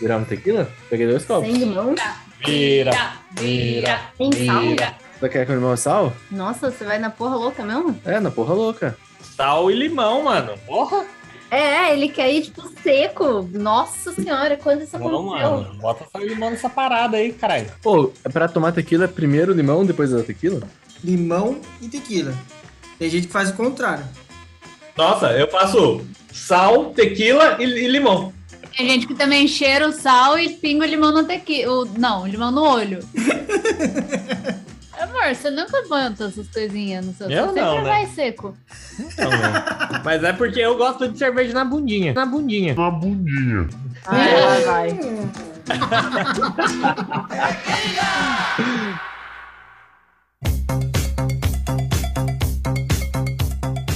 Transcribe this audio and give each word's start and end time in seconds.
Virar 0.00 0.18
uma 0.18 0.26
tequila? 0.26 0.68
Peguei 0.90 1.06
dois 1.06 1.24
copos. 1.24 1.46
Sem 1.50 1.56
limão? 1.56 1.94
Vira, 2.44 2.90
vira, 3.32 4.00
Sem 4.16 4.32
sal? 4.46 4.60
vira. 4.60 4.94
Você 5.18 5.28
quer 5.30 5.46
com 5.46 5.54
limão 5.54 5.72
e 5.74 5.76
sal? 5.78 6.12
Nossa, 6.30 6.70
você 6.70 6.84
vai 6.84 6.98
na 6.98 7.08
porra 7.10 7.36
louca 7.36 7.64
mesmo? 7.64 7.98
É, 8.04 8.20
na 8.20 8.30
porra 8.30 8.52
louca. 8.54 8.96
Sal 9.36 9.70
e 9.70 9.74
limão, 9.74 10.22
mano. 10.24 10.52
Porra. 10.66 11.04
É, 11.50 11.92
ele 11.92 12.08
quer 12.08 12.30
ir, 12.32 12.42
tipo, 12.42 12.62
seco. 12.82 13.48
Nossa 13.52 14.12
senhora, 14.12 14.56
quando 14.56 14.82
isso 14.82 14.98
Não, 14.98 15.06
aconteceu? 15.08 15.50
mano. 15.50 15.74
Bota 15.80 16.04
sal 16.12 16.22
e 16.22 16.28
limão 16.28 16.50
nessa 16.50 16.68
parada 16.68 17.16
aí, 17.16 17.32
caralho. 17.32 17.66
Pô, 17.82 18.12
pra 18.32 18.48
tomar 18.48 18.72
tequila, 18.72 19.04
é 19.04 19.08
primeiro 19.08 19.52
limão, 19.54 19.86
depois 19.86 20.10
da 20.10 20.22
tequila? 20.22 20.60
Limão 21.02 21.60
e 21.80 21.88
tequila. 21.88 22.34
Tem 22.98 23.08
gente 23.08 23.26
que 23.28 23.32
faz 23.32 23.50
o 23.50 23.54
contrário. 23.54 24.04
Nossa, 24.96 25.30
eu 25.32 25.48
faço 25.50 26.04
sal, 26.32 26.86
tequila 26.86 27.56
e, 27.60 27.64
e 27.64 27.88
limão. 27.88 28.32
Tem 28.76 28.86
gente 28.90 29.06
que 29.06 29.14
também 29.14 29.48
cheira 29.48 29.88
o 29.88 29.92
sal 29.92 30.38
e 30.38 30.50
pinga 30.50 30.84
o 30.84 30.88
limão 30.88 31.10
no 31.10 31.24
tequila. 31.24 31.88
Não, 31.96 32.24
o 32.24 32.26
limão 32.26 32.50
no 32.50 32.62
olho. 32.62 32.98
Amor, 35.00 35.34
você 35.34 35.50
nunca 35.50 35.82
bota 35.88 36.24
essas 36.24 36.48
coisinhas 36.48 37.06
no 37.06 37.14
seu 37.14 37.30
Eu 37.30 37.46
Você 37.46 37.60
não, 37.60 37.72
sempre 37.72 37.84
né? 37.84 37.90
vai 37.90 38.06
seco. 38.06 38.56
Não, 39.18 39.30
né? 39.30 40.00
Mas 40.04 40.22
é 40.24 40.32
porque 40.32 40.60
eu 40.60 40.76
gosto 40.76 41.08
de 41.08 41.18
cerveja 41.18 41.54
na 41.54 41.64
bundinha. 41.64 42.12
Na 42.12 42.26
bundinha. 42.26 42.74
Ai, 44.06 44.40
lá 44.40 44.58
vai. 44.72 44.98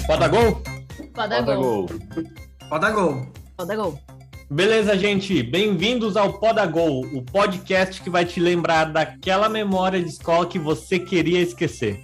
Pode 0.06 0.20
dar 0.20 0.28
gol? 0.28 0.62
Pode 3.56 3.68
dar 3.68 3.76
Beleza, 4.52 4.98
gente. 4.98 5.44
Bem-vindos 5.44 6.16
ao 6.16 6.40
Podagol, 6.40 7.06
o 7.14 7.22
podcast 7.22 8.02
que 8.02 8.10
vai 8.10 8.24
te 8.24 8.40
lembrar 8.40 8.86
daquela 8.86 9.48
memória 9.48 10.02
de 10.02 10.08
escola 10.08 10.44
que 10.44 10.58
você 10.58 10.98
queria 10.98 11.40
esquecer. 11.40 12.00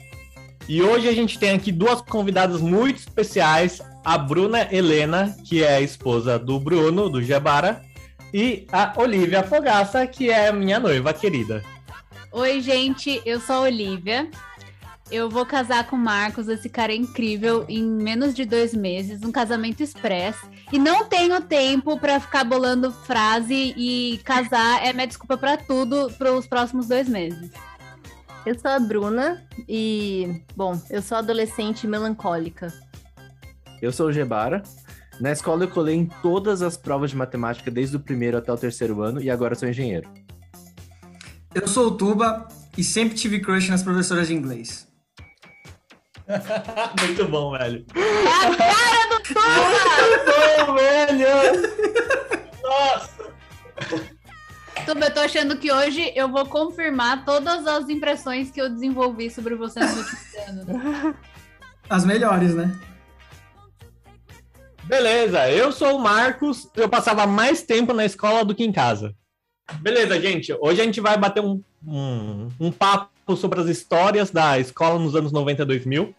E 0.69 0.81
hoje 0.81 1.09
a 1.09 1.13
gente 1.13 1.41
tem 1.41 1.51
aqui 1.51 1.73
duas 1.73 2.01
convidadas 2.01 2.61
muito 2.61 3.01
especiais, 3.01 3.83
a 4.05 4.17
Bruna 4.17 4.73
Helena, 4.73 5.37
que 5.45 5.65
é 5.65 5.75
a 5.75 5.81
esposa 5.81 6.39
do 6.39 6.61
Bruno, 6.61 7.11
do 7.11 7.21
Jabara, 7.21 7.83
e 8.33 8.65
a 8.71 8.93
Olivia 8.97 9.43
Fogaça, 9.43 10.07
que 10.07 10.31
é 10.31 10.47
a 10.47 10.53
minha 10.53 10.79
noiva 10.79 11.13
querida. 11.13 11.65
Oi, 12.31 12.61
gente, 12.61 13.21
eu 13.27 13.41
sou 13.41 13.57
a 13.57 13.61
Olivia. 13.63 14.31
Eu 15.09 15.31
vou 15.31 15.47
casar 15.47 15.87
com 15.87 15.95
o 15.95 15.99
Marcos, 15.99 16.49
esse 16.49 16.69
cara 16.69 16.93
é 16.93 16.97
incrível, 16.97 17.65
em 17.69 17.85
menos 17.85 18.35
de 18.35 18.45
dois 18.45 18.75
meses, 18.75 19.23
um 19.23 19.31
casamento 19.31 19.81
express. 19.81 20.37
E 20.73 20.79
não 20.79 21.05
tenho 21.05 21.41
tempo 21.41 21.97
pra 21.99 22.19
ficar 22.19 22.43
bolando 22.43 22.91
frase 22.91 23.73
e 23.77 24.19
casar 24.25 24.85
é 24.85 24.93
minha 24.93 25.07
desculpa 25.07 25.39
pra 25.39 25.57
tudo 25.57 26.11
pros 26.19 26.47
próximos 26.49 26.89
dois 26.89 27.09
meses. 27.09 27.51
Eu 28.45 28.59
sou 28.59 28.71
a 28.71 28.81
Bruna 28.81 29.45
e, 29.69 30.43
bom, 30.57 30.81
eu 30.91 31.01
sou 31.01 31.19
adolescente 31.19 31.87
melancólica. 31.87 32.73
Eu 33.81 33.93
sou 33.93 34.09
o 34.09 34.13
Gebara. 34.13 34.63
Na 35.21 35.31
escola 35.31 35.65
eu 35.65 35.69
colei 35.69 35.95
em 35.95 36.07
todas 36.21 36.63
as 36.63 36.77
provas 36.77 37.11
de 37.11 37.17
matemática, 37.17 37.71
desde 37.71 37.97
o 37.97 38.01
primeiro 38.01 38.37
até 38.37 38.53
o 38.53 38.57
terceiro 38.57 39.03
ano, 39.03 39.23
e 39.23 39.31
agora 39.31 39.55
sou 39.55 39.69
engenheiro. 39.69 40.11
Eu 41.55 41.67
sou 41.67 41.87
o 41.87 41.91
Tuba 41.93 42.49
e 42.77 42.85
sempre 42.85 43.17
tive 43.17 43.41
crush 43.41 43.71
nas 43.71 43.83
professoras 43.83 44.29
de 44.29 44.35
inglês. 44.35 44.86
Muito 47.01 47.25
bom, 47.29 47.57
velho. 47.57 47.85
É 47.95 48.29
a 48.29 48.57
cara 48.57 49.09
do 49.09 49.21
Muito 50.07 50.67
bom, 50.67 50.75
velho! 50.75 51.29
Nossa! 52.63 53.17
Tuba, 54.85 55.07
eu 55.07 55.15
tô 55.15 55.21
achando 55.21 55.57
que 55.57 55.73
hoje 55.73 56.13
eu 56.15 56.29
vou 56.29 56.47
confirmar 56.47 57.25
todas 57.25 57.67
as 57.67 57.89
impressões 57.89 58.51
que 58.51 58.61
eu 58.61 58.69
desenvolvi 58.69 59.31
sobre 59.31 59.55
você 59.55 59.81
últimos 59.81 60.35
anos. 60.49 61.17
As 61.89 62.05
melhores, 62.05 62.55
né? 62.55 62.77
Beleza, 64.85 65.51
eu 65.51 65.73
sou 65.73 65.97
o 65.97 66.01
Marcos, 66.01 66.71
eu 66.77 66.89
passava 66.89 67.27
mais 67.27 67.63
tempo 67.63 67.93
na 67.93 68.05
escola 68.05 68.45
do 68.45 68.55
que 68.55 68.65
em 68.65 68.73
casa. 68.73 69.15
Beleza, 69.81 70.21
gente, 70.21 70.57
hoje 70.61 70.81
a 70.81 70.85
gente 70.85 71.01
vai 71.01 71.17
bater 71.17 71.43
um, 71.43 71.61
um, 71.85 72.49
um 72.61 72.71
papo 72.71 73.16
sobre 73.35 73.59
as 73.61 73.67
histórias 73.67 74.31
da 74.31 74.59
escola 74.59 74.99
nos 74.99 75.17
anos 75.17 75.33
90 75.33 75.63
e 75.63 75.65
2000. 75.65 76.15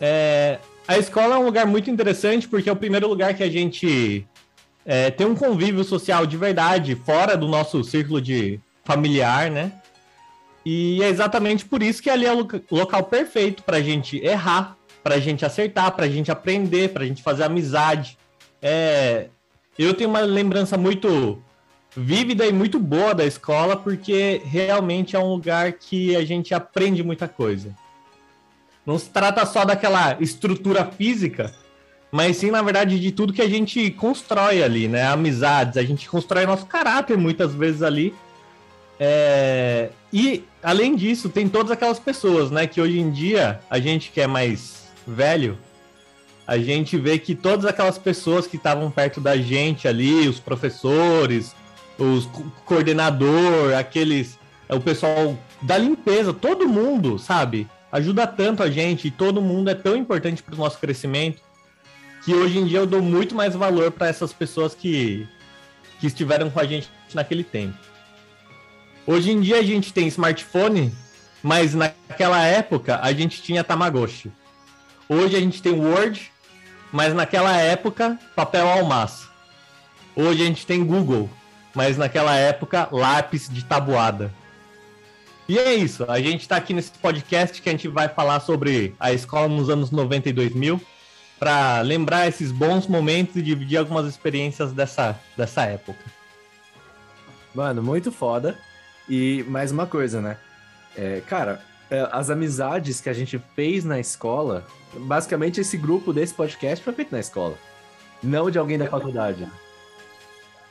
É, 0.00 0.58
a 0.86 0.98
escola 0.98 1.36
é 1.36 1.38
um 1.38 1.44
lugar 1.44 1.64
muito 1.64 1.88
interessante 1.90 2.48
porque 2.48 2.68
é 2.68 2.72
o 2.72 2.76
primeiro 2.76 3.08
lugar 3.08 3.32
que 3.34 3.42
a 3.42 3.50
gente 3.50 4.26
é, 4.84 5.10
tem 5.10 5.26
um 5.26 5.34
convívio 5.34 5.84
social 5.84 6.26
de 6.26 6.36
verdade, 6.36 6.96
fora 6.96 7.36
do 7.36 7.46
nosso 7.46 7.82
círculo 7.84 8.20
de 8.20 8.60
familiar, 8.84 9.50
né? 9.50 9.72
E 10.66 11.02
é 11.02 11.08
exatamente 11.08 11.64
por 11.64 11.82
isso 11.82 12.02
que 12.02 12.10
ali 12.10 12.26
é 12.26 12.32
o 12.32 12.38
loca- 12.38 12.62
local 12.70 13.04
perfeito 13.04 13.62
para 13.62 13.78
a 13.78 13.82
gente 13.82 14.18
errar, 14.18 14.76
para 15.02 15.14
a 15.14 15.20
gente 15.20 15.44
acertar, 15.44 15.92
para 15.92 16.04
a 16.04 16.08
gente 16.08 16.30
aprender, 16.30 16.90
para 16.90 17.04
a 17.04 17.06
gente 17.06 17.22
fazer 17.22 17.44
amizade. 17.44 18.18
É, 18.60 19.28
eu 19.78 19.94
tenho 19.94 20.10
uma 20.10 20.20
lembrança 20.20 20.76
muito 20.76 21.42
vívida 21.96 22.46
e 22.46 22.52
muito 22.52 22.78
boa 22.78 23.14
da 23.14 23.24
escola, 23.24 23.76
porque 23.76 24.40
realmente 24.44 25.14
é 25.14 25.18
um 25.18 25.30
lugar 25.30 25.72
que 25.72 26.16
a 26.16 26.24
gente 26.24 26.54
aprende 26.54 27.02
muita 27.02 27.28
coisa. 27.28 27.74
Não 28.84 28.98
se 28.98 29.10
trata 29.10 29.44
só 29.46 29.64
daquela 29.64 30.16
estrutura 30.20 30.84
física, 30.84 31.54
mas 32.10 32.36
sim, 32.38 32.50
na 32.50 32.62
verdade, 32.62 32.98
de 32.98 33.12
tudo 33.12 33.32
que 33.32 33.42
a 33.42 33.48
gente 33.48 33.90
constrói 33.92 34.62
ali, 34.62 34.88
né? 34.88 35.06
Amizades, 35.06 35.76
a 35.76 35.82
gente 35.82 36.08
constrói 36.08 36.44
nosso 36.46 36.66
caráter 36.66 37.16
muitas 37.16 37.54
vezes 37.54 37.82
ali. 37.82 38.14
É, 38.98 39.90
E, 40.12 40.44
além 40.62 40.94
disso, 40.94 41.30
tem 41.30 41.48
todas 41.48 41.72
aquelas 41.72 41.98
pessoas, 41.98 42.50
né? 42.50 42.66
Que 42.66 42.80
hoje 42.80 42.98
em 42.98 43.10
dia, 43.10 43.60
a 43.70 43.80
gente 43.80 44.10
que 44.10 44.20
é 44.20 44.26
mais 44.26 44.88
velho, 45.06 45.58
a 46.46 46.58
gente 46.58 46.98
vê 46.98 47.18
que 47.18 47.34
todas 47.34 47.64
aquelas 47.64 47.96
pessoas 47.96 48.46
que 48.46 48.56
estavam 48.56 48.90
perto 48.90 49.20
da 49.20 49.36
gente 49.36 49.88
ali, 49.88 50.28
os 50.28 50.38
professores, 50.38 51.54
os 51.98 52.26
co- 52.26 52.44
coordenador, 52.64 53.74
aqueles, 53.78 54.38
o 54.68 54.80
pessoal 54.80 55.38
da 55.60 55.76
limpeza, 55.78 56.32
todo 56.32 56.68
mundo, 56.68 57.18
sabe? 57.18 57.68
Ajuda 57.90 58.26
tanto 58.26 58.62
a 58.62 58.70
gente 58.70 59.08
e 59.08 59.10
todo 59.10 59.42
mundo 59.42 59.70
é 59.70 59.74
tão 59.74 59.96
importante 59.96 60.42
para 60.42 60.54
o 60.54 60.58
nosso 60.58 60.78
crescimento 60.78 61.40
que 62.24 62.32
hoje 62.34 62.58
em 62.58 62.66
dia 62.66 62.78
eu 62.78 62.86
dou 62.86 63.02
muito 63.02 63.34
mais 63.34 63.54
valor 63.54 63.90
para 63.90 64.06
essas 64.08 64.32
pessoas 64.32 64.74
que, 64.74 65.26
que 66.00 66.06
estiveram 66.06 66.48
com 66.50 66.60
a 66.60 66.64
gente 66.64 66.88
naquele 67.12 67.44
tempo. 67.44 67.76
Hoje 69.06 69.32
em 69.32 69.40
dia 69.40 69.58
a 69.58 69.62
gente 69.62 69.92
tem 69.92 70.06
smartphone, 70.06 70.94
mas 71.42 71.74
naquela 71.74 72.42
época 72.44 73.00
a 73.02 73.12
gente 73.12 73.42
tinha 73.42 73.64
Tamagotchi. 73.64 74.30
Hoje 75.08 75.36
a 75.36 75.40
gente 75.40 75.60
tem 75.60 75.72
Word, 75.74 76.30
mas 76.92 77.12
naquela 77.12 77.56
época 77.56 78.18
papel 78.36 78.68
almaço. 78.68 79.30
Hoje 80.14 80.42
a 80.42 80.46
gente 80.46 80.64
tem 80.64 80.84
Google, 80.84 81.28
mas 81.74 81.96
naquela 81.96 82.36
época 82.36 82.88
lápis 82.90 83.48
de 83.48 83.64
tabuada. 83.64 84.32
E 85.48 85.58
é 85.58 85.74
isso, 85.74 86.04
a 86.08 86.20
gente 86.20 86.42
está 86.42 86.56
aqui 86.56 86.72
nesse 86.72 86.92
podcast 86.92 87.60
que 87.60 87.68
a 87.68 87.72
gente 87.72 87.88
vai 87.88 88.08
falar 88.08 88.40
sobre 88.40 88.94
a 88.98 89.12
escola 89.12 89.48
nos 89.48 89.68
anos 89.68 89.90
90 89.90 90.28
e 90.28 90.32
2000, 90.32 90.80
para 91.38 91.80
lembrar 91.80 92.28
esses 92.28 92.52
bons 92.52 92.86
momentos 92.86 93.34
e 93.34 93.42
dividir 93.42 93.76
algumas 93.76 94.06
experiências 94.06 94.72
dessa, 94.72 95.18
dessa 95.36 95.64
época. 95.64 95.98
Mano, 97.52 97.82
muito 97.82 98.12
foda. 98.12 98.56
E 99.08 99.44
mais 99.48 99.72
uma 99.72 99.86
coisa, 99.86 100.20
né? 100.20 100.36
É, 100.96 101.20
cara, 101.26 101.60
é, 101.90 102.08
as 102.12 102.30
amizades 102.30 103.00
que 103.00 103.08
a 103.08 103.12
gente 103.12 103.42
fez 103.54 103.84
na 103.84 103.98
escola, 103.98 104.64
basicamente 104.94 105.60
esse 105.60 105.76
grupo 105.76 106.12
desse 106.12 106.32
podcast 106.32 106.84
foi 106.84 106.92
feito 106.92 107.12
na 107.12 107.20
escola. 107.20 107.58
Não 108.22 108.50
de 108.50 108.58
alguém 108.58 108.78
da 108.78 108.86
faculdade. 108.86 109.46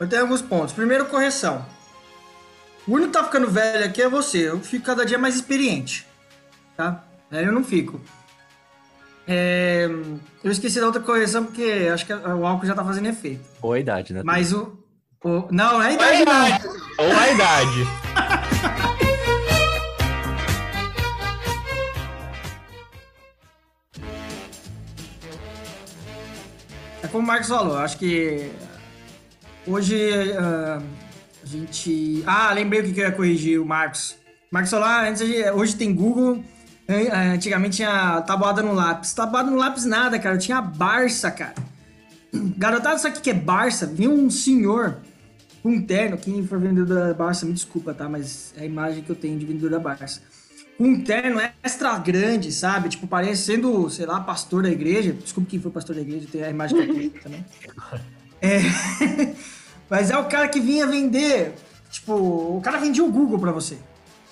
Eu 0.02 0.10
tenho 0.10 0.24
alguns 0.24 0.42
pontos. 0.42 0.74
Primeiro, 0.74 1.06
correção. 1.06 1.64
O 2.88 2.94
único 2.94 3.12
que 3.12 3.18
tá 3.20 3.24
ficando 3.24 3.48
velho 3.50 3.86
aqui 3.86 4.02
é 4.02 4.10
você. 4.10 4.50
Eu 4.50 4.60
fico 4.60 4.84
cada 4.84 5.06
dia 5.06 5.20
mais 5.20 5.36
experiente. 5.36 6.08
Tá? 6.76 7.04
Velho 7.30 7.50
eu 7.50 7.54
não 7.54 7.64
fico. 7.64 8.02
É, 9.28 9.88
Eu 10.44 10.52
esqueci 10.52 10.80
da 10.80 10.88
outra 10.88 11.00
correção 11.02 11.46
porque 11.46 11.88
acho 11.94 12.04
que 12.08 12.12
o 12.14 12.46
álcool 12.48 12.66
já 12.66 12.74
tá 12.74 12.84
fazendo 12.84 13.08
efeito. 13.08 13.46
Ou 13.62 13.74
a 13.74 13.80
idade, 13.80 14.12
né? 14.12 14.22
Mas 14.26 14.52
o. 14.52 14.76
o- 15.24 15.48
Não, 15.52 15.74
não 15.74 15.82
é 15.84 15.90
a 15.90 15.94
idade, 15.94 16.26
não. 16.26 17.06
Ou 17.06 17.14
a 17.20 17.30
idade. 17.30 17.88
É 27.04 27.08
como 27.08 27.24
o 27.24 27.28
Marcos 27.28 27.48
falou, 27.48 27.78
acho 27.78 27.98
que 27.98 28.52
hoje 29.68 29.96
ah, 30.38 30.82
a 31.44 31.46
gente. 31.46 32.24
Ah, 32.26 32.52
lembrei 32.54 32.82
o 32.82 32.94
que 32.94 33.00
eu 33.00 33.06
ia 33.06 33.12
corrigir, 33.12 33.62
o 33.62 33.66
Marcos. 33.66 34.16
Marcos 34.52 34.72
falou, 34.72 34.86
ah, 34.86 35.08
antes 35.08 35.22
a 35.22 35.54
hoje 35.54 35.76
tem 35.76 35.94
Google, 35.94 36.44
an- 36.88 37.34
antigamente 37.34 37.78
tinha 37.78 38.22
tabuada 38.22 38.62
no 38.62 38.74
lápis. 38.74 39.14
Tabuada 39.14 39.50
no 39.50 39.58
lápis 39.58 39.86
nada, 39.86 40.20
cara, 40.20 40.36
eu 40.36 40.40
tinha 40.40 40.62
Barça, 40.62 41.32
cara. 41.32 41.56
Garotada, 42.34 42.98
sabe 42.98 43.16
o 43.16 43.18
que 43.18 43.24
que 43.24 43.30
é 43.30 43.34
Barça? 43.34 43.86
Vinha 43.86 44.10
um 44.10 44.30
senhor 44.30 44.98
com 45.62 45.70
um 45.70 45.82
terno, 45.82 46.18
quem 46.18 46.46
for 46.46 46.60
vendedor 46.60 47.08
da 47.08 47.14
Barça, 47.14 47.46
me 47.46 47.54
desculpa, 47.54 47.94
tá? 47.94 48.10
Mas 48.10 48.54
é 48.58 48.62
a 48.62 48.66
imagem 48.66 49.04
que 49.04 49.10
eu 49.10 49.16
tenho 49.16 49.38
de 49.38 49.46
vendedor 49.46 49.70
da 49.70 49.80
Barça. 49.80 50.22
Com 50.78 50.86
um 50.86 51.02
terno 51.04 51.40
extra 51.62 51.98
grande, 52.00 52.52
sabe? 52.52 52.90
Tipo, 52.90 53.06
parecendo, 53.06 53.88
sei 53.90 54.06
lá, 54.06 54.20
pastor 54.20 54.64
da 54.64 54.70
igreja. 54.70 55.14
Desculpa 55.14 55.50
quem 55.50 55.60
foi 55.60 55.70
pastor 55.72 55.96
da 55.96 56.02
igreja, 56.02 56.28
tem 56.32 56.44
a 56.44 56.50
imagem 56.50 56.78
que 56.78 56.90
eu 56.90 56.96
tenho 56.96 57.10
também. 57.12 57.46
É... 58.42 58.60
Mas 59.90 60.10
é 60.10 60.18
o 60.18 60.26
cara 60.26 60.48
que 60.48 60.60
vinha 60.60 60.88
vender. 60.88 61.54
Tipo, 61.90 62.14
o 62.14 62.62
cara 62.64 62.78
vendia 62.78 63.04
o 63.04 63.12
Google 63.12 63.38
pra 63.38 63.52
você. 63.52 63.78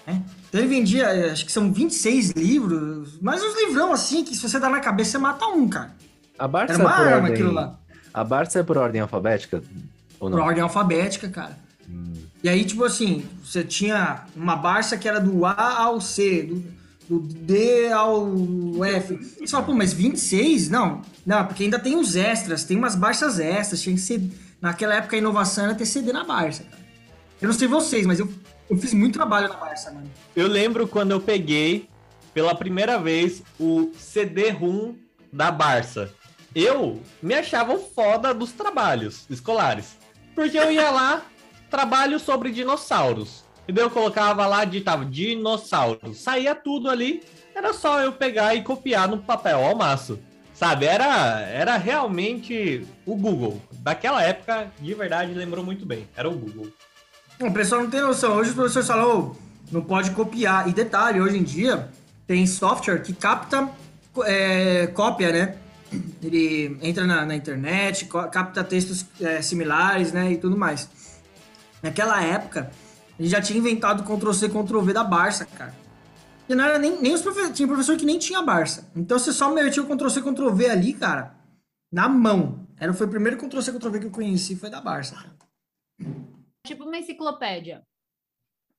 Né? 0.07 0.23
Então 0.47 0.61
ele 0.61 0.69
vendia, 0.69 1.31
acho 1.31 1.45
que 1.45 1.51
são 1.51 1.71
26 1.71 2.31
livros, 2.31 3.19
mas 3.21 3.43
uns 3.43 3.55
livrão 3.55 3.91
assim 3.91 4.23
que 4.23 4.33
se 4.33 4.41
você 4.41 4.59
dá 4.59 4.69
na 4.69 4.79
cabeça, 4.79 5.11
você 5.11 5.17
mata 5.19 5.45
um, 5.45 5.67
cara. 5.67 5.91
A 6.39 6.47
Barça 6.47 6.73
Era 6.73 6.83
uma 6.83 6.91
é 6.91 6.95
por 6.95 7.01
arma 7.01 7.15
ordem... 7.17 7.33
aquilo 7.33 7.51
lá. 7.51 7.79
A 8.13 8.23
Barça 8.23 8.59
é 8.59 8.63
por 8.63 8.77
ordem 8.77 9.01
alfabética? 9.01 9.61
Ou 10.19 10.29
Por 10.29 10.37
não? 10.37 10.43
ordem 10.43 10.63
alfabética, 10.63 11.29
cara. 11.29 11.57
E 12.41 12.49
aí, 12.49 12.63
tipo 12.63 12.83
assim, 12.85 13.25
você 13.43 13.63
tinha 13.63 14.23
uma 14.35 14.55
Barça 14.55 14.97
que 14.97 15.07
era 15.07 15.19
do 15.19 15.45
A 15.45 15.81
ao 15.83 15.99
C, 15.99 16.43
do, 16.43 16.63
do 17.09 17.19
D 17.19 17.91
ao 17.91 18.27
F. 18.85 19.17
Você 19.17 19.47
fala, 19.47 19.65
pô, 19.65 19.73
mas 19.73 19.91
26? 19.91 20.69
Não, 20.69 21.01
não, 21.25 21.45
porque 21.45 21.63
ainda 21.63 21.79
tem 21.79 21.97
os 21.97 22.15
extras, 22.15 22.63
tem 22.63 22.77
umas 22.77 22.95
Barças 22.95 23.39
extras, 23.39 23.81
tinha 23.81 23.95
que 23.95 24.01
ser. 24.01 24.21
Naquela 24.61 24.93
época 24.95 25.15
a 25.15 25.19
inovação 25.19 25.65
era 25.65 25.75
ter 25.75 25.87
CD 25.87 26.13
na 26.13 26.23
Barça, 26.23 26.63
cara. 26.63 26.83
Eu 27.41 27.47
não 27.47 27.55
sei 27.55 27.67
vocês, 27.67 28.05
mas 28.05 28.19
eu, 28.19 28.29
eu 28.69 28.77
fiz 28.77 28.93
muito 28.93 29.13
trabalho 29.13 29.47
na 29.47 29.55
Barça, 29.55 29.91
mano. 29.91 30.09
Eu 30.35 30.47
lembro 30.47 30.87
quando 30.87 31.11
eu 31.11 31.19
peguei 31.19 31.89
pela 32.33 32.53
primeira 32.53 32.99
vez 32.99 33.41
o 33.59 33.91
CD-ROM 33.97 34.93
da 35.33 35.49
Barça. 35.49 36.13
Eu 36.53 37.01
me 37.21 37.33
achava 37.33 37.77
foda 37.79 38.33
dos 38.33 38.51
trabalhos 38.51 39.25
escolares. 39.29 39.97
Porque 40.35 40.57
eu 40.57 40.71
ia 40.71 40.91
lá, 40.91 41.23
trabalho 41.69 42.19
sobre 42.19 42.51
dinossauros. 42.51 43.43
E 43.69 43.71
daí 43.71 43.85
eu 43.85 43.89
colocava 43.91 44.47
lá, 44.47 44.65
digitava 44.65 45.05
dinossauro. 45.05 46.15
Saía 46.15 46.55
tudo 46.55 46.89
ali. 46.89 47.21
Era 47.53 47.71
só 47.71 48.01
eu 48.01 48.11
pegar 48.11 48.55
e 48.55 48.63
copiar 48.63 49.07
no 49.07 49.19
papel 49.19 49.63
ao 49.63 49.75
maço. 49.75 50.19
Sabe? 50.55 50.87
Era, 50.87 51.41
era 51.41 51.77
realmente 51.77 52.83
o 53.05 53.15
Google. 53.15 53.61
Daquela 53.73 54.23
época, 54.23 54.71
de 54.79 54.91
verdade, 54.95 55.35
lembrou 55.35 55.63
muito 55.63 55.85
bem. 55.85 56.09
Era 56.17 56.27
o 56.27 56.33
Google. 56.33 56.67
O 57.39 57.51
pessoal 57.51 57.83
não 57.83 57.91
tem 57.91 58.01
noção. 58.01 58.37
Hoje 58.37 58.49
os 58.49 58.55
professores 58.55 58.87
falam, 58.87 59.19
"Ô, 59.19 59.35
não 59.71 59.83
pode 59.83 60.09
copiar. 60.11 60.67
E 60.67 60.73
detalhe, 60.73 61.21
hoje 61.21 61.37
em 61.37 61.43
dia 61.43 61.89
tem 62.25 62.47
software 62.47 63.03
que 63.03 63.13
capta 63.13 63.69
é, 64.25 64.87
cópia, 64.87 65.31
né? 65.31 65.55
Ele 66.23 66.75
entra 66.81 67.05
na, 67.05 67.23
na 67.23 67.35
internet, 67.35 68.05
capta 68.31 68.63
textos 68.63 69.05
é, 69.21 69.43
similares, 69.43 70.11
né? 70.11 70.31
E 70.31 70.37
tudo 70.37 70.57
mais. 70.57 70.89
Naquela 71.83 72.19
época, 72.23 72.71
ele 73.19 73.27
já 73.27 73.41
tinha 73.41 73.59
inventado 73.59 74.03
Ctrl-C, 74.03 74.47
Ctrl-V 74.49 74.93
da 74.93 75.03
Barça, 75.03 75.45
cara. 75.45 75.75
E 76.47 76.55
não 76.55 76.63
era 76.63 76.79
nem, 76.79 76.99
nem 77.01 77.13
os 77.13 77.21
professores. 77.21 77.55
Tinha 77.55 77.67
professor 77.67 77.95
que 77.97 78.05
nem 78.05 78.17
tinha 78.17 78.41
Barça. 78.41 78.89
Então 78.95 79.19
você 79.19 79.31
só 79.33 79.53
metia 79.53 79.83
o 79.83 79.85
Ctrl-C, 79.85 80.21
Ctrl-V 80.21 80.69
ali, 80.69 80.93
cara, 80.93 81.35
na 81.91 82.07
mão. 82.09 82.65
Era, 82.79 82.93
foi 82.93 83.05
o 83.05 83.09
primeiro 83.09 83.37
Ctrl-C, 83.37 83.73
Ctrl-V 83.73 83.99
que 83.99 84.05
eu 84.07 84.11
conheci, 84.11 84.55
foi 84.55 84.69
da 84.69 84.79
Barça, 84.81 85.15
cara. 85.15 85.35
Tipo 86.65 86.85
uma 86.85 86.97
enciclopédia. 86.97 87.83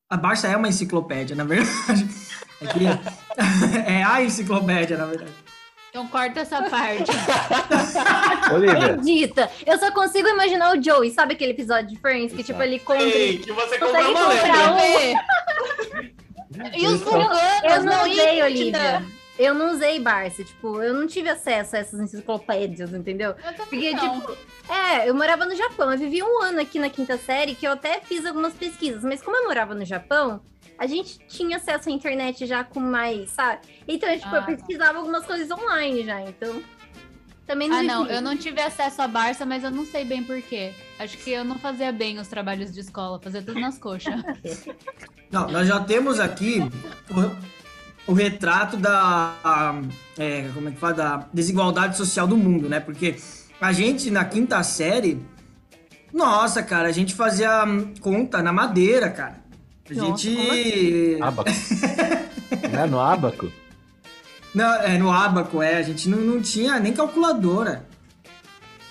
A 0.09 0.17
Barça 0.17 0.47
é 0.47 0.57
uma 0.57 0.67
enciclopédia, 0.67 1.35
na 1.35 1.43
verdade. 1.43 2.05
É, 2.61 2.67
que- 2.67 2.85
é 3.91 4.03
a 4.03 4.23
enciclopédia, 4.23 4.95
na 4.95 5.07
verdade. 5.07 5.33
Então 5.91 6.07
corta 6.07 6.39
essa 6.39 6.63
parte. 6.69 7.11
Olivia, 8.53 8.85
Acredita. 8.93 9.51
Eu 9.65 9.77
só 9.77 9.91
consigo 9.91 10.27
imaginar 10.29 10.73
o 10.75 10.81
Joey, 10.81 11.11
sabe 11.11 11.33
aquele 11.33 11.51
episódio 11.51 11.89
de 11.89 11.97
Friends 11.99 12.33
que, 12.33 12.43
tipo, 12.43 12.61
ele 12.63 12.79
compra. 12.79 13.03
Ei, 13.03 13.37
que 13.39 13.51
você 13.51 13.77
comprou 13.77 14.11
uma 14.11 14.35
comprar 14.35 14.73
um- 14.73 14.79
e 16.77 16.87
os 16.87 17.01
Eu 17.01 17.11
veganos 17.11 17.85
não 17.85 18.09
usei, 18.09 18.35
ia- 18.37 18.45
Olivia. 18.45 19.03
Eu 19.39 19.53
não 19.53 19.71
usei 19.73 19.99
Barça, 19.99 20.43
tipo, 20.43 20.81
eu 20.81 20.93
não 20.93 21.07
tive 21.07 21.27
acesso 21.29 21.75
a 21.75 21.79
essas 21.79 21.99
enciclopédias, 21.99 22.93
entendeu? 22.93 23.31
Eu 23.31 23.53
Porque, 23.65 23.91
não. 23.91 24.21
tipo, 24.21 24.37
é, 24.69 25.09
eu 25.09 25.15
morava 25.15 25.45
no 25.45 25.55
Japão, 25.55 25.91
eu 25.91 25.97
vivi 25.97 26.21
um 26.23 26.41
ano 26.43 26.61
aqui 26.61 26.77
na 26.79 26.89
quinta 26.89 27.17
série 27.17 27.55
que 27.55 27.65
eu 27.67 27.71
até 27.71 27.99
fiz 28.01 28.25
algumas 28.25 28.53
pesquisas, 28.53 29.03
mas 29.03 29.21
como 29.21 29.35
eu 29.37 29.45
morava 29.45 29.73
no 29.73 29.83
Japão, 29.83 30.41
a 30.81 30.87
gente 30.87 31.19
tinha 31.27 31.57
acesso 31.57 31.89
à 31.89 31.91
internet 31.91 32.43
já 32.47 32.63
com 32.63 32.79
mais, 32.79 33.29
sabe? 33.29 33.59
Então, 33.87 34.11
tipo, 34.15 34.29
Ah, 34.29 34.37
eu 34.37 34.41
tá. 34.41 34.47
pesquisava 34.47 34.97
algumas 34.97 35.23
coisas 35.27 35.51
online 35.51 36.03
já, 36.03 36.19
então. 36.21 36.59
Também 37.45 37.69
não 37.69 37.77
Ah, 37.77 37.83
não, 37.83 38.07
eu 38.07 38.19
não 38.19 38.35
tive 38.35 38.59
acesso 38.59 38.99
à 38.99 39.07
Barça, 39.07 39.45
mas 39.45 39.63
eu 39.63 39.69
não 39.69 39.85
sei 39.85 40.03
bem 40.03 40.23
por 40.23 40.41
quê. 40.41 40.73
Acho 40.97 41.19
que 41.19 41.29
eu 41.29 41.45
não 41.45 41.59
fazia 41.59 41.91
bem 41.91 42.17
os 42.17 42.27
trabalhos 42.27 42.73
de 42.73 42.79
escola, 42.79 43.19
fazia 43.21 43.43
tudo 43.43 43.59
nas 43.59 43.77
coxas. 43.77 44.11
Não, 45.31 45.47
nós 45.49 45.65
já 45.65 45.79
temos 45.79 46.19
aqui 46.19 46.59
o, 47.09 48.11
o 48.11 48.13
retrato 48.13 48.75
da. 48.75 49.33
a, 49.41 49.81
é, 50.17 50.49
como 50.53 50.67
é 50.67 50.71
que 50.71 50.77
fala? 50.77 50.93
Da 50.93 51.29
desigualdade 51.33 51.95
social 51.95 52.27
do 52.27 52.35
mundo, 52.35 52.67
né? 52.67 52.81
Porque 52.81 53.15
a 53.61 53.71
gente, 53.71 54.11
na 54.11 54.25
quinta 54.25 54.61
série. 54.61 55.25
Nossa, 56.11 56.61
cara, 56.61 56.89
a 56.89 56.91
gente 56.91 57.15
fazia 57.15 57.63
hum, 57.63 57.93
conta 58.01 58.41
na 58.41 58.51
madeira, 58.51 59.09
cara. 59.09 59.40
A 59.91 59.95
Nossa, 59.95 60.23
gente. 60.23 61.17
abaco. 61.21 61.49
Não 62.71 62.79
é 62.83 62.87
no 62.87 62.99
abaco? 62.99 63.51
Não, 64.53 64.73
é, 64.81 64.97
no 64.97 65.11
abaco, 65.11 65.61
é. 65.61 65.77
A 65.77 65.81
gente 65.81 66.09
não, 66.09 66.17
não 66.17 66.41
tinha 66.41 66.77
nem 66.79 66.91
calculadora. 66.91 67.85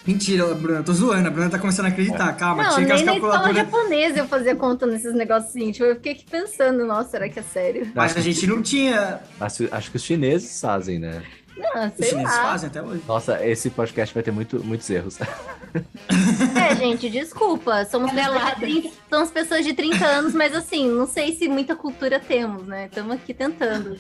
Mentira, 0.07 0.55
Bruna, 0.55 0.83
tô 0.83 0.93
zoando. 0.95 1.29
A 1.29 1.31
Bruna 1.31 1.51
tá 1.51 1.59
começando 1.59 1.85
a 1.87 1.89
acreditar. 1.91 2.33
Calma, 2.35 2.63
Não, 2.63 2.75
tinha 2.75 2.87
que 2.87 2.93
as 2.93 2.99
nem 3.01 3.07
na 3.07 3.15
escola 3.17 3.33
calculadoras. 3.35 3.71
japonesa 3.71 4.19
eu 4.19 4.27
fazia 4.27 4.57
conta 4.57 4.87
nesses 4.87 5.15
negocinhos. 5.15 5.77
Tipo, 5.77 5.89
eu 5.91 5.95
fiquei 5.97 6.13
aqui 6.13 6.25
pensando, 6.31 6.87
nossa, 6.87 7.11
será 7.11 7.29
que 7.29 7.39
é 7.39 7.43
sério? 7.43 7.93
Mas 7.95 8.17
a 8.17 8.21
gente 8.21 8.47
não 8.47 8.63
tinha. 8.63 9.21
Acho, 9.39 9.69
acho 9.71 9.91
que 9.91 9.97
os 9.99 10.03
chineses 10.03 10.59
fazem, 10.59 10.99
né? 10.99 11.23
Não, 11.61 11.87
Os 11.87 11.93
sei 11.95 12.09
chineses 12.11 12.37
lá. 12.37 12.43
fazem 12.43 12.69
até 12.69 12.83
hoje. 12.83 13.03
Nossa, 13.07 13.47
esse 13.47 13.71
podcast 13.71 14.15
vai 14.15 14.23
ter 14.23 14.31
muito, 14.31 14.65
muitos 14.65 14.89
erros. 14.91 15.19
É, 15.21 16.75
gente, 16.77 17.09
desculpa. 17.11 17.85
Somos 17.85 18.11
pessoas, 18.11 18.29
de 18.29 18.39
Canelada. 18.39 18.61
30, 18.61 18.91
somos 19.09 19.31
pessoas 19.31 19.65
de 19.65 19.73
30 19.73 20.05
anos, 20.05 20.35
mas 20.35 20.55
assim, 20.55 20.89
não 20.89 21.07
sei 21.07 21.37
se 21.37 21.49
muita 21.49 21.77
cultura 21.77 22.19
temos, 22.19 22.67
né? 22.67 22.87
Estamos 22.87 23.13
aqui 23.15 23.33
tentando. 23.35 23.97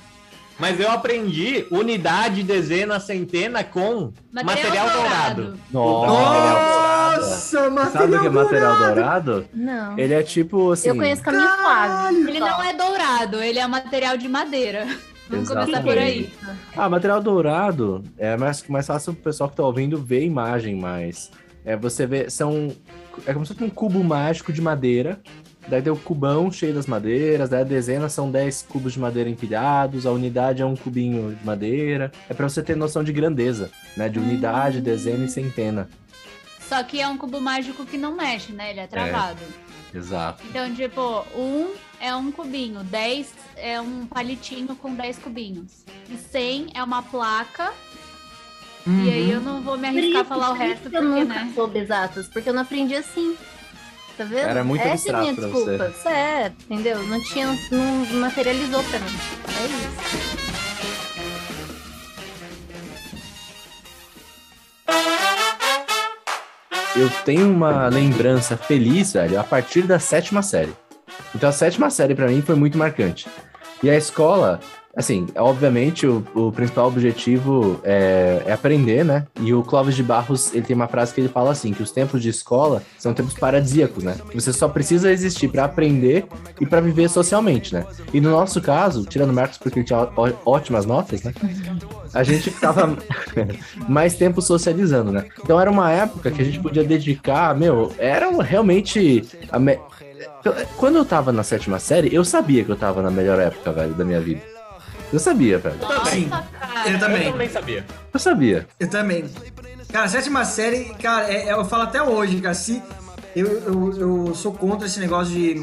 Mas 0.59 0.79
eu 0.79 0.91
aprendi 0.91 1.67
unidade, 1.71 2.43
dezena, 2.43 3.01
centena 3.01 3.65
com 3.65 4.13
material, 4.31 4.91
dourado. 4.91 5.59
Nossa! 5.71 7.21
Nossa, 7.21 7.71
material 7.71 7.93
Sabe 7.93 8.17
o 8.17 8.21
que 8.21 8.27
é 8.27 8.31
material 8.31 8.77
dourado. 8.77 8.95
dourado? 8.95 9.49
Não. 9.55 9.99
Ele 9.99 10.13
é 10.13 10.23
tipo 10.23 10.73
assim. 10.73 10.89
eu 10.91 10.97
conheço 10.97 11.23
caminho 11.23 11.49
suave. 11.49 12.17
Ele 12.29 12.41
não 12.41 12.63
é 12.63 12.73
dourado, 12.75 13.43
ele 13.43 13.59
é 13.59 13.67
material 13.67 14.17
de 14.19 14.29
madeira. 14.29 14.87
Vamos 15.31 15.49
começar 15.49 15.83
por 15.83 15.97
aí. 15.97 16.33
Ah, 16.77 16.89
material 16.89 17.23
dourado 17.23 18.03
é 18.19 18.37
mais, 18.37 18.67
mais 18.69 18.87
fácil 18.87 19.15
pro 19.15 19.23
pessoal 19.23 19.49
que 19.49 19.57
tá 19.57 19.63
ouvindo 19.63 19.97
ver 19.97 20.19
a 20.19 20.25
imagem, 20.25 20.75
mas 20.75 21.31
é 21.65 21.77
você 21.77 22.07
vê, 22.07 22.29
são 22.29 22.75
é 23.27 23.33
como 23.33 23.47
se 23.47 23.53
fosse 23.53 23.65
um 23.65 23.71
cubo 23.71 24.03
mágico 24.03 24.53
de 24.53 24.61
madeira. 24.61 25.21
Daí 25.69 25.83
tem 25.83 25.93
o 25.93 25.97
cubão 25.97 26.51
cheio 26.51 26.75
das 26.75 26.87
madeiras, 26.87 27.51
daí 27.51 27.61
a 27.61 27.65
dezena 27.65 28.09
são 28.09 28.31
10 28.31 28.63
cubos 28.63 28.95
de 28.95 28.99
madeira 28.99 29.29
empilhados, 29.29 30.07
a 30.07 30.11
unidade 30.11 30.63
é 30.63 30.67
um 30.67 30.75
cubinho 30.75 31.35
de 31.35 31.47
madeira. 31.47 32.11
É 32.29 32.35
pra 32.35 32.49
você 32.49 32.63
ter 32.63 32.77
noção 32.77 33.05
de 33.05 33.13
grandeza, 33.13 33.71
né? 33.97 34.09
De 34.09 34.19
unidade, 34.19 34.81
dezena 34.81 35.25
e 35.25 35.29
centena. 35.29 35.89
Só 36.61 36.83
que 36.83 37.01
é 37.01 37.07
um 37.07 37.19
cubo 37.19 37.41
mágico 37.41 37.85
que 37.85 37.99
não 37.99 38.17
mexe, 38.17 38.53
né? 38.53 38.71
Ele 38.71 38.81
é 38.81 38.87
travado. 38.87 39.41
Exato. 39.95 40.43
Então, 40.49 40.73
tipo, 40.75 41.25
um 41.35 41.75
é 42.01 42.15
um 42.15 42.31
cubinho, 42.31 42.83
10 42.85 43.35
é 43.57 43.81
um 43.81 44.07
palitinho 44.07 44.75
com 44.77 44.95
10 44.95 45.19
cubinhos. 45.19 45.85
E 46.09 46.17
100 46.17 46.69
é 46.75 46.83
uma 46.83 47.03
placa. 47.03 47.73
Uhum. 48.87 49.05
E 49.05 49.11
aí 49.11 49.31
eu 49.31 49.41
não 49.41 49.61
vou 49.61 49.77
me 49.77 49.87
arriscar 49.89 50.23
a 50.23 50.25
falar 50.25 50.51
o 50.51 50.55
resto, 50.55 50.89
que 50.89 50.97
eu 50.97 51.03
porque, 51.03 51.21
nunca 51.21 51.35
né? 51.45 51.53
soube 51.55 51.79
exatas, 51.79 52.29
porque 52.29 52.49
eu 52.49 52.55
não 52.55 52.63
aprendi 52.63 52.95
assim. 52.97 53.37
Tá 54.17 54.25
vendo? 54.25 54.49
Era 54.49 54.65
muito 54.65 54.83
Essa 54.83 55.11
é 55.11 55.21
minha 55.21 55.35
pra 55.35 55.45
desculpa. 55.45 55.89
você. 55.91 56.09
É, 56.09 56.53
entendeu? 56.69 57.03
Não 57.07 57.23
tinha, 57.23 57.47
não 57.71 58.21
materializou 58.21 58.83
pra 58.85 58.99
mim. 58.99 59.19
É 59.49 59.67
isso. 59.67 60.51
Eu 66.97 67.09
tenho 67.25 67.51
uma 67.51 67.89
lembrança 67.89 68.57
feliz, 68.57 69.13
velho, 69.13 69.39
a 69.39 69.45
partir 69.45 69.83
da 69.83 69.99
sétima 69.99 70.43
série. 70.43 70.73
Então 71.35 71.49
a 71.49 71.53
sétima 71.53 71.89
série 71.89 72.15
pra 72.15 72.27
mim 72.27 72.43
foi 72.43 72.57
muito 72.57 72.77
marcante. 72.77 73.29
E 73.83 73.89
a 73.89 73.97
escola 73.97 74.61
Assim, 74.97 75.27
obviamente 75.37 76.05
o, 76.07 76.25
o 76.35 76.51
principal 76.51 76.89
objetivo 76.89 77.81
é, 77.85 78.43
é 78.47 78.53
aprender, 78.53 79.05
né? 79.05 79.27
E 79.41 79.55
o 79.55 79.63
Clóvis 79.63 79.95
de 79.95 80.03
Barros, 80.03 80.53
ele 80.53 80.63
tem 80.67 80.75
uma 80.75 80.89
frase 80.89 81.15
que 81.15 81.21
ele 81.21 81.29
fala 81.29 81.53
assim, 81.53 81.73
que 81.73 81.83
os 81.83 81.93
tempos 81.93 82.21
de 82.21 82.29
escola 82.29 82.83
são 82.99 83.15
tempos 83.15 83.35
paradisíacos, 83.35 84.03
né? 84.03 84.17
Você 84.35 84.53
só 84.53 84.69
precisa 84.69 85.13
existir 85.13 85.49
para 85.49 85.65
aprender 85.65 86.27
e 86.61 86.67
para 86.67 86.81
viver 86.81 87.09
socialmente, 87.09 87.73
né? 87.73 87.87
E 88.13 88.21
no 88.21 88.31
nosso 88.31 88.61
caso, 88.61 89.05
tirando 89.05 89.33
Marcos 89.33 89.59
porque 89.59 89.79
ele 89.79 89.87
tinha 89.87 90.09
ó- 90.17 90.33
ótimas 90.45 90.85
notas, 90.85 91.23
né? 91.23 91.33
A 92.13 92.25
gente 92.25 92.51
ficava 92.51 92.97
mais 93.89 94.17
tempo 94.17 94.43
socializando, 94.43 95.13
né? 95.13 95.25
Então 95.43 95.61
era 95.61 95.71
uma 95.71 95.93
época 95.93 96.33
que 96.33 96.43
a 96.43 96.45
gente 96.45 96.59
podia 96.59 96.83
dedicar, 96.83 97.55
meu, 97.57 97.93
era 97.97 98.29
realmente 98.43 99.25
quando 100.77 100.97
eu 100.97 101.05
tava 101.05 101.33
na 101.33 101.43
sétima 101.43 101.79
série, 101.79 102.15
eu 102.15 102.25
sabia 102.25 102.65
que 102.65 102.71
eu 102.71 102.77
tava 102.77 103.03
na 103.03 103.11
melhor 103.11 103.39
época, 103.39 103.73
velho, 103.73 103.95
da 103.95 104.05
minha 104.05 104.21
vida. 104.21 104.50
Eu 105.13 105.19
sabia, 105.19 105.59
velho. 105.59 105.77
Sim, 106.11 106.27
Nossa, 106.27 106.43
cara. 106.61 106.89
eu 106.89 106.93
Eu 106.95 106.99
também. 107.01 107.33
também 107.33 107.49
sabia. 107.49 107.85
Eu 108.13 108.21
sabia. 108.21 108.69
Eu 108.79 108.89
também. 108.89 109.25
Cara, 109.93 110.09
sétima 110.09 110.45
série, 110.45 110.95
cara, 111.03 111.31
é- 111.33 111.49
é- 111.49 111.53
eu 111.53 111.65
falo 111.65 111.83
até 111.83 112.01
hoje, 112.03 112.41
cara, 112.41 112.55
se 112.55 112.81
eu, 113.35 113.47
eu, 113.47 113.93
eu 114.29 114.35
sou 114.35 114.53
contra 114.53 114.87
esse 114.87 115.01
negócio 115.01 115.33
de 115.35 115.55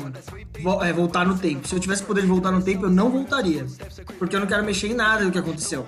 vo- 0.62 0.84
é, 0.84 0.92
voltar 0.92 1.25
no 1.25 1.38
tempo. 1.38 1.66
Se 1.68 1.74
eu 1.75 1.80
tivesse 1.80 2.04
poder 2.04 2.22
de 2.22 2.27
voltar 2.27 2.51
no 2.51 2.62
tempo, 2.62 2.86
eu 2.86 2.89
não 2.89 3.10
voltaria. 3.10 3.66
Porque 4.20 4.36
eu 4.36 4.39
não 4.42 4.48
quero 4.48 4.63
mexer 4.66 4.88
em 4.88 4.94
nada 4.94 5.24
do 5.24 5.32
que 5.32 5.38
aconteceu. 5.38 5.86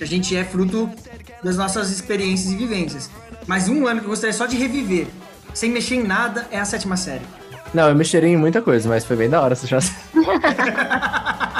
A 0.00 0.04
gente 0.06 0.34
é 0.34 0.42
fruto 0.42 0.88
das 1.44 1.56
nossas 1.58 1.90
experiências 1.90 2.50
e 2.52 2.56
vivências. 2.56 3.10
Mas 3.46 3.68
um 3.68 3.86
ano 3.86 4.00
que 4.00 4.06
eu 4.06 4.10
gostaria 4.10 4.32
só 4.32 4.46
de 4.46 4.56
reviver, 4.56 5.06
sem 5.52 5.70
mexer 5.70 5.96
em 5.96 6.02
nada, 6.02 6.46
é 6.50 6.58
a 6.58 6.64
sétima 6.64 6.96
série. 6.96 7.24
Não, 7.74 7.88
eu 7.88 7.94
mexeria 7.94 8.28
em 8.30 8.36
muita 8.38 8.62
coisa, 8.62 8.88
mas 8.88 9.04
foi 9.04 9.16
bem 9.16 9.28
da 9.28 9.40
hora 9.42 9.52
essa 9.52 9.66
chance. 9.66 9.92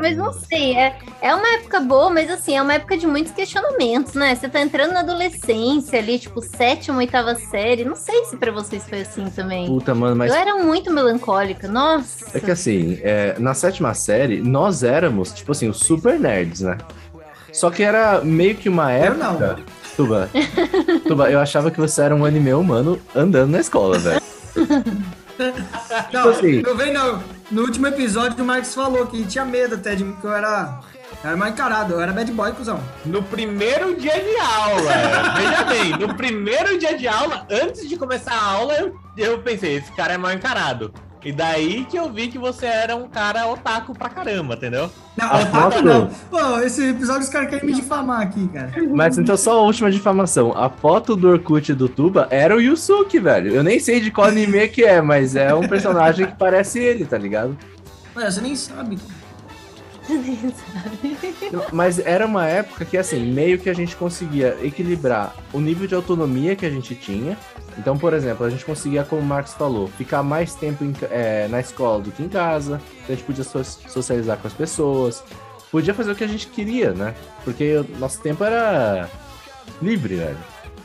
Mas 0.00 0.16
não 0.16 0.32
sei, 0.32 0.76
é, 0.76 0.96
é 1.20 1.34
uma 1.34 1.46
época 1.54 1.80
boa, 1.80 2.10
mas 2.10 2.30
assim, 2.30 2.56
é 2.56 2.62
uma 2.62 2.74
época 2.74 2.96
de 2.96 3.06
muitos 3.06 3.32
questionamentos, 3.32 4.14
né? 4.14 4.34
Você 4.34 4.48
tá 4.48 4.60
entrando 4.60 4.92
na 4.92 5.00
adolescência 5.00 5.98
ali, 5.98 6.18
tipo, 6.18 6.40
sétima, 6.40 6.98
oitava 6.98 7.34
série. 7.34 7.84
Não 7.84 7.96
sei 7.96 8.24
se 8.24 8.36
pra 8.36 8.50
vocês 8.50 8.88
foi 8.88 9.02
assim 9.02 9.28
também. 9.30 9.66
Puta, 9.66 9.94
mano, 9.94 10.16
mas 10.16 10.30
Eu 10.32 10.38
era 10.38 10.54
muito 10.56 10.92
melancólica, 10.92 11.68
nossa. 11.68 12.36
é 12.36 12.40
que 12.40 12.50
assim, 12.50 12.98
é, 13.02 13.36
na 13.38 13.54
sétima 13.54 13.92
série, 13.94 14.40
nós 14.40 14.82
éramos, 14.82 15.32
tipo 15.32 15.52
assim, 15.52 15.68
os 15.68 15.78
super 15.78 16.18
nerds, 16.18 16.62
né? 16.62 16.78
Só 17.52 17.70
que 17.70 17.82
era 17.82 18.20
meio 18.22 18.54
que 18.54 18.68
uma 18.68 18.92
Eu 18.92 19.04
época. 19.12 19.24
não. 19.56 19.80
Tuba, 19.96 20.30
Tuba, 21.06 21.30
eu 21.30 21.38
achava 21.40 21.70
que 21.70 21.78
você 21.78 22.00
era 22.02 22.14
um 22.14 22.24
anime 22.24 22.54
humano 22.54 22.98
andando 23.14 23.50
na 23.50 23.60
escola, 23.60 23.98
velho. 23.98 24.22
Não, 26.12 26.28
assim- 26.30 26.62
eu 26.66 26.76
venho 26.76 26.94
não. 26.94 27.22
No 27.50 27.62
último 27.62 27.86
episódio 27.86 28.42
o 28.42 28.46
Marcos 28.46 28.74
falou 28.74 29.06
que 29.06 29.24
tinha 29.24 29.44
medo 29.44 29.74
até 29.74 29.94
de 29.94 30.04
mim, 30.04 30.16
que 30.20 30.24
eu 30.26 30.32
era. 30.32 30.78
era 31.24 31.36
mal 31.36 31.48
encarado, 31.48 31.94
eu 31.94 32.00
era 32.00 32.12
bad 32.12 32.30
boy, 32.32 32.52
cuzão. 32.52 32.80
No 33.04 33.22
primeiro 33.22 33.94
dia 33.96 34.18
de 34.20 34.36
aula, 34.38 34.92
veja 35.36 35.64
bem, 35.64 35.90
no 35.98 36.14
primeiro 36.14 36.78
dia 36.78 36.96
de 36.96 37.08
aula, 37.08 37.46
antes 37.50 37.88
de 37.88 37.96
começar 37.96 38.32
a 38.34 38.42
aula, 38.52 38.74
eu, 38.74 38.94
eu 39.16 39.38
pensei, 39.42 39.76
esse 39.76 39.90
cara 39.92 40.14
é 40.14 40.18
mal 40.18 40.32
encarado. 40.32 40.92
E 41.22 41.32
daí 41.32 41.84
que 41.84 41.98
eu 41.98 42.10
vi 42.10 42.28
que 42.28 42.38
você 42.38 42.64
era 42.64 42.96
um 42.96 43.06
cara 43.06 43.46
otaku 43.46 43.92
pra 43.92 44.08
caramba, 44.08 44.54
entendeu? 44.54 44.90
Não, 45.18 45.26
A 45.30 45.40
otaku 45.40 45.52
foto- 45.72 45.82
não. 45.82 46.06
Pô, 46.30 46.58
esse 46.60 46.88
episódio 46.90 47.22
os 47.22 47.28
caras 47.28 47.50
querem 47.50 47.66
me 47.66 47.74
difamar 47.74 48.22
aqui, 48.22 48.48
cara. 48.48 48.72
Mas 48.90 49.18
então 49.18 49.36
só 49.36 49.58
a 49.58 49.62
última 49.62 49.90
difamação. 49.90 50.56
A 50.56 50.70
foto 50.70 51.14
do 51.14 51.28
Orkut 51.28 51.74
do 51.74 51.88
Tuba 51.90 52.26
era 52.30 52.56
o 52.56 52.60
Yusuke, 52.60 53.18
velho. 53.20 53.54
Eu 53.54 53.62
nem 53.62 53.78
sei 53.78 54.00
de 54.00 54.10
qual 54.10 54.28
anime 54.28 54.66
que 54.68 54.82
é, 54.82 55.02
mas 55.02 55.36
é 55.36 55.54
um 55.54 55.68
personagem 55.68 56.26
que 56.26 56.36
parece 56.38 56.78
ele, 56.78 57.04
tá 57.04 57.18
ligado? 57.18 57.56
Ué, 58.16 58.30
você 58.30 58.40
nem 58.40 58.56
sabe. 58.56 58.98
Mas 61.72 61.98
era 61.98 62.26
uma 62.26 62.46
época 62.46 62.84
que, 62.84 62.96
assim, 62.96 63.20
meio 63.32 63.58
que 63.58 63.68
a 63.70 63.74
gente 63.74 63.94
conseguia 63.96 64.56
equilibrar 64.62 65.34
o 65.52 65.60
nível 65.60 65.86
de 65.86 65.94
autonomia 65.94 66.56
que 66.56 66.66
a 66.66 66.70
gente 66.70 66.94
tinha. 66.94 67.36
Então, 67.80 67.96
por 67.96 68.12
exemplo, 68.12 68.44
a 68.44 68.50
gente 68.50 68.62
conseguia, 68.62 69.02
como 69.04 69.22
o 69.22 69.24
Marcos 69.24 69.54
falou, 69.54 69.88
ficar 69.88 70.22
mais 70.22 70.54
tempo 70.54 70.84
em 70.84 70.94
é, 71.10 71.48
na 71.48 71.60
escola 71.60 71.98
do 72.02 72.10
que 72.12 72.22
em 72.22 72.28
casa. 72.28 72.78
Então 73.02 73.06
a 73.08 73.12
gente 73.16 73.24
podia 73.24 73.42
so- 73.42 73.64
socializar 73.64 74.36
com 74.36 74.46
as 74.46 74.52
pessoas. 74.52 75.24
Podia 75.72 75.94
fazer 75.94 76.10
o 76.12 76.14
que 76.14 76.22
a 76.22 76.26
gente 76.28 76.46
queria, 76.48 76.92
né? 76.92 77.14
Porque 77.42 77.76
o 77.78 77.98
nosso 77.98 78.20
tempo 78.20 78.44
era 78.44 79.08
livre, 79.80 80.16
velho. 80.16 80.36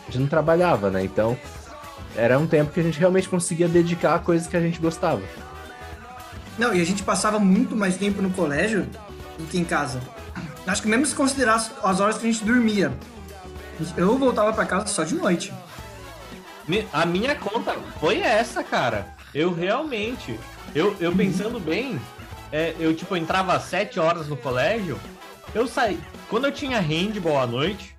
A 0.04 0.06
gente 0.06 0.20
não 0.20 0.28
trabalhava, 0.28 0.90
né? 0.90 1.04
Então, 1.04 1.38
era 2.16 2.40
um 2.40 2.48
tempo 2.48 2.72
que 2.72 2.80
a 2.80 2.84
gente 2.84 2.98
realmente 2.98 3.28
conseguia 3.28 3.68
dedicar 3.68 4.16
a 4.16 4.20
coisas 4.20 4.48
que 4.48 4.56
a 4.56 4.62
gente 4.62 4.80
gostava. 4.80 5.22
Não, 6.58 6.74
e 6.74 6.80
a 6.80 6.86
gente 6.86 7.04
passava 7.04 7.40
muito 7.40 7.76
mais 7.76 7.98
tempo 7.98 8.22
no 8.22 8.30
colégio 8.30 8.88
do 9.38 9.44
que 9.50 9.58
em 9.60 9.66
casa. 9.66 10.00
Acho 10.66 10.82
que 10.82 10.88
mesmo 10.88 11.06
se 11.06 11.14
considerar 11.14 11.56
as- 11.56 11.72
as 11.84 12.00
horas 12.00 12.18
que 12.18 12.26
a 12.26 12.32
gente 12.32 12.46
dormia. 12.46 12.94
Eu 13.98 14.18
voltava 14.18 14.54
pra 14.54 14.66
casa 14.66 14.88
só 14.88 15.04
de 15.04 15.14
noite. 15.16 15.54
A 16.92 17.06
minha 17.06 17.36
conta 17.36 17.74
foi 18.00 18.20
essa, 18.20 18.64
cara. 18.64 19.08
Eu 19.34 19.54
realmente, 19.54 20.40
eu, 20.74 20.96
eu 21.00 21.14
pensando 21.16 21.60
bem, 21.60 22.00
é, 22.52 22.76
eu 22.80 22.96
tipo 22.96 23.16
entrava 23.16 23.54
às 23.54 23.64
7 23.64 24.00
horas 24.00 24.28
no 24.28 24.38
colégio, 24.38 25.00
eu 25.54 25.68
saí. 25.68 26.00
Quando 26.30 26.46
eu 26.46 26.52
tinha 26.52 26.80
handball 26.80 27.40
à 27.40 27.46
noite, 27.46 27.96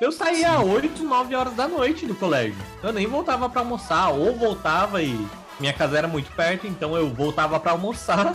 eu 0.00 0.10
saía 0.10 0.52
às 0.52 0.64
8, 0.64 1.02
9 1.02 1.34
horas 1.34 1.54
da 1.54 1.68
noite 1.68 2.06
do 2.06 2.14
colégio. 2.14 2.56
Eu 2.82 2.92
nem 2.92 3.06
voltava 3.06 3.48
pra 3.48 3.60
almoçar, 3.60 4.08
ou 4.10 4.34
voltava 4.36 5.02
e 5.02 5.26
minha 5.58 5.72
casa 5.72 5.98
era 5.98 6.08
muito 6.08 6.30
perto, 6.32 6.66
então 6.66 6.96
eu 6.96 7.10
voltava 7.10 7.60
pra 7.60 7.72
almoçar 7.72 8.34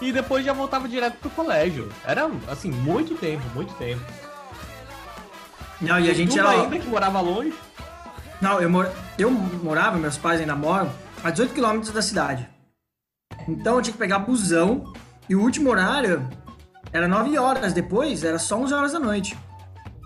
e 0.00 0.10
depois 0.10 0.44
já 0.44 0.52
voltava 0.52 0.88
direto 0.88 1.18
pro 1.18 1.30
colégio. 1.30 1.88
Era 2.04 2.30
assim, 2.48 2.70
muito 2.70 3.14
tempo, 3.14 3.42
muito 3.54 3.72
tempo. 3.74 4.02
Não, 5.80 6.00
e 6.00 6.10
a 6.10 6.14
gente 6.14 6.38
era. 6.38 6.50
ainda 6.50 6.78
que 6.78 6.86
morava 6.86 7.20
longe. 7.20 7.52
Não, 8.42 8.60
eu, 8.60 8.68
mor... 8.68 8.90
eu 9.16 9.30
morava, 9.30 9.96
meus 9.96 10.18
pais 10.18 10.40
ainda 10.40 10.56
moram, 10.56 10.92
a 11.22 11.30
18 11.30 11.54
quilômetros 11.54 11.92
da 11.92 12.02
cidade. 12.02 12.48
Então 13.46 13.76
eu 13.76 13.82
tinha 13.82 13.92
que 13.92 13.98
pegar 13.98 14.18
busão 14.18 14.92
e 15.28 15.36
o 15.36 15.40
último 15.40 15.70
horário 15.70 16.28
era 16.92 17.06
9 17.06 17.38
horas, 17.38 17.72
depois 17.72 18.24
era 18.24 18.40
só 18.40 18.58
11 18.58 18.74
horas 18.74 18.92
da 18.92 18.98
noite. 18.98 19.38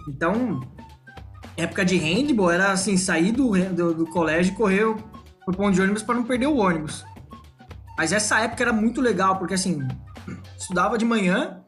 Então, 0.07 0.61
época 1.57 1.83
de 1.83 1.97
handball 1.97 2.50
era 2.50 2.73
assim, 2.73 2.99
sair 2.99 3.33
do, 3.33 3.52
do, 3.73 3.95
do 3.95 4.07
colégio 4.07 4.52
e 4.52 4.57
correr 4.57 4.85
pro 5.47 5.57
ponto 5.57 5.73
de 5.73 5.81
ônibus 5.81 6.02
para 6.02 6.16
não 6.16 6.25
perder 6.25 6.47
o 6.47 6.59
ônibus. 6.59 7.07
Mas 7.97 8.12
essa 8.12 8.38
época 8.40 8.62
era 8.62 8.73
muito 8.73 9.00
legal, 9.00 9.38
porque 9.38 9.55
assim, 9.55 9.78
estudava 10.59 10.99
de 10.99 11.07
manhã 11.07 11.64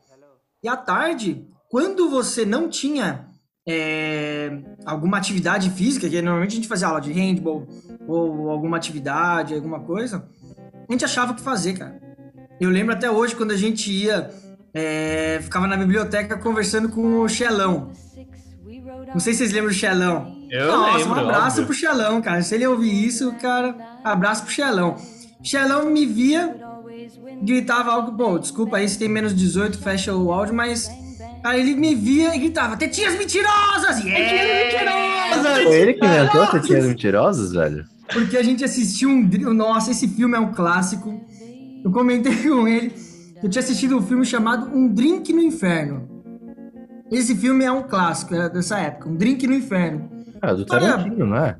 e 0.63 0.69
à 0.69 0.77
tarde, 0.77 1.49
quando 1.71 2.11
você 2.11 2.45
não 2.45 2.69
tinha 2.69 3.28
é, 3.69 4.51
alguma 4.87 5.19
atividade 5.19 5.69
física, 5.69 6.09
que 6.09 6.23
normalmente 6.23 6.53
a 6.53 6.57
gente 6.57 6.69
fazia 6.69 6.89
aula 6.89 7.03
de 7.03 7.13
handball 7.13 7.69
ou 8.07 8.49
alguma 8.49 8.79
atividade, 8.79 9.55
alguma 9.55 9.81
coisa, 9.81 10.27
a 10.89 10.93
gente 10.93 11.05
achava 11.05 11.33
o 11.33 11.35
que 11.35 11.43
fazer, 11.43 11.75
cara. 11.75 12.01
Eu 12.59 12.71
lembro 12.71 12.95
até 12.95 13.11
hoje 13.11 13.37
quando 13.37 13.51
a 13.51 13.57
gente 13.57 13.93
ia, 13.93 14.31
é, 14.73 15.39
ficava 15.43 15.67
na 15.67 15.77
biblioteca 15.77 16.39
conversando 16.39 16.89
com 16.89 17.21
o 17.21 17.29
Xelão. 17.29 17.93
Não 19.13 19.21
sei 19.21 19.35
se 19.35 19.41
vocês 19.41 19.53
lembram 19.53 19.71
do 19.71 19.77
Xelão. 19.77 20.35
Eu 20.51 20.67
Nossa, 20.67 20.97
lembro, 20.97 21.11
um 21.11 21.21
abraço 21.21 21.61
óbvio. 21.61 21.67
pro 21.67 21.75
Xelão, 21.75 22.23
cara. 22.23 22.43
Se 22.43 22.55
ele 22.55 22.67
ouvir 22.67 23.07
isso, 23.07 23.31
cara, 23.35 23.77
abraço 24.03 24.45
pro 24.45 24.53
Xelão. 24.53 24.97
Xelão 25.43 25.91
me 25.91 26.07
via, 26.07 26.57
gritava 27.43 27.93
algo, 27.93 28.11
bom, 28.13 28.39
desculpa 28.39 28.79
aí 28.79 28.89
se 28.89 28.99
tem 28.99 29.09
menos 29.09 29.35
18, 29.35 29.79
fecha 29.79 30.15
o 30.15 30.33
áudio, 30.33 30.55
mas 30.55 30.91
aí 31.45 31.61
ele 31.61 31.75
me 31.75 31.95
via 31.95 32.35
e 32.35 32.39
gritava, 32.39 32.77
tetinhas 32.77 33.17
mentirosas! 33.17 34.05
Yeah! 34.05 34.59
Foi 35.63 35.81
ele 35.81 35.95
que 35.95 36.05
inventou 36.05 36.43
as 36.43 36.51
Tetinhas 36.51 36.87
Mentirosas, 36.87 37.53
velho? 37.53 37.85
Porque 38.13 38.37
a 38.37 38.43
gente 38.43 38.65
assistiu 38.65 39.11
um. 39.11 39.23
Nossa, 39.53 39.91
esse 39.91 40.09
filme 40.09 40.37
é 40.37 40.41
um 40.41 40.53
clássico. 40.53 41.21
Eu 41.85 41.91
comentei 41.91 42.35
com 42.37 42.67
ele. 42.67 42.91
que 42.91 43.47
Eu 43.47 43.51
tinha 43.51 43.63
assistido 43.63 43.97
um 43.97 44.03
filme 44.03 44.25
chamado 44.25 44.71
Um 44.75 44.89
Drink 44.89 45.33
no 45.33 45.41
Inferno. 45.41 46.09
Esse 47.11 47.35
filme 47.35 47.65
é 47.65 47.73
um 47.73 47.83
clássico 47.83 48.35
é 48.35 48.51
dessa 48.51 48.79
época, 48.79 49.09
Um 49.09 49.17
Drink 49.17 49.47
no 49.47 49.55
Inferno. 49.55 50.11
Ah, 50.43 50.53
do 50.53 50.67
Tarantino, 50.67 51.27
não 51.27 51.37
é? 51.37 51.57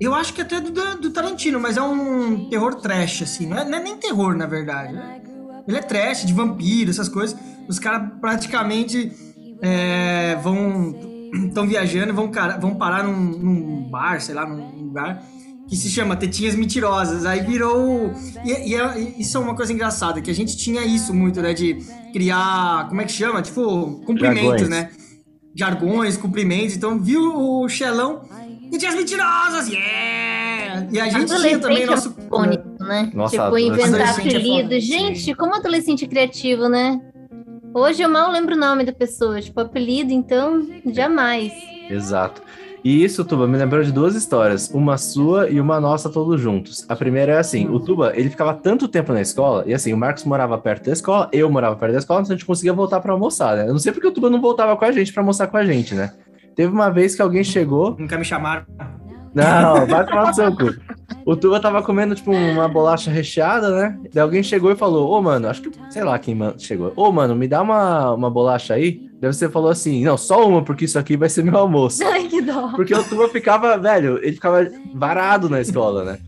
Eu 0.00 0.14
acho 0.14 0.32
que 0.32 0.40
até 0.40 0.60
do, 0.60 0.70
do 0.70 1.10
Tarantino, 1.10 1.60
mas 1.60 1.76
é 1.76 1.82
um 1.82 2.48
terror 2.48 2.74
trash, 2.76 3.22
assim. 3.22 3.46
Não 3.46 3.58
é, 3.58 3.64
não 3.68 3.78
é 3.78 3.82
nem 3.82 3.96
terror, 3.96 4.34
na 4.34 4.46
verdade. 4.46 4.94
né? 4.94 5.20
Ele 5.66 5.76
é 5.76 5.82
trash, 5.82 6.24
de 6.24 6.32
vampiro, 6.32 6.90
essas 6.90 7.08
coisas. 7.08 7.36
Os 7.68 7.78
caras 7.78 8.10
praticamente 8.20 9.12
é, 9.62 10.36
vão. 10.42 11.08
Estão 11.46 11.66
viajando 11.66 12.08
e 12.08 12.12
vão, 12.12 12.30
vão 12.60 12.74
parar 12.74 13.04
num, 13.04 13.16
num 13.16 13.88
bar, 13.88 14.20
sei 14.20 14.34
lá, 14.34 14.44
num 14.44 14.86
lugar 14.86 15.22
que 15.68 15.76
se 15.76 15.88
chama 15.88 16.16
Tetinhas 16.16 16.56
Mentirosas. 16.56 17.24
Aí 17.24 17.40
virou. 17.42 18.12
E, 18.44 18.70
e 18.70 18.74
é- 18.74 18.98
e 19.00 19.20
isso 19.22 19.36
é 19.36 19.40
uma 19.40 19.54
coisa 19.54 19.72
engraçada, 19.72 20.20
que 20.20 20.28
a 20.30 20.34
gente 20.34 20.56
tinha 20.56 20.84
isso 20.84 21.14
muito, 21.14 21.40
né? 21.40 21.54
De 21.54 21.74
criar. 22.12 22.88
Como 22.88 23.00
é 23.00 23.04
que 23.04 23.12
chama? 23.12 23.40
Tipo, 23.42 24.00
cumprimentos, 24.04 24.62
Jargões. 24.62 24.68
né? 24.68 24.90
Jargões, 25.54 26.16
cumprimentos. 26.16 26.74
Então, 26.76 26.98
viu 26.98 27.22
o 27.36 27.68
Xelão. 27.68 28.22
Tetinhas 28.72 28.94
Mentirosas, 28.96 29.68
yeah! 29.68 30.86
E 30.92 30.98
a 31.00 31.08
gente 31.08 31.26
tinha 31.40 31.58
também 31.58 31.86
nosso. 31.86 32.14
é 32.18 32.69
né? 32.80 33.10
Nossa, 33.14 33.44
tipo, 33.44 33.58
inventar 33.58 34.00
é 34.00 34.10
apelido. 34.10 34.62
foda. 34.62 34.80
Gente, 34.80 35.34
como 35.34 35.54
adolescente 35.54 36.06
criativo, 36.06 36.68
né? 36.68 37.00
Hoje 37.72 38.02
eu 38.02 38.08
mal 38.08 38.30
lembro 38.32 38.56
o 38.56 38.58
nome 38.58 38.84
da 38.84 38.92
pessoa, 38.92 39.40
tipo, 39.40 39.60
apelido, 39.60 40.12
então, 40.12 40.66
jamais. 40.86 41.52
Exato. 41.88 42.42
E 42.82 43.04
isso, 43.04 43.24
Tuba, 43.24 43.46
me 43.46 43.58
lembrou 43.58 43.82
de 43.82 43.92
duas 43.92 44.14
histórias, 44.14 44.70
uma 44.72 44.96
sua 44.96 45.50
e 45.50 45.60
uma 45.60 45.78
nossa 45.78 46.08
todos 46.08 46.40
juntos. 46.40 46.86
A 46.88 46.96
primeira 46.96 47.32
é 47.32 47.38
assim, 47.38 47.68
o 47.68 47.78
Tuba, 47.78 48.12
ele 48.16 48.30
ficava 48.30 48.54
tanto 48.54 48.88
tempo 48.88 49.12
na 49.12 49.20
escola, 49.20 49.64
e 49.66 49.74
assim, 49.74 49.92
o 49.92 49.98
Marcos 49.98 50.24
morava 50.24 50.56
perto 50.56 50.86
da 50.86 50.92
escola, 50.92 51.28
eu 51.30 51.50
morava 51.50 51.76
perto 51.76 51.92
da 51.92 51.98
escola, 51.98 52.22
então 52.22 52.32
a 52.32 52.36
gente 52.36 52.46
conseguia 52.46 52.72
voltar 52.72 53.00
para 53.00 53.12
almoçar, 53.12 53.56
né? 53.56 53.64
Eu 53.68 53.72
não 53.72 53.78
sei 53.78 53.92
porque 53.92 54.08
o 54.08 54.12
Tuba 54.12 54.30
não 54.30 54.40
voltava 54.40 54.74
com 54.76 54.84
a 54.84 54.92
gente 54.92 55.12
para 55.12 55.20
almoçar 55.20 55.46
com 55.48 55.58
a 55.58 55.64
gente, 55.64 55.94
né? 55.94 56.14
Teve 56.56 56.72
uma 56.72 56.88
vez 56.88 57.14
que 57.14 57.22
alguém 57.22 57.44
chegou, 57.44 57.96
Nunca 57.98 58.16
me 58.16 58.24
chamaram. 58.24 58.64
Não, 59.34 59.86
vai 59.86 60.04
tomar 60.06 60.26
no 60.28 60.34
seu 60.34 60.54
cu. 60.56 60.74
O 61.24 61.36
Tuba 61.36 61.60
tava 61.60 61.82
comendo, 61.82 62.14
tipo, 62.14 62.32
uma 62.32 62.68
bolacha 62.68 63.10
recheada, 63.10 63.70
né? 63.70 63.98
Daí 64.12 64.22
alguém 64.22 64.42
chegou 64.42 64.70
e 64.72 64.76
falou, 64.76 65.10
ô, 65.10 65.22
mano, 65.22 65.48
acho 65.48 65.62
que, 65.62 65.70
sei 65.90 66.02
lá 66.02 66.18
quem 66.18 66.36
chegou. 66.58 66.92
Ô, 66.96 67.12
mano, 67.12 67.34
me 67.36 67.46
dá 67.46 67.62
uma, 67.62 68.12
uma 68.14 68.30
bolacha 68.30 68.74
aí. 68.74 69.08
Daí 69.20 69.32
você 69.32 69.48
falou 69.48 69.70
assim, 69.70 70.04
não, 70.04 70.16
só 70.16 70.48
uma, 70.48 70.62
porque 70.64 70.84
isso 70.86 70.98
aqui 70.98 71.16
vai 71.16 71.28
ser 71.28 71.44
meu 71.44 71.56
almoço. 71.56 72.02
Ai, 72.04 72.26
que 72.26 72.40
dó. 72.40 72.72
Porque 72.74 72.94
o 72.94 73.04
Tuba 73.04 73.28
ficava, 73.28 73.76
velho, 73.78 74.18
ele 74.18 74.32
ficava 74.32 74.66
varado 74.94 75.48
na 75.48 75.60
escola, 75.60 76.04
né? 76.04 76.18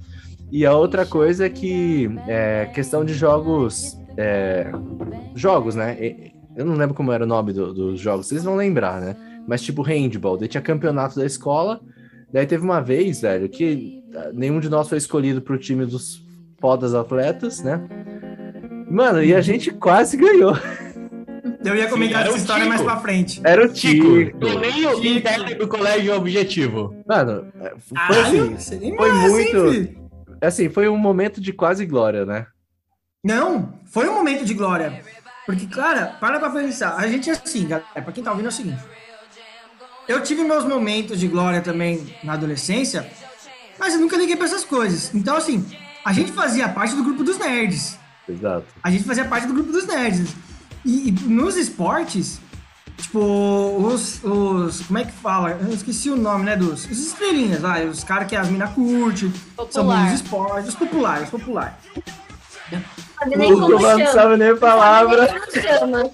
E 0.51 0.67
a 0.67 0.75
outra 0.75 1.07
coisa 1.07 1.47
é 1.47 1.49
que, 1.49 2.11
é, 2.29 2.67
questão 2.75 3.05
de 3.05 3.15
jogos, 3.15 3.97
é, 4.19 4.71
jogos, 5.35 5.75
né? 5.75 5.97
Eu 6.55 6.67
não 6.67 6.75
lembro 6.75 6.95
como 6.95 7.11
era 7.11 7.25
o 7.25 7.27
nome 7.27 7.53
do- 7.55 7.73
dos 7.73 7.99
jogos, 7.99 8.27
vocês 8.27 8.45
vão 8.45 8.55
lembrar, 8.57 9.01
né? 9.01 9.17
Mas 9.49 9.63
tipo 9.63 9.81
handball, 9.81 10.37
daí 10.37 10.47
tinha 10.49 10.61
campeonato 10.61 11.19
da 11.19 11.25
escola, 11.25 11.81
daí 12.33 12.47
teve 12.47 12.65
uma 12.65 12.81
vez, 12.81 13.21
velho, 13.21 13.49
que 13.49 14.03
ah, 14.15 14.31
nenhum 14.33 14.61
de 14.61 14.69
nós 14.69 14.89
foi 14.89 14.99
escolhido 14.99 15.41
pro 15.43 15.59
time 15.59 15.85
dos 15.87 16.23
fodas 16.61 16.95
atletas, 16.95 17.63
né? 17.63 17.81
Mano, 18.91 19.23
e 19.23 19.35
a 19.35 19.41
gente 19.41 19.71
quase 19.71 20.17
ganhou. 20.17 20.55
Eu 21.65 21.77
ia 21.77 21.89
comentar 21.89 22.21
era 22.23 22.29
essa 22.29 22.37
o 22.37 22.41
história 22.41 22.67
mais 22.67 22.83
pra 22.83 22.97
frente. 22.97 23.41
Era 23.45 23.65
o 23.65 23.69
Tico, 23.73 24.25
Tico. 24.25 24.39
torneio 24.39 25.05
interno 25.07 25.55
do 25.57 25.69
colégio 25.69 26.13
objetivo. 26.15 26.95
Mano, 27.07 27.47
é, 27.61 27.73
foi 27.79 28.19
assim, 28.53 28.79
nem 28.81 28.97
foi 28.97 29.09
hein, 29.09 29.31
muito- 29.31 29.71
filho? 29.71 30.11
assim, 30.41 30.69
foi 30.69 30.89
um 30.89 30.97
momento 30.97 31.41
de 31.41 31.53
quase 31.53 31.87
glória, 31.87 32.27
né? 32.27 32.47
Não, 33.25 33.75
foi 33.85 34.09
um 34.09 34.15
momento 34.15 34.45
de 34.45 34.55
glória. 34.55 35.03
Porque, 35.47 35.67
cara, 35.67 36.17
para 36.21 36.41
pra 36.41 36.51
pensar. 36.51 36.97
A 36.97 37.07
gente 37.07 37.31
é 37.31 37.33
assim, 37.33 37.67
galera. 37.69 37.89
Pra 37.95 38.13
quem 38.13 38.25
tá 38.25 38.31
ouvindo 38.33 38.47
é 38.47 38.49
o 38.49 38.53
seguinte. 38.53 38.83
Eu 40.09 40.23
tive 40.23 40.43
meus 40.43 40.65
momentos 40.65 41.19
de 41.19 41.29
glória 41.29 41.61
também 41.61 42.15
na 42.25 42.33
adolescência, 42.35 43.09
mas 43.79 43.95
eu 43.95 44.01
nunca 44.01 44.17
liguei 44.17 44.37
pra 44.37 44.47
essas 44.47 44.65
coisas. 44.65 45.15
Então, 45.15 45.37
assim, 45.37 45.65
a 46.05 46.13
gente 46.13 46.33
fazia 46.33 46.69
parte 46.69 46.95
do 46.95 47.05
grupo 47.05 47.23
dos 47.23 47.39
nerds. 47.39 47.99
Exato. 48.29 48.67
A 48.83 48.91
gente 48.91 49.05
fazia 49.05 49.25
parte 49.25 49.47
do 49.47 49.55
grupo 49.55 49.73
dos 49.73 49.87
nerds. 49.87 50.35
E, 50.85 51.09
e 51.09 51.13
nos 51.13 51.57
esportes, 51.57 52.41
tipo, 52.97 53.19
os, 53.21 54.23
os. 54.25 54.81
Como 54.81 54.99
é 54.99 55.05
que 55.05 55.13
fala? 55.13 55.51
Eu 55.51 55.73
esqueci 55.73 56.11
o 56.11 56.17
nome, 56.17 56.45
né? 56.45 56.57
Dos. 56.57 56.85
Os 56.85 56.99
estrelinhas, 56.99 57.61
vai. 57.61 57.87
Os 57.87 58.03
caras 58.03 58.29
que 58.29 58.35
as 58.35 58.49
minas 58.49 58.71
curte. 58.71 59.31
São 59.57 59.67
Popular. 59.67 60.05
dos 60.05 60.21
esportes. 60.21 60.69
Os 60.69 60.75
populares, 60.75 61.25
os 61.25 61.31
populares. 61.31 61.75
Sabe 63.23 63.37
nem 63.37 63.53
O 63.53 63.61
como 63.61 63.67
Tuba 63.77 63.91
não 63.93 63.99
chama. 63.99 64.13
sabe 64.13 64.37
nem 64.37 64.49
a 64.51 64.57
palavra. 64.57 65.27
Sabe 65.29 65.41
nem 65.55 65.79
chama. 65.79 66.03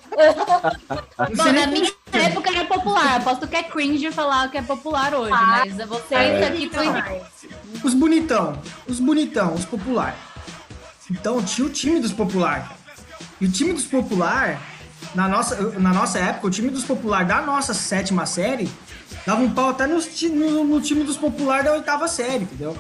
Bom, 1.36 1.52
na 1.52 1.66
minha 1.66 1.92
época 2.12 2.50
era 2.50 2.64
popular. 2.66 3.16
Aposto 3.16 3.46
que 3.46 3.56
é 3.56 3.62
cringe 3.62 4.10
falar 4.12 4.50
que 4.50 4.58
é 4.58 4.62
popular 4.62 5.14
hoje, 5.14 5.32
Ah, 5.32 5.64
mas 5.64 5.88
vocês 5.88 6.12
é. 6.12 6.46
aqui 6.46 6.70
foi. 6.70 6.86
Os 7.82 7.94
bonitão, 7.94 8.60
os 8.86 9.00
bonitão, 9.00 9.54
os 9.54 9.64
popular. 9.64 10.14
Então 11.10 11.42
tinha 11.42 11.66
o 11.66 11.70
time 11.70 12.00
dos 12.00 12.12
popular. 12.12 12.76
E 13.40 13.46
o 13.46 13.50
time 13.50 13.72
dos 13.72 13.84
popular, 13.84 14.60
na 15.14 15.28
nossa, 15.28 15.56
na 15.78 15.94
nossa 15.94 16.18
época, 16.18 16.48
o 16.48 16.50
time 16.50 16.68
dos 16.70 16.84
popular 16.84 17.24
da 17.24 17.40
nossa 17.40 17.72
sétima 17.72 18.26
série 18.26 18.68
dava 19.24 19.40
um 19.40 19.50
pau 19.50 19.70
até 19.70 19.86
nos 19.86 20.20
no, 20.22 20.64
no 20.64 20.80
time 20.80 21.04
dos 21.04 21.16
popular 21.16 21.62
da 21.62 21.72
oitava 21.72 22.06
série, 22.08 22.44
entendeu? 22.44 22.76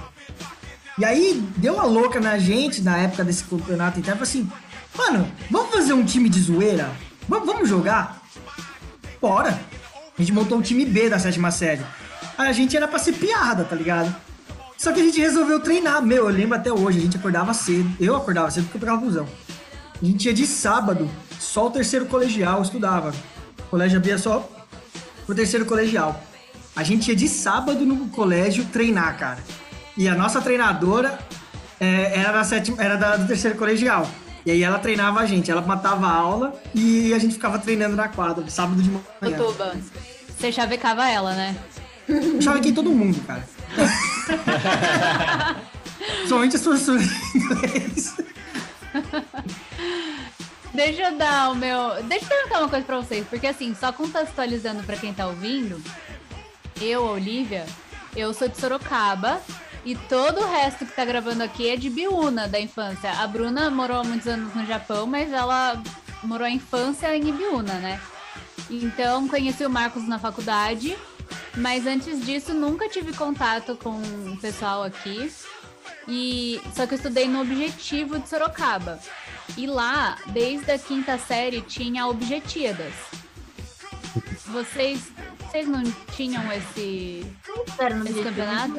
E 0.98 1.04
aí 1.04 1.40
deu 1.56 1.74
uma 1.74 1.84
louca 1.84 2.18
na 2.18 2.38
gente 2.38 2.82
na 2.82 2.98
época 2.98 3.24
desse 3.24 3.44
campeonato 3.44 4.00
interno, 4.00 4.22
assim, 4.22 4.50
mano, 4.96 5.30
vamos 5.48 5.72
fazer 5.72 5.92
um 5.92 6.04
time 6.04 6.28
de 6.28 6.40
zoeira? 6.40 6.90
Vamos, 7.28 7.46
vamos 7.46 7.68
jogar? 7.68 8.20
Bora! 9.20 9.60
A 10.18 10.20
gente 10.20 10.32
montou 10.32 10.58
um 10.58 10.62
time 10.62 10.84
B 10.84 11.08
da 11.08 11.18
sétima 11.18 11.52
série. 11.52 11.82
A 12.36 12.50
gente 12.50 12.76
era 12.76 12.88
pra 12.88 12.98
ser 12.98 13.12
piada, 13.12 13.64
tá 13.64 13.76
ligado? 13.76 14.12
Só 14.76 14.92
que 14.92 15.00
a 15.00 15.04
gente 15.04 15.20
resolveu 15.20 15.60
treinar. 15.60 16.02
Meu, 16.02 16.28
eu 16.28 16.34
lembro 16.34 16.56
até 16.56 16.72
hoje, 16.72 16.98
a 16.98 17.02
gente 17.02 17.16
acordava 17.16 17.54
cedo. 17.54 17.88
Eu 18.00 18.16
acordava 18.16 18.50
cedo 18.50 18.64
porque 18.64 18.78
eu 18.78 18.80
pegava 18.80 19.00
busão. 19.00 19.28
A 20.00 20.04
gente 20.04 20.26
ia 20.26 20.34
de 20.34 20.46
sábado, 20.46 21.08
só 21.38 21.68
o 21.68 21.70
terceiro 21.70 22.06
colegial 22.06 22.60
estudava. 22.62 23.14
O 23.60 23.62
colégio 23.70 23.98
abria 23.98 24.18
só 24.18 24.48
pro 25.26 25.34
terceiro 25.34 25.64
colegial. 25.64 26.20
A 26.74 26.82
gente 26.82 27.08
ia 27.08 27.16
de 27.16 27.28
sábado 27.28 27.84
no 27.84 28.08
colégio 28.08 28.64
treinar, 28.66 29.16
cara. 29.16 29.38
E 29.98 30.08
a 30.08 30.14
nossa 30.14 30.40
treinadora 30.40 31.18
é, 31.80 32.20
era, 32.20 32.30
da 32.30 32.44
sétima, 32.44 32.80
era 32.80 32.96
da, 32.96 33.16
do 33.16 33.26
terceiro 33.26 33.58
colegial. 33.58 34.08
E 34.46 34.50
aí 34.52 34.62
ela 34.62 34.78
treinava 34.78 35.18
a 35.18 35.26
gente, 35.26 35.50
ela 35.50 35.60
matava 35.60 36.06
a 36.06 36.12
aula 36.12 36.54
e 36.72 37.12
a 37.12 37.18
gente 37.18 37.34
ficava 37.34 37.58
treinando 37.58 37.96
na 37.96 38.06
quadra, 38.08 38.48
sábado 38.48 38.80
de 38.80 38.88
manhã. 38.88 39.36
Tuba. 39.36 39.74
Você 40.38 40.52
chavecava 40.52 41.08
ela, 41.08 41.34
né? 41.34 41.56
Eu 42.08 42.40
chavequei 42.40 42.72
todo 42.72 42.90
mundo, 42.90 43.20
cara. 43.26 43.44
Somente 46.28 46.54
as 46.54 46.62
professoras 46.62 47.02
de 47.02 47.38
inglês. 47.38 48.16
Deixa 50.72 51.02
eu 51.02 51.18
dar 51.18 51.50
o 51.50 51.56
meu. 51.56 52.00
Deixa 52.04 52.24
eu 52.24 52.28
perguntar 52.28 52.60
uma 52.60 52.68
coisa 52.68 52.86
pra 52.86 52.96
vocês, 52.98 53.26
porque 53.28 53.48
assim, 53.48 53.74
só 53.74 53.92
contextualizando 53.92 54.84
pra 54.84 54.96
quem 54.96 55.12
tá 55.12 55.26
ouvindo, 55.26 55.82
eu, 56.80 57.04
Olivia, 57.04 57.66
eu 58.16 58.32
sou 58.32 58.48
de 58.48 58.56
Sorocaba 58.56 59.42
e 59.84 59.94
todo 59.94 60.40
o 60.40 60.50
resto 60.50 60.84
que 60.84 60.92
tá 60.92 61.04
gravando 61.04 61.42
aqui 61.42 61.68
é 61.68 61.76
de 61.76 61.88
Biúna 61.88 62.48
da 62.48 62.60
infância. 62.60 63.10
A 63.10 63.26
Bruna 63.26 63.70
morou 63.70 64.00
há 64.00 64.04
muitos 64.04 64.26
anos 64.26 64.54
no 64.54 64.66
Japão, 64.66 65.06
mas 65.06 65.32
ela 65.32 65.82
morou 66.22 66.46
a 66.46 66.50
infância 66.50 67.14
em 67.16 67.28
Ibiúna, 67.28 67.74
né? 67.74 68.00
Então 68.70 69.26
conheci 69.28 69.64
o 69.64 69.70
Marcos 69.70 70.06
na 70.06 70.18
faculdade, 70.18 70.96
mas 71.56 71.86
antes 71.86 72.24
disso 72.24 72.52
nunca 72.52 72.88
tive 72.88 73.12
contato 73.14 73.76
com 73.76 74.00
o 74.30 74.36
pessoal 74.36 74.82
aqui. 74.82 75.32
E 76.06 76.60
só 76.74 76.86
que 76.86 76.94
eu 76.94 76.96
estudei 76.96 77.28
no 77.28 77.40
Objetivo 77.40 78.18
de 78.18 78.28
Sorocaba. 78.28 78.98
E 79.56 79.66
lá, 79.66 80.16
desde 80.28 80.70
a 80.70 80.78
quinta 80.78 81.18
série, 81.18 81.60
tinha 81.62 82.06
Objetíadas. 82.06 82.94
Vocês, 84.46 85.12
vocês 85.50 85.66
não 85.68 85.82
tinham 86.14 86.42
esse. 86.52 87.24
Era 87.78 87.94
no 87.94 88.04
Esse 88.08 88.22
campeonato? 88.22 88.74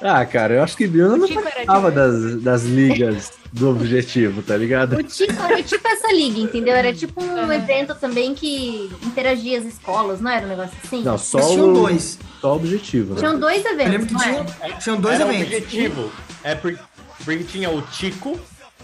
Ah, 0.00 0.24
cara, 0.24 0.54
eu 0.54 0.62
acho 0.62 0.76
que 0.76 0.86
Biona 0.86 1.16
não 1.16 1.28
participava 1.28 1.90
tipo- 1.90 2.00
das, 2.00 2.42
das 2.42 2.62
ligas 2.64 3.32
do 3.52 3.70
objetivo, 3.70 4.42
tá 4.42 4.56
ligado? 4.56 4.96
O 4.96 5.02
Tico 5.02 5.32
era 5.42 5.62
tipo 5.62 5.86
essa 5.86 6.12
liga, 6.12 6.40
entendeu? 6.40 6.74
Era 6.74 6.92
tipo 6.92 7.22
um 7.22 7.52
evento 7.52 7.94
também 7.94 8.34
que 8.34 8.90
interagia 9.04 9.58
as 9.58 9.64
escolas, 9.66 10.20
não 10.20 10.30
era 10.30 10.46
um 10.46 10.48
negócio 10.48 10.72
assim? 10.84 11.02
Não, 11.02 11.18
só 11.18 11.38
Mas 11.38 11.48
tinham 11.50 11.70
o, 11.70 11.74
dois. 11.74 12.18
só 12.40 12.52
o 12.52 12.56
objetivo, 12.56 13.14
né? 13.14 13.20
Tinham 13.20 13.38
dois 13.38 13.64
Eu 13.64 13.76
lembro 13.76 13.94
eventos, 13.94 14.06
que 14.06 14.12
não 14.14 14.44
tinha, 14.46 14.76
tinham 14.78 15.00
dois 15.00 15.20
era 15.20 15.24
eventos. 15.34 15.52
objetivo. 15.56 16.12
É 16.42 16.54
por- 16.54 16.78
porque 17.24 17.44
tinha 17.44 17.70
o 17.70 17.82
Tico, 17.82 18.38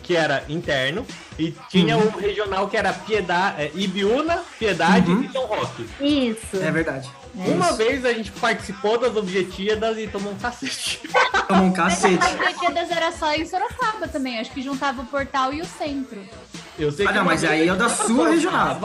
que 0.09 0.16
era 0.16 0.42
interno, 0.49 1.07
e 1.38 1.55
tinha 1.68 1.94
Uhum. 1.99 2.07
o 2.07 2.18
regional, 2.18 2.66
que 2.66 2.79
era 2.79 2.94
Piedade, 2.94 3.61
é, 3.61 3.71
Ibiúna, 3.75 4.42
Piedade 4.59 5.11
Uhum. 5.11 5.23
e 5.23 5.29
São 5.31 5.44
Roque. 5.44 5.87
Isso. 6.01 6.57
É 6.57 6.71
verdade. 6.71 7.11
Uma 7.35 7.66
Isso. 7.68 7.77
vez 7.77 8.05
a 8.07 8.12
gente 8.14 8.33
participou 8.33 8.97
das 8.99 9.14
objetivas 9.16 9.99
e 9.99 10.07
tomou 10.07 10.33
um 10.33 10.38
cacete. 10.38 10.99
Tomou 11.47 11.64
um 11.64 11.68
Mas 11.68 11.77
cacete. 11.77 12.25
as 12.25 12.33
Objetíadas 12.35 12.90
era 12.90 13.12
só 13.12 13.35
em 13.35 13.44
Sorocaba 13.47 14.09
também. 14.09 14.38
Acho 14.40 14.51
que 14.51 14.62
juntava 14.62 15.03
o 15.03 15.07
portal 15.07 15.53
e 15.53 15.61
o 15.61 15.64
centro. 15.66 16.18
Eu 16.79 16.90
sei 16.90 17.05
Ah, 17.07 17.11
que 17.12 17.18
não, 17.18 17.25
mas 17.27 17.44
aí 17.44 17.68
é 17.68 17.73
o 17.73 17.77
da 17.77 17.90
sua 17.90 18.31
regional. 18.31 18.81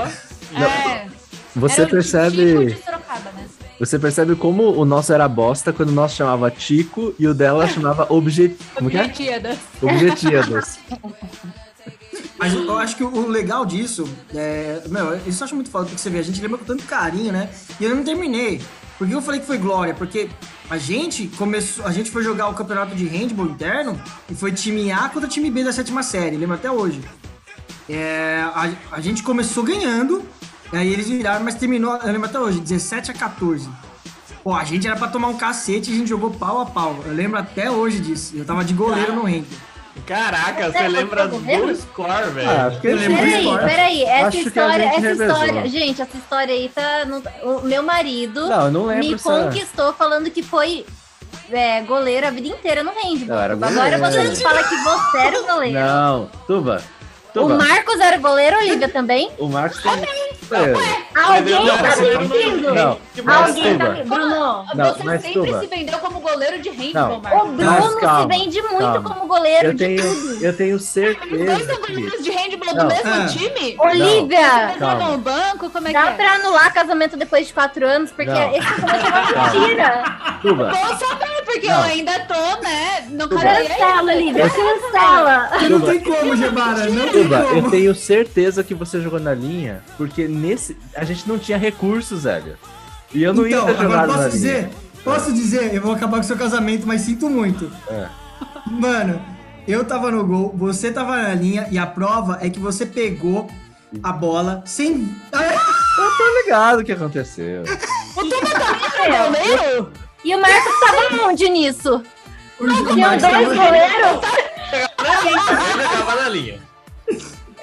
É. 0.53 1.07
Você 1.55 1.81
era 1.81 1.83
o 1.83 1.85
Tico 1.85 1.89
percebe, 1.91 2.65
de 2.75 2.83
Sorocaba, 2.83 3.31
né? 3.31 3.47
Você 3.79 3.97
percebe 3.97 4.35
como 4.35 4.71
o 4.71 4.85
nosso 4.85 5.11
era 5.11 5.27
bosta 5.27 5.73
quando 5.73 5.89
o 5.89 5.93
nosso 5.93 6.15
chamava 6.15 6.49
Tico 6.51 7.13
e 7.17 7.27
o 7.27 7.33
dela 7.33 7.67
chamava 7.67 8.07
obje... 8.09 8.55
Como 8.75 8.89
que 8.89 8.97
é? 8.97 9.03
Objetíadas. 9.81 10.79
Mas 12.37 12.53
eu 12.53 12.77
acho 12.77 12.97
que 12.97 13.03
o 13.03 13.27
legal 13.29 13.65
disso, 13.65 14.07
é, 14.35 14.81
meu, 14.89 15.15
isso 15.25 15.41
eu 15.41 15.45
acho 15.45 15.55
muito 15.55 15.69
foda, 15.69 15.85
porque 15.85 15.97
você 15.97 16.09
vê, 16.09 16.19
a 16.19 16.23
gente 16.23 16.41
lembra 16.41 16.57
com 16.57 16.65
tanto 16.65 16.83
carinho, 16.83 17.31
né? 17.31 17.49
E 17.79 17.85
eu 17.85 17.95
não 17.95 18.03
terminei. 18.03 18.61
Por 18.97 19.07
que 19.07 19.13
eu 19.13 19.21
falei 19.21 19.39
que 19.39 19.45
foi 19.45 19.57
glória? 19.57 19.93
Porque 19.93 20.29
a 20.69 20.77
gente 20.77 21.27
começou, 21.37 21.85
a 21.85 21.91
gente 21.91 22.11
foi 22.11 22.23
jogar 22.23 22.49
o 22.49 22.53
campeonato 22.53 22.95
de 22.95 23.05
handball 23.05 23.45
interno 23.45 23.99
e 24.29 24.35
foi 24.35 24.51
time 24.51 24.91
A 24.91 25.09
contra 25.09 25.27
time 25.29 25.49
B 25.49 25.63
da 25.63 25.71
sétima 25.71 26.03
série, 26.03 26.35
lembro 26.35 26.55
até 26.55 26.69
hoje. 26.69 27.01
É, 27.89 28.43
a, 28.53 28.71
a 28.91 29.01
gente 29.01 29.23
começou 29.23 29.63
ganhando, 29.63 30.23
aí 30.77 30.91
eles 30.91 31.07
viraram, 31.07 31.43
mas 31.43 31.55
terminou, 31.55 31.95
eu 31.97 32.11
lembro 32.11 32.27
até 32.29 32.39
hoje, 32.39 32.59
17 32.59 33.11
a 33.11 33.13
14. 33.13 33.69
Pô, 34.43 34.53
a 34.53 34.63
gente 34.63 34.85
era 34.87 34.95
pra 34.97 35.07
tomar 35.07 35.29
um 35.29 35.37
cacete 35.37 35.89
e 35.89 35.93
a 35.93 35.97
gente 35.97 36.09
jogou 36.09 36.31
pau 36.31 36.59
a 36.61 36.65
pau. 36.65 36.97
Eu 37.05 37.13
lembro 37.13 37.39
até 37.39 37.71
hoje 37.71 37.99
disso. 37.99 38.33
Eu 38.35 38.43
tava 38.43 38.63
de 38.65 38.73
goleiro 38.73 39.13
no 39.13 39.23
handball. 39.23 39.57
Caraca, 40.05 40.65
você 40.71 40.77
Você 40.79 40.87
lembra 40.89 41.27
do 41.27 41.37
score, 41.75 42.29
velho. 42.31 42.49
Ah, 42.49 42.71
Peraí, 42.81 43.57
peraí, 43.65 44.03
essa 44.03 44.27
Acho 44.27 44.31
que 44.31 44.37
a 44.37 44.47
história, 44.47 44.83
gente 44.85 44.95
essa 44.97 44.99
revezou. 45.07 45.27
história, 45.45 45.69
gente, 45.69 46.01
essa 46.01 46.17
história 46.17 46.53
aí 46.53 46.69
tá. 46.73 47.05
no- 47.05 47.23
o 47.57 47.61
meu 47.61 47.83
marido 47.83 48.47
Não, 48.49 48.71
não 48.71 48.85
me 48.87 49.17
conquistou 49.19 49.93
falando 49.93 50.29
que 50.29 50.41
foi 50.43 50.85
é, 51.51 51.81
goleiro 51.81 52.27
a 52.27 52.31
vida 52.31 52.47
inteira 52.47 52.83
no 52.83 52.91
handball. 52.91 53.37
Agora 53.37 53.55
você 53.97 54.35
fala 54.41 54.63
que 54.63 54.75
você 54.77 55.17
era 55.19 55.39
o 55.41 55.45
goleiro. 55.45 55.79
Não, 55.79 56.29
Tuba. 56.47 56.81
O 57.35 57.39
Tuba. 57.39 57.55
Marcos 57.57 57.99
era 57.99 58.17
goleiro, 58.17 58.57
Olivia 58.57 58.87
também? 58.89 59.31
O 59.39 59.47
Marcos 59.47 59.81
tem. 59.81 59.91
Alguém 61.15 61.65
Não, 61.65 61.77
tá 61.77 61.95
goleiro 61.95 62.19
mentindo? 62.29 62.73
Não, 62.75 62.89
Alguém 63.35 63.77
tá 63.77 63.89
mentindo? 63.89 64.09
Bruno, 64.09 64.65
Não, 64.75 64.93
Você 64.93 65.03
mas 65.03 65.21
sempre 65.21 65.41
Tuba. 65.47 65.59
se 65.61 65.67
vendeu 65.67 65.97
como 65.99 66.19
goleiro 66.19 66.61
de 66.61 66.69
handball, 66.69 67.09
Não. 67.09 67.17
o 67.17 67.21
Marcos. 67.21 67.49
Bruno 67.53 67.71
Mas 67.71 67.95
calma, 67.95 68.21
se 68.33 68.39
vende 68.39 68.61
muito 68.61 68.77
calma. 68.79 69.01
como 69.09 69.27
goleiro 69.27 69.67
Eu 69.69 69.73
de 69.73 69.77
tenho, 69.85 70.01
tudo. 70.15 70.45
eu 70.45 70.57
tenho 70.57 70.75
Os 70.75 70.83
certeza. 70.83 71.45
dois 71.45 71.65
são 71.65 71.75
que- 71.81 71.93
goleiros 71.93 72.23
de 72.23 72.31
handball 72.31 72.75
Não. 72.75 72.87
do 72.87 72.93
mesmo 72.93 73.11
Ah. 73.13 73.25
time? 73.25 73.75
Olivia, 73.79 74.63
Eles 74.63 74.77
Calma. 74.77 74.93
levam 74.93 75.15
o 75.15 75.17
banco? 75.17 75.69
Como 75.71 75.87
é 75.87 75.91
que 75.93 75.99
dá 75.99 76.09
é? 76.09 76.13
pra 76.13 76.33
anular 76.33 76.73
casamento 76.73 77.17
depois 77.17 77.47
de 77.47 77.53
quatro 77.53 77.87
anos? 77.87 78.11
Porque 78.11 78.29
Não. 78.31 78.55
esse 78.55 78.67
casamento 78.75 79.05
é 79.07 79.39
uma 79.39 79.53
mentira. 79.53 80.03
Tuba. 80.41 80.65
Bom 80.71 80.97
saber, 80.97 81.32
porque 81.53 81.67
Não. 81.67 81.75
eu 81.77 81.83
ainda 81.83 82.19
tô, 82.21 82.61
né? 82.61 83.07
Não 83.11 83.27
Tuba. 83.29 83.41
Cancela, 83.41 84.13
Olivia, 84.13 84.49
cancela. 84.49 85.49
Não 85.69 85.81
tem 85.81 85.99
como, 86.01 86.35
Gebara, 86.35 86.85
não 86.89 87.03
tem 87.09 87.23
Tuba, 87.23 87.35
eu 87.37 87.55
como. 87.55 87.71
tenho 87.71 87.95
certeza 87.95 88.63
que 88.63 88.73
você 88.73 88.99
jogou 89.01 89.19
na 89.19 89.33
linha, 89.33 89.83
porque 89.97 90.27
nesse. 90.27 90.77
A 90.95 91.03
gente 91.03 91.27
não 91.27 91.37
tinha 91.39 91.57
recursos, 91.57 92.23
velho. 92.23 92.57
E 93.13 93.21
eu 93.23 93.33
não 93.33 93.45
Então, 93.47 93.59
ia 93.59 93.65
ter 93.75 93.81
jogado 93.81 93.93
agora 93.93 94.07
na 94.07 94.13
posso 94.17 94.29
dizer, 94.31 94.57
linha. 94.57 94.71
posso 95.03 95.33
dizer, 95.33 95.73
eu 95.75 95.81
vou 95.81 95.93
acabar 95.93 96.17
com 96.17 96.23
o 96.23 96.25
seu 96.25 96.37
casamento, 96.37 96.87
mas 96.87 97.01
sinto 97.01 97.29
muito. 97.29 97.71
É. 97.89 98.07
Mano, 98.69 99.21
eu 99.67 99.85
tava 99.85 100.09
no 100.11 100.25
gol, 100.25 100.53
você 100.57 100.91
tava 100.91 101.15
na 101.15 101.33
linha 101.35 101.67
e 101.71 101.77
a 101.77 101.85
prova 101.85 102.39
é 102.41 102.49
que 102.49 102.59
você 102.59 102.85
pegou 102.85 103.47
a 104.01 104.11
bola 104.11 104.63
sem. 104.65 104.93
Eu 105.31 106.11
tô 106.17 106.41
ligado 106.43 106.79
o 106.79 106.83
que 106.83 106.91
aconteceu. 106.91 107.63
Goleiro? 108.15 109.91
E 110.23 110.35
o 110.35 110.39
Marcos 110.41 110.79
tava 110.79 111.23
onde 111.27 111.49
nisso? 111.49 112.03
o 112.59 112.67
Tinham 112.93 113.09
dois 113.17 113.21
tava- 113.21 113.43
goleiros? 113.43 114.21
Tava 114.97 116.15
na 116.15 116.29
linha. 116.29 116.59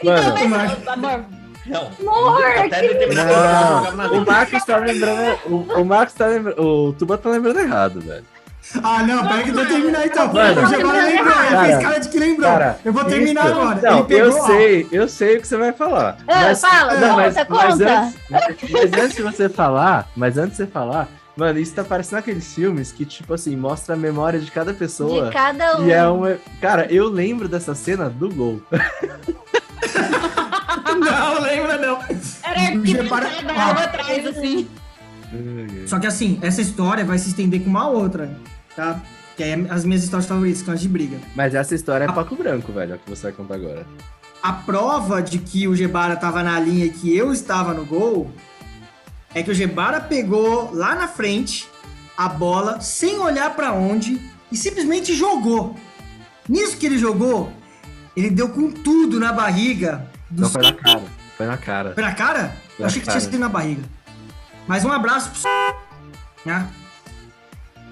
Mano, 0.03 0.35
o 0.35 0.49
Marcos- 0.49 0.89
Amor, 0.89 1.25
Não. 1.67 1.91
Amor, 2.01 2.45
Até 2.45 3.07
não, 3.95 4.23
o. 4.23 4.27
Marcos 4.27 4.65
tá 4.65 4.77
lembrando. 4.79 5.39
O, 5.47 5.81
o 5.81 5.85
Marcos 5.85 6.15
tá 6.15 6.27
lembrando. 6.27 6.63
O 6.63 6.93
Tuba 6.95 7.19
tá 7.19 7.29
lembrando 7.31 7.61
errado, 7.61 8.01
velho. 8.01 8.25
Ah, 8.85 9.03
não, 9.03 9.27
pera 9.27 9.43
que 9.43 9.51
eu 9.51 9.55
vou 9.55 9.67
terminar 9.67 10.07
então. 10.07 10.33
Mano. 10.33 10.63
o 10.63 10.67
Gebara 10.67 11.03
lembrou, 11.03 11.35
ele 11.43 11.51
Cara, 11.51 11.65
fez 11.65 11.79
cara 11.83 11.99
de 11.99 12.09
que 12.09 12.19
lembrou. 12.19 12.51
Cara, 12.51 12.79
eu 12.85 12.93
vou 12.93 13.05
terminar 13.05 13.45
isso- 13.47 13.61
agora. 13.61 13.81
Não, 13.91 14.07
eu 14.09 14.29
ó, 14.29 14.47
sei, 14.47 14.89
eu 14.93 15.09
sei 15.09 15.37
o 15.37 15.41
que 15.41 15.49
você 15.49 15.57
vai 15.57 15.73
falar. 15.73 16.17
Ah, 16.29 16.55
fala, 16.55 16.95
não, 16.95 17.17
mas, 17.17 17.35
conta, 17.37 17.47
mas 17.51 17.73
conta. 17.75 17.99
antes, 18.01 18.15
mas, 18.31 18.71
mas 18.71 18.93
antes 19.03 19.17
de 19.17 19.23
você 19.23 19.49
falar, 19.49 20.09
mas 20.15 20.39
antes 20.39 20.53
de 20.53 20.57
você 20.59 20.67
falar, 20.69 21.09
mano, 21.37 21.59
isso 21.59 21.75
tá 21.75 21.83
parecendo 21.85 22.19
aqueles 22.19 22.55
filmes 22.55 22.93
que, 22.93 23.05
tipo 23.05 23.33
assim, 23.35 23.57
mostra 23.57 23.95
a 23.95 23.99
memória 23.99 24.39
de 24.41 24.51
cada 24.51 24.73
pessoa. 24.75 25.27
De 25.27 25.33
cada 25.33 25.79
um. 25.81 25.87
E 25.87 25.93
é 25.93 26.07
uma. 26.07 26.39
Cara, 26.61 26.87
eu 26.93 27.09
lembro 27.09 27.49
dessa 27.49 27.75
cena 27.75 28.09
do 28.11 28.29
gol. 28.29 28.63
Não, 31.01 31.41
lembra 31.41 31.79
não. 31.79 31.99
era 32.43 32.77
O 32.79 32.83
que 32.83 32.91
Gebara- 32.93 33.31
dava 33.43 33.81
ó, 33.81 33.85
atrás, 33.85 34.27
assim. 34.27 34.69
Só 35.87 35.99
que 35.99 36.07
assim, 36.07 36.39
essa 36.43 36.61
história 36.61 37.05
vai 37.05 37.19
se 37.19 37.29
estender 37.31 37.63
com 37.63 37.71
uma 37.71 37.89
outra, 37.89 38.31
tá? 38.77 39.01
Que 39.37 39.43
é 39.45 39.55
as 39.71 39.85
minhas 39.85 40.03
histórias 40.03 40.29
favoritas, 40.29 40.61
que 40.61 40.65
são 40.67 40.75
as 40.75 40.81
de 40.81 40.89
briga. 40.89 41.19
Mas 41.35 41.55
essa 41.55 41.75
história 41.75 42.05
é 42.05 42.13
Paco 42.13 42.35
Branco, 42.37 42.73
velho, 42.73 42.93
é 42.93 42.97
o 42.97 42.99
que 42.99 43.09
você 43.09 43.25
vai 43.25 43.33
contar 43.33 43.55
agora. 43.55 43.87
A 44.43 44.53
prova 44.53 45.23
de 45.23 45.39
que 45.39 45.69
o 45.69 45.75
Gebara 45.77 46.17
tava 46.17 46.43
na 46.43 46.59
linha 46.59 46.87
e 46.87 46.91
que 46.91 47.17
eu 47.17 47.33
estava 47.33 47.73
no 47.73 47.85
gol 47.85 48.31
é 49.35 49.43
que 49.43 49.51
o 49.51 49.55
Gebara 49.55 50.01
pegou 50.01 50.71
lá 50.75 50.95
na 50.95 51.09
frente 51.09 51.69
a 52.17 52.29
bola 52.29 52.81
sem 52.81 53.19
olhar 53.19 53.51
pra 53.55 53.73
onde 53.73 54.21
e 54.51 54.57
simplesmente 54.57 55.15
jogou. 55.15 55.77
Nisso 56.49 56.77
que 56.77 56.87
ele 56.87 56.99
jogou, 56.99 57.53
ele 58.17 58.31
deu 58.31 58.49
com 58.49 58.71
tudo 58.71 59.21
na 59.21 59.33
barriga 59.33 60.07
do 60.29 60.43
Não 60.43 60.51
foi 60.51 60.63
na 60.63 60.73
cara. 60.73 61.03
Foi 61.37 61.47
na 61.47 61.57
cara. 61.57 61.95
Foi 61.95 62.03
na 62.03 62.13
cara? 62.13 62.57
Foi 62.77 62.85
Eu 62.85 62.87
achei 62.87 63.01
que 63.01 63.07
cara. 63.07 63.19
tinha 63.19 63.31
sido 63.31 63.41
na 63.41 63.49
barriga. 63.49 63.83
Mas 64.67 64.85
um 64.85 64.93
abraço 64.93 65.31
pro 65.31 65.81
né? 66.45 66.67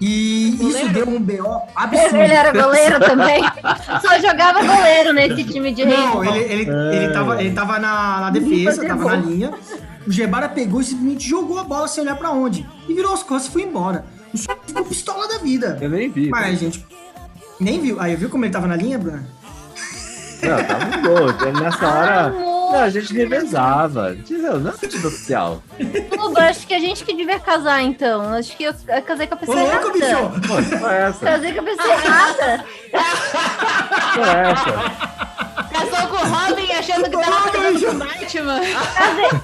E 0.00 0.54
isso 0.70 0.88
deu 0.90 1.08
um 1.08 1.18
BO 1.18 1.62
absurdo. 1.74 2.16
Ele 2.16 2.32
era 2.32 2.52
goleiro 2.52 3.00
também. 3.00 3.42
Só 4.00 4.18
jogava 4.20 4.62
goleiro 4.62 5.12
nesse 5.12 5.42
time 5.44 5.72
de 5.72 5.84
Não, 5.84 6.20
handball. 6.20 6.36
ele, 6.36 6.52
ele, 6.52 6.70
É. 6.70 6.96
ele 7.04 7.12
tava, 7.12 7.40
ele 7.42 7.50
tava 7.52 7.78
na, 7.80 8.20
na 8.20 8.30
defesa, 8.30 8.86
tava 8.86 9.04
na 9.04 9.16
linha. 9.16 9.52
O 10.08 10.12
Gebara 10.12 10.48
pegou 10.48 10.80
e 10.80 10.84
simplesmente 10.84 11.28
jogou 11.28 11.58
a 11.58 11.64
bola 11.64 11.86
sem 11.86 12.02
olhar 12.02 12.16
pra 12.16 12.30
onde. 12.30 12.66
E 12.88 12.94
virou 12.94 13.12
as 13.12 13.22
costas 13.22 13.48
e 13.48 13.52
foi 13.52 13.62
embora. 13.62 14.06
O 14.32 14.36
s- 14.36 14.48
ficou 14.66 14.84
pistola 14.84 15.28
da 15.28 15.38
vida. 15.38 15.76
Eu 15.80 15.90
nem 15.90 16.10
vi. 16.10 16.30
Mas 16.30 16.46
a 16.46 16.56
gente 16.58 16.86
nem 17.60 17.80
viu. 17.80 18.00
Aí, 18.00 18.16
viu 18.16 18.30
como 18.30 18.44
ele 18.44 18.52
tava 18.52 18.66
na 18.66 18.74
linha, 18.76 18.98
Bruna? 18.98 19.24
Não, 20.42 20.64
tava 20.64 20.84
no 20.96 21.02
gol. 21.02 21.52
Nessa 21.60 21.86
hora. 21.88 22.30
Não, 22.30 22.74
a 22.80 22.88
gente 22.90 23.12
revezava. 23.14 24.16
Não, 24.30 24.60
não 24.60 24.70
é 24.70 24.74
título 24.76 25.08
oficial. 25.08 25.62
Tuba, 26.10 26.40
acho 26.48 26.66
que 26.66 26.74
a 26.74 26.78
gente 26.78 27.04
que 27.04 27.14
devia 27.14 27.38
casar, 27.40 27.82
então. 27.82 28.22
Acho 28.34 28.56
que 28.56 28.64
eu, 28.64 28.74
eu 28.88 29.02
casei 29.02 29.26
com 29.26 29.34
a 29.34 29.36
Ô, 29.36 29.40
pessoa 29.40 29.60
louco, 29.60 29.98
errada. 29.98 30.28
bicho! 30.28 30.48
Pô, 30.48 30.76
não 30.78 30.90
é 30.90 31.02
essa. 31.08 31.26
Casei 31.26 31.52
com 31.54 31.60
a 31.60 31.64
pessoa 31.64 31.92
errada. 31.94 32.64
Não 34.16 34.24
é 34.24 34.50
essa. 34.52 35.08
Casou 35.72 36.08
com 36.08 36.16
o 36.16 36.28
Robin 36.28 36.67
achando 36.78 37.04
que 37.04 37.16
tava 37.18 37.50
casando 37.50 37.86
com 37.86 37.98
Batman. 37.98 38.60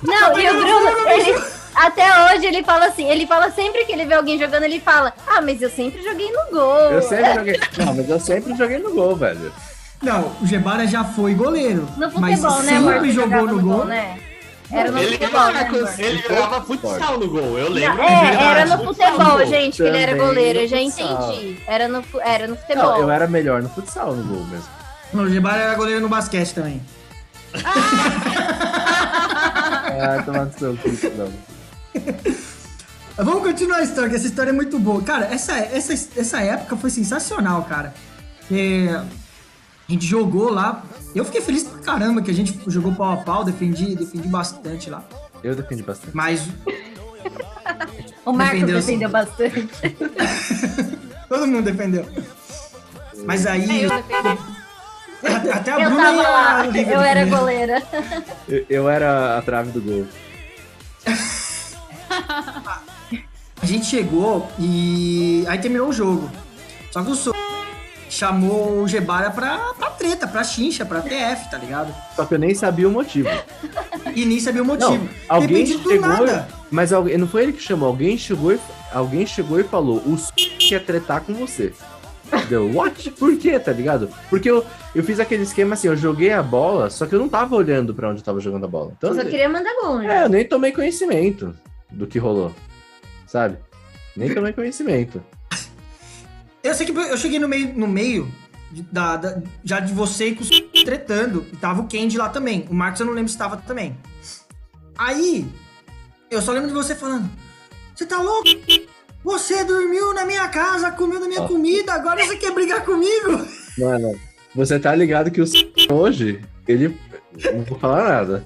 Não, 0.02 0.38
e 0.38 0.50
o 0.50 0.54
Bruno, 0.54 1.08
ele... 1.08 1.64
Até 1.74 2.04
hoje 2.36 2.46
ele 2.46 2.62
fala 2.62 2.86
assim, 2.86 3.10
ele 3.10 3.26
fala 3.26 3.50
sempre 3.50 3.84
que 3.84 3.92
ele 3.92 4.04
vê 4.04 4.14
alguém 4.14 4.38
jogando, 4.38 4.62
ele 4.62 4.78
fala, 4.78 5.12
ah, 5.26 5.40
mas 5.42 5.60
eu 5.60 5.68
sempre 5.68 6.00
joguei 6.02 6.30
no 6.30 6.56
gol. 6.56 6.78
Eu 6.92 7.02
sempre 7.02 7.34
joguei. 7.34 7.60
Não, 7.78 7.94
mas 7.94 8.08
eu 8.08 8.20
sempre 8.20 8.54
joguei 8.56 8.78
no 8.78 8.92
gol, 8.94 9.16
velho. 9.16 9.52
Não, 10.00 10.32
o 10.40 10.46
Gebara 10.46 10.86
já 10.86 11.02
foi 11.02 11.34
goleiro. 11.34 11.88
No 11.96 12.12
mas 12.20 12.38
futebol, 12.40 12.62
né, 12.62 12.76
amor? 12.76 12.92
sempre 12.92 13.12
jogou 13.12 13.46
no 13.46 13.60
gol. 13.60 13.84
né? 13.86 14.18
Era 14.70 14.90
no 14.90 14.98
Ele, 14.98 15.18
futebol, 15.18 15.46
né, 15.46 15.52
Marcos, 15.52 15.78
amor? 15.80 16.00
ele 16.00 16.18
jogava 16.22 16.60
futsal 16.62 17.18
no 17.18 17.28
gol, 17.28 17.58
eu 17.58 17.70
lembro. 17.70 18.02
É, 18.02 18.34
era 18.34 18.66
no 18.66 18.84
futebol, 18.84 19.46
gente, 19.46 19.76
que 19.76 19.82
ele 19.82 19.98
era 19.98 20.14
goleiro, 20.16 20.58
eu 20.60 20.68
já 20.68 20.80
entendi. 20.80 21.58
Era 21.66 21.88
no, 21.88 22.04
era 22.22 22.46
no 22.46 22.54
Não, 22.54 22.60
futebol. 22.60 22.98
eu 23.00 23.10
era 23.10 23.26
melhor 23.26 23.62
no 23.62 23.68
futsal 23.68 24.14
no 24.14 24.22
gol 24.24 24.44
mesmo. 24.46 24.68
Não, 25.12 25.24
o 25.24 25.30
Gebara 25.30 25.60
era 25.60 25.74
goleiro 25.74 26.00
no 26.00 26.08
basquete 26.08 26.52
também. 26.54 26.80
Ah, 30.00 30.22
tomar 30.26 30.46
no 30.46 30.52
seu 30.58 30.76
cu, 30.76 30.88
não. 31.16 31.32
Vamos 33.16 33.44
continuar 33.44 33.76
a 33.76 33.82
história, 33.82 34.10
que 34.10 34.16
essa 34.16 34.26
história 34.26 34.50
é 34.50 34.52
muito 34.52 34.76
boa. 34.78 35.00
Cara, 35.02 35.26
essa, 35.26 35.56
essa, 35.56 35.92
essa 35.92 36.40
época 36.40 36.76
foi 36.76 36.90
sensacional, 36.90 37.62
cara. 37.62 37.94
É, 38.50 38.88
a 38.88 39.92
gente 39.92 40.04
jogou 40.04 40.50
lá. 40.50 40.82
Eu 41.14 41.24
fiquei 41.24 41.40
feliz 41.40 41.62
pra 41.62 41.78
caramba 41.80 42.22
que 42.22 42.30
a 42.30 42.34
gente 42.34 42.58
jogou 42.66 42.92
pau 42.92 43.12
a 43.12 43.18
pau, 43.18 43.44
defendi, 43.44 43.94
defendi 43.94 44.26
bastante 44.26 44.90
lá. 44.90 45.04
Eu 45.44 45.54
defendi 45.54 45.82
bastante. 45.84 46.16
Mas 46.16 46.48
o 48.24 48.32
Marcos 48.32 48.60
defendeu, 48.60 48.76
defendeu, 48.76 49.08
bastante. 49.10 49.68
todo 51.28 51.46
mundo 51.46 51.62
defendeu. 51.62 52.06
Mas 53.24 53.46
aí. 53.46 53.84
Eu 53.84 53.90
defendi. 53.90 54.53
Até 55.52 55.72
a 55.72 55.80
Eu 55.80 55.90
Bruna 55.90 56.02
tava 56.04 56.22
lá, 56.22 56.66
eu 56.66 57.00
era 57.00 57.24
goleira. 57.24 57.82
Eu, 58.48 58.66
eu 58.68 58.88
era 58.88 59.38
a 59.38 59.42
trave 59.42 59.70
do 59.70 59.80
gol. 59.80 60.06
A 63.62 63.66
gente 63.66 63.86
chegou 63.86 64.46
e 64.58 65.44
aí 65.48 65.58
terminou 65.58 65.88
o 65.88 65.92
jogo. 65.92 66.30
Só 66.90 67.02
que 67.02 67.10
o 67.10 67.14
So 67.14 67.32
chamou 68.10 68.82
o 68.82 68.86
Gebara 68.86 69.30
pra, 69.30 69.56
pra 69.78 69.90
treta, 69.90 70.28
pra 70.28 70.44
chincha, 70.44 70.84
pra 70.84 71.00
TF, 71.00 71.50
tá 71.50 71.56
ligado? 71.58 71.94
Só 72.14 72.24
que 72.26 72.34
eu 72.34 72.38
nem 72.38 72.54
sabia 72.54 72.86
o 72.86 72.90
motivo. 72.92 73.28
E 74.14 74.24
nem 74.24 74.38
sabia 74.38 74.62
o 74.62 74.66
motivo. 74.66 74.92
Não, 74.92 75.08
alguém 75.28 75.64
Depende 75.64 75.78
do 75.78 75.90
chegou. 75.90 76.08
nada. 76.08 76.48
Mas 76.70 76.92
alguém, 76.92 77.16
não 77.16 77.26
foi 77.26 77.44
ele 77.44 77.52
que 77.54 77.62
chamou, 77.62 77.88
alguém 77.88 78.18
chegou 78.18 78.52
e, 78.52 78.60
alguém 78.92 79.26
chegou 79.26 79.58
e 79.58 79.64
falou: 79.64 80.02
o 80.06 80.14
s 80.14 80.30
quer 80.68 80.84
tretar 80.84 81.22
com 81.22 81.32
você. 81.34 81.72
Deu, 82.48 82.70
what? 82.74 83.10
Por 83.12 83.36
quê, 83.38 83.58
tá 83.58 83.72
ligado? 83.72 84.08
Porque 84.30 84.50
eu, 84.50 84.64
eu 84.94 85.02
fiz 85.04 85.18
aquele 85.20 85.42
esquema 85.42 85.74
assim, 85.74 85.88
eu 85.88 85.96
joguei 85.96 86.32
a 86.32 86.42
bola, 86.42 86.90
só 86.90 87.06
que 87.06 87.14
eu 87.14 87.18
não 87.18 87.28
tava 87.28 87.54
olhando 87.56 87.94
pra 87.94 88.08
onde 88.10 88.20
eu 88.20 88.24
tava 88.24 88.40
jogando 88.40 88.64
a 88.64 88.68
bola. 88.68 88.92
Então, 88.96 89.10
Eu 89.10 89.16
só 89.16 89.24
queria 89.24 89.48
mandar 89.48 89.72
gol, 89.82 89.98
né? 89.98 90.20
é, 90.20 90.24
eu 90.24 90.28
nem 90.28 90.44
tomei 90.46 90.72
conhecimento 90.72 91.54
do 91.90 92.06
que 92.06 92.18
rolou. 92.18 92.52
Sabe? 93.26 93.58
Nem 94.16 94.32
tomei 94.32 94.52
conhecimento. 94.52 95.22
Eu 96.62 96.74
sei 96.74 96.86
que 96.86 96.92
eu 96.92 97.16
cheguei 97.16 97.38
no 97.38 97.48
meio, 97.48 97.74
no 97.76 97.86
meio 97.86 98.32
de- 98.72 98.82
da, 98.82 99.16
da- 99.16 99.42
já 99.62 99.80
de 99.80 99.92
você 99.92 100.28
e 100.28 100.34
com 100.34 100.44
o 100.44 100.84
tretando. 100.84 101.44
E 101.52 101.56
tava 101.56 101.82
o 101.82 101.88
Candy 101.88 102.16
lá 102.16 102.28
também. 102.28 102.66
O 102.70 102.74
Marcos 102.74 103.00
eu 103.00 103.06
não 103.06 103.12
lembro 103.12 103.30
se 103.30 103.36
tava 103.36 103.56
também. 103.58 103.96
Aí, 104.96 105.46
eu 106.30 106.40
só 106.40 106.52
lembro 106.52 106.68
de 106.68 106.74
você 106.74 106.94
falando: 106.94 107.28
Você 107.94 108.06
tá 108.06 108.18
louco? 108.22 108.44
Você 109.24 109.64
dormiu 109.64 110.12
na 110.12 110.24
minha 110.26 110.46
casa, 110.48 110.90
comeu 110.92 111.18
da 111.18 111.26
minha 111.26 111.40
Ó. 111.42 111.48
comida, 111.48 111.94
agora 111.94 112.24
você 112.24 112.36
quer 112.36 112.52
brigar 112.52 112.84
comigo? 112.84 113.46
Mano, 113.78 114.14
você 114.54 114.78
tá 114.78 114.94
ligado 114.94 115.30
que 115.30 115.40
o 115.40 115.44
hoje, 115.90 116.40
ele. 116.68 116.96
Não 117.52 117.62
vou 117.64 117.78
falar 117.78 118.04
nada. 118.04 118.44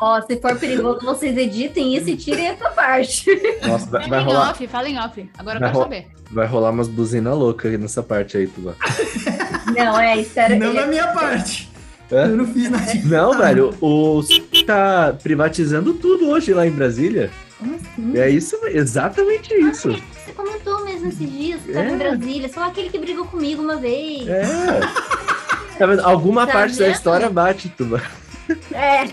Ó, 0.00 0.20
se 0.22 0.36
for 0.40 0.56
perigoso, 0.58 1.00
vocês 1.04 1.36
editem 1.36 1.96
isso 1.96 2.10
e 2.10 2.16
tirem 2.16 2.46
essa 2.48 2.68
parte. 2.70 3.24
Nossa, 3.66 3.86
vai, 3.86 4.08
vai 4.08 4.08
Fala 4.08 4.20
em 4.20 4.24
rolar, 4.24 4.50
off, 4.50 4.66
fala 4.66 4.88
em 4.88 4.98
off. 4.98 5.30
Agora 5.38 5.56
eu 5.56 5.60
quero 5.62 5.74
ro- 5.74 5.82
saber. 5.84 6.06
vai 6.30 6.46
rolar 6.46 6.70
umas 6.70 6.88
buzinas 6.88 7.36
loucas 7.38 7.78
nessa 7.80 8.02
parte 8.02 8.36
aí, 8.36 8.48
Tuba. 8.48 8.76
Não, 9.76 9.98
é, 9.98 10.18
espera. 10.18 10.56
Não 10.56 10.70
ele- 10.70 10.80
da 10.80 10.86
minha 10.86 11.06
parte. 11.08 11.70
É? 12.10 12.24
Eu 12.24 12.36
não 12.36 12.46
fiz 12.46 12.68
nada. 12.68 12.92
Não, 13.04 13.38
velho, 13.38 13.74
o 13.80 14.20
tá 14.66 15.14
privatizando 15.22 15.94
tudo 15.94 16.28
hoje 16.28 16.52
lá 16.52 16.66
em 16.66 16.70
Brasília. 16.70 17.30
Assim? 17.92 18.18
É 18.18 18.28
isso, 18.30 18.56
exatamente 18.66 19.52
isso. 19.54 19.90
Você 19.90 20.32
comentou 20.32 20.84
mesmo 20.84 21.08
esses 21.08 21.30
dias 21.30 21.60
que 21.62 21.72
tava 21.72 21.86
É. 21.86 21.92
em 21.92 21.98
Brasília, 21.98 22.48
só 22.48 22.64
aquele 22.64 22.88
que 22.90 22.98
brigou 22.98 23.24
comigo 23.26 23.62
uma 23.62 23.76
vez. 23.76 24.26
É. 24.28 24.42
Tá 25.78 25.86
vendo? 25.86 26.00
Alguma 26.04 26.46
Tá 26.46 26.52
parte 26.52 26.76
da 26.78 26.84
vendo? 26.86 26.94
história 26.94 27.28
bate, 27.30 27.68
Tuba. 27.70 28.00
É, 28.72 29.08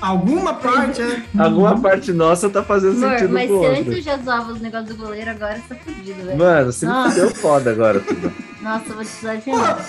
Alguma 0.00 0.54
parte, 0.54 1.02
é. 1.02 1.22
Alguma 1.38 1.78
parte 1.80 2.12
nossa 2.12 2.48
tá 2.48 2.62
fazendo 2.62 2.96
amor, 3.04 3.10
sentido 3.18 3.32
mas 3.34 3.46
pro 3.46 3.60
se 3.60 3.66
outro. 3.66 3.80
antes 3.80 3.92
eu 3.96 4.02
já 4.02 4.16
zoava 4.18 4.52
os 4.52 4.60
negócios 4.60 4.88
do 4.96 4.96
goleiro, 5.04 5.30
agora 5.30 5.56
você 5.56 5.74
tá 5.74 5.80
fudido, 5.84 6.24
velho. 6.24 6.38
Mano, 6.38 6.72
você 6.72 6.86
me 6.86 6.92
Nossa. 6.92 7.10
fudeu 7.10 7.34
foda 7.34 7.70
agora, 7.70 8.00
Tuba. 8.00 8.32
Nossa, 8.62 8.84
eu 8.88 8.94
vou 8.94 9.04
te 9.04 9.10
precisar 9.10 9.34
de 9.36 9.50
novo. 9.50 9.82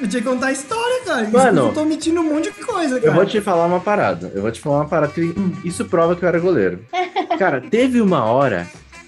Eu 0.00 0.08
tinha 0.08 0.22
que 0.22 0.28
contar 0.28 0.46
a 0.46 0.52
história, 0.52 1.04
cara. 1.04 1.22
Isso 1.22 1.32
Mano. 1.32 1.66
eu 1.68 1.72
tô 1.72 1.82
omitindo 1.82 2.20
um 2.20 2.34
monte 2.34 2.50
de 2.50 2.64
coisa, 2.64 2.96
cara. 2.96 3.06
Eu 3.06 3.14
vou 3.14 3.26
te 3.26 3.40
falar 3.40 3.66
uma 3.66 3.80
parada. 3.80 4.30
Eu 4.34 4.42
vou 4.42 4.50
te 4.50 4.60
falar 4.60 4.76
uma 4.78 4.88
parada 4.88 5.12
que 5.12 5.34
isso 5.64 5.84
prova 5.86 6.14
que 6.16 6.24
eu 6.24 6.28
era 6.28 6.38
goleiro. 6.38 6.80
Cara, 7.38 7.60
teve 7.60 8.00
uma 8.00 8.24
hora 8.24 8.66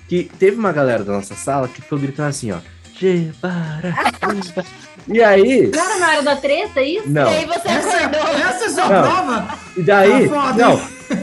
que 0.08 0.24
teve 0.38 0.56
uma 0.58 0.72
galera 0.72 1.04
da 1.04 1.12
nossa 1.12 1.34
sala 1.34 1.68
que 1.68 1.82
ficou 1.82 1.98
gritando 1.98 2.28
assim, 2.28 2.50
ó. 2.52 2.58
Gebara, 2.98 3.94
Gebara." 4.42 4.66
E 5.06 5.22
aí, 5.22 5.70
Não 5.74 5.80
era 5.82 5.98
na 5.98 6.08
hora 6.08 6.22
da 6.22 6.36
treta, 6.36 6.80
é 6.80 6.84
isso? 6.84 7.08
não. 7.08 7.30
E 7.32 7.36
aí 7.36 7.46
você 7.46 7.68
Essa, 7.68 7.96
acordou. 7.96 8.20
essa 8.34 8.64
é 8.64 8.68
sua 8.68 8.88
Não. 8.88 9.02
prova? 9.02 9.58
E 9.76 9.82
daí, 9.82 10.28
Tá 10.28 10.34
foda, 10.42 10.62
não. 10.66 10.80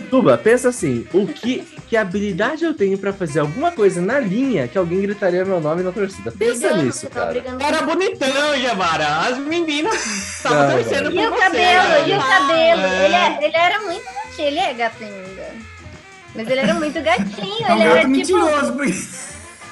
Tuba, 0.10 0.38
pensa 0.40 0.70
assim, 0.70 1.06
o 1.14 1.28
que 1.28 1.64
que 1.90 1.96
habilidade 1.96 2.64
eu 2.66 2.74
tenho 2.74 2.98
pra 2.98 3.14
fazer 3.14 3.40
alguma 3.40 3.72
coisa 3.72 4.02
na 4.02 4.20
linha 4.20 4.68
que 4.68 4.78
alguém 4.78 5.02
gritaria 5.02 5.46
meu 5.46 5.60
nome 5.62 5.84
na 5.84 5.92
torcida? 5.92 6.32
Pensa 6.32 6.60
Brigando, 6.68 6.84
nisso, 6.84 7.08
tá 7.08 7.20
cara. 7.22 7.32
brigando 7.32 7.64
Era 7.64 7.82
bonitão, 7.84 8.60
Jabara. 8.62 9.08
As 9.28 9.38
meninas 9.38 10.06
estavam 10.06 10.72
torcendo 10.78 11.12
E 11.12 11.16
por 11.16 11.28
o 11.28 11.30
você. 11.32 11.40
cabelo, 11.42 12.08
e 12.08 12.14
o 12.14 12.22
cabelo. 12.22 12.82
É. 12.82 13.06
Ele, 13.06 13.16
é- 13.16 13.38
ele 13.48 13.56
era 13.58 13.80
muito 13.82 14.04
gatinho, 14.06 14.48
ele 14.48 14.60
é 14.60 14.74
gato 14.74 15.04
ainda. 15.04 15.48
Mas 16.34 16.48
ele 16.50 16.60
era 16.60 16.74
muito 16.74 17.02
gatinho, 17.02 17.66
É 17.68 17.72
um 17.72 17.76
ele 17.76 17.84
era 17.84 17.96
tipo. 18.00 18.10
mentiroso. 18.10 18.74
porque- 18.74 19.26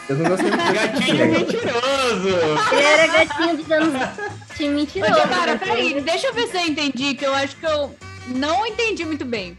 Eu 0.09 0.17
não 0.17 0.29
gostei 0.29 0.51
muito. 0.51 0.73
Gatinho 0.73 1.31
mentiroso. 1.31 2.27
Ele 2.73 2.81
era 2.83 3.07
gatinho 3.07 3.57
dos 3.57 3.71
anos. 3.71 4.09
Tinha 4.55 4.69
Ô, 4.69 4.73
mentiroso. 4.73 5.13
Jabara, 5.15 5.53
né? 5.53 5.57
peraí, 5.63 6.01
deixa 6.01 6.27
eu 6.27 6.33
ver 6.33 6.47
se 6.47 6.57
eu 6.57 6.61
entendi, 6.61 7.15
que 7.15 7.25
eu 7.25 7.33
acho 7.33 7.55
que 7.57 7.65
eu 7.65 7.95
não 8.27 8.65
entendi 8.67 9.03
muito 9.05 9.25
bem. 9.25 9.57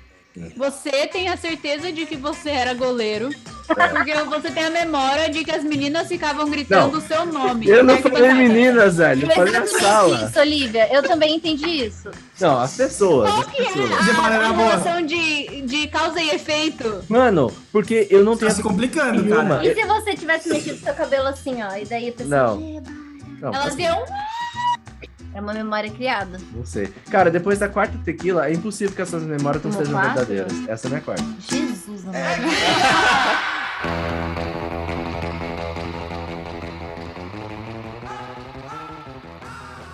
Você 0.57 1.07
tem 1.07 1.29
a 1.29 1.37
certeza 1.37 1.93
de 1.93 2.07
que 2.07 2.17
você 2.17 2.51
era 2.51 2.75
goleiro, 2.75 3.31
porque 3.69 4.15
você 4.25 4.51
tem 4.51 4.65
a 4.65 4.71
memória 4.71 5.31
de 5.31 5.45
que 5.45 5.51
as 5.53 5.63
meninas 5.63 6.09
ficavam 6.09 6.49
gritando 6.51 6.99
o 6.99 7.01
seu 7.01 7.25
nome. 7.25 7.69
Eu 7.69 7.85
não 7.85 7.95
é 7.95 7.99
falei 8.03 8.23
você- 8.23 8.35
meninas, 8.35 8.97
velho. 8.97 9.27
Eu 9.27 9.31
falei 9.35 9.57
a 9.57 9.67
sala. 9.67 10.27
isso, 10.29 10.41
Olivia. 10.41 10.93
Eu 10.93 11.03
também 11.05 11.37
entendi 11.37 11.87
isso. 11.87 12.11
Não, 12.41 12.61
as 12.61 12.77
pessoas. 12.77 13.31
Qual 13.31 13.41
As 13.43 13.47
que 13.47 13.63
é 13.63 13.65
pessoas. 13.67 13.91
Era 13.91 14.49
a 14.49 14.53
relação 14.53 15.03
de, 15.07 15.63
de 15.63 15.87
causa 15.87 16.21
e 16.21 16.31
efeito? 16.31 17.05
Mano, 17.09 17.53
porque 17.71 18.09
eu 18.11 18.25
não 18.25 18.33
Tá 18.33 18.41
tenho. 18.47 18.53
se 18.57 18.63
complicando, 18.63 19.23
Nenhuma. 19.23 19.57
cara. 19.59 19.67
E 19.67 19.73
se 19.75 19.85
você 19.87 20.15
tivesse 20.15 20.49
mexido 20.49 20.79
seu 20.81 20.95
cabelo 20.95 21.29
assim, 21.29 21.63
ó? 21.63 21.77
E 21.77 21.85
daí 21.85 22.09
a 22.09 22.13
pessoa. 22.13 22.29
Não. 22.29 22.83
Não, 23.41 23.55
Elas 23.55 23.79
iam. 23.79 24.03
É 25.35 25.41
uma 25.41 25.53
memória 25.53 25.91
criada. 25.91 26.39
Não 26.55 26.65
sei. 26.65 26.87
Cara, 27.11 27.31
depois 27.31 27.59
da 27.59 27.69
quarta 27.69 27.99
tequila, 28.05 28.47
é 28.49 28.53
impossível 28.53 28.95
que 28.95 29.03
essas 29.03 29.23
memórias 29.25 29.63
não 29.65 29.73
sejam 29.73 29.93
quatro? 29.95 30.25
verdadeiras. 30.25 30.69
Essa 30.69 30.89
não 30.89 30.97
é 30.97 31.01
a 31.01 31.03
quarta. 31.03 31.25
Jesus, 31.51 32.03
amor. 32.07 32.15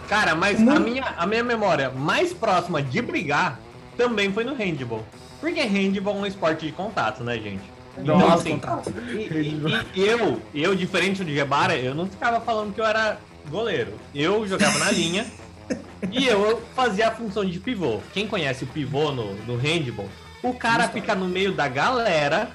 Cara, 0.08 0.34
mas 0.34 0.58
a 0.66 0.80
minha, 0.80 1.04
a 1.16 1.26
minha 1.26 1.44
memória 1.44 1.90
mais 1.90 2.32
próxima 2.32 2.82
de 2.82 3.00
brigar 3.00 3.58
também 3.96 4.32
foi 4.32 4.42
no 4.44 4.54
handball. 4.54 5.04
Porque 5.40 5.60
handball 5.62 6.16
é 6.16 6.20
um 6.20 6.26
esporte 6.26 6.66
de 6.66 6.72
contato, 6.72 7.22
né, 7.22 7.38
gente? 7.38 7.62
Então, 7.96 8.18
Nossa, 8.18 8.34
assim, 8.36 8.50
contato. 8.58 8.92
E, 9.12 9.16
e- 9.16 9.60
e 9.94 10.06
eu, 10.06 10.40
eu, 10.54 10.74
diferente 10.74 11.22
do 11.22 11.30
Gebara, 11.32 11.76
eu 11.76 11.94
não 11.94 12.06
ficava 12.06 12.40
falando 12.40 12.74
que 12.74 12.80
eu 12.80 12.84
era 12.86 13.18
goleiro. 13.48 13.98
Eu 14.14 14.46
jogava 14.46 14.78
na 14.78 14.90
linha 14.90 15.26
e 16.10 16.26
eu 16.26 16.62
fazia 16.74 17.08
a 17.08 17.10
função 17.12 17.44
de 17.44 17.58
pivô. 17.58 18.00
Quem 18.12 18.26
conhece 18.26 18.64
o 18.64 18.66
pivô 18.66 19.12
no, 19.12 19.34
no 19.46 19.56
handball, 19.56 20.08
o 20.42 20.54
cara 20.54 20.88
fica 20.88 21.14
no 21.14 21.26
meio 21.26 21.52
da 21.52 21.68
galera 21.68 22.50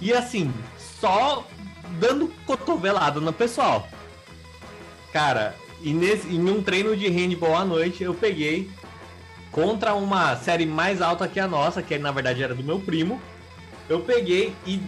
e 0.00 0.12
assim, 0.12 0.52
só 1.00 1.46
dando 1.98 2.32
cotovelada 2.46 3.20
no 3.20 3.32
pessoal. 3.32 3.88
Cara, 5.12 5.54
e 5.82 5.92
nesse, 5.92 6.28
em 6.28 6.50
um 6.50 6.62
treino 6.62 6.96
de 6.96 7.08
handball 7.08 7.56
à 7.56 7.64
noite, 7.64 8.02
eu 8.02 8.14
peguei 8.14 8.70
contra 9.50 9.94
uma 9.94 10.36
série 10.36 10.66
mais 10.66 11.00
alta 11.00 11.26
que 11.26 11.40
a 11.40 11.48
nossa, 11.48 11.82
que 11.82 11.98
na 11.98 12.12
verdade 12.12 12.42
era 12.42 12.54
do 12.54 12.62
meu 12.62 12.78
primo. 12.80 13.20
Eu 13.88 14.00
peguei 14.00 14.54
e 14.66 14.80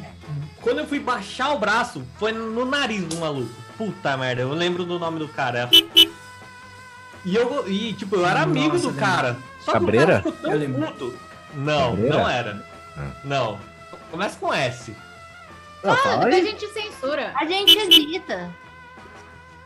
quando 0.63 0.79
eu 0.81 0.87
fui 0.87 0.99
baixar 0.99 1.53
o 1.53 1.59
braço, 1.59 2.03
foi 2.19 2.33
no 2.33 2.65
nariz 2.65 3.05
do 3.05 3.17
maluco. 3.17 3.51
Puta 3.77 4.17
merda, 4.17 4.43
eu 4.43 4.53
lembro 4.53 4.85
do 4.85 4.99
nome 4.99 5.19
do 5.19 5.29
cara. 5.29 5.69
E 7.25 7.35
eu, 7.37 7.69
e, 7.69 7.93
tipo, 7.95 8.17
eu 8.17 8.27
era 8.27 8.43
amigo 8.43 8.75
Nossa, 8.75 8.89
do 8.91 8.95
cara. 8.99 9.37
Só 9.61 9.73
Cabreira? 9.73 10.21
que 10.23 10.29
o 10.29 10.33
cara 10.33 10.37
ficou 10.37 10.51
Eu 10.53 10.59
tão 10.59 10.61
lembro. 10.61 10.93
puto. 10.93 11.19
Não, 11.55 11.91
Cabreira? 11.91 12.17
não 12.19 12.29
era. 12.29 12.67
Ah. 12.97 13.11
Não. 13.25 13.59
Começa 14.11 14.39
com 14.39 14.53
S. 14.53 14.95
Ah, 15.85 15.95
depois 16.17 16.35
a 16.35 16.41
gente 16.41 16.67
censura. 16.69 17.33
A 17.37 17.45
gente 17.47 17.77
edita. 17.79 18.51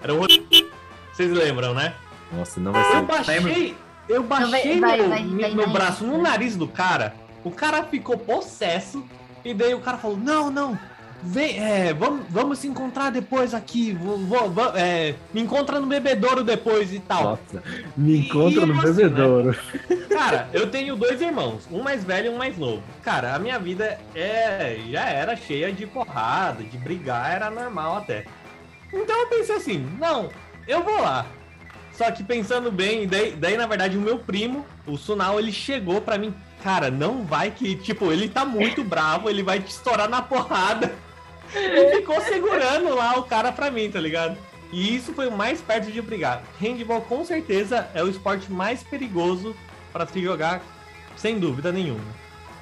Era 0.01 0.15
o 0.15 0.19
Vocês 0.21 1.33
lembram, 1.33 1.75
né? 1.75 1.95
Nossa, 2.33 2.61
não 2.61 2.73
vai 2.73 2.83
Eu 2.83 2.91
ser. 2.91 3.03
baixei, 3.03 3.77
eu 4.09 4.23
baixei 4.23 4.81
vai- 4.81 4.99
meu, 4.99 5.09
vai- 5.09 5.23
meu- 5.25 5.41
vai 5.41 5.55
meu 5.55 5.69
braço 5.71 6.05
no 6.05 6.21
nariz 6.21 6.57
do 6.57 6.69
cara. 6.69 7.15
O 7.43 7.51
cara 7.51 7.85
ficou 7.85 8.17
possesso. 8.19 9.05
E 9.45 9.53
daí 9.55 9.75
o 9.75 9.81
cara 9.81 9.99
falou: 9.99 10.17
Não, 10.17 10.51
não. 10.51 10.79
Vem, 11.27 11.59
é, 11.59 11.95
vamos, 11.95 12.27
vamos 12.29 12.59
se 12.59 12.67
encontrar 12.67 13.11
depois 13.11 13.55
aqui. 13.55 13.93
Vou, 13.93 14.19
vou- 14.19 14.51
vou- 14.51 14.73
é, 14.77 15.15
me 15.33 15.41
encontra 15.41 15.81
no 15.81 15.87
bebedouro 15.87 16.45
depois 16.45 16.93
e 16.93 16.99
tal. 16.99 17.23
Nossa, 17.25 17.63
me 17.97 18.19
encontra 18.19 18.63
E 18.63 18.67
no 18.67 18.75
você, 18.75 19.05
bebedouro. 19.05 19.57
Cara, 20.11 20.51
eu 20.53 20.71
tenho 20.71 20.97
dois 20.97 21.23
irmãos, 21.23 21.67
um 21.73 21.83
mais 21.83 22.05
velho 22.05 22.27
e 22.27 22.29
um 22.29 22.37
mais 22.37 22.59
novo. 22.59 22.83
Cara, 23.03 23.35
a 23.35 23.39
minha 23.39 23.59
vida 23.59 23.99
é 24.15 24.79
já 24.91 25.07
era 25.09 25.35
cheia 25.35 25.73
de 25.73 25.87
porrada, 25.87 26.63
de 26.63 26.77
brigar, 26.77 27.33
era 27.35 27.51
normal 27.51 27.97
até. 27.97 28.27
Então 28.93 29.19
eu 29.21 29.27
pensei 29.29 29.57
assim, 29.57 29.79
não, 29.99 30.29
eu 30.69 30.83
vou 30.83 31.01
lá. 31.01 31.25
Só 31.93 32.11
que 32.11 32.23
pensando 32.23 32.71
bem, 32.71 33.07
daí, 33.07 33.33
daí 33.33 33.57
na 33.57 33.67
verdade 33.67 33.97
o 33.97 34.01
meu 34.01 34.19
primo, 34.19 34.67
o 34.87 34.99
Sunal, 34.99 35.39
ele 35.39 35.53
chegou 35.53 36.03
pra 36.03 36.19
mim, 36.19 36.35
cara, 36.65 36.91
não 36.91 37.25
vai 37.25 37.51
que, 37.51 37.77
tipo, 37.77 38.11
ele 38.11 38.27
tá 38.27 38.43
muito 38.43 38.83
bravo, 38.83 39.29
ele 39.29 39.43
vai 39.43 39.61
te 39.61 39.69
estourar 39.71 40.09
na 40.09 40.23
porrada. 40.23 40.95
Ele 41.55 41.97
ficou 41.97 42.19
segurando 42.23 42.95
lá 42.95 43.19
o 43.19 43.25
cara 43.25 43.53
pra 43.53 43.71
mim, 43.71 43.91
tá 43.91 44.01
ligado? 44.01 44.39
E 44.73 44.97
isso 44.97 45.13
foi 45.13 45.29
o 45.29 45.33
mais 45.37 45.61
perto 45.61 45.93
de 45.93 46.01
brigar. 46.01 46.43
Handball 46.59 47.03
com 47.03 47.23
certeza 47.23 47.89
é 47.95 48.03
o 48.03 48.09
esporte 48.09 48.51
mais 48.51 48.83
perigoso 48.83 49.55
pra 49.93 50.07
se 50.07 50.23
jogar, 50.23 50.63
sem 51.17 51.39
dúvida 51.39 51.71
nenhuma. 51.71 52.01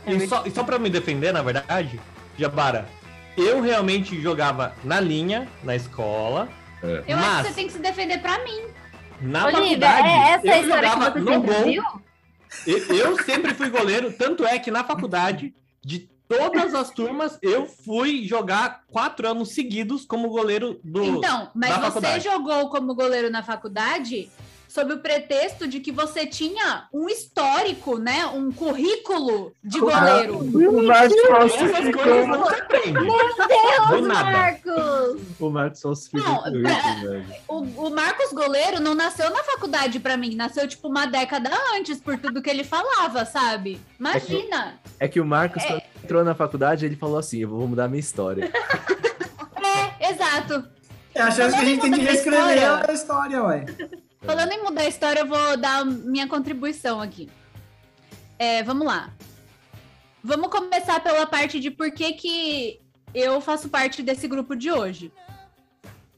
É 0.05 0.15
e, 0.15 0.27
só, 0.27 0.43
e 0.45 0.51
só 0.51 0.65
pra 0.65 0.81
me 0.81 0.91
defender, 0.91 1.33
na 1.33 1.41
verdade, 1.41 2.01
Jabara, 2.37 2.89
eu 3.37 3.63
realmente 3.63 4.21
jogava 4.21 4.75
na 4.83 4.99
linha, 4.99 5.49
na 5.63 5.77
escola, 5.77 6.49
Eu 6.83 7.17
mas 7.17 7.25
acho 7.25 7.43
que 7.43 7.49
você 7.49 7.55
tem 7.55 7.67
que 7.69 7.73
se 7.73 7.79
defender 7.79 8.19
pra 8.19 8.41
mim. 8.41 8.63
na 9.21 9.47
Olivia, 9.47 9.63
faculdade, 9.63 10.09
é 10.09 10.31
essa 10.33 10.47
eu 10.47 10.53
a 10.53 10.59
história 10.59 10.91
que 10.91 10.95
jogava 10.97 11.11
você 11.21 11.21
no 11.21 11.43
gol. 11.43 11.65
viu? 11.65 12.02
Eu, 12.67 13.23
sempre 13.25 13.55
fui 13.55 13.69
goleiro, 13.69 14.13
tanto 14.13 14.45
é 14.45 14.59
que 14.59 14.71
na 14.71 14.85
faculdade, 14.85 15.55
de 15.85 16.09
todas 16.29 16.75
as 16.75 16.91
turmas, 16.91 17.39
eu 17.43 17.67
fui 17.67 18.25
jogar 18.27 18.83
quatro 18.89 19.29
anos 19.29 19.55
seguidos 19.55 20.05
como 20.05 20.29
goleiro 20.29 20.81
do. 20.83 21.03
Então, 21.05 21.51
mas 21.55 21.71
você 21.71 21.83
faculdade. 21.83 22.25
jogou 22.25 22.69
como 22.71 22.95
goleiro 22.95 23.31
na 23.31 23.43
faculdade 23.43 24.31
sob 24.73 24.95
o 24.95 24.99
pretexto 25.01 25.69
de 25.69 25.81
que 25.81 25.93
você 25.93 26.27
tinha 26.27 26.89
um 26.91 27.07
histórico, 27.07 27.99
né? 27.99 28.25
Um 28.27 28.51
currículo 28.51 29.53
de 29.63 29.79
goleiro. 29.79 30.39
O 30.39 30.83
Marcos 30.83 31.15
Essas 31.15 31.29
falsificou. 31.29 32.03
coisas 32.03 32.27
não 32.27 32.47
se 32.47 32.55
aprende. 32.55 32.93
Deus. 32.93 34.07
Marcos! 34.07 35.21
O 35.39 35.51
Marcos 35.51 35.83
falsificou 35.83 36.27
Não, 36.27 36.43
o. 37.49 37.87
O, 37.87 37.91
Marcos 37.91 38.33
Goleiro 38.33 38.81
não 38.81 38.95
nasceu 38.95 39.29
na 39.29 39.45
faculdade 39.45 40.01
pra 40.01 40.17
mim, 40.17 40.35
nasceu 40.35 40.67
tipo 40.67 40.89
uma 40.89 41.05
década 41.05 41.51
antes 41.77 42.01
por 42.01 42.19
tudo 42.19 42.41
que 42.41 42.49
ele 42.49 42.65
falava, 42.65 43.27
sabe? 43.27 43.79
Imagina. 44.01 44.81
É 44.99 45.07
que 45.07 45.21
o 45.21 45.27
Marcos, 45.27 45.63
quando 45.65 45.83
entrou 46.03 46.25
na 46.25 46.35
faculdade, 46.35 46.87
ele 46.87 46.97
falou 46.97 47.19
assim: 47.19 47.41
Eu 47.41 47.51
vou 47.51 47.69
mudar 47.69 47.89
minha 47.89 48.01
história. 48.01 48.51
É, 49.65 50.11
exato. 50.11 50.69
É 51.15 51.23
a 51.23 51.31
chance 51.31 51.57
que 51.57 51.63
a 51.63 51.65
gente 51.65 51.81
tem 51.81 51.91
de 51.93 52.01
reescrever 52.01 52.91
a 52.91 52.93
história, 52.93 53.43
ué. 53.45 53.65
Falando 54.23 54.53
em 54.53 54.63
mudar 54.63 54.83
a 54.83 54.89
história, 54.89 55.21
eu 55.21 55.27
vou 55.27 55.57
dar 55.57 55.85
minha 55.85 56.29
contribuição 56.29 57.01
aqui. 57.01 57.29
É, 58.39 58.63
vamos 58.63 58.87
lá. 58.87 59.13
Vamos 60.23 60.49
começar 60.49 61.01
pela 61.01 61.27
parte 61.27 61.59
de 61.59 61.71
por 61.71 61.91
que, 61.91 62.13
que 62.13 62.81
eu 63.13 63.41
faço 63.41 63.69
parte 63.69 64.03
desse 64.03 64.29
grupo 64.29 64.55
de 64.55 64.71
hoje. 64.71 65.13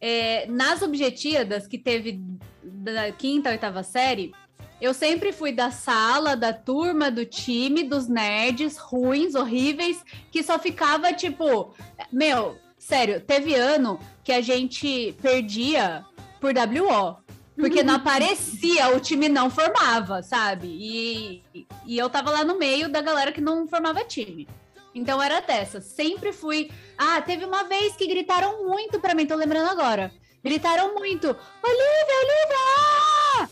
É, 0.01 0.47
nas 0.47 0.83
objetivas 0.83 1.67
que 1.67 1.79
teve 1.79 2.21
da 2.63 3.11
quinta, 3.11 3.49
oitava 3.49 3.83
série, 3.83 4.35
eu 4.79 4.93
sempre 4.93 5.33
fui 5.33 5.51
da 5.51 5.71
sala, 5.71 6.37
da 6.37 6.53
turma, 6.53 7.11
do 7.11 7.25
time, 7.25 7.83
dos 7.83 8.07
nerds 8.07 8.77
ruins, 8.77 9.35
horríveis, 9.35 10.05
que 10.31 10.43
só 10.43 10.59
ficava 10.59 11.11
tipo, 11.15 11.75
meu, 12.13 12.59
sério, 12.79 13.19
teve 13.19 13.55
ano 13.55 13.99
que 14.23 14.33
a 14.33 14.43
gente 14.43 15.17
perdia 15.23 16.05
por 16.39 16.53
WO. 16.53 17.24
Porque 17.57 17.83
não 17.83 17.95
aparecia, 17.95 18.95
o 18.97 19.01
time 19.01 19.29
não 19.29 19.49
formava, 19.49 20.23
sabe? 20.23 20.67
E, 20.69 21.43
e 21.87 21.97
eu 21.97 22.11
tava 22.11 22.31
lá 22.31 22.45
no 22.45 22.59
meio 22.59 22.89
da 22.89 23.01
galera 23.01 23.31
que 23.31 23.41
não 23.41 23.67
formava 23.69 24.05
time. 24.05 24.49
Então 24.95 25.23
era 25.23 25.41
dessa. 25.41 25.81
Sempre 25.81 26.33
fui. 26.33 26.71
Ah, 26.99 27.21
teve 27.21 27.45
uma 27.45 27.65
vez 27.65 27.97
que 27.97 28.07
gritaram 28.07 28.65
muito 28.65 29.01
pra 29.01 29.15
mim, 29.15 29.27
tô 29.27 29.35
lembrando 29.35 29.71
agora. 29.71 30.13
Gritaram 30.43 30.95
muito: 30.95 31.27
Olivia, 31.29 32.17
Olivia! 32.23 33.51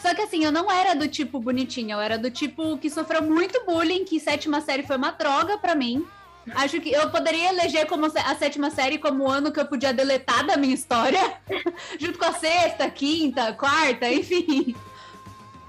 Só 0.00 0.14
que 0.14 0.20
assim, 0.20 0.44
eu 0.44 0.52
não 0.52 0.70
era 0.70 0.94
do 0.94 1.08
tipo 1.08 1.40
bonitinha, 1.40 1.94
eu 1.94 2.00
era 2.00 2.18
do 2.18 2.30
tipo 2.30 2.76
que 2.76 2.90
sofreu 2.90 3.22
muito 3.22 3.64
bullying, 3.64 4.04
que 4.04 4.20
sétima 4.20 4.60
série 4.60 4.82
foi 4.82 4.96
uma 4.96 5.10
droga 5.10 5.56
pra 5.56 5.74
mim. 5.74 6.06
Acho 6.54 6.80
que 6.80 6.92
eu 6.92 7.10
poderia 7.10 7.50
eleger 7.50 7.86
como 7.86 8.06
a 8.06 8.34
sétima 8.34 8.70
série 8.70 8.98
como 8.98 9.24
o 9.24 9.30
ano 9.30 9.52
que 9.52 9.60
eu 9.60 9.66
podia 9.66 9.92
deletar 9.92 10.46
da 10.46 10.56
minha 10.56 10.74
história, 10.74 11.38
junto 11.98 12.18
com 12.18 12.24
a 12.24 12.32
sexta, 12.32 12.90
quinta, 12.90 13.52
quarta, 13.54 14.10
enfim. 14.10 14.74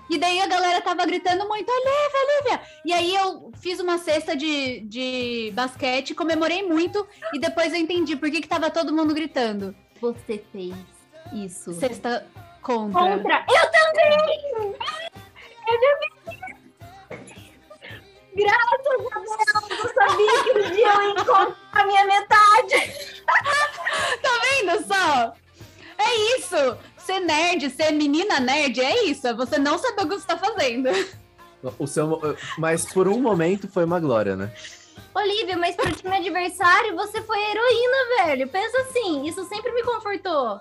E 0.10 0.18
daí 0.18 0.40
a 0.40 0.48
galera 0.48 0.82
tava 0.82 1.06
gritando 1.06 1.48
muito, 1.48 1.70
Olivia, 1.70 2.20
Olivia! 2.24 2.62
E 2.86 2.94
aí 2.94 3.16
eu 3.16 3.52
fiz 3.60 3.80
uma 3.80 3.98
cesta 3.98 4.36
de, 4.36 4.82
de 4.82 5.52
basquete, 5.56 6.14
comemorei 6.14 6.62
muito, 6.64 7.08
e 7.34 7.40
depois 7.40 7.74
eu 7.74 7.80
entendi 7.80 8.16
por 8.16 8.30
que, 8.30 8.42
que 8.42 8.48
tava 8.48 8.70
todo 8.70 8.94
mundo 8.94 9.14
gritando. 9.14 9.76
Você 10.00 10.44
fez 10.52 10.76
isso. 11.34 11.74
Cesta 11.74 12.28
contra. 12.62 13.18
Contra. 13.18 13.46
Eu 13.50 13.72
também! 13.72 14.76
Eu 15.68 15.80
já. 15.82 16.45
Graças 18.36 18.68
a 18.74 19.60
Deus, 19.62 19.80
eu 19.80 19.94
sabia 19.94 20.44
que 20.44 20.52
um 20.52 20.72
dia 20.72 20.94
eu 20.94 21.02
ia 21.02 21.10
encontrar 21.12 21.56
a 21.72 21.86
minha 21.86 22.06
metade. 22.06 22.94
Tá 24.22 24.30
vendo 24.44 24.88
só? 24.88 25.34
É 25.98 26.38
isso! 26.38 26.78
Ser 26.98 27.20
nerd, 27.20 27.70
ser 27.70 27.92
menina 27.92 28.40
nerd, 28.40 28.82
é 28.82 29.04
isso. 29.06 29.28
É 29.28 29.34
você 29.34 29.58
não 29.58 29.78
saber 29.78 30.04
o 30.04 30.10
que 30.10 30.16
você 30.16 30.28
tá 30.28 30.38
fazendo. 30.38 30.90
O 31.80 31.88
seu, 31.88 32.20
mas 32.58 32.86
por 32.86 33.08
um 33.08 33.20
momento 33.20 33.68
foi 33.68 33.86
uma 33.86 34.00
glória, 34.00 34.36
né? 34.36 34.52
Olivia, 35.14 35.58
mas 35.58 35.76
pro 35.76 35.92
time 35.92 36.16
adversário 36.16 36.96
você 36.96 37.22
foi 37.22 37.40
heroína, 37.40 38.26
velho. 38.26 38.48
Pensa 38.50 38.82
assim, 38.82 39.26
isso 39.26 39.44
sempre 39.46 39.72
me 39.72 39.84
confortou. 39.84 40.60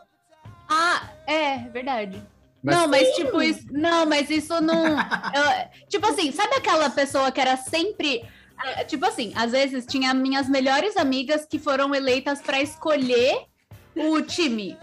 Ah, 0.69 1.09
é, 1.27 1.59
verdade. 1.71 2.23
Mas- 2.64 2.77
não, 2.77 2.88
mas 2.88 3.09
tipo 3.14 3.42
isso. 3.42 3.61
Não, 3.70 4.07
mas 4.07 4.31
isso 4.31 4.61
não. 4.61 4.98
eu- 4.98 5.68
tipo 5.88 6.07
assim, 6.07 6.33
sabe 6.33 6.55
aquela 6.57 6.88
pessoa 6.90 7.31
que 7.31 7.40
era 7.40 7.57
sempre. 7.57 8.24
é, 8.64 8.85
Tipo 8.85 9.05
assim, 9.07 9.33
às 9.37 9.53
vezes 9.53 9.85
tinha 9.85 10.14
minhas 10.14 10.48
melhores 10.48 10.96
amigas 10.96 11.44
que 11.44 11.59
foram 11.59 11.94
eleitas 11.94 12.40
pra 12.40 12.61
escolher 12.62 13.44
o 13.94 14.20
time. 14.22 14.77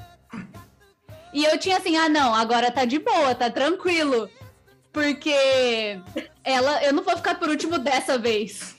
E 1.33 1.43
eu 1.45 1.57
tinha 1.57 1.77
assim, 1.77 1.97
ah, 1.97 2.09
não, 2.09 2.35
agora 2.35 2.69
tá 2.71 2.85
de 2.85 2.99
boa, 2.99 3.33
tá 3.33 3.49
tranquilo. 3.49 4.29
Porque 4.93 5.33
ela, 6.43 6.83
eu 6.83 6.91
não 6.93 7.01
vou 7.03 7.15
ficar 7.15 7.35
por 7.35 7.47
último 7.49 7.79
dessa 7.79 8.17
vez. 8.17 8.75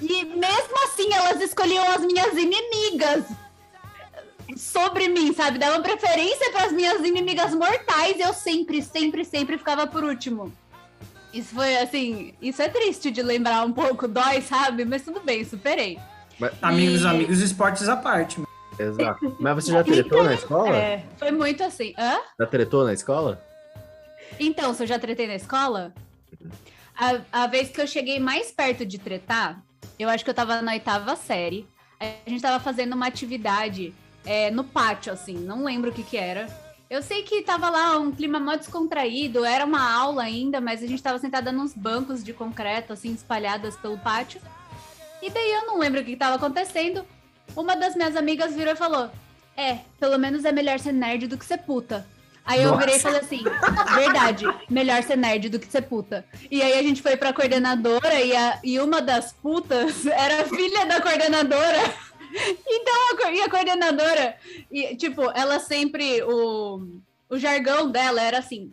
E 0.00 0.24
mesmo 0.24 0.84
assim, 0.84 1.12
elas 1.12 1.40
escolhiam 1.42 1.86
as 1.92 2.00
minhas 2.00 2.32
inimigas 2.36 3.24
sobre 4.56 5.08
mim, 5.08 5.32
sabe? 5.32 5.58
Davam 5.58 5.82
preferência 5.82 6.50
para 6.52 6.66
as 6.66 6.72
minhas 6.72 7.00
inimigas 7.04 7.54
mortais 7.54 8.16
e 8.16 8.20
eu 8.20 8.32
sempre, 8.32 8.82
sempre, 8.82 9.24
sempre 9.24 9.58
ficava 9.58 9.86
por 9.86 10.04
último. 10.04 10.52
Isso 11.32 11.54
foi 11.54 11.76
assim, 11.78 12.34
isso 12.42 12.60
é 12.60 12.68
triste 12.68 13.10
de 13.10 13.22
lembrar 13.22 13.64
um 13.64 13.72
pouco, 13.72 14.06
dói, 14.06 14.42
sabe? 14.42 14.84
Mas 14.84 15.02
tudo 15.02 15.20
bem, 15.20 15.44
superei. 15.44 15.98
Amigos, 16.60 17.02
E- 17.02 17.06
amigos, 17.06 17.40
esportes 17.40 17.88
à 17.88 17.96
parte. 17.96 18.40
Exato. 18.78 19.36
Mas 19.38 19.54
você 19.54 19.72
já 19.72 19.84
tretou 19.84 20.24
na 20.24 20.34
escola? 20.34 20.76
É, 20.76 21.04
foi 21.18 21.30
muito 21.30 21.62
assim. 21.62 21.94
Hã? 21.98 22.18
Já 22.38 22.46
tretou 22.46 22.84
na 22.84 22.92
escola? 22.92 23.42
Então, 24.40 24.74
se 24.74 24.82
eu 24.82 24.86
já 24.86 24.98
tretei 24.98 25.26
na 25.26 25.34
escola, 25.34 25.92
a, 26.96 27.42
a 27.44 27.46
vez 27.46 27.68
que 27.68 27.80
eu 27.80 27.86
cheguei 27.86 28.18
mais 28.18 28.50
perto 28.50 28.84
de 28.84 28.98
tretar, 28.98 29.62
eu 29.98 30.08
acho 30.08 30.24
que 30.24 30.30
eu 30.30 30.34
tava 30.34 30.60
na 30.62 30.72
oitava 30.72 31.14
série. 31.16 31.66
A 32.00 32.28
gente 32.28 32.42
tava 32.42 32.58
fazendo 32.58 32.94
uma 32.94 33.06
atividade 33.06 33.94
é, 34.24 34.50
no 34.50 34.64
pátio, 34.64 35.12
assim, 35.12 35.34
não 35.34 35.64
lembro 35.64 35.90
o 35.90 35.92
que 35.92 36.02
que 36.02 36.16
era. 36.16 36.46
Eu 36.88 37.02
sei 37.02 37.22
que 37.22 37.42
tava 37.42 37.70
lá 37.70 37.98
um 37.98 38.12
clima 38.12 38.38
mó 38.38 38.54
descontraído, 38.54 39.44
era 39.44 39.64
uma 39.64 39.90
aula 39.92 40.22
ainda, 40.24 40.60
mas 40.60 40.82
a 40.82 40.86
gente 40.86 41.02
tava 41.02 41.18
sentada 41.18 41.50
nos 41.50 41.72
bancos 41.72 42.22
de 42.22 42.32
concreto, 42.34 42.92
assim, 42.92 43.12
espalhadas 43.12 43.76
pelo 43.76 43.96
pátio. 43.98 44.40
E 45.22 45.30
daí 45.30 45.52
eu 45.52 45.66
não 45.66 45.78
lembro 45.78 46.00
o 46.00 46.04
que 46.04 46.10
que 46.10 46.16
tava 46.16 46.36
acontecendo. 46.36 47.04
Uma 47.56 47.74
das 47.76 47.94
minhas 47.94 48.14
amigas 48.16 48.54
virou 48.54 48.74
e 48.74 48.76
falou: 48.76 49.10
É, 49.56 49.78
pelo 49.98 50.18
menos 50.18 50.44
é 50.44 50.52
melhor 50.52 50.78
ser 50.78 50.92
nerd 50.92 51.26
do 51.28 51.38
que 51.38 51.44
ser 51.46 51.58
puta. 51.58 52.06
Aí 52.44 52.62
eu 52.62 52.76
virei 52.76 52.96
e 52.96 52.98
falei 53.00 53.20
assim: 53.20 53.42
verdade, 53.94 54.44
melhor 54.68 55.02
ser 55.02 55.16
nerd 55.16 55.48
do 55.48 55.58
que 55.60 55.66
ser 55.70 55.82
puta. 55.82 56.24
E 56.50 56.60
aí 56.60 56.78
a 56.78 56.82
gente 56.82 57.00
foi 57.00 57.16
pra 57.16 57.32
coordenadora 57.32 58.20
e, 58.20 58.36
a- 58.36 58.58
e 58.64 58.80
uma 58.80 59.00
das 59.00 59.32
putas 59.32 60.04
era 60.10 60.44
filha 60.44 60.84
da 60.86 61.00
coordenadora. 61.00 61.94
Então 62.66 63.26
a, 63.26 63.32
e 63.32 63.40
a 63.40 63.50
coordenadora, 63.50 64.36
e, 64.70 64.96
tipo, 64.96 65.22
ela 65.34 65.58
sempre. 65.58 66.22
O, 66.22 67.00
o 67.28 67.38
jargão 67.38 67.90
dela 67.90 68.22
era 68.22 68.38
assim: 68.38 68.72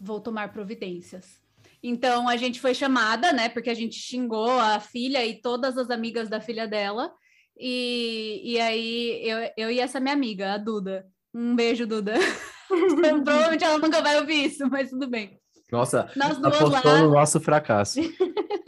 vou 0.00 0.20
tomar 0.20 0.52
providências. 0.52 1.40
Então 1.82 2.28
a 2.28 2.36
gente 2.36 2.60
foi 2.60 2.74
chamada, 2.74 3.32
né? 3.32 3.48
Porque 3.48 3.70
a 3.70 3.74
gente 3.74 3.96
xingou 3.96 4.58
a 4.58 4.78
filha 4.78 5.24
e 5.26 5.40
todas 5.40 5.76
as 5.76 5.90
amigas 5.90 6.28
da 6.28 6.40
filha 6.40 6.66
dela. 6.66 7.12
E, 7.58 8.40
e 8.44 8.60
aí 8.60 9.20
eu, 9.24 9.50
eu 9.56 9.70
e 9.70 9.80
essa 9.80 10.00
minha 10.00 10.14
amiga, 10.14 10.54
a 10.54 10.58
Duda. 10.58 11.06
Um 11.34 11.54
beijo, 11.54 11.86
Duda. 11.86 12.14
Provavelmente 12.68 13.64
ela 13.64 13.78
nunca 13.78 14.00
vai 14.00 14.18
ouvir 14.18 14.46
isso, 14.46 14.68
mas 14.70 14.90
tudo 14.90 15.08
bem. 15.08 15.38
Nossa, 15.70 16.10
Nós 16.14 16.42
apostou 16.42 16.92
lá. 16.92 17.02
no 17.02 17.10
nosso 17.10 17.40
fracasso. 17.40 17.98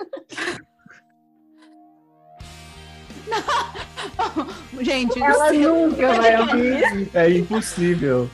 Gente, 4.81 5.23
Ela 5.23 5.53
nunca 5.53 6.13
vai 6.15 6.41
ouvir. 6.41 7.11
É 7.15 7.31
impossível. 7.31 8.29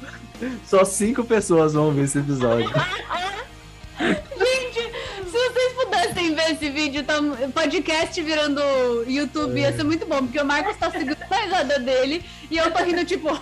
Só 0.67 0.85
cinco 0.85 1.25
pessoas 1.25 1.75
vão 1.75 1.93
ver 1.93 2.05
esse 2.05 2.19
episódio. 2.19 2.71
gente, 3.99 4.81
se 5.25 5.31
vocês 5.31 5.73
pudessem 5.75 6.35
ver 6.35 6.53
esse 6.53 6.71
vídeo, 6.71 7.05
tá, 7.05 7.17
podcast 7.53 8.23
virando 8.23 8.61
YouTube, 9.07 9.61
ia 9.61 9.73
ser 9.73 9.85
muito 9.85 10.07
bom, 10.07 10.19
porque 10.19 10.41
o 10.41 10.45
Marcos 10.45 10.77
tá 10.77 10.91
segurando 10.91 11.19
a 11.31 11.37
risada 11.37 11.79
dele 11.79 12.25
e 12.51 12.57
eu 12.57 12.71
tô 12.71 12.83
rindo, 12.83 13.05
tipo. 13.05 13.29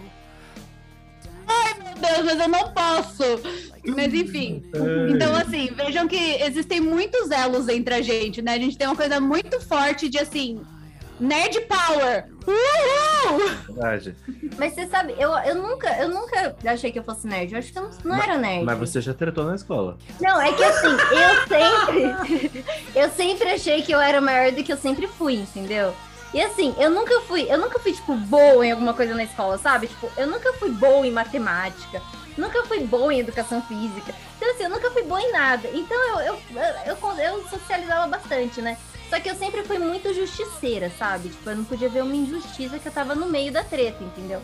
Deus, 1.96 2.24
mas 2.24 2.40
eu 2.40 2.48
não 2.48 2.72
posso. 2.72 3.24
Mas 3.84 4.14
enfim. 4.14 4.62
Então, 5.08 5.34
assim, 5.34 5.70
vejam 5.74 6.06
que 6.08 6.42
existem 6.42 6.80
muitos 6.80 7.30
elos 7.30 7.68
entre 7.68 7.94
a 7.94 8.02
gente, 8.02 8.42
né? 8.42 8.54
A 8.54 8.58
gente 8.58 8.76
tem 8.76 8.86
uma 8.86 8.96
coisa 8.96 9.20
muito 9.20 9.60
forte 9.60 10.08
de 10.08 10.18
assim. 10.18 10.60
Nerd 11.18 11.58
Power! 11.62 12.26
Uhul! 12.46 13.38
Verdade. 13.68 14.14
Mas 14.58 14.74
você 14.74 14.86
sabe, 14.86 15.14
eu, 15.18 15.32
eu 15.32 15.54
nunca, 15.54 15.88
eu 15.98 16.08
nunca 16.10 16.54
achei 16.66 16.92
que 16.92 16.98
eu 16.98 17.02
fosse 17.02 17.26
nerd. 17.26 17.52
Eu 17.52 17.58
acho 17.58 17.72
que 17.72 17.78
eu 17.78 17.82
não, 17.84 17.90
não 18.04 18.22
era 18.22 18.36
nerd. 18.36 18.64
Mas 18.64 18.78
você 18.78 19.00
já 19.00 19.14
tretou 19.14 19.44
na 19.44 19.54
escola. 19.54 19.96
Não, 20.20 20.40
é 20.40 20.52
que 20.52 20.62
assim, 20.62 20.88
eu 20.88 21.48
sempre. 21.48 22.64
eu 22.94 23.10
sempre 23.10 23.48
achei 23.48 23.82
que 23.82 23.92
eu 23.92 24.00
era 24.00 24.20
maior 24.20 24.52
do 24.52 24.62
que 24.62 24.72
eu 24.72 24.76
sempre 24.76 25.06
fui, 25.06 25.34
entendeu? 25.36 25.94
E 26.36 26.42
assim, 26.42 26.74
eu 26.76 26.90
nunca 26.90 27.18
fui, 27.22 27.50
eu 27.50 27.56
nunca 27.56 27.78
fui, 27.78 27.94
tipo, 27.94 28.14
boa 28.14 28.66
em 28.66 28.70
alguma 28.70 28.92
coisa 28.92 29.14
na 29.14 29.24
escola, 29.24 29.56
sabe? 29.56 29.86
Tipo, 29.86 30.12
eu 30.18 30.26
nunca 30.26 30.52
fui 30.52 30.68
boa 30.68 31.06
em 31.06 31.10
matemática, 31.10 32.02
nunca 32.36 32.62
fui 32.66 32.80
boa 32.80 33.14
em 33.14 33.20
educação 33.20 33.62
física. 33.62 34.14
Então, 34.36 34.50
assim, 34.50 34.64
eu 34.64 34.68
nunca 34.68 34.90
fui 34.90 35.02
boa 35.04 35.18
em 35.18 35.32
nada. 35.32 35.66
Então 35.72 35.96
eu, 35.96 36.20
eu, 36.20 36.38
eu, 36.84 37.18
eu, 37.24 37.48
socializava 37.48 38.06
bastante, 38.06 38.60
né? 38.60 38.76
Só 39.08 39.18
que 39.18 39.30
eu 39.30 39.34
sempre 39.34 39.62
fui 39.62 39.78
muito 39.78 40.12
justiceira, 40.12 40.92
sabe? 40.98 41.30
Tipo, 41.30 41.48
eu 41.48 41.56
não 41.56 41.64
podia 41.64 41.88
ver 41.88 42.02
uma 42.02 42.14
injustiça 42.14 42.78
que 42.78 42.86
eu 42.86 42.92
tava 42.92 43.14
no 43.14 43.24
meio 43.24 43.50
da 43.50 43.64
treta, 43.64 44.04
entendeu? 44.04 44.42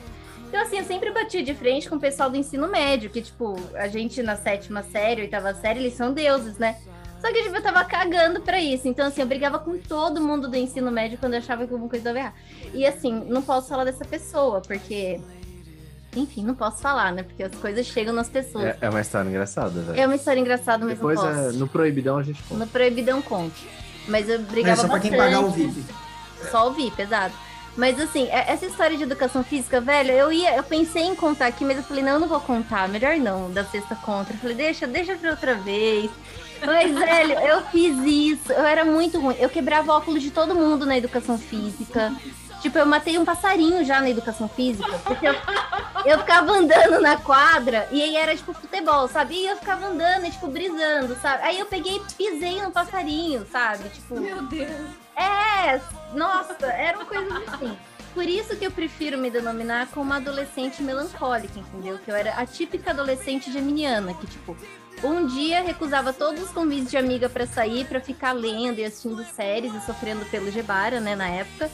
Então, 0.48 0.62
assim, 0.62 0.78
eu 0.78 0.84
sempre 0.84 1.10
batia 1.10 1.42
de 1.42 1.52
frente 1.52 1.90
com 1.90 1.96
o 1.96 2.00
pessoal 2.00 2.30
do 2.30 2.38
ensino 2.38 2.68
médio, 2.68 3.10
que, 3.10 3.20
tipo, 3.20 3.54
a 3.74 3.86
gente 3.86 4.22
na 4.22 4.36
sétima 4.36 4.82
série, 4.82 5.20
oitava 5.20 5.52
série, 5.52 5.80
eles 5.80 5.92
são 5.92 6.10
deuses, 6.14 6.56
né? 6.56 6.78
Só 7.22 7.32
que 7.32 7.42
tipo, 7.44 7.54
eu 7.56 7.62
tava 7.62 7.84
cagando 7.84 8.40
pra 8.40 8.60
isso. 8.60 8.88
Então, 8.88 9.06
assim, 9.06 9.20
eu 9.20 9.26
brigava 9.26 9.58
com 9.58 9.78
todo 9.78 10.20
mundo 10.20 10.48
do 10.48 10.56
ensino 10.56 10.90
médio 10.90 11.16
quando 11.18 11.34
eu 11.34 11.38
achava 11.38 11.64
que 11.66 11.72
alguma 11.72 11.88
coisa 11.88 12.04
dava 12.04 12.18
errado. 12.18 12.34
E 12.74 12.84
assim, 12.84 13.12
não 13.28 13.40
posso 13.40 13.68
falar 13.68 13.84
dessa 13.84 14.04
pessoa, 14.04 14.60
porque. 14.60 15.20
Enfim, 16.14 16.44
não 16.44 16.54
posso 16.54 16.82
falar, 16.82 17.10
né? 17.12 17.22
Porque 17.22 17.42
as 17.42 17.54
coisas 17.54 17.86
chegam 17.86 18.12
nas 18.12 18.28
pessoas. 18.28 18.64
É, 18.64 18.76
é 18.82 18.90
uma 18.90 19.00
história 19.00 19.28
engraçada, 19.30 19.80
velho. 19.80 19.98
É 20.00 20.04
uma 20.04 20.16
história 20.16 20.40
engraçada, 20.40 20.84
mas 20.84 20.94
Depois, 20.96 21.18
não 21.18 21.26
posso. 21.26 21.38
é, 21.38 21.52
no 21.52 21.68
Proibidão, 21.68 22.18
a 22.18 22.22
gente 22.22 22.42
conta. 22.42 22.64
No 22.64 22.70
Proibidão 22.70 23.22
conto. 23.22 23.54
Mas 24.08 24.28
eu 24.28 24.34
É 24.34 24.38
brigava 24.38 24.76
só 24.76 24.82
pra 24.88 24.96
bastante. 24.96 25.08
quem 25.10 25.18
pagar 25.18 25.40
o 25.40 25.50
VIP. 25.50 25.84
Só 26.50 26.66
ouvi, 26.66 26.90
pesado. 26.90 27.32
Mas 27.76 27.98
assim, 27.98 28.26
é- 28.28 28.52
essa 28.52 28.66
história 28.66 28.94
de 28.96 29.04
educação 29.04 29.42
física, 29.42 29.80
velho, 29.80 30.10
eu 30.10 30.30
ia, 30.30 30.54
eu 30.56 30.62
pensei 30.62 31.04
em 31.04 31.14
contar 31.14 31.46
aqui, 31.46 31.64
mas 31.64 31.78
eu 31.78 31.82
falei, 31.82 32.02
não, 32.02 32.12
eu 32.14 32.20
não 32.20 32.28
vou 32.28 32.40
contar, 32.40 32.86
melhor 32.90 33.16
não, 33.16 33.50
da 33.50 33.64
sexta 33.64 33.94
contra. 33.94 34.34
Eu 34.34 34.38
falei, 34.38 34.56
deixa, 34.56 34.86
deixa 34.86 35.14
pra 35.14 35.30
outra 35.30 35.54
vez. 35.54 36.10
Mas, 36.64 36.92
velho, 36.96 37.38
eu 37.40 37.62
fiz 37.66 37.96
isso, 37.98 38.52
eu 38.52 38.64
era 38.64 38.84
muito 38.84 39.20
ruim. 39.20 39.36
Eu 39.38 39.48
quebrava 39.48 39.92
óculos 39.92 40.22
de 40.22 40.30
todo 40.30 40.54
mundo 40.54 40.86
na 40.86 40.96
educação 40.96 41.38
física. 41.38 42.12
Tipo, 42.60 42.78
eu 42.78 42.86
matei 42.86 43.18
um 43.18 43.24
passarinho 43.24 43.84
já 43.84 44.00
na 44.00 44.08
educação 44.08 44.48
física, 44.48 44.96
porque 45.04 45.26
eu, 45.26 45.34
eu 46.04 46.18
ficava 46.20 46.52
andando 46.52 47.00
na 47.00 47.16
quadra 47.16 47.88
e 47.90 48.00
aí 48.00 48.14
era 48.14 48.36
tipo 48.36 48.54
futebol, 48.54 49.08
sabe? 49.08 49.34
E 49.34 49.46
eu 49.48 49.56
ficava 49.56 49.86
andando 49.86 50.26
e 50.26 50.30
tipo 50.30 50.46
brisando, 50.46 51.16
sabe? 51.20 51.42
Aí 51.42 51.58
eu 51.58 51.66
peguei 51.66 51.96
e 51.96 52.14
pisei 52.14 52.62
no 52.62 52.70
passarinho, 52.70 53.44
sabe? 53.50 53.88
Tipo, 53.88 54.20
Meu 54.20 54.42
Deus. 54.42 54.70
é, 55.16 55.80
nossa, 56.14 56.54
eram 56.66 57.04
coisas 57.04 57.32
assim. 57.48 57.76
Por 58.14 58.28
isso 58.28 58.54
que 58.56 58.64
eu 58.64 58.70
prefiro 58.70 59.18
me 59.18 59.28
denominar 59.28 59.88
como 59.88 60.12
adolescente 60.12 60.82
melancólica, 60.84 61.58
entendeu? 61.58 61.98
Que 62.04 62.12
eu 62.12 62.14
era 62.14 62.34
a 62.34 62.46
típica 62.46 62.90
adolescente 62.90 63.50
geminiana, 63.50 64.14
que, 64.14 64.26
tipo, 64.26 64.56
um 65.02 65.26
dia 65.26 65.62
recusava 65.62 66.12
todos 66.12 66.42
os 66.44 66.50
convites 66.50 66.90
de 66.90 66.96
amiga 66.96 67.28
pra 67.28 67.46
sair, 67.46 67.84
pra 67.84 68.00
ficar 68.00 68.32
lendo 68.32 68.78
e 68.78 68.84
assistindo 68.84 69.24
séries 69.36 69.72
e 69.74 69.84
sofrendo 69.84 70.24
pelo 70.26 70.50
Gebara, 70.50 71.00
né, 71.00 71.14
na 71.16 71.28
época. 71.28 71.70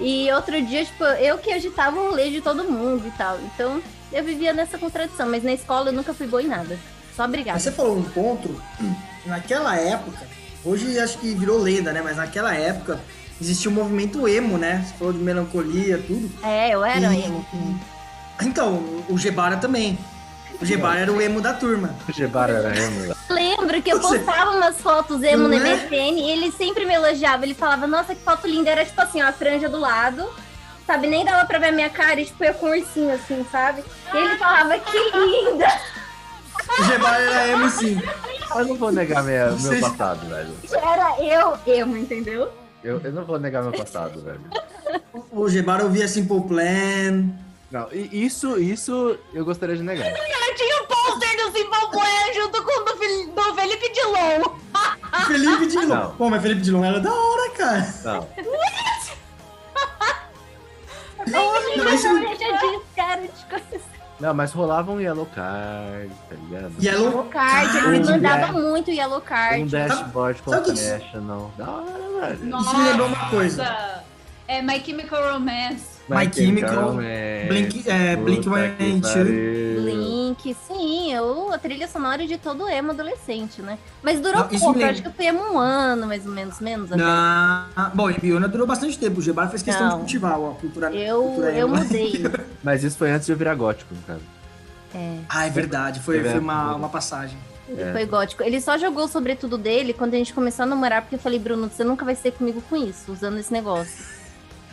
E 0.00 0.30
outro 0.32 0.60
dia, 0.62 0.84
tipo, 0.84 1.04
eu 1.04 1.36
que 1.38 1.52
agitava 1.52 1.98
o 2.00 2.08
rolê 2.10 2.30
de 2.30 2.40
todo 2.40 2.64
mundo 2.64 3.06
e 3.06 3.10
tal. 3.12 3.38
Então, 3.40 3.82
eu 4.12 4.24
vivia 4.24 4.52
nessa 4.52 4.78
contradição, 4.78 5.28
mas 5.28 5.42
na 5.44 5.52
escola 5.52 5.90
eu 5.90 5.92
nunca 5.92 6.14
fui 6.14 6.26
boa 6.26 6.42
em 6.42 6.46
nada. 6.48 6.78
Só 7.14 7.24
obrigada. 7.24 7.58
Você 7.58 7.70
falou 7.70 7.96
um 7.98 8.02
ponto, 8.02 8.60
naquela 9.26 9.76
época, 9.76 10.26
hoje 10.64 10.98
acho 10.98 11.18
que 11.18 11.34
virou 11.34 11.58
lenda, 11.60 11.92
né? 11.92 12.00
Mas 12.02 12.16
naquela 12.16 12.54
época 12.54 12.98
existia 13.40 13.70
um 13.70 13.74
movimento 13.74 14.26
emo, 14.26 14.56
né? 14.56 14.84
Você 14.86 14.94
falou 14.98 15.12
de 15.12 15.18
melancolia, 15.20 15.98
tudo. 15.98 16.30
É, 16.42 16.70
eu 16.74 16.84
era 16.84 17.14
E- 17.14 17.24
emo. 17.24 17.44
Então, 18.42 19.04
o 19.08 19.16
Gebara 19.18 19.56
também. 19.58 19.98
O 20.60 20.64
Gebara 20.64 21.00
era 21.00 21.12
o 21.12 21.20
emo 21.20 21.40
da 21.40 21.52
turma. 21.52 21.94
O 22.08 22.12
Gebara 22.12 22.52
era 22.52 22.76
emo. 22.78 23.14
Lembro 23.28 23.82
que 23.82 23.90
eu 23.92 24.00
Você- 24.00 24.18
postava 24.20 24.52
umas 24.52 24.80
fotos 24.80 25.22
emo 25.22 25.48
no 25.48 25.54
é? 25.54 25.58
MSN 25.58 26.20
e 26.20 26.30
ele 26.30 26.50
sempre 26.52 26.84
me 26.86 26.94
elogiava. 26.94 27.44
Ele 27.44 27.54
falava, 27.54 27.86
nossa, 27.86 28.14
que 28.14 28.22
foto 28.22 28.46
linda. 28.46 28.70
Era 28.70 28.84
tipo 28.84 29.00
assim, 29.00 29.22
ó, 29.22 29.26
a 29.28 29.32
franja 29.32 29.68
do 29.68 29.78
lado. 29.78 30.24
Sabe, 30.86 31.06
nem 31.06 31.24
dava 31.24 31.46
pra 31.46 31.58
ver 31.58 31.68
a 31.68 31.72
minha 31.72 31.88
cara 31.90 32.20
e 32.20 32.26
tipo, 32.26 32.44
eu 32.44 32.52
com 32.54 32.66
um 32.66 32.70
ursinho 32.70 33.12
assim, 33.14 33.44
sabe? 33.50 33.82
E 34.12 34.16
ele 34.16 34.36
falava, 34.36 34.78
que 34.78 34.98
linda! 35.16 35.66
O 36.78 36.84
Gebara 36.84 37.22
era 37.22 37.48
emo 37.48 37.70
sim. 37.70 38.00
Eu 38.54 38.64
não 38.66 38.76
vou 38.76 38.92
negar 38.92 39.22
minha, 39.22 39.46
meu 39.46 39.58
Vocês- 39.58 39.80
passado, 39.80 40.26
velho. 40.28 40.54
Era 40.72 41.16
eu, 41.22 41.58
emo, 41.74 41.96
entendeu? 41.96 42.50
Eu, 42.82 43.00
eu 43.02 43.12
não 43.12 43.24
vou 43.24 43.38
negar 43.40 43.62
meu 43.62 43.72
passado, 43.72 44.20
velho. 44.22 44.40
O 45.32 45.48
Gebara 45.48 45.84
ouvia 45.84 46.06
Simple 46.06 46.42
Plan. 46.42 47.30
Não, 47.74 47.88
e 47.92 48.24
isso, 48.24 48.56
isso 48.56 49.18
eu 49.32 49.44
gostaria 49.44 49.76
de 49.76 49.82
negar. 49.82 50.06
Eu 50.14 50.54
tinha 50.56 50.82
o 50.82 50.86
pôster 50.86 51.36
do 51.36 51.50
Simple 51.58 51.90
Plan 51.90 52.32
junto 52.32 52.62
com 52.62 52.80
o 52.80 52.84
do, 52.84 52.96
Fili- 52.96 53.26
do 53.26 53.54
Felipe 53.56 53.92
Dilon. 53.92 54.54
Felipe 55.26 55.66
Dilon. 55.66 55.86
Não. 55.88 56.14
Pô, 56.14 56.30
mas 56.30 56.40
Felipe 56.40 56.60
Dilon 56.60 56.84
era 56.84 57.00
da 57.00 57.12
hora, 57.12 57.50
cara. 57.50 57.94
Não. 58.04 58.28
Não. 61.26 61.54
Não, 64.20 64.32
mas 64.32 64.52
rolava 64.52 64.92
um 64.92 65.00
Yellow 65.00 65.26
Card, 65.26 66.10
tá 66.30 66.36
ligado? 66.36 66.72
Yellow 66.80 67.04
Yellow 67.08 67.24
Card, 67.24 67.76
ele 67.78 67.86
me 67.88 67.98
Card. 68.06 68.10
mandava 68.22 68.46
é. 68.46 68.52
muito 68.52 68.90
Yellow 68.92 69.18
Um 69.18 69.20
Card. 69.22 69.64
dashboard 69.64 70.40
sabe 70.46 70.56
o 70.56 70.62
que- 70.62 70.70
confessional. 70.70 71.52
Da 71.58 71.68
hora, 71.70 72.26
velho. 72.36 72.58
Isso 72.60 72.76
me 72.76 72.84
lembrou 72.84 73.08
uma 73.08 73.28
coisa. 73.30 74.02
É 74.46 74.62
My 74.62 74.80
Chemical 74.84 75.32
Romance. 75.32 75.93
My 76.08 76.30
Chemical. 76.32 76.96
Blink, 77.48 77.84
é, 77.88 78.16
Blink 78.16 78.44
182. 78.44 79.00
pariu. 79.12 79.82
Blink, 79.82 80.56
sim, 80.66 81.12
eu, 81.12 81.52
a 81.52 81.58
trilha 81.58 81.86
sonora 81.88 82.26
de 82.26 82.36
todo 82.38 82.68
emo 82.68 82.90
adolescente, 82.90 83.60
né? 83.62 83.78
Mas 84.02 84.20
durou 84.20 84.40
Não, 84.40 84.48
pouco, 84.48 84.84
acho 84.84 85.02
que 85.02 85.08
eu 85.08 85.12
fui 85.12 85.26
emo 85.26 85.40
um 85.54 85.58
ano, 85.58 86.06
mais 86.06 86.26
ou 86.26 86.32
menos, 86.32 86.60
menos 86.60 86.92
até. 86.92 87.02
Na... 87.02 87.66
Bom, 87.94 88.10
em 88.10 88.18
Biona 88.18 88.48
durou 88.48 88.66
bastante 88.66 88.98
tempo. 88.98 89.18
O 89.20 89.22
Gebara 89.22 89.48
fez 89.48 89.62
questão 89.62 89.84
Não. 89.86 89.92
de 89.92 89.98
cultivar 90.00 90.32
a 90.34 90.54
cultura, 90.54 90.90
Eu, 90.94 91.22
cultura 91.22 91.52
eu 91.52 91.68
mudei. 91.68 92.24
Mas 92.62 92.82
isso 92.84 92.96
foi 92.98 93.10
antes 93.10 93.26
de 93.26 93.32
eu 93.32 93.36
virar 93.36 93.54
gótico, 93.54 93.94
cara. 94.06 94.20
É, 94.94 95.18
Ah, 95.28 95.46
é 95.46 95.50
verdade. 95.50 96.00
Foi, 96.00 96.18
É 96.20 96.24
foi 96.24 96.38
uma, 96.40 96.74
uma 96.76 96.88
passagem. 96.88 97.36
ele 97.68 97.82
É. 97.82 97.92
foi 97.92 98.06
gótico. 98.06 98.42
Ele 98.42 98.60
só 98.60 98.76
jogou 98.78 99.04
o 99.04 99.08
sobretudo 99.08 99.56
dele 99.58 99.92
quando 99.92 100.14
a 100.14 100.16
gente 100.18 100.32
começou 100.32 100.62
a 100.64 100.66
namorar, 100.66 101.02
porque 101.02 101.16
eu 101.16 101.18
falei, 101.18 101.38
Bruno, 101.38 101.68
você 101.68 101.82
nunca 101.84 102.04
vai 102.04 102.14
ser 102.14 102.32
comigo 102.32 102.62
com 102.68 102.76
isso, 102.76 103.10
usando 103.12 103.38
esse 103.38 103.52
negócio. 103.52 104.13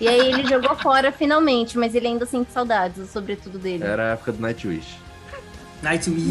E 0.01 0.07
aí 0.07 0.19
ele 0.31 0.47
jogou 0.47 0.75
fora 0.77 1.11
finalmente, 1.11 1.77
mas 1.77 1.93
ele 1.93 2.07
ainda 2.07 2.25
sente 2.25 2.51
saudades 2.51 2.97
do 2.97 3.05
sobretudo 3.05 3.59
dele. 3.59 3.83
Era 3.83 4.03
a 4.03 4.13
época 4.13 4.31
do 4.31 4.41
Nightwish. 4.41 4.97
Nightwish. 5.83 6.27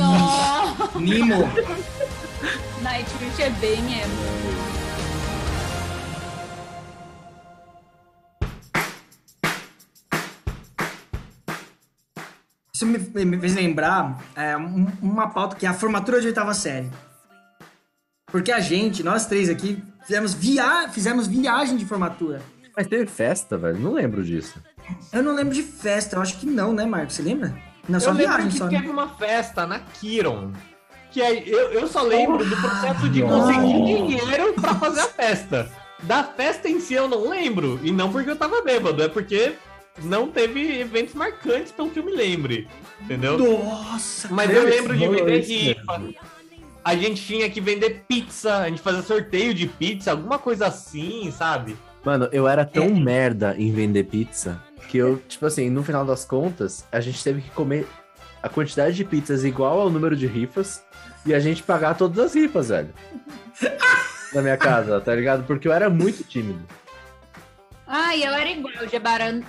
Nemo. 0.97 1.49
Nightwish 2.83 3.41
é 3.41 3.51
bem 3.61 3.79
emo. 4.03 4.41
Isso 12.73 12.87
me, 12.87 12.99
me 13.25 13.39
fez 13.39 13.55
lembrar 13.55 14.23
é, 14.35 14.57
um- 14.57 14.87
uma 15.03 15.29
pauta 15.31 15.57
que 15.57 15.67
é 15.67 15.69
a 15.69 15.75
formatura 15.75 16.21
de 16.21 16.29
oitava 16.29 16.55
série. 16.55 16.91
Porque 18.27 18.53
a 18.53 18.61
gente, 18.61 19.03
nós 19.03 19.27
três 19.27 19.51
aqui, 19.51 19.83
fizemos, 20.03 20.33
via... 20.33 20.89
fizemos 20.89 21.27
viagem 21.27 21.77
de 21.77 21.85
formatura. 21.85 22.41
Mas 22.81 22.87
teve 22.87 23.05
festa, 23.05 23.59
velho. 23.59 23.79
Não 23.79 23.93
lembro 23.93 24.25
disso. 24.25 24.59
Eu 25.13 25.23
não 25.23 25.35
lembro 25.35 25.53
de 25.53 25.63
festa, 25.63 26.17
eu 26.17 26.23
acho 26.23 26.39
que 26.39 26.47
não, 26.47 26.73
né, 26.73 26.87
Marcos? 26.87 27.17
Você 27.17 27.21
lembra? 27.23 27.55
Não, 27.87 28.01
só 28.01 28.09
eu 28.09 28.15
lembro 28.15 28.33
viagem, 28.37 28.51
que 28.51 28.57
só. 28.57 28.65
né? 28.65 28.71
teve 28.71 28.89
uma 28.89 29.07
festa 29.07 29.67
na 29.67 29.81
Kiron. 29.81 30.51
Que 31.11 31.21
aí 31.21 31.47
eu, 31.47 31.73
eu 31.73 31.87
só 31.87 32.01
lembro 32.01 32.43
do 32.43 32.57
processo 32.57 33.07
de 33.11 33.21
conseguir 33.21 34.07
dinheiro 34.07 34.55
pra 34.55 34.75
fazer 34.77 35.01
a 35.01 35.09
festa. 35.09 35.71
Da 36.05 36.25
festa 36.25 36.71
em 36.71 36.81
si 36.81 36.95
eu 36.95 37.07
não 37.07 37.29
lembro. 37.29 37.79
E 37.83 37.93
não 37.93 38.11
porque 38.11 38.31
eu 38.31 38.37
tava 38.37 38.63
bêbado, 38.63 39.03
é 39.03 39.09
porque 39.11 39.53
não 40.03 40.29
teve 40.29 40.81
eventos 40.81 41.13
marcantes 41.13 41.73
pelo 41.73 41.91
que 41.91 41.99
eu 41.99 42.05
me 42.05 42.13
lembre. 42.13 42.67
Entendeu? 43.03 43.37
Nossa! 43.37 44.29
Mas 44.31 44.51
eu 44.51 44.65
lembro 44.65 44.97
de 44.97 45.07
vender 45.07 45.41
rifa. 45.41 46.03
A 46.83 46.97
gente 46.97 47.23
tinha 47.27 47.51
que 47.51 47.61
vender 47.61 48.05
pizza, 48.09 48.57
a 48.57 48.69
gente 48.71 48.81
fazia 48.81 49.03
sorteio 49.03 49.53
de 49.53 49.67
pizza, 49.67 50.13
alguma 50.13 50.39
coisa 50.39 50.69
assim, 50.69 51.31
sabe? 51.31 51.77
Mano, 52.05 52.29
eu 52.33 52.49
era 52.49 52.65
tão 52.65 52.85
É. 52.85 52.89
merda 52.91 53.55
em 53.59 53.73
vender 53.73 54.05
pizza 54.05 54.63
que 54.89 54.99
eu, 54.99 55.19
tipo 55.29 55.47
assim, 55.47 55.69
no 55.71 55.83
final 55.85 56.05
das 56.05 56.25
contas, 56.25 56.85
a 56.91 57.01
gente 57.01 57.23
teve 57.23 57.43
que 57.43 57.51
comer 57.51 57.87
a 58.43 58.49
quantidade 58.49 58.97
de 58.97 59.05
pizzas 59.05 59.45
igual 59.45 59.81
ao 59.81 59.91
número 59.91 60.17
de 60.17 60.27
rifas 60.27 60.83
e 61.27 61.35
a 61.35 61.39
gente 61.39 61.63
pagar 61.63 61.95
todas 61.95 62.19
as 62.19 62.35
rifas, 62.35 62.69
velho. 62.71 62.93
Na 64.33 64.41
minha 64.43 64.57
casa, 64.57 65.01
tá 65.01 65.15
ligado? 65.15 65.45
Porque 65.45 65.67
eu 65.69 65.73
era 65.73 65.91
muito 65.91 66.25
tímido. 66.25 66.65
Ai, 67.87 68.25
eu 68.25 68.33
era 68.33 68.49
igual, 68.51 68.89
Gebara. 68.89 69.43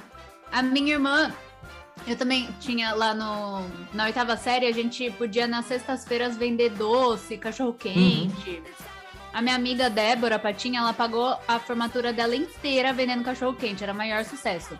A 0.51 0.61
minha 0.63 0.93
irmã, 0.93 1.31
eu 2.07 2.15
também 2.15 2.49
tinha 2.59 2.93
lá 2.93 3.13
no, 3.13 3.63
na 3.93 4.05
oitava 4.05 4.35
série, 4.35 4.65
a 4.65 4.71
gente 4.71 5.09
podia 5.11 5.47
nas 5.47 5.65
sextas-feiras 5.65 6.35
vender 6.35 6.71
doce, 6.71 7.37
cachorro-quente. 7.37 8.61
A 9.33 9.41
minha 9.41 9.55
amiga 9.55 9.89
Débora 9.89 10.37
Patinha, 10.37 10.81
ela 10.81 10.93
pagou 10.93 11.37
a 11.47 11.59
formatura 11.59 12.11
dela 12.11 12.35
inteira 12.35 12.91
vendendo 12.91 13.23
cachorro-quente, 13.23 13.83
era 13.83 13.93
o 13.93 13.95
maior 13.95 14.25
sucesso. 14.25 14.77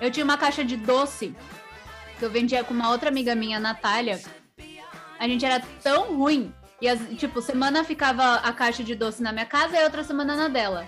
Eu 0.00 0.10
tinha 0.10 0.24
uma 0.24 0.38
caixa 0.38 0.64
de 0.64 0.76
doce 0.76 1.34
que 2.18 2.24
eu 2.24 2.30
vendia 2.30 2.64
com 2.64 2.72
uma 2.72 2.90
outra 2.90 3.10
amiga 3.10 3.34
minha, 3.34 3.60
Natália. 3.60 4.20
A 5.18 5.28
gente 5.28 5.44
era 5.44 5.62
tão 5.82 6.16
ruim. 6.16 6.52
E, 6.80 6.88
as, 6.88 6.98
tipo, 7.18 7.40
semana 7.40 7.84
ficava 7.84 8.36
a 8.36 8.52
caixa 8.52 8.82
de 8.82 8.94
doce 8.94 9.22
na 9.22 9.32
minha 9.32 9.46
casa 9.46 9.76
e 9.76 9.84
outra 9.84 10.02
semana 10.02 10.34
na 10.36 10.48
dela 10.48 10.86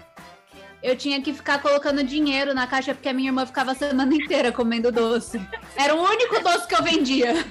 eu 0.83 0.97
tinha 0.97 1.21
que 1.21 1.33
ficar 1.33 1.61
colocando 1.61 2.05
dinheiro 2.05 2.55
na 2.55 2.67
caixa 2.67 2.95
porque 2.95 3.09
a 3.09 3.13
minha 3.13 3.29
irmã 3.29 3.45
ficava 3.45 3.73
a 3.73 3.75
semana 3.75 4.13
inteira 4.15 4.53
comendo 4.53 4.93
doce. 4.93 5.41
Era 5.77 5.97
o 5.97 6.03
único 6.03 6.41
doce 6.41 6.69
que 6.69 6.77
eu 6.77 6.83
vendia. 6.83 7.45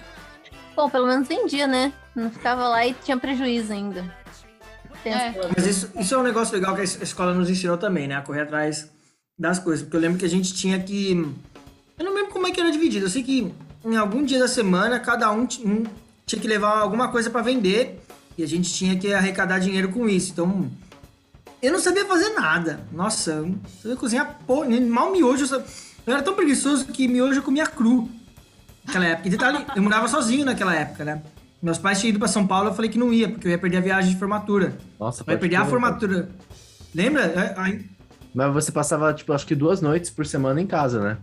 Bom, 0.73 0.89
pelo 0.89 1.07
menos 1.07 1.27
vendia, 1.27 1.67
né? 1.67 1.91
Não 2.15 2.31
ficava 2.31 2.67
lá 2.67 2.85
e 2.85 2.93
tinha 2.93 3.17
prejuízo 3.17 3.73
ainda. 3.73 4.05
É. 5.09 5.33
Mas 5.55 5.65
isso, 5.67 5.89
isso 5.99 6.13
é 6.13 6.17
um 6.17 6.23
negócio 6.23 6.53
legal 6.53 6.73
que 6.75 6.81
a 6.81 6.83
es- 6.83 7.01
escola 7.01 7.33
nos 7.33 7.49
ensinou 7.49 7.77
também, 7.77 8.07
né? 8.07 8.15
A 8.15 8.21
correr 8.21 8.41
atrás 8.41 8.89
das 9.37 9.59
coisas. 9.59 9.83
Porque 9.83 9.97
eu 9.97 10.01
lembro 10.01 10.17
que 10.17 10.25
a 10.25 10.29
gente 10.29 10.53
tinha 10.53 10.79
que. 10.79 11.11
Eu 11.97 12.05
não 12.05 12.13
lembro 12.13 12.31
como 12.31 12.47
é 12.47 12.51
que 12.51 12.59
era 12.59 12.71
dividido. 12.71 13.05
Eu 13.05 13.09
sei 13.09 13.23
que 13.23 13.53
em 13.83 13.95
algum 13.95 14.23
dia 14.23 14.39
da 14.39 14.47
semana, 14.47 14.99
cada 14.99 15.31
um, 15.31 15.47
um 15.63 15.83
tinha 16.25 16.41
que 16.41 16.47
levar 16.47 16.79
alguma 16.79 17.09
coisa 17.09 17.29
pra 17.29 17.41
vender. 17.41 18.01
E 18.37 18.43
a 18.43 18.47
gente 18.47 18.73
tinha 18.73 18.97
que 18.97 19.13
arrecadar 19.13 19.59
dinheiro 19.59 19.89
com 19.89 20.09
isso. 20.09 20.31
Então, 20.33 20.69
eu 21.61 21.71
não 21.71 21.79
sabia 21.79 22.05
fazer 22.05 22.29
nada. 22.33 22.81
Nossa, 22.91 23.31
eu 23.31 23.45
não 23.47 23.59
sabia 23.81 23.95
cozinhar 23.95 24.39
porra, 24.45 24.67
mal 24.81 25.11
miojo. 25.11 25.45
Eu, 25.55 25.59
eu 26.07 26.13
era 26.13 26.21
tão 26.21 26.33
preguiçoso 26.33 26.85
que 26.87 27.07
miojo 27.07 27.39
eu 27.39 27.43
comia 27.43 27.65
cru 27.65 28.09
naquela 28.85 29.05
época. 29.05 29.27
E 29.27 29.31
detalhe, 29.31 29.65
eu 29.75 29.81
morava 29.81 30.07
sozinho 30.09 30.43
naquela 30.45 30.75
época, 30.75 31.05
né? 31.05 31.21
Meus 31.61 31.77
pais 31.77 31.99
tinham 31.99 32.09
ido 32.11 32.19
pra 32.19 32.27
São 32.27 32.45
Paulo, 32.45 32.69
eu 32.69 32.73
falei 32.75 32.89
que 32.91 32.97
não 32.99 33.11
ia, 33.11 33.29
porque 33.29 33.47
eu 33.47 33.51
ia 33.51 33.57
perder 33.57 33.77
a 33.77 33.81
viagem 33.81 34.11
de 34.13 34.19
formatura. 34.19 34.77
Nossa, 34.99 35.23
Eu 35.25 35.33
ia 35.33 35.39
perder 35.39 35.55
a 35.55 35.65
formatura. 35.65 36.29
Lembra? 36.93 37.23
É, 37.23 37.53
Aí, 37.57 37.85
Mas 38.33 38.53
você 38.53 38.71
passava, 38.71 39.13
tipo, 39.13 39.33
acho 39.33 39.45
que 39.47 39.55
duas 39.55 39.81
noites 39.81 40.09
por 40.11 40.25
semana 40.25 40.61
em 40.61 40.67
casa, 40.67 40.99
né? 41.01 41.17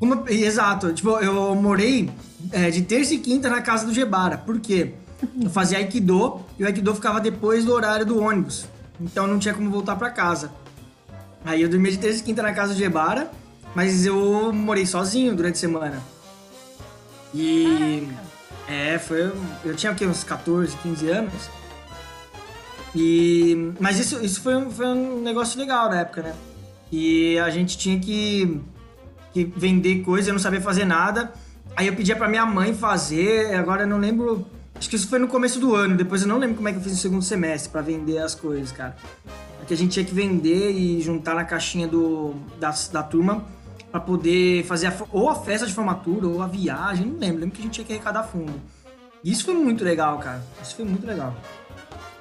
Uma- 0.00 0.24
exato. 0.28 0.92
Tipo, 0.92 1.10
eu 1.20 1.54
morei 1.54 2.10
é, 2.50 2.70
de 2.70 2.82
terça 2.82 3.14
e 3.14 3.18
quinta 3.18 3.48
na 3.48 3.62
casa 3.62 3.86
do 3.86 3.94
Gebara. 3.94 4.36
Por 4.38 4.58
quê? 4.58 4.94
Eu 5.40 5.48
fazia 5.50 5.78
Aikido 5.78 6.40
e 6.58 6.64
o 6.64 6.66
Aikido 6.66 6.92
ficava 6.94 7.20
depois 7.20 7.64
do 7.64 7.72
horário 7.72 8.04
do 8.04 8.20
ônibus. 8.20 8.66
Então 9.00 9.26
não 9.28 9.38
tinha 9.38 9.54
como 9.54 9.70
voltar 9.70 9.94
pra 9.94 10.10
casa. 10.10 10.50
Aí 11.44 11.62
eu 11.62 11.68
dormia 11.68 11.92
de 11.92 11.98
terça 11.98 12.18
e 12.18 12.22
quinta 12.22 12.42
na 12.42 12.52
casa 12.52 12.72
do 12.74 12.78
Gebara, 12.78 13.30
mas 13.74 14.04
eu 14.04 14.52
morei 14.52 14.84
sozinho 14.86 15.36
durante 15.36 15.54
a 15.54 15.58
semana. 15.58 16.02
E. 17.34 18.08
É, 18.68 18.98
foi. 18.98 19.32
Eu 19.64 19.74
tinha 19.74 19.92
o 19.92 19.94
quê? 19.94 20.06
Uns 20.06 20.24
14, 20.24 20.76
15 20.78 21.08
anos. 21.08 21.50
E. 22.94 23.72
Mas 23.80 23.98
isso, 23.98 24.24
isso 24.24 24.40
foi, 24.40 24.54
um, 24.54 24.70
foi 24.70 24.86
um 24.86 25.20
negócio 25.22 25.58
legal 25.58 25.88
na 25.88 26.00
época, 26.00 26.22
né? 26.22 26.34
E 26.90 27.38
a 27.38 27.50
gente 27.50 27.76
tinha 27.78 27.98
que 27.98 28.60
que 29.32 29.44
vender 29.56 30.02
coisa, 30.02 30.30
eu 30.30 30.34
não 30.34 30.40
sabia 30.40 30.60
fazer 30.60 30.84
nada. 30.84 31.32
Aí 31.74 31.86
eu 31.86 31.94
pedia 31.94 32.14
pra 32.14 32.28
minha 32.28 32.44
mãe 32.44 32.74
fazer, 32.74 33.54
agora 33.54 33.82
eu 33.82 33.86
não 33.86 33.98
lembro. 33.98 34.46
Acho 34.74 34.90
que 34.90 34.96
isso 34.96 35.08
foi 35.08 35.18
no 35.18 35.28
começo 35.28 35.58
do 35.58 35.74
ano, 35.74 35.96
depois 35.96 36.22
eu 36.22 36.28
não 36.28 36.38
lembro 36.38 36.56
como 36.56 36.68
é 36.68 36.72
que 36.72 36.78
eu 36.78 36.82
fiz 36.82 36.92
no 36.92 36.98
segundo 36.98 37.22
semestre 37.22 37.70
pra 37.70 37.80
vender 37.80 38.18
as 38.18 38.34
coisas, 38.34 38.72
cara. 38.72 38.96
É 39.62 39.64
que 39.64 39.72
a 39.72 39.76
gente 39.76 39.92
tinha 39.92 40.04
que 40.04 40.14
vender 40.14 40.72
e 40.72 41.00
juntar 41.00 41.34
na 41.34 41.44
caixinha 41.44 41.86
do, 41.86 42.34
da, 42.58 42.74
da 42.92 43.02
turma 43.02 43.44
pra 43.92 44.00
poder 44.00 44.64
fazer 44.64 44.86
a 44.86 44.94
ou 45.12 45.28
a 45.28 45.34
festa 45.34 45.66
de 45.66 45.72
formatura 45.74 46.26
ou 46.26 46.42
a 46.42 46.46
viagem, 46.46 47.06
não 47.06 47.18
lembro. 47.18 47.40
Lembro 47.40 47.50
que 47.54 47.60
a 47.60 47.64
gente 47.64 47.74
tinha 47.74 47.84
que 47.86 47.92
arrecadar 47.92 48.24
fundo. 48.24 48.54
Isso 49.22 49.44
foi 49.44 49.54
muito 49.54 49.84
legal, 49.84 50.18
cara. 50.18 50.42
Isso 50.62 50.74
foi 50.74 50.84
muito 50.84 51.06
legal. 51.06 51.32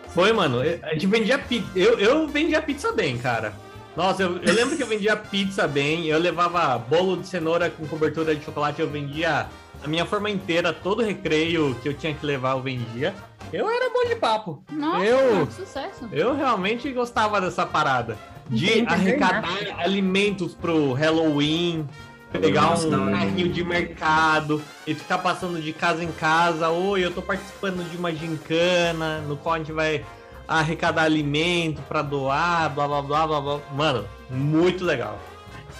Foi, 0.09 0.33
mano. 0.33 0.59
A 0.59 0.93
gente 0.93 1.07
vendia 1.07 1.39
pizza. 1.39 1.67
Eu, 1.73 1.97
eu 1.97 2.27
vendia 2.27 2.61
pizza 2.61 2.91
bem, 2.91 3.17
cara. 3.17 3.53
Nossa, 3.95 4.23
eu, 4.23 4.37
eu 4.37 4.53
lembro 4.53 4.75
que 4.75 4.83
eu 4.83 4.87
vendia 4.87 5.15
pizza 5.15 5.67
bem. 5.67 6.05
Eu 6.07 6.19
levava 6.19 6.77
bolo 6.77 7.17
de 7.17 7.27
cenoura 7.27 7.69
com 7.69 7.87
cobertura 7.87 8.35
de 8.35 8.43
chocolate. 8.43 8.81
Eu 8.81 8.89
vendia 8.89 9.47
a 9.83 9.87
minha 9.87 10.05
forma 10.05 10.29
inteira, 10.29 10.71
todo 10.73 11.01
recreio 11.01 11.73
que 11.81 11.89
eu 11.89 11.93
tinha 11.93 12.13
que 12.13 12.25
levar, 12.25 12.51
eu 12.51 12.61
vendia. 12.61 13.15
Eu 13.51 13.67
era 13.69 13.89
bom 13.89 14.07
de 14.07 14.15
papo. 14.15 14.63
Nossa, 14.71 15.05
Eu- 15.05 15.47
que 15.47 15.53
sucesso. 15.53 16.07
Eu 16.11 16.35
realmente 16.35 16.91
gostava 16.91 17.41
dessa 17.41 17.65
parada. 17.65 18.17
De 18.51 18.85
arrecadar 18.85 19.45
alimentos 19.79 20.53
pro 20.53 20.91
Halloween, 20.91 21.87
pegar 22.33 22.77
um 22.77 23.01
hora. 23.01 23.11
carrinho 23.17 23.47
de 23.47 23.63
mercado 23.63 24.61
e 24.85 24.93
ficar 24.93 25.19
passando 25.19 25.61
de 25.61 25.71
casa 25.71 26.03
em 26.03 26.11
casa. 26.11 26.69
Oi, 26.69 27.05
eu 27.05 27.11
tô 27.11 27.21
participando 27.21 27.89
de 27.89 27.95
uma 27.95 28.11
gincana 28.11 29.21
no 29.21 29.37
qual 29.37 29.55
a 29.55 29.57
gente 29.57 29.71
vai 29.71 30.03
arrecadar 30.45 31.03
alimento 31.03 31.81
pra 31.83 32.01
doar, 32.01 32.69
blá 32.69 32.87
blá 32.87 33.01
blá 33.01 33.27
blá 33.27 33.41
blá. 33.41 33.59
Mano, 33.73 34.05
muito 34.29 34.83
legal. 34.83 35.17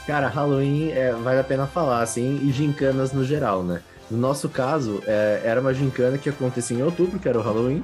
Cara, 0.08 0.30
Halloween 0.30 0.92
é, 0.92 1.12
vale 1.12 1.42
a 1.42 1.44
pena 1.44 1.68
falar, 1.68 2.02
assim, 2.02 2.40
e 2.42 2.52
gincanas 2.52 3.12
no 3.12 3.26
geral, 3.26 3.64
né? 3.64 3.82
No 4.10 4.18
nosso 4.18 4.48
caso, 4.50 5.04
é, 5.06 5.42
era 5.44 5.60
uma 5.60 5.74
gincana 5.74 6.18
que 6.18 6.30
acontecia 6.30 6.78
em 6.78 6.82
outubro, 6.82 7.20
que 7.20 7.28
era 7.28 7.38
o 7.38 7.42
Halloween, 7.42 7.84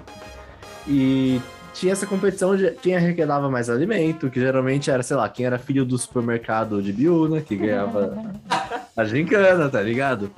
e 0.87 1.41
tinha 1.79 1.93
essa 1.93 2.05
competição 2.07 2.55
de 2.55 2.71
quem 2.71 2.95
arrecadava 2.95 3.49
mais 3.49 3.69
alimento, 3.69 4.29
que 4.29 4.39
geralmente 4.39 4.89
era, 4.89 5.03
sei 5.03 5.15
lá, 5.15 5.27
quem 5.29 5.45
era 5.45 5.59
filho 5.59 5.85
do 5.85 5.97
supermercado 5.97 6.81
de 6.81 6.91
Biúna, 6.91 7.41
que 7.41 7.55
ganhava 7.55 8.17
a 8.95 9.05
gincana, 9.05 9.69
tá 9.69 9.81
ligado? 9.81 10.31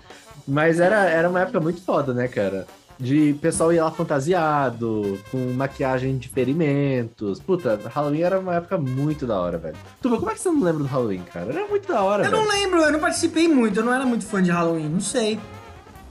Mas 0.47 0.79
era, 0.79 1.05
era 1.05 1.29
uma 1.29 1.41
época 1.41 1.59
muito 1.59 1.81
foda, 1.81 2.13
né, 2.13 2.27
cara? 2.27 2.67
De 2.99 3.33
pessoal 3.41 3.71
ir 3.71 3.79
lá 3.79 3.89
fantasiado, 3.89 5.17
com 5.31 5.37
maquiagem 5.53 6.17
de 6.17 6.27
ferimentos. 6.27 7.39
Puta, 7.39 7.79
Halloween 7.93 8.21
era 8.21 8.39
uma 8.39 8.55
época 8.55 8.77
muito 8.77 9.25
da 9.25 9.39
hora, 9.39 9.57
velho. 9.57 9.75
Tuba, 10.01 10.17
como 10.17 10.29
é 10.29 10.33
que 10.33 10.41
você 10.41 10.49
não 10.49 10.61
lembra 10.61 10.83
do 10.83 10.89
Halloween, 10.89 11.21
cara? 11.31 11.53
Era 11.53 11.65
muito 11.67 11.87
da 11.87 12.01
hora, 12.01 12.25
Eu 12.25 12.31
velho. 12.31 12.43
não 12.43 12.49
lembro, 12.51 12.81
eu 12.81 12.91
não 12.91 12.99
participei 12.99 13.47
muito, 13.47 13.79
eu 13.79 13.85
não 13.85 13.93
era 13.93 14.05
muito 14.05 14.25
fã 14.25 14.43
de 14.43 14.51
Halloween, 14.51 14.89
não 14.89 14.99
sei. 14.99 15.39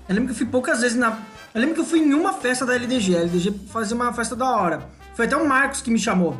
Eu 0.09 0.15
lembro 0.15 0.29
que 0.29 0.33
eu 0.33 0.37
fui 0.37 0.47
poucas 0.47 0.81
vezes 0.81 0.97
na. 0.97 1.19
Eu 1.55 1.61
lembro 1.61 1.75
que 1.75 1.81
eu 1.83 1.85
fui 1.85 1.99
em 1.99 2.15
uma 2.15 2.33
festa 2.33 2.65
da 2.65 2.75
LDG. 2.75 3.17
A 3.17 3.21
LDG 3.21 3.53
fazia 3.71 3.95
uma 3.95 4.11
festa 4.15 4.35
da 4.35 4.51
hora. 4.57 4.81
Foi 5.19 5.27
até 5.27 5.37
o 5.37 5.45
Marcos 5.49 5.81
que 5.83 5.91
me 5.91 5.99
chamou. 5.99 6.37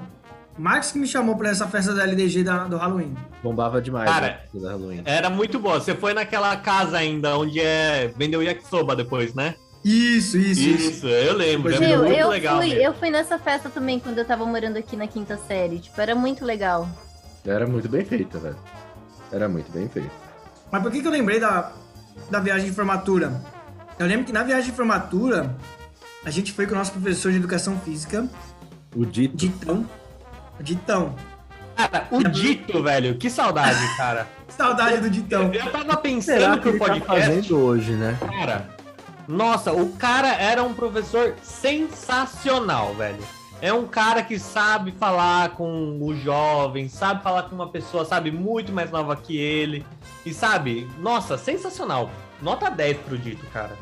Marcos 0.57 0.93
que 0.93 1.01
me 1.01 1.07
chamou 1.09 1.35
pra 1.35 1.49
essa 1.51 1.67
festa 1.67 1.93
da 1.93 2.05
LDG 2.05 2.45
da- 2.45 2.63
do 2.63 2.77
Halloween. 2.77 3.13
Bombava 3.43 3.83
demais, 3.83 4.09
Cara, 4.09 4.41
né. 4.55 5.03
Era 5.05 5.29
muito 5.29 5.59
boa. 5.59 5.81
Você 5.81 5.97
foi 5.97 6.15
naquela 6.15 6.57
casa 6.59 6.97
ainda 6.97 7.37
onde 7.37 7.59
é 7.59 8.07
vendeu 8.17 8.41
yakisoba 8.41 8.95
depois, 8.95 9.35
né? 9.35 9.57
Isso, 9.85 10.39
isso, 10.39 10.61
isso. 10.61 10.91
Isso, 10.91 11.07
eu 11.09 11.35
lembro. 11.35 11.77
Meu, 11.81 12.05
muito 12.05 12.21
eu 12.21 12.29
legal. 12.29 12.59
fui, 12.59 12.69
mesmo. 12.69 12.83
eu 12.85 12.95
fui 12.95 13.11
nessa 13.11 13.37
festa 13.37 13.69
também 13.69 13.99
quando 13.99 14.19
eu 14.19 14.25
tava 14.25 14.47
morando 14.47 14.77
aqui 14.77 14.95
na 14.95 15.09
quinta 15.09 15.37
série. 15.37 15.81
Tipo, 15.81 16.01
era 16.01 16.15
muito 16.15 16.45
legal. 16.45 16.89
Era 17.45 17.67
muito 17.67 17.89
bem 17.89 18.05
feita, 18.05 18.39
velho. 18.39 18.59
Era 19.33 19.49
muito 19.49 19.73
bem 19.73 19.89
feita. 19.89 20.13
Mas 20.71 20.81
por 20.81 20.93
que, 20.93 21.01
que 21.01 21.07
eu 21.09 21.11
lembrei 21.11 21.41
da, 21.41 21.73
da 22.31 22.39
viagem 22.39 22.69
de 22.71 22.77
formatura? 22.77 23.43
Eu 23.99 24.07
lembro 24.07 24.25
que 24.25 24.33
na 24.33 24.45
viagem 24.45 24.71
de 24.71 24.77
formatura, 24.77 25.53
a 26.25 26.31
gente 26.31 26.53
foi 26.53 26.65
com 26.65 26.75
o 26.75 26.79
nosso 26.79 26.93
professor 26.93 27.33
de 27.33 27.39
educação 27.39 27.77
física, 27.81 28.25
O 28.95 29.05
dito. 29.05 29.37
Ditão. 29.37 29.87
Ditão. 30.61 31.15
Cara, 31.77 32.09
o 32.11 32.25
dito, 32.25 32.83
velho, 32.83 33.17
que 33.17 33.31
saudade, 33.31 33.79
cara. 33.97 34.27
Saudade 34.49 35.03
do 35.03 35.11
Ditão. 35.11 35.53
Eu 35.53 35.71
tava 35.71 35.97
pensando 35.99 36.41
Será 36.41 36.59
que 36.59 36.69
ele 36.69 36.79
tá 36.79 36.87
podcast, 36.87 37.27
fazendo 37.27 37.59
hoje, 37.59 37.93
né? 37.93 38.19
cara. 38.21 38.69
Nossa, 39.29 39.73
o 39.73 39.91
cara 39.93 40.35
era 40.35 40.65
um 40.65 40.75
professor 40.75 41.35
sensacional, 41.43 42.95
velho. 42.95 43.19
É 43.61 43.73
um 43.73 43.87
cara 43.87 44.23
que 44.23 44.39
sabe 44.39 44.93
falar 44.93 45.51
com 45.51 45.99
o 46.01 46.17
jovem, 46.17 46.89
sabe 46.89 47.23
falar 47.23 47.45
com 47.45 47.55
uma 47.55 47.69
pessoa, 47.69 48.05
sabe, 48.05 48.33
muito 48.33 48.73
mais 48.73 48.91
nova 48.91 49.15
que 49.15 49.37
ele. 49.37 49.85
E 50.25 50.33
sabe, 50.33 50.89
nossa, 50.99 51.37
sensacional. 51.37 52.11
Nota 52.41 52.71
10 52.71 52.97
pro 52.99 53.19
dito, 53.19 53.45
cara. 53.53 53.77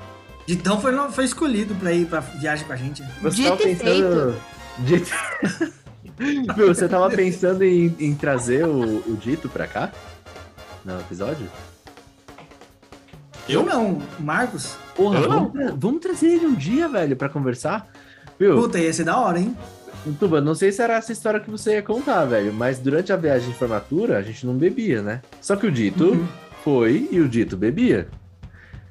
Ditão 0.46 0.80
foi, 0.80 0.92
foi 1.10 1.24
escolhido 1.24 1.74
pra 1.74 1.92
ir 1.92 2.06
pra 2.06 2.20
viagem 2.20 2.66
com 2.66 2.72
a 2.72 2.76
gente. 2.76 3.02
Você 3.22 3.36
Dito 3.36 3.56
tava 3.56 3.62
e 3.62 3.76
pensando. 3.76 4.36
Dito... 4.78 5.10
Meu, 6.56 6.68
você 6.74 6.88
tava 6.88 7.10
pensando 7.10 7.62
em, 7.62 7.94
em 8.00 8.14
trazer 8.14 8.64
o, 8.66 8.98
o 9.06 9.16
Dito 9.20 9.48
pra 9.50 9.66
cá? 9.66 9.92
No 10.84 10.98
episódio? 10.98 11.46
Eu 13.48 13.64
não, 13.64 14.00
Marcos. 14.18 14.76
Porra, 14.94 15.18
Eu 15.20 15.28
vamos, 15.28 15.52
tra- 15.52 15.74
vamos 15.76 16.00
trazer 16.00 16.28
ele 16.28 16.46
um 16.46 16.54
dia, 16.54 16.88
velho, 16.88 17.14
pra 17.16 17.28
conversar. 17.28 17.86
Viu? 18.38 18.54
Puta, 18.56 18.78
ia 18.78 18.92
ser 18.92 19.04
da 19.04 19.18
hora, 19.18 19.38
hein? 19.38 19.56
Tuba, 20.18 20.40
não 20.40 20.54
sei 20.54 20.70
se 20.72 20.80
era 20.82 20.94
essa 20.94 21.12
história 21.12 21.40
que 21.40 21.50
você 21.50 21.72
ia 21.72 21.82
contar, 21.82 22.24
velho, 22.26 22.52
mas 22.52 22.78
durante 22.78 23.12
a 23.12 23.16
viagem 23.16 23.50
de 23.50 23.54
formatura 23.58 24.18
a 24.18 24.22
gente 24.22 24.46
não 24.46 24.54
bebia, 24.54 25.02
né? 25.02 25.20
Só 25.40 25.56
que 25.56 25.66
o 25.66 25.70
Dito 25.72 26.04
Uhum. 26.12 26.26
foi 26.62 27.08
e 27.10 27.20
o 27.20 27.28
Dito 27.28 27.56
bebia. 27.56 28.08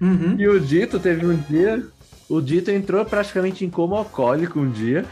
Uhum. 0.02 0.36
E 0.38 0.48
o 0.48 0.60
Dito 0.60 1.00
teve 1.00 1.26
um 1.26 1.36
dia. 1.36 1.84
O 2.30 2.42
Dito 2.42 2.70
entrou 2.70 3.04
praticamente 3.06 3.64
em 3.64 3.70
coma 3.70 3.98
alcoólico 3.98 4.60
um 4.60 4.70
dia. 4.70 5.06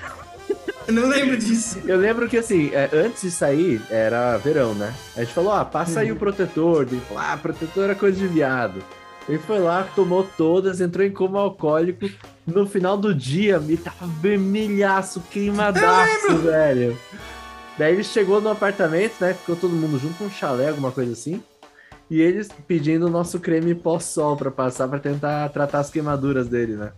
Eu 0.87 0.93
não 0.93 1.07
lembro 1.07 1.37
disso. 1.37 1.79
Eu 1.85 1.97
lembro 1.97 2.27
que 2.27 2.37
assim, 2.37 2.71
é, 2.73 2.89
antes 2.93 3.21
de 3.21 3.31
sair, 3.31 3.81
era 3.89 4.37
verão, 4.37 4.73
né? 4.73 4.93
A 5.15 5.21
gente 5.21 5.33
falou, 5.33 5.53
ah, 5.53 5.63
passa 5.63 6.01
aí 6.01 6.11
o 6.11 6.15
protetor. 6.15 6.83
Ele 6.83 7.01
falou, 7.01 7.23
ah, 7.23 7.37
protetor 7.37 7.89
é 7.89 7.95
coisa 7.95 8.17
de 8.17 8.27
viado. 8.27 8.83
Ele 9.27 9.39
foi 9.39 9.59
lá, 9.59 9.87
tomou 9.95 10.27
todas, 10.37 10.81
entrou 10.81 11.05
em 11.05 11.11
coma 11.11 11.39
alcoólico. 11.39 12.09
No 12.45 12.67
final 12.67 12.97
do 12.97 13.15
dia, 13.15 13.59
me 13.59 13.77
tava 13.77 14.05
vermelhaço, 14.21 15.21
queimadaço, 15.31 16.37
velho. 16.39 16.97
Daí 17.77 17.93
ele 17.93 18.03
chegou 18.03 18.41
no 18.41 18.49
apartamento, 18.49 19.13
né? 19.21 19.33
Ficou 19.33 19.55
todo 19.55 19.73
mundo 19.73 19.97
junto 19.97 20.15
com 20.15 20.25
um 20.25 20.29
chalé, 20.29 20.69
alguma 20.69 20.91
coisa 20.91 21.13
assim. 21.13 21.41
E 22.09 22.21
eles 22.21 22.49
pedindo 22.67 23.07
o 23.07 23.09
nosso 23.09 23.39
creme 23.39 23.73
pós-sol 23.73 24.35
pra 24.35 24.51
passar 24.51 24.87
pra 24.87 24.99
tentar 24.99 25.49
tratar 25.49 25.79
as 25.79 25.89
queimaduras 25.89 26.47
dele, 26.47 26.75
né? 26.75 26.91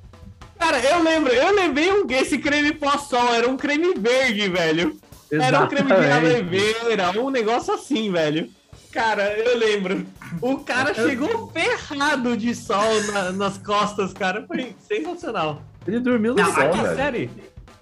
Cara, 0.65 0.79
eu 0.79 1.03
lembro, 1.03 1.31
eu 1.31 1.53
lembrei 1.53 1.91
um, 1.93 2.07
esse 2.09 2.39
creme 2.39 2.73
pós-sol, 2.73 3.31
era 3.35 3.47
um 3.47 3.55
creme 3.55 3.93
verde, 3.93 4.49
velho. 4.49 4.97
Era 5.31 5.61
um 5.63 5.67
creme 5.67 5.91
de 5.91 5.93
Exatamente. 5.93 6.27
aloe 6.27 6.41
vera, 6.41 7.21
um 7.21 7.29
negócio 7.29 7.71
assim, 7.71 8.11
velho. 8.11 8.49
Cara, 8.91 9.31
eu 9.37 9.59
lembro. 9.59 10.07
O 10.41 10.57
cara 10.57 10.91
chegou 10.95 11.51
ferrado 11.51 12.35
de 12.35 12.55
sol 12.55 12.99
na- 13.13 13.31
nas 13.31 13.59
costas, 13.59 14.11
cara. 14.11 14.43
Foi 14.47 14.75
sensacional. 14.87 15.61
Ele 15.85 15.99
dormiu 15.99 16.33
no 16.33 16.41
Não, 16.41 16.51
sol, 16.51 16.63
Oitava 16.63 16.83
velho. 16.83 16.95
série? 16.95 17.29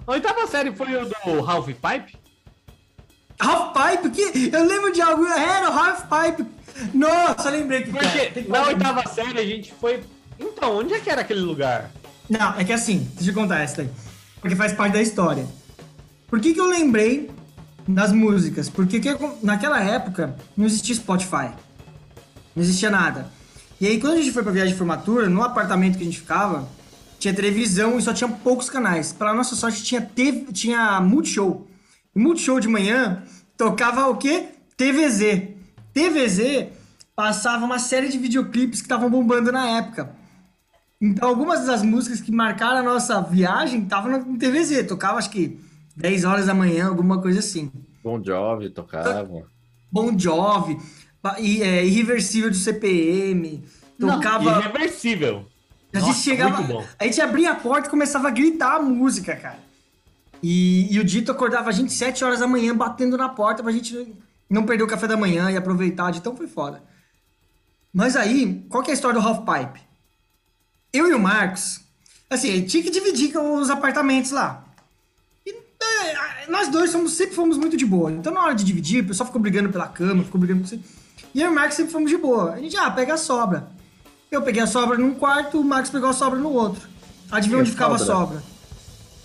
A 0.05 0.11
oitava 0.11 0.47
série 0.47 0.75
foi 0.75 0.93
o 0.97 1.05
do 1.05 1.49
Half 1.49 1.67
Pipe? 1.67 2.17
Half 3.39 3.71
Pipe? 3.73 4.09
Que? 4.09 4.53
Eu 4.53 4.65
lembro 4.65 4.91
de 4.91 5.01
algo. 5.01 5.25
Era 5.25 5.69
o 5.69 5.73
Half 5.73 6.01
Pipe. 6.09 6.45
Nossa, 6.93 7.49
lembrei 7.49 7.83
que 7.83 7.91
Porque 7.91 8.25
cara. 8.27 8.45
Na 8.49 8.67
oitava 8.67 9.07
série 9.07 9.39
a 9.39 9.45
gente 9.45 9.73
foi. 9.79 10.03
Então, 10.37 10.75
onde 10.79 10.93
é 10.93 10.99
que 10.99 11.09
era 11.09 11.21
aquele 11.21 11.39
lugar? 11.39 11.89
Não, 12.29 12.57
é 12.57 12.63
que 12.63 12.73
assim, 12.73 13.09
deixa 13.15 13.31
eu 13.31 13.35
contar 13.35 13.59
essa 13.59 13.77
daí. 13.77 13.89
porque 14.39 14.55
faz 14.55 14.73
parte 14.73 14.93
da 14.93 15.01
história. 15.01 15.45
Por 16.27 16.39
que, 16.39 16.53
que 16.53 16.59
eu 16.59 16.65
lembrei 16.65 17.29
das 17.87 18.11
músicas? 18.11 18.69
Porque 18.69 18.99
que, 18.99 19.09
naquela 19.41 19.81
época 19.81 20.35
não 20.55 20.65
existia 20.65 20.95
Spotify. 20.95 21.51
Não 22.55 22.63
existia 22.63 22.89
nada. 22.89 23.27
E 23.79 23.87
aí, 23.87 23.99
quando 23.99 24.13
a 24.13 24.17
gente 24.17 24.31
foi 24.31 24.43
pra 24.43 24.51
viagem 24.51 24.73
de 24.73 24.77
formatura, 24.77 25.27
no 25.27 25.43
apartamento 25.43 25.97
que 25.97 26.03
a 26.03 26.05
gente 26.05 26.19
ficava, 26.19 26.67
tinha 27.19 27.33
televisão 27.33 27.97
e 27.97 28.01
só 28.01 28.13
tinha 28.13 28.29
poucos 28.29 28.69
canais. 28.69 29.11
Para 29.11 29.33
nossa 29.33 29.55
sorte, 29.55 29.83
tinha, 29.83 30.01
TV, 30.01 30.51
tinha 30.51 30.99
Multishow. 31.01 31.67
E 32.15 32.19
Multishow 32.19 32.59
de 32.59 32.67
manhã 32.67 33.23
tocava 33.57 34.07
o 34.07 34.17
quê? 34.17 34.47
TVZ. 34.77 35.49
TVZ 35.93 36.67
passava 37.15 37.65
uma 37.65 37.79
série 37.79 38.07
de 38.07 38.17
videoclipes 38.17 38.79
que 38.79 38.85
estavam 38.85 39.09
bombando 39.09 39.51
na 39.51 39.69
época. 39.69 40.15
Então, 41.03 41.27
algumas 41.27 41.65
das 41.65 41.83
músicas 41.83 42.21
que 42.21 42.31
marcaram 42.31 42.77
a 42.77 42.81
nossa 42.81 43.19
viagem 43.19 43.83
estavam 43.83 44.19
no 44.19 44.37
TVZ. 44.37 44.87
Tocava, 44.87 45.17
acho 45.17 45.29
que 45.29 45.59
10 45.97 46.23
horas 46.23 46.45
da 46.45 46.53
manhã, 46.53 46.87
alguma 46.87 47.21
coisa 47.21 47.39
assim. 47.39 47.69
Bon 48.01 48.23
Jovi 48.23 48.69
tocava. 48.69 49.45
Bon 49.91 50.17
Jovi, 50.17 50.77
é, 51.61 51.85
Irreversível 51.85 52.49
do 52.49 52.55
CPM, 52.55 53.65
tocava... 53.99 54.49
Não, 54.49 54.59
irreversível. 54.61 55.45
A 55.91 55.99
gente 55.99 56.07
Nossa, 56.07 56.21
chegava, 56.21 56.85
a 56.97 57.03
gente 57.03 57.19
abria 57.19 57.51
a 57.51 57.55
porta 57.55 57.87
e 57.87 57.91
começava 57.91 58.29
a 58.29 58.31
gritar 58.31 58.77
a 58.77 58.81
música, 58.81 59.35
cara. 59.35 59.59
E, 60.41 60.87
e 60.89 60.99
o 61.01 61.03
Dito 61.03 61.33
acordava 61.33 61.67
a 61.69 61.73
gente 61.73 61.91
7 61.91 62.23
horas 62.23 62.39
da 62.39 62.47
manhã 62.47 62.73
batendo 62.73 63.17
na 63.17 63.27
porta 63.27 63.61
pra 63.61 63.73
gente 63.73 64.15
não 64.49 64.65
perder 64.65 64.85
o 64.85 64.87
café 64.87 65.05
da 65.05 65.17
manhã 65.17 65.51
e 65.51 65.57
aproveitar, 65.57 66.11
de 66.11 66.21
tão 66.21 66.33
foi 66.33 66.47
foda. 66.47 66.81
Mas 67.93 68.15
aí, 68.15 68.65
qual 68.69 68.81
que 68.81 68.89
é 68.89 68.93
a 68.93 68.95
história 68.95 69.19
do 69.19 69.27
Half 69.27 69.39
Pipe? 69.39 69.92
Eu 70.93 71.09
e 71.09 71.13
o 71.15 71.19
Marcos, 71.19 71.79
assim, 72.29 72.61
tinha 72.65 72.83
que 72.83 72.91
dividir 72.91 73.35
os 73.35 73.71
apartamentos 73.71 74.29
lá. 74.29 74.63
E 75.43 75.49
é, 75.49 76.47
nós 76.47 76.69
dois 76.69 76.91
somos, 76.91 77.13
sempre 77.13 77.33
fomos 77.33 77.57
muito 77.57 77.75
de 77.75 77.83
boa. 77.83 78.11
Então, 78.11 78.31
na 78.31 78.43
hora 78.43 78.53
de 78.53 78.63
dividir, 78.63 79.03
o 79.03 79.07
pessoal 79.07 79.25
ficou 79.25 79.41
brigando 79.41 79.69
pela 79.69 79.87
cama, 79.87 80.23
ficou 80.23 80.39
brigando 80.39 80.61
com 80.61 80.67
você. 80.67 80.79
E 81.33 81.41
eu 81.41 81.47
e 81.47 81.51
o 81.51 81.55
Marcos 81.55 81.75
sempre 81.77 81.91
fomos 81.91 82.11
de 82.11 82.17
boa. 82.17 82.53
A 82.53 82.59
gente, 82.59 82.77
ah, 82.77 82.91
pega 82.91 83.15
a 83.15 83.17
sobra. 83.17 83.67
Eu 84.29 84.43
peguei 84.43 84.61
a 84.61 84.67
sobra 84.67 84.95
num 84.95 85.15
quarto, 85.15 85.59
o 85.59 85.63
Marcos 85.63 85.89
pegou 85.89 86.09
a 86.09 86.13
sobra 86.13 86.37
no 86.37 86.51
outro. 86.51 86.87
Adivinha 87.31 87.59
onde 87.59 87.71
ficava 87.71 87.95
a 87.95 87.99
sobra? 87.99 88.43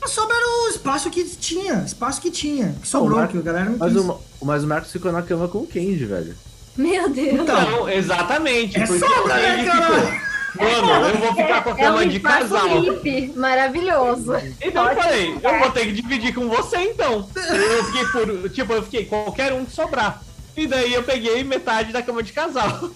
A 0.00 0.08
sobra 0.08 0.34
era 0.34 0.46
o 0.46 0.68
espaço 0.68 1.10
que 1.10 1.22
tinha, 1.24 1.82
espaço 1.84 2.18
que 2.18 2.30
tinha, 2.30 2.74
que 2.80 2.88
sobrou, 2.88 3.18
Mar... 3.18 3.28
que 3.28 3.36
a 3.36 3.42
galera 3.42 3.68
não 3.68 3.76
mas 3.76 3.92
quis. 3.92 4.02
O, 4.02 4.20
mas 4.42 4.64
o 4.64 4.66
Marcos 4.66 4.90
ficou 4.90 5.12
na 5.12 5.20
cama 5.20 5.48
com 5.48 5.58
o 5.58 5.66
Kenji, 5.66 6.06
velho. 6.06 6.34
Meu 6.76 7.10
Deus. 7.10 7.40
Então, 7.40 7.70
não, 7.70 7.88
exatamente. 7.88 8.78
É 8.78 8.86
sobra, 8.86 9.34
né, 9.34 9.64
ficou... 9.64 10.27
Mano, 10.58 11.08
eu 11.08 11.18
vou 11.18 11.34
ficar 11.34 11.62
com 11.62 11.70
a 11.70 11.74
cama 11.74 12.02
é 12.02 12.06
um 12.06 12.08
de 12.08 12.20
casal. 12.20 12.80
Hippie, 12.80 13.32
maravilhoso. 13.36 14.32
Então 14.60 14.88
eu 14.88 14.96
falei, 14.96 15.38
eu 15.42 15.58
vou 15.58 15.70
ter 15.70 15.86
que 15.86 15.92
dividir 15.92 16.34
com 16.34 16.48
você 16.48 16.76
então. 16.78 17.28
Eu 17.36 17.84
fiquei 17.84 18.04
por. 18.06 18.50
Tipo, 18.50 18.72
eu 18.72 18.82
fiquei 18.82 19.04
qualquer 19.04 19.52
um 19.52 19.64
que 19.64 19.72
sobrar. 19.72 20.22
E 20.56 20.66
daí 20.66 20.92
eu 20.92 21.02
peguei 21.04 21.44
metade 21.44 21.92
da 21.92 22.02
cama 22.02 22.22
de 22.22 22.32
casal. 22.32 22.90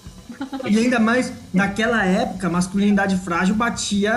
E 0.68 0.78
ainda 0.78 0.98
mais, 0.98 1.32
naquela 1.52 2.04
época, 2.04 2.48
a 2.48 2.50
masculinidade 2.50 3.16
frágil 3.18 3.54
batia 3.54 4.12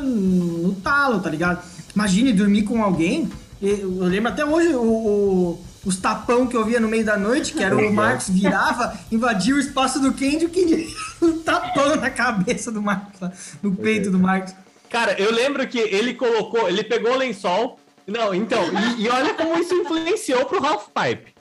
no 0.00 0.72
talo, 0.74 1.20
tá 1.20 1.28
ligado? 1.28 1.64
Imagine 1.94 2.32
dormir 2.32 2.62
com 2.62 2.82
alguém. 2.82 3.28
Eu 3.60 4.04
lembro 4.04 4.30
até 4.30 4.44
hoje 4.44 4.68
o, 4.68 4.82
o, 4.82 5.64
os 5.84 5.96
tapão 5.96 6.46
que 6.46 6.56
eu 6.56 6.64
via 6.64 6.78
no 6.78 6.88
meio 6.88 7.04
da 7.04 7.16
noite, 7.16 7.52
que 7.52 7.62
era 7.62 7.76
o 7.76 7.92
Marcos 7.92 8.28
virava, 8.28 8.98
invadia 9.10 9.54
o 9.54 9.58
espaço 9.58 9.98
do 9.98 10.08
e 10.08 10.44
o 10.44 10.50
Candy 10.50 10.94
um 11.22 11.38
tapão 11.38 11.96
na 11.96 12.10
cabeça 12.10 12.70
do 12.70 12.82
Marcos, 12.82 13.20
no 13.62 13.74
peito 13.74 14.10
do 14.10 14.18
Marcos. 14.18 14.54
Cara, 14.88 15.12
eu 15.20 15.32
lembro 15.32 15.66
que 15.68 15.78
ele 15.78 16.14
colocou, 16.14 16.68
ele 16.68 16.82
pegou 16.82 17.12
o 17.12 17.16
lençol. 17.16 17.78
Não, 18.06 18.34
então, 18.34 18.60
e, 18.98 19.04
e 19.04 19.08
olha 19.08 19.34
como 19.34 19.56
isso 19.58 19.74
influenciou 19.74 20.44
pro 20.46 20.64
Half 20.64 20.88
Pipe. 20.88 21.32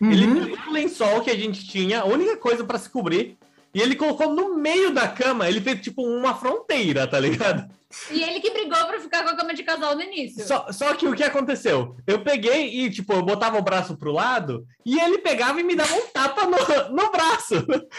Uhum. 0.00 0.12
Ele 0.12 0.26
pegou 0.26 0.68
o 0.68 0.72
lençol 0.72 1.20
que 1.22 1.30
a 1.30 1.36
gente 1.36 1.66
tinha, 1.66 2.00
a 2.00 2.04
única 2.04 2.36
coisa 2.36 2.62
para 2.64 2.78
se 2.78 2.90
cobrir, 2.90 3.36
e 3.74 3.80
ele 3.80 3.96
colocou 3.96 4.34
no 4.34 4.56
meio 4.56 4.92
da 4.92 5.08
cama, 5.08 5.48
ele 5.48 5.60
fez 5.60 5.80
tipo 5.80 6.02
uma 6.02 6.34
fronteira, 6.34 7.06
tá 7.06 7.18
ligado? 7.18 7.68
E 8.10 8.22
ele 8.22 8.40
que 8.40 8.50
brigou 8.50 8.86
pra 8.86 9.00
ficar 9.00 9.22
com 9.24 9.30
a 9.30 9.36
cama 9.36 9.54
de 9.54 9.62
casal 9.62 9.94
no 9.94 10.02
início. 10.02 10.46
Só, 10.46 10.70
só 10.70 10.94
que 10.94 11.08
o 11.08 11.14
que 11.14 11.22
aconteceu? 11.22 11.96
Eu 12.06 12.22
peguei 12.22 12.84
e, 12.84 12.90
tipo, 12.90 13.14
eu 13.14 13.22
botava 13.22 13.58
o 13.58 13.62
braço 13.62 13.96
pro 13.96 14.12
lado 14.12 14.66
e 14.84 15.00
ele 15.00 15.18
pegava 15.18 15.58
e 15.58 15.64
me 15.64 15.74
dava 15.74 15.94
um 15.94 16.06
tapa 16.08 16.44
no, 16.44 16.94
no 16.94 17.10
braço. 17.10 17.54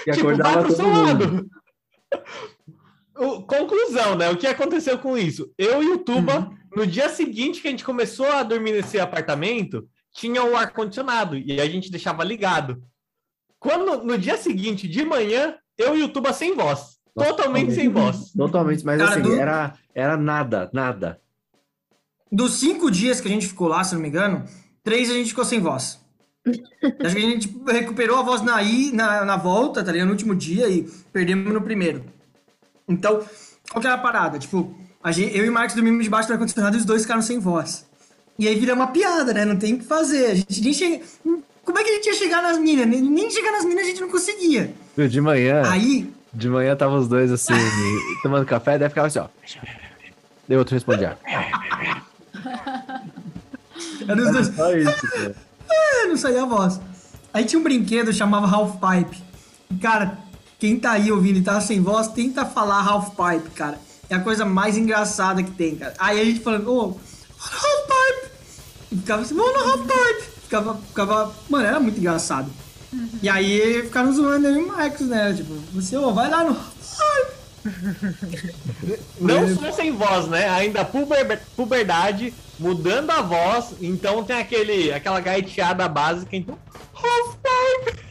E 0.06 0.12
tipo, 0.12 0.36
vai 0.36 0.62
pro 0.62 0.76
seu 0.76 0.88
lado. 0.88 1.50
O, 3.18 3.42
conclusão, 3.44 4.16
né? 4.16 4.30
O 4.30 4.38
que 4.38 4.48
aconteceu 4.48 4.98
com 5.00 5.18
isso? 5.18 5.52
Eu 5.58 5.84
e 5.84 5.90
o 5.90 5.98
Tuba, 5.98 6.40
uhum. 6.40 6.58
no 6.76 6.88
dia 6.88 7.10
seguinte 7.10 7.62
que 7.62 7.68
a 7.68 7.72
gente 7.72 7.84
começou 7.84 8.28
a 8.32 8.44
dormir 8.44 8.72
nesse 8.72 9.00
apartamento, 9.00 9.90
tinha 10.14 10.44
o 10.44 10.56
ar-condicionado 10.56 11.36
e 11.36 11.60
a 11.60 11.66
gente 11.68 11.92
deixava 11.92 12.24
ligado. 12.24 12.82
Quando 13.60 14.04
no 14.04 14.18
dia 14.18 14.38
seguinte, 14.38 14.88
de 14.88 15.04
manhã, 15.04 15.58
eu 15.78 15.98
e 15.98 16.04
o 16.04 16.10
Tuba 16.10 16.32
sem 16.32 16.56
voz. 16.56 16.99
Totalmente 17.26 17.74
sem 17.74 17.90
voz. 17.90 18.32
Totalmente, 18.36 18.86
mas 18.86 19.00
Cara, 19.00 19.12
assim, 19.12 19.22
do... 19.22 19.34
era, 19.34 19.74
era 19.94 20.18
nada, 20.18 20.70
nada. 20.74 21.20
Dos 22.32 22.60
cinco 22.60 22.92
dias 22.92 23.20
que 23.20 23.28
a 23.28 23.32
gente 23.32 23.48
ficou 23.48 23.68
lá, 23.68 23.84
se 23.84 23.96
não 23.96 24.02
me 24.02 24.08
engano, 24.08 24.46
três 24.84 25.10
a 25.10 25.14
gente 25.14 25.30
ficou 25.30 25.46
sem 25.46 25.60
voz. 25.60 26.00
Acho 26.46 27.16
que 27.16 27.26
a 27.26 27.30
gente 27.30 27.62
recuperou 27.68 28.18
a 28.18 28.24
voz 28.24 28.42
na, 28.42 28.58
na, 28.94 29.26
na 29.26 29.38
volta, 29.38 29.84
tá 29.84 29.92
ligado? 29.92 30.08
No 30.08 30.14
último 30.14 30.36
dia 30.36 30.68
e 30.70 30.90
perdemos 31.12 31.52
no 31.52 31.62
primeiro. 31.62 32.04
Então, 32.88 33.24
qual 33.72 33.82
que 33.82 33.88
era 33.88 33.96
a 33.96 34.00
parada? 34.00 34.40
Tipo, 34.40 34.76
a 35.04 35.12
gente, 35.12 35.36
eu 35.38 35.46
e 35.46 35.50
o 35.50 35.54
Marcos 35.54 35.76
dormimos 35.76 36.04
debaixo 36.04 36.28
do 36.28 36.34
ar-condicionado 36.34 36.76
e 36.76 36.80
os 36.80 36.86
dois 36.86 37.04
ficaram 37.04 37.22
sem 37.22 37.40
voz. 37.40 37.86
E 38.38 38.48
aí 38.48 38.56
vira 38.56 38.74
uma 38.74 38.88
piada, 38.88 39.34
né? 39.34 39.44
Não 39.44 39.58
tem 39.58 39.74
o 39.74 39.80
que 39.80 39.86
fazer. 39.86 40.28
A 40.28 40.36
gente 40.36 40.62
nem 40.62 40.74
chega. 40.74 41.04
Como 41.64 41.78
é 41.78 41.84
que 41.84 41.90
a 41.90 41.94
gente 41.96 42.06
ia 42.08 42.16
chegar 42.16 42.42
nas 42.42 42.58
minas? 42.58 42.88
Nem 42.88 43.30
chegar 43.30 43.52
nas 43.52 43.66
minas 43.66 43.84
a 43.84 43.88
gente 43.90 44.02
não 44.02 44.10
conseguia. 44.10 44.74
De 44.98 45.22
manhã. 45.22 45.64
Aí. 45.66 46.10
De 46.34 46.48
manhã 46.50 46.76
tava 46.76 46.96
os 46.96 47.08
dois 47.08 47.32
assim, 47.32 47.54
tomando 48.22 48.46
café, 48.46 48.78
daí 48.78 48.90
ficava 48.90 49.08
assim, 49.08 49.20
ó. 49.20 49.28
Daí 50.48 50.58
outro 50.58 50.76
respondia. 50.76 51.18
Era 54.08 54.22
os 54.22 54.32
dois. 54.32 54.48
Só 54.48 54.76
isso, 54.76 55.12
cara. 55.12 55.36
É, 55.70 56.08
não 56.08 56.18
saía 56.18 56.44
a 56.44 56.46
voz. 56.46 56.80
Aí 57.34 57.46
tinha 57.46 57.60
um 57.60 57.64
brinquedo 57.64 58.12
chamava 58.12 58.48
Half 58.48 58.78
Pipe. 58.78 59.24
E, 59.70 59.76
cara, 59.76 60.18
quem 60.58 60.80
tá 60.80 60.92
aí 60.92 61.12
ouvindo 61.12 61.38
e 61.38 61.42
tá 61.42 61.60
sem 61.62 61.82
voz, 61.82 62.08
tenta 62.08 62.46
falar 62.46 62.88
Half 62.88 63.10
Pipe, 63.10 63.50
cara. 63.52 63.80
É 64.10 64.16
a 64.16 64.20
coisa 64.20 64.46
mais 64.46 64.78
engraçada 64.78 65.44
que 65.44 65.52
tem, 65.52 65.76
cara. 65.76 65.94
Aí 66.00 66.20
a 66.20 66.26
gente 66.26 66.40
falando, 66.40 66.72
ô, 66.72 66.80
oh, 66.80 66.98
Half 67.40 67.88
Pipe! 67.88 68.32
E 68.92 68.98
ficava 68.98 69.22
assim, 69.22 69.36
vamos 69.36 69.54
no 69.54 69.72
Half 69.72 69.82
Pipe! 69.82 70.40
ficava, 70.50 70.76
ficava. 70.76 71.34
Mano, 71.48 71.66
era 71.66 71.80
muito 71.80 72.00
engraçado. 72.00 72.52
Uhum. 72.92 73.10
E 73.22 73.30
aí 73.30 73.84
ficaram 73.84 74.12
zoando 74.12 74.48
aí 74.48 74.58
o 74.58 74.68
Marcos, 74.68 75.08
né? 75.08 75.34
Tipo, 75.34 75.54
você, 75.74 75.98
ô, 75.98 76.14
vai 76.14 76.30
lá 76.30 76.44
no. 76.44 76.58
Não 79.20 79.56
só 79.56 79.72
sem 79.72 79.92
voz, 79.92 80.28
né? 80.28 80.50
Ainda 80.50 80.84
puber, 80.86 81.42
puberdade, 81.56 82.34
mudando 82.58 83.12
a 83.12 83.22
voz, 83.22 83.76
então 83.82 84.24
tem 84.24 84.38
aquele, 84.38 84.92
aquela 84.92 85.20
gaiteada 85.20 85.88
básica, 85.88 86.36
então. 86.36 86.58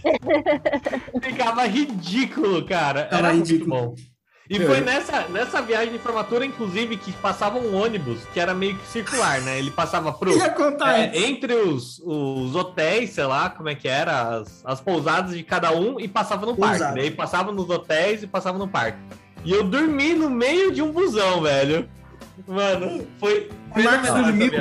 Ficava 1.22 1.66
ridículo, 1.66 2.64
cara. 2.66 3.04
Ficava 3.04 3.26
Era 3.26 3.34
ridículo. 3.34 3.76
muito 3.76 3.96
bom. 3.96 4.17
E 4.50 4.58
foi 4.64 4.80
nessa, 4.80 5.28
nessa 5.28 5.60
viagem 5.60 5.92
de 5.92 5.98
formatura, 5.98 6.44
inclusive, 6.44 6.96
que 6.96 7.12
passava 7.12 7.58
um 7.58 7.76
ônibus 7.76 8.20
que 8.32 8.40
era 8.40 8.54
meio 8.54 8.76
que 8.76 8.86
circular, 8.86 9.42
né? 9.42 9.58
Ele 9.58 9.70
passava 9.70 10.12
pro. 10.12 10.32
É, 10.88 11.26
entre 11.26 11.54
os, 11.54 12.00
os 12.04 12.54
hotéis, 12.54 13.10
sei 13.10 13.24
lá 13.24 13.50
como 13.50 13.68
é 13.68 13.74
que 13.74 13.86
era, 13.86 14.38
as, 14.38 14.64
as 14.64 14.80
pousadas 14.80 15.36
de 15.36 15.42
cada 15.42 15.72
um 15.72 16.00
e 16.00 16.08
passava 16.08 16.46
no 16.46 16.56
parque. 16.56 16.78
Daí 16.78 17.10
né? 17.10 17.16
passava 17.16 17.52
nos 17.52 17.68
hotéis 17.68 18.22
e 18.22 18.26
passava 18.26 18.58
no 18.58 18.66
parque. 18.66 18.98
E 19.44 19.52
eu 19.52 19.64
dormi 19.64 20.14
no 20.14 20.30
meio 20.30 20.72
de 20.72 20.82
um 20.82 20.90
busão, 20.92 21.42
velho. 21.42 21.88
Mano, 22.46 23.06
foi. 23.18 23.50
O 23.74 23.82
Marcos 23.82 24.10
dormiu. 24.10 24.52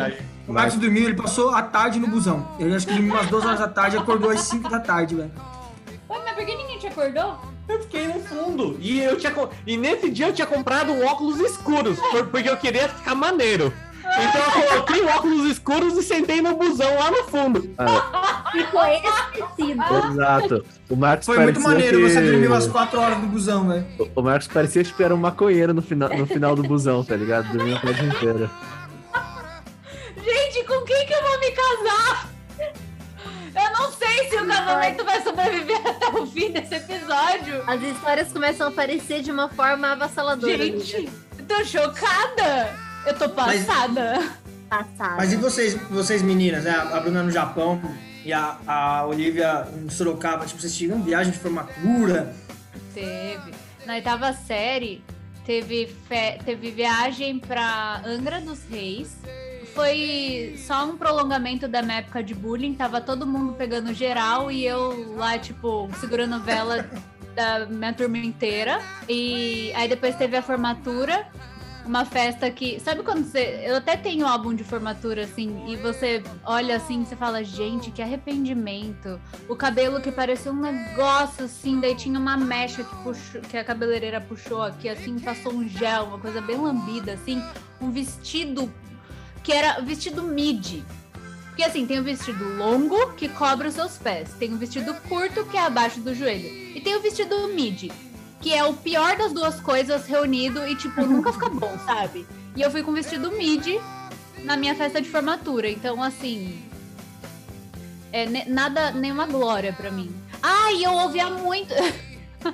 O 0.48 0.54
Marcos 0.54 0.76
dormiu, 0.76 1.04
ele 1.06 1.16
passou 1.16 1.50
a 1.50 1.62
tarde 1.62 2.00
no 2.00 2.08
busão. 2.08 2.48
Eu 2.60 2.74
acho 2.76 2.88
que 2.88 2.94
dormiu 2.94 3.14
umas 3.14 3.28
duas 3.28 3.46
horas 3.46 3.60
da 3.60 3.68
tarde 3.68 3.96
e 3.96 4.00
acordou 4.00 4.30
às 4.30 4.42
5 4.42 4.70
da 4.70 4.80
tarde, 4.80 5.16
velho. 5.16 5.32
Ué, 6.10 6.20
mas 6.24 6.36
por 6.36 6.46
que 6.46 6.56
ninguém 6.56 6.80
te 6.80 6.88
acordou? 6.88 7.38
Eu 7.68 7.82
fiquei 7.82 8.08
no 8.08 8.20
fundo. 8.22 8.78
E 8.80 9.00
eu 9.02 9.18
tinha 9.18 9.34
e 9.66 9.78
nesse 9.78 10.10
dia 10.10 10.28
eu 10.28 10.34
tinha 10.34 10.48
comprado 10.48 10.92
um 10.92 11.06
óculos 11.06 11.40
escuros, 11.40 12.00
porque 12.32 12.50
eu 12.50 12.58
queria 12.58 12.88
ficar 12.88 13.14
maneiro. 13.16 13.74
Então 14.16 14.42
eu 14.42 14.70
coloquei 14.70 15.06
óculos 15.06 15.52
escuros 15.52 15.98
e 15.98 16.04
sentei 16.04 16.42
no 16.42 16.56
busão 16.56 16.96
lá 16.96 17.12
no 17.12 17.24
fundo. 17.26 17.70
Ah. 17.78 18.46
Ficou 18.52 18.82
esquecido. 18.86 19.84
Exato. 20.12 20.66
O 20.90 20.96
Marcos 20.96 21.26
Foi 21.26 21.38
muito 21.40 21.60
maneiro, 21.60 21.98
que... 21.98 22.10
você 22.10 22.22
dormiu 22.22 22.50
umas 22.50 22.68
4 22.68 23.00
horas 23.00 23.20
no 23.20 23.28
busão, 23.28 23.68
velho. 23.68 23.86
O 24.16 24.22
Marcos 24.22 24.48
parecia 24.48 24.84
que 24.84 25.04
era 25.04 25.14
um 25.14 25.18
maconheiro 25.18 25.74
no 25.74 25.82
final, 25.82 26.10
no 26.10 26.26
final 26.26 26.56
do 26.56 26.64
busão, 26.64 27.04
tá 27.04 27.16
ligado? 27.16 27.52
Dormiu 27.52 27.76
a 27.76 27.80
tarde 27.80 28.06
inteira. 28.06 28.50
Gente, 30.16 30.64
com 30.66 30.82
quem 30.82 31.06
que 31.06 31.14
eu 31.14 31.22
vou 31.22 31.40
me 31.40 31.52
casar? 31.52 32.37
Não 33.80 33.92
sei 33.92 34.30
se 34.30 34.36
o 34.38 34.48
casamento 34.48 35.06
vai 35.06 35.22
sobreviver 35.22 35.82
até 35.88 36.08
o 36.10 36.26
fim 36.26 36.52
desse 36.52 36.76
episódio. 36.76 37.64
As 37.68 37.82
histórias 37.82 38.32
começam 38.32 38.68
a 38.68 38.70
aparecer 38.70 39.22
de 39.22 39.32
uma 39.32 39.50
forma 39.50 39.90
avassaladora. 39.92 40.58
Gente, 40.58 41.10
eu 41.38 41.46
tô 41.46 41.64
chocada. 41.66 42.76
Eu 43.06 43.18
tô 43.18 43.30
passada. 43.30 44.22
Passada. 44.70 45.16
Mas 45.16 45.32
e 45.32 45.36
vocês, 45.38 45.74
vocês 45.90 46.22
meninas, 46.22 46.64
né? 46.66 46.72
A 46.72 47.00
Bruna 47.00 47.24
no 47.24 47.32
Japão 47.32 47.80
e 48.26 48.34
a, 48.34 48.58
a 48.68 49.06
Olivia 49.06 49.66
em 49.82 49.90
Sorocaba, 49.90 50.46
tipo, 50.46 50.60
vocês 50.60 50.76
tiveram 50.76 51.02
viagem 51.02 51.32
de 51.32 51.40
formatura? 51.40 52.36
Teve. 52.94 53.54
Na 53.86 53.94
oitava 53.94 54.34
série, 54.34 55.02
teve, 55.46 55.88
fe- 56.10 56.38
teve 56.44 56.72
viagem 56.72 57.40
pra 57.40 58.02
Angra 58.06 58.42
dos 58.42 58.60
Reis. 58.70 59.16
Foi 59.78 60.56
só 60.58 60.86
um 60.86 60.98
prolongamento 60.98 61.68
da 61.68 61.84
minha 61.84 62.00
época 62.00 62.24
de 62.24 62.34
bullying. 62.34 62.74
Tava 62.74 63.00
todo 63.00 63.28
mundo 63.28 63.54
pegando 63.54 63.94
geral 63.94 64.52
e 64.52 64.66
eu 64.66 65.14
lá, 65.16 65.38
tipo, 65.38 65.88
segurando 66.00 66.40
vela 66.40 66.90
da 67.36 67.68
minha 67.68 67.94
turma 67.94 68.18
inteira. 68.18 68.82
E 69.08 69.72
aí 69.76 69.88
depois 69.88 70.16
teve 70.16 70.36
a 70.36 70.42
formatura. 70.42 71.28
Uma 71.86 72.06
festa 72.06 72.50
que. 72.50 72.80
Sabe 72.80 73.04
quando 73.04 73.24
você. 73.24 73.62
Eu 73.64 73.76
até 73.76 73.96
tenho 73.96 74.26
álbum 74.26 74.56
de 74.56 74.64
formatura, 74.64 75.26
assim, 75.26 75.64
e 75.68 75.76
você 75.76 76.24
olha 76.44 76.76
assim, 76.76 77.06
você 77.06 77.16
fala, 77.16 77.44
gente, 77.44 77.92
que 77.92 78.02
arrependimento. 78.02 79.22
O 79.48 79.56
cabelo 79.56 80.02
que 80.02 80.12
parecia 80.12 80.52
um 80.52 80.60
negócio 80.60 81.46
assim, 81.46 81.80
daí 81.80 81.94
tinha 81.94 82.20
uma 82.20 82.36
mecha 82.36 82.84
que, 82.84 82.96
puxou, 83.04 83.42
que 83.42 83.56
a 83.56 83.64
cabeleireira 83.64 84.20
puxou 84.20 84.64
aqui, 84.64 84.90
assim, 84.90 85.20
passou 85.20 85.54
um 85.54 85.70
gel, 85.70 86.06
uma 86.06 86.18
coisa 86.18 86.42
bem 86.42 86.58
lambida, 86.58 87.14
assim. 87.14 87.40
Um 87.80 87.92
vestido 87.92 88.74
que 89.48 89.54
era 89.54 89.80
vestido 89.80 90.24
midi. 90.24 90.84
Porque 91.48 91.64
assim, 91.64 91.86
tem 91.88 92.02
o 92.02 92.04
vestido 92.04 92.58
longo 92.58 93.14
que 93.14 93.30
cobre 93.30 93.70
os 93.70 93.76
seus 93.76 93.98
pés, 93.98 94.30
tem 94.38 94.54
o 94.54 94.58
vestido 94.58 94.94
curto 95.08 95.46
que 95.46 95.56
é 95.56 95.62
abaixo 95.62 96.02
do 96.02 96.14
joelho, 96.14 96.50
e 96.76 96.82
tem 96.82 96.98
o 96.98 97.02
vestido 97.02 97.48
midi, 97.48 97.90
que 98.42 98.54
é 98.54 98.62
o 98.66 98.74
pior 98.74 99.16
das 99.16 99.32
duas 99.32 99.58
coisas 99.62 100.06
reunido 100.06 100.68
e, 100.68 100.76
tipo, 100.76 101.00
nunca 101.08 101.32
fica 101.32 101.48
bom, 101.48 101.80
sabe? 101.86 102.28
E 102.58 102.62
eu 102.62 102.70
fui 102.70 102.84
com 102.84 102.92
vestido 102.92 103.32
midi 103.32 103.80
na 104.44 104.58
minha 104.58 104.76
festa 104.76 105.02
de 105.02 105.08
formatura, 105.08 105.70
então, 105.70 106.04
assim. 106.04 106.62
É, 108.12 108.26
nada, 108.50 108.92
nenhuma 108.92 109.28
glória 109.28 109.72
pra 109.72 109.90
mim. 109.90 110.14
Ah, 110.44 110.74
e 110.74 110.84
eu 110.84 110.92
ouvia 110.92 111.30
muito. 111.30 111.74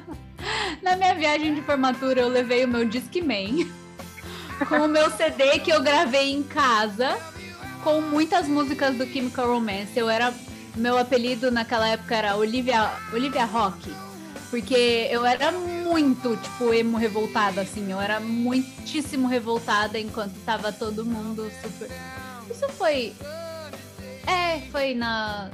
na 0.84 0.96
minha 0.96 1.16
viagem 1.16 1.56
de 1.56 1.62
formatura, 1.64 2.22
eu 2.22 2.28
levei 2.28 2.64
o 2.66 2.68
meu 2.68 2.86
Discman 2.86 3.68
com 4.68 4.76
o 4.76 4.88
meu 4.88 5.10
CD 5.12 5.60
que 5.60 5.72
eu 5.72 5.82
gravei 5.82 6.32
em 6.32 6.44
casa, 6.44 7.18
com 7.84 8.02
muitas 8.02 8.48
músicas 8.48 8.96
do 8.96 9.06
Chemical 9.06 9.48
Romance. 9.48 9.98
Eu 9.98 10.10
era. 10.10 10.34
Meu 10.76 10.98
apelido 10.98 11.52
naquela 11.52 11.88
época 11.88 12.16
era 12.16 12.36
Olivia, 12.36 12.92
Olivia 13.12 13.46
Rock. 13.46 13.94
Porque 14.50 15.08
eu 15.10 15.26
era 15.26 15.52
muito, 15.52 16.36
tipo, 16.38 16.74
emo 16.74 16.98
revoltada, 16.98 17.62
assim. 17.62 17.92
Eu 17.92 18.00
era 18.00 18.20
muitíssimo 18.20 19.28
revoltada 19.28 20.00
enquanto 20.00 20.34
tava 20.46 20.72
todo 20.72 21.06
mundo 21.06 21.52
super. 21.62 21.90
Isso 22.50 22.68
foi. 22.70 23.14
É, 24.26 24.62
foi 24.72 24.94
na. 24.94 25.50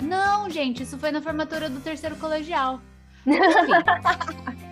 Não, 0.00 0.50
gente, 0.50 0.82
isso 0.82 0.98
foi 0.98 1.12
na 1.12 1.22
formatura 1.22 1.68
do 1.68 1.80
terceiro 1.80 2.16
colegial. 2.16 2.80
Enfim, 3.26 4.62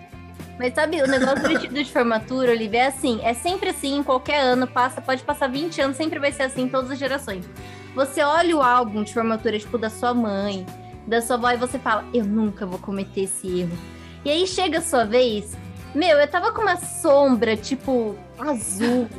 Mas 0.61 0.75
sabe, 0.75 1.01
o 1.01 1.07
negócio 1.07 1.41
do 1.41 1.47
vestido 1.49 1.73
de 1.73 1.91
formatura, 1.91 2.51
Olivia, 2.51 2.83
é 2.83 2.85
assim, 2.85 3.19
é 3.23 3.33
sempre 3.33 3.69
assim, 3.69 3.97
em 3.97 4.03
qualquer 4.03 4.41
ano, 4.41 4.67
passa, 4.67 5.01
pode 5.01 5.23
passar 5.23 5.47
20 5.47 5.81
anos, 5.81 5.97
sempre 5.97 6.19
vai 6.19 6.31
ser 6.31 6.43
assim 6.43 6.61
em 6.61 6.69
todas 6.69 6.91
as 6.91 6.99
gerações. 6.99 7.49
Você 7.95 8.21
olha 8.21 8.55
o 8.55 8.61
álbum 8.61 9.01
de 9.01 9.11
formatura, 9.11 9.57
tipo, 9.57 9.75
da 9.79 9.89
sua 9.89 10.13
mãe, 10.13 10.63
da 11.07 11.19
sua 11.19 11.35
avó, 11.35 11.49
e 11.49 11.57
você 11.57 11.79
fala, 11.79 12.05
eu 12.13 12.23
nunca 12.23 12.63
vou 12.63 12.77
cometer 12.77 13.21
esse 13.21 13.61
erro. 13.61 13.75
E 14.23 14.29
aí 14.29 14.45
chega 14.45 14.77
a 14.77 14.81
sua 14.83 15.03
vez, 15.03 15.57
meu, 15.95 16.19
eu 16.19 16.27
tava 16.27 16.51
com 16.51 16.61
uma 16.61 16.77
sombra, 16.77 17.57
tipo, 17.57 18.15
azul, 18.37 19.09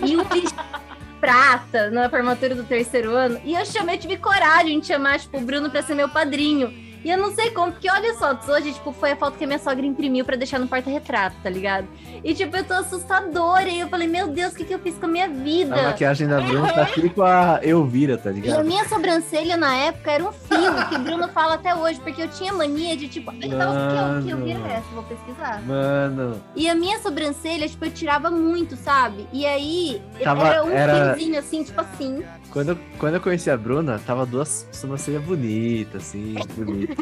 e 0.00 0.16
vestido 0.16 0.64
prata 1.20 1.90
na 1.90 2.08
formatura 2.08 2.54
do 2.54 2.64
terceiro 2.64 3.10
ano, 3.10 3.38
e 3.44 3.52
eu 3.52 3.66
chamei, 3.66 3.96
eu 3.96 4.00
tive 4.00 4.16
coragem 4.16 4.80
de 4.80 4.86
chamar, 4.86 5.18
tipo, 5.18 5.36
o 5.36 5.42
Bruno 5.42 5.68
pra 5.68 5.82
ser 5.82 5.94
meu 5.94 6.08
padrinho. 6.08 6.85
E 7.06 7.10
eu 7.12 7.16
não 7.18 7.32
sei 7.32 7.52
como, 7.52 7.70
porque 7.70 7.88
olha 7.88 8.14
só, 8.14 8.36
hoje, 8.52 8.72
tipo, 8.72 8.90
foi 8.90 9.12
a 9.12 9.16
foto 9.16 9.38
que 9.38 9.44
a 9.44 9.46
minha 9.46 9.60
sogra 9.60 9.86
imprimiu 9.86 10.24
pra 10.24 10.34
deixar 10.34 10.58
no 10.58 10.66
porta-retrato, 10.66 11.36
tá 11.40 11.48
ligado? 11.48 11.86
E, 12.24 12.34
tipo, 12.34 12.56
eu 12.56 12.64
tô 12.64 12.74
assustadora. 12.74 13.68
E 13.68 13.78
eu 13.78 13.88
falei, 13.88 14.08
meu 14.08 14.26
Deus, 14.26 14.52
o 14.52 14.56
que, 14.56 14.64
que 14.64 14.74
eu 14.74 14.80
fiz 14.80 14.96
com 14.98 15.06
a 15.06 15.08
minha 15.08 15.26
A 15.26 15.28
vida? 15.28 15.80
maquiagem 15.84 16.26
da 16.26 16.40
Bruna 16.40 16.72
tá 16.72 16.82
aqui 16.82 17.08
com 17.10 17.22
a 17.22 17.60
Elvira, 17.62 18.18
tá 18.18 18.30
E 18.30 18.32
a 18.32 18.34
ligado? 18.34 18.64
minha 18.64 18.88
sobrancelha 18.88 19.56
na 19.56 19.72
época 19.76 20.10
era 20.10 20.24
um 20.24 20.32
fio, 20.32 20.88
que 20.88 20.96
o 20.96 20.98
Bruno 20.98 21.28
fala 21.28 21.54
até 21.54 21.72
hoje, 21.76 22.00
porque 22.00 22.22
eu 22.22 22.28
tinha 22.28 22.52
mania 22.52 22.96
de, 22.96 23.06
tipo, 23.06 23.30
ele 23.40 23.54
tava 23.54 24.18
o 24.18 24.24
que 24.24 24.30
eu 24.30 24.38
vira 24.38 24.58
Mano. 24.58 24.72
essa? 24.72 24.88
Vou 24.92 25.04
pesquisar. 25.04 25.62
Mano, 25.62 26.42
E 26.56 26.68
a 26.68 26.74
minha 26.74 26.98
sobrancelha, 26.98 27.68
tipo, 27.68 27.84
eu 27.84 27.90
tirava 27.92 28.32
muito, 28.32 28.74
sabe? 28.74 29.28
E 29.32 29.46
aí, 29.46 30.02
Tava- 30.24 30.48
era 30.48 30.64
um 30.64 30.70
era- 30.72 31.14
fiozinho 31.14 31.38
assim, 31.38 31.62
tipo 31.62 31.80
assim. 31.80 32.24
Quando, 32.56 32.70
eu- 32.70 32.78
quando 32.98 33.14
eu 33.16 33.20
conheci 33.20 33.50
a 33.50 33.56
Bruna, 33.56 33.98
tava 34.06 34.24
duas 34.24 34.66
sobrancelhas 34.72 35.22
bonitas, 35.22 36.02
assim, 36.02 36.34
bonita. 36.56 36.94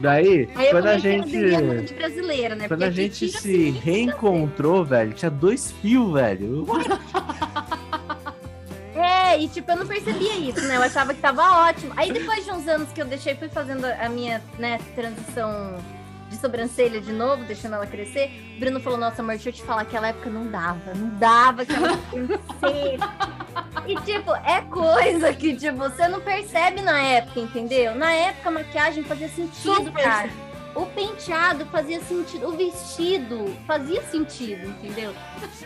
Daí, 0.00 0.48
Aí 0.52 0.70
quando 0.72 0.86
a 0.88 0.98
gente. 0.98 1.30
de 1.30 1.94
brasileira, 1.94 2.56
né? 2.56 2.66
Quando 2.66 2.80
Porque 2.80 2.84
a 2.84 2.90
gente 2.90 3.28
se 3.28 3.70
reencontrou, 3.70 4.84
velho, 4.84 5.12
tinha 5.12 5.30
dois 5.30 5.70
fios, 5.70 6.12
velho. 6.12 6.66
É, 8.98 9.38
e 9.38 9.46
tipo, 9.48 9.70
eu 9.70 9.76
não 9.76 9.86
percebia 9.86 10.36
isso, 10.38 10.62
né? 10.62 10.76
Eu 10.76 10.82
achava 10.82 11.12
que 11.12 11.20
tava 11.20 11.68
ótimo. 11.68 11.92
Aí 11.96 12.10
depois 12.10 12.44
de 12.44 12.50
uns 12.50 12.66
anos 12.66 12.90
que 12.92 13.00
eu 13.02 13.04
deixei, 13.04 13.34
fui 13.36 13.48
fazendo 13.48 13.84
a 13.84 14.08
minha, 14.08 14.42
né, 14.58 14.80
transição 14.94 15.76
de 16.30 16.36
sobrancelha 16.36 16.98
de 17.00 17.12
novo, 17.12 17.44
deixando 17.44 17.74
ela 17.74 17.86
crescer, 17.86 18.30
o 18.56 18.60
Bruno 18.60 18.80
falou, 18.80 18.98
nossa, 18.98 19.20
amor, 19.20 19.34
deixa 19.34 19.50
eu 19.50 19.52
te 19.52 19.62
falar, 19.62 19.82
aquela 19.82 20.08
época 20.08 20.30
não 20.30 20.46
dava, 20.50 20.94
não 20.94 21.10
dava 21.18 21.62
aquela 21.62 21.90
sobrancelha. 22.10 22.98
E 23.86 23.94
tipo, 24.00 24.34
é 24.34 24.60
coisa 24.62 25.32
que, 25.32 25.54
tipo, 25.54 25.76
você 25.76 26.08
não 26.08 26.20
percebe 26.20 26.80
na 26.82 27.00
época, 27.00 27.40
entendeu? 27.40 27.94
Na 27.94 28.12
época 28.12 28.48
a 28.48 28.52
maquiagem 28.52 29.04
fazia 29.04 29.28
sentido, 29.28 29.74
Super. 29.86 30.02
cara. 30.02 30.30
O 30.76 30.84
penteado 30.86 31.64
fazia 31.66 31.98
sentido, 32.02 32.48
o 32.48 32.52
vestido 32.56 33.56
fazia 33.66 34.02
sentido, 34.02 34.68
entendeu? 34.68 35.12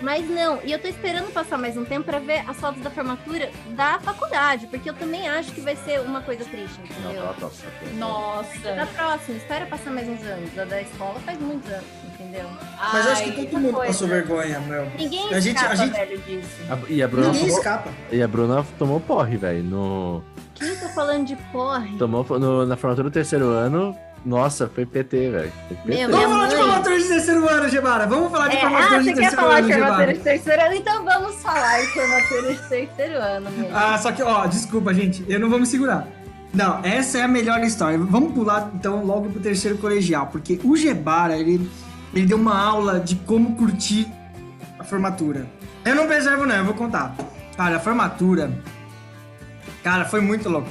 Mas 0.00 0.28
não, 0.30 0.60
e 0.62 0.70
eu 0.70 0.78
tô 0.78 0.86
esperando 0.86 1.32
passar 1.32 1.58
mais 1.58 1.76
um 1.76 1.84
tempo 1.84 2.04
pra 2.04 2.20
ver 2.20 2.48
as 2.48 2.56
fotos 2.58 2.80
da 2.80 2.90
formatura 2.90 3.50
da 3.70 3.98
faculdade, 3.98 4.68
porque 4.68 4.88
eu 4.88 4.94
também 4.94 5.28
acho 5.28 5.50
que 5.50 5.60
vai 5.60 5.74
ser 5.74 6.00
uma 6.00 6.20
coisa 6.20 6.44
triste, 6.44 6.78
entendeu? 6.80 7.24
tá 7.24 7.34
top, 7.40 7.56
tá. 7.56 7.86
Da 7.86 7.92
Nossa. 7.96 8.86
próxima, 8.94 9.36
espera 9.36 9.66
passar 9.66 9.90
mais 9.90 10.08
uns 10.08 10.22
anos. 10.22 10.52
Da 10.54 10.64
da 10.64 10.80
escola 10.80 11.18
faz 11.20 11.40
muitos 11.40 11.68
anos, 11.72 11.84
entendeu? 12.14 12.48
Mas 12.92 13.04
eu 13.06 13.12
acho 13.12 13.22
Ai, 13.24 13.30
que 13.32 13.46
todo 13.46 13.60
mundo 13.60 13.74
coisa. 13.74 13.92
passou 13.92 14.06
vergonha, 14.08 14.60
meu. 14.60 14.86
Ninguém 14.96 15.34
A 15.34 15.40
gente- 15.40 15.58
a 15.58 15.60
escapa, 15.74 15.76
gente- 15.76 15.92
velho, 15.92 16.18
disso. 16.20 16.48
A- 16.70 16.78
E 16.88 17.02
a 17.02 17.08
Bruna 17.08 17.26
Ninguém 17.26 17.42
tomou, 17.42 17.58
escapa. 17.58 17.90
e 18.12 18.22
a 18.22 18.28
Bruna 18.28 18.66
tomou 18.78 19.00
porre, 19.00 19.36
velho. 19.36 19.64
No, 19.64 20.24
Quem 20.54 20.76
tá 20.76 20.88
falando 20.90 21.26
de 21.26 21.34
porre? 21.50 21.96
tomou 21.98 22.24
no- 22.38 22.64
na 22.64 22.76
formatura 22.76 23.10
do 23.10 23.12
terceiro 23.12 23.46
ano. 23.46 23.96
Nossa, 24.24 24.70
foi 24.74 24.84
PT, 24.84 25.30
velho. 25.30 25.52
Vamos 26.10 26.28
falar 26.28 26.48
de 26.48 26.56
formatura 26.56 26.98
de 26.98 27.08
terceiro 27.08 27.48
ano, 27.48 27.68
Gebara. 27.68 28.06
Vamos 28.06 28.30
falar 28.30 28.48
de 28.48 28.56
É, 28.56 28.60
formatura 28.60 28.84
ah, 28.84 28.98
de 28.98 29.04
você 29.04 29.12
quer 29.12 29.20
terceiro 29.20 29.36
falar 29.36 29.56
ano, 29.56 29.66
de 29.66 29.72
formatura 29.72 30.12
de 30.12 30.20
terceiro 30.20 30.62
ano? 30.62 30.74
Então 30.74 31.04
vamos 31.04 31.34
falar 31.36 31.80
de 31.80 31.86
formatura 31.86 32.54
de 32.54 32.68
terceiro 32.68 33.18
ano, 33.18 33.50
meu. 33.50 33.70
Ah, 33.72 33.98
só 33.98 34.12
que, 34.12 34.22
ó, 34.22 34.46
desculpa, 34.46 34.92
gente, 34.92 35.24
eu 35.26 35.40
não 35.40 35.48
vou 35.48 35.58
me 35.58 35.66
segurar. 35.66 36.06
Não, 36.52 36.80
essa 36.84 37.18
é 37.18 37.22
a 37.22 37.28
melhor 37.28 37.60
história. 37.60 37.98
Vamos 37.98 38.34
pular, 38.34 38.70
então, 38.74 39.04
logo 39.04 39.30
pro 39.30 39.40
terceiro 39.40 39.78
colegial, 39.78 40.26
porque 40.26 40.60
o 40.64 40.76
Gebara, 40.76 41.36
ele, 41.36 41.70
ele 42.12 42.26
deu 42.26 42.36
uma 42.36 42.60
aula 42.60 43.00
de 43.00 43.14
como 43.16 43.56
curtir 43.56 44.06
a 44.78 44.84
formatura. 44.84 45.46
Eu 45.84 45.94
não 45.94 46.06
preservo, 46.06 46.44
não, 46.44 46.56
eu 46.56 46.64
vou 46.64 46.74
contar. 46.74 47.14
Cara, 47.56 47.76
a 47.76 47.80
formatura, 47.80 48.50
cara, 49.82 50.04
foi 50.04 50.20
muito 50.20 50.48
louco. 50.48 50.68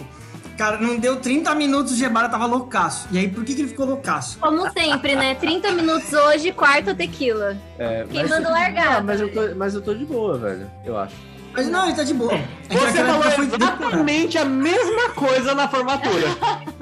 Cara, 0.60 0.78
não 0.78 0.98
deu 0.98 1.16
30 1.16 1.56
minutos, 1.56 1.94
o 1.94 1.96
Gebara 1.96 2.28
tava 2.28 2.46
loucaço. 2.46 3.08
E 3.14 3.18
aí, 3.18 3.30
por 3.30 3.46
que, 3.46 3.56
que 3.56 3.62
ele 3.62 3.70
ficou 3.70 3.86
loucaço? 3.86 4.38
Como 4.40 4.70
sempre, 4.72 5.16
né? 5.16 5.34
30 5.36 5.72
minutos 5.72 6.12
hoje, 6.12 6.52
quarto 6.52 6.94
tequila. 6.94 7.56
É, 7.78 8.06
Quem 8.12 8.26
largada, 8.28 8.98
Ah, 8.98 9.02
mas, 9.02 9.22
eu 9.22 9.32
tô, 9.32 9.56
mas 9.56 9.74
eu 9.74 9.82
tô 9.82 9.94
de 9.94 10.04
boa, 10.04 10.38
velho. 10.38 10.70
Eu 10.84 10.98
acho. 10.98 11.16
Mas 11.54 11.70
não, 11.70 11.86
ele 11.86 11.96
tá 11.96 12.04
de 12.04 12.14
boa. 12.14 12.34
É 12.34 12.44
que 12.68 12.76
Você 12.78 12.98
falou 13.06 13.24
decorado. 13.24 13.56
exatamente 13.56 14.38
a 14.38 14.44
mesma 14.44 15.10
coisa 15.12 15.56
na 15.56 15.70
formatura. 15.70 16.28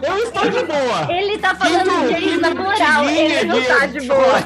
Eu 0.02 0.18
estou 0.24 0.50
de 0.50 0.64
boa. 0.64 1.14
Ele 1.14 1.38
tá 1.38 1.54
falando 1.54 2.08
de 2.08 2.14
eles 2.16 2.42
na 2.42 2.56
moral, 2.56 3.08
ele 3.08 3.44
não 3.46 3.64
tá 3.64 3.86
de 3.86 4.02
boa. 4.08 4.44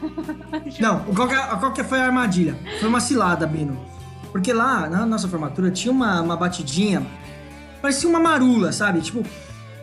Não, 0.80 1.00
qual 1.14 1.28
que, 1.28 1.34
é- 1.34 1.56
qual 1.60 1.72
que 1.74 1.84
foi 1.84 2.00
a 2.00 2.04
armadilha? 2.06 2.56
Foi 2.80 2.88
uma 2.88 3.00
cilada, 3.00 3.46
Bino. 3.46 3.78
Porque 4.32 4.50
lá, 4.50 4.88
na 4.88 5.04
nossa 5.04 5.28
formatura, 5.28 5.70
tinha 5.70 5.92
uma, 5.92 6.20
uma 6.22 6.36
batidinha, 6.36 7.06
parecia 7.80 8.08
uma 8.08 8.20
marula, 8.20 8.72
sabe? 8.72 9.00
Tipo, 9.00 9.24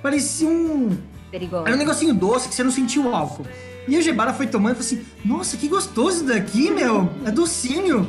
parecia 0.01 0.47
um... 0.47 0.97
Perigoso. 1.31 1.65
Era 1.65 1.75
um 1.75 1.79
negocinho 1.79 2.13
doce 2.13 2.47
que 2.47 2.55
você 2.55 2.63
não 2.63 2.71
sentia 2.71 3.01
o 3.01 3.13
álcool. 3.13 3.45
E 3.87 3.97
a 3.97 4.01
Gebara 4.01 4.33
foi 4.33 4.47
tomando 4.47 4.73
e 4.73 4.83
falou 4.83 4.87
assim, 4.87 5.05
nossa, 5.25 5.57
que 5.57 5.67
gostoso 5.67 6.17
isso 6.17 6.25
daqui, 6.25 6.71
meu. 6.71 7.09
É 7.25 7.31
docinho. 7.31 8.07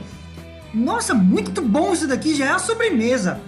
Nossa, 0.72 1.14
muito 1.14 1.62
bom 1.62 1.92
isso 1.92 2.06
daqui, 2.06 2.34
já 2.34 2.46
é 2.46 2.50
a 2.50 2.58
sobremesa. 2.58 3.40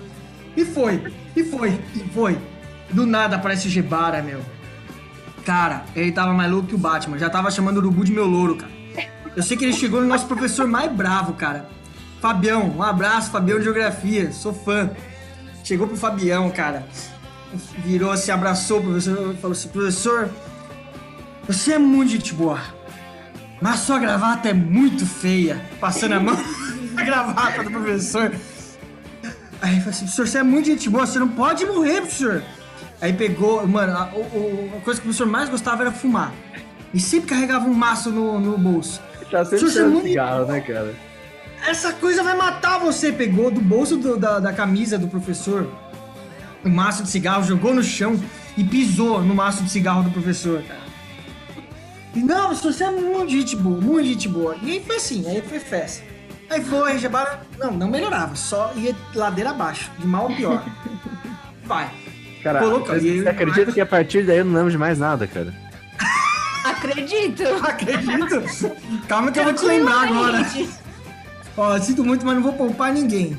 E 0.57 0.64
foi, 0.64 1.12
e 1.37 1.45
foi, 1.45 1.80
e 1.95 1.99
foi. 2.14 2.39
Do 2.91 3.05
nada 3.05 3.37
aparece 3.37 3.66
o 3.66 3.70
Gebara, 3.70 4.22
meu. 4.22 4.41
Cara, 5.45 5.84
ele 5.95 6.11
tava 6.11 6.32
mais 6.32 6.51
louco 6.51 6.68
que 6.68 6.74
o 6.74 6.78
Batman, 6.78 7.18
já 7.18 7.28
tava 7.28 7.51
chamando 7.51 7.76
o 7.76 7.80
Urubu 7.80 8.05
de 8.05 8.12
meu 8.12 8.26
louro, 8.26 8.57
cara. 8.57 8.72
Eu 9.37 9.43
sei 9.43 9.57
que 9.57 9.64
ele 9.64 9.72
chegou 9.72 10.01
no 10.01 10.07
nosso 10.07 10.26
professor 10.26 10.66
mais 10.66 10.91
bravo, 10.91 11.34
cara. 11.34 11.68
Fabião, 12.20 12.74
um 12.76 12.82
abraço, 12.82 13.30
Fabião 13.30 13.59
de 13.59 13.64
Geografia, 13.64 14.32
sou 14.32 14.55
fã. 14.55 14.91
Chegou 15.67 15.89
pro 15.89 15.97
Fabião, 15.97 16.49
cara. 16.51 16.87
Virou, 17.85 18.17
se 18.17 18.31
abraçou 18.31 18.79
o 18.79 18.83
professor 18.85 19.35
e 19.35 19.37
falou 19.39 19.53
assim: 19.53 19.69
professor, 19.69 20.31
você 21.49 21.73
é 21.73 21.79
muito 21.79 22.12
gente 22.12 22.33
boa, 22.33 22.61
mas 23.61 23.81
sua 23.81 23.99
gravata 23.99 24.49
é 24.49 24.55
muito 24.55 25.05
feia. 25.05 25.61
Passando 25.81 26.12
a 26.12 26.21
mão 26.21 26.37
na 26.95 27.03
gravata 27.03 27.64
do 27.64 27.71
professor. 27.73 28.33
Aí 29.61 29.73
ele 29.73 29.81
falou 29.81 29.91
assim: 29.91 30.05
professor, 30.05 30.27
você 30.29 30.39
é 30.39 30.43
muito 30.45 30.67
gente 30.67 30.89
boa, 30.89 31.05
você 31.05 31.19
não 31.19 31.29
pode 31.31 31.67
morrer, 31.67 32.03
professor. 32.03 32.45
Aí 33.01 33.12
pegou, 33.12 33.67
mano, 33.67 33.93
a, 33.97 34.05
o- 34.14 34.71
a 34.79 34.81
coisa 34.83 35.01
que 35.01 35.07
o 35.07 35.11
professor 35.11 35.27
mais 35.27 35.49
gostava 35.49 35.83
era 35.83 35.91
fumar. 35.91 36.33
E 36.95 37.01
sempre 37.01 37.29
carregava 37.31 37.67
um 37.67 37.75
maço 37.75 38.11
no, 38.11 38.39
no 38.39 38.57
bolso. 38.57 39.01
Tá 39.31 39.45
sempre 39.45 39.59
cheirando 39.71 40.03
cigarro, 40.03 40.47
né, 40.47 40.61
cara? 40.61 40.95
Essa 41.67 41.93
coisa 41.93 42.23
vai 42.23 42.37
matar 42.37 42.79
você. 42.79 43.12
Pegou 43.12 43.51
do 43.51 43.61
bolso 43.61 43.97
do- 43.97 44.17
da, 44.17 44.39
da 44.39 44.53
camisa 44.53 44.97
do 44.99 45.09
professor 45.09 45.71
um 46.64 46.71
maço 46.71 47.03
de 47.05 47.11
cigarro, 47.11 47.45
jogou 47.45 47.73
no 47.75 47.83
chão 47.83 48.21
e 48.57 48.64
pisou 48.64 49.23
no 49.23 49.35
maço 49.35 49.62
de 49.62 49.71
cigarro 49.71 50.03
do 50.03 50.11
professor, 50.11 50.62
cara. 50.62 50.81
E 52.14 52.21
não, 52.21 52.47
professor, 52.49 52.73
você 52.73 52.85
é 52.85 52.91
muito 52.91 53.31
gente 53.31 53.55
boa, 53.55 53.81
muito 53.81 54.07
gente 54.09 54.29
boa. 54.29 54.57
E 54.62 54.73
aí 54.73 54.83
foi 54.85 54.97
assim, 54.97 55.29
aí 55.29 55.43
foi 55.43 55.61
festa. 55.61 56.03
Aí 56.51 56.64
foi, 56.64 56.99
Jabara, 56.99 57.41
não, 57.59 57.71
não 57.73 57.89
melhorava, 57.91 58.35
só 58.37 58.73
ia 58.77 58.95
ladeira 59.14 59.51
abaixo, 59.51 59.91
de 59.99 60.07
mal 60.07 60.27
a 60.27 60.33
pior. 60.35 60.64
Vai. 61.64 61.91
Cara, 62.43 62.61
você 62.64 63.29
acredita 63.29 63.73
que 63.73 63.81
a 63.81 63.87
partir 63.87 64.25
daí 64.25 64.39
eu 64.39 64.45
não 64.45 64.55
lembro 64.55 64.71
de 64.71 64.79
mais 64.79 64.99
nada, 64.99 65.27
cara? 65.27 65.53
Acredito. 66.64 67.43
Acredito? 67.62 68.43
Calma 69.09 69.31
que 69.33 69.39
eu 69.41 69.45
vou 69.45 69.53
te 69.53 69.64
lembrar 69.64 70.03
agora. 70.09 70.47
Ó, 71.57 71.79
sinto 71.81 72.05
muito, 72.05 72.25
mas 72.27 72.35
não 72.35 72.43
vou 72.43 72.53
poupar 72.53 72.93
ninguém. 72.93 73.37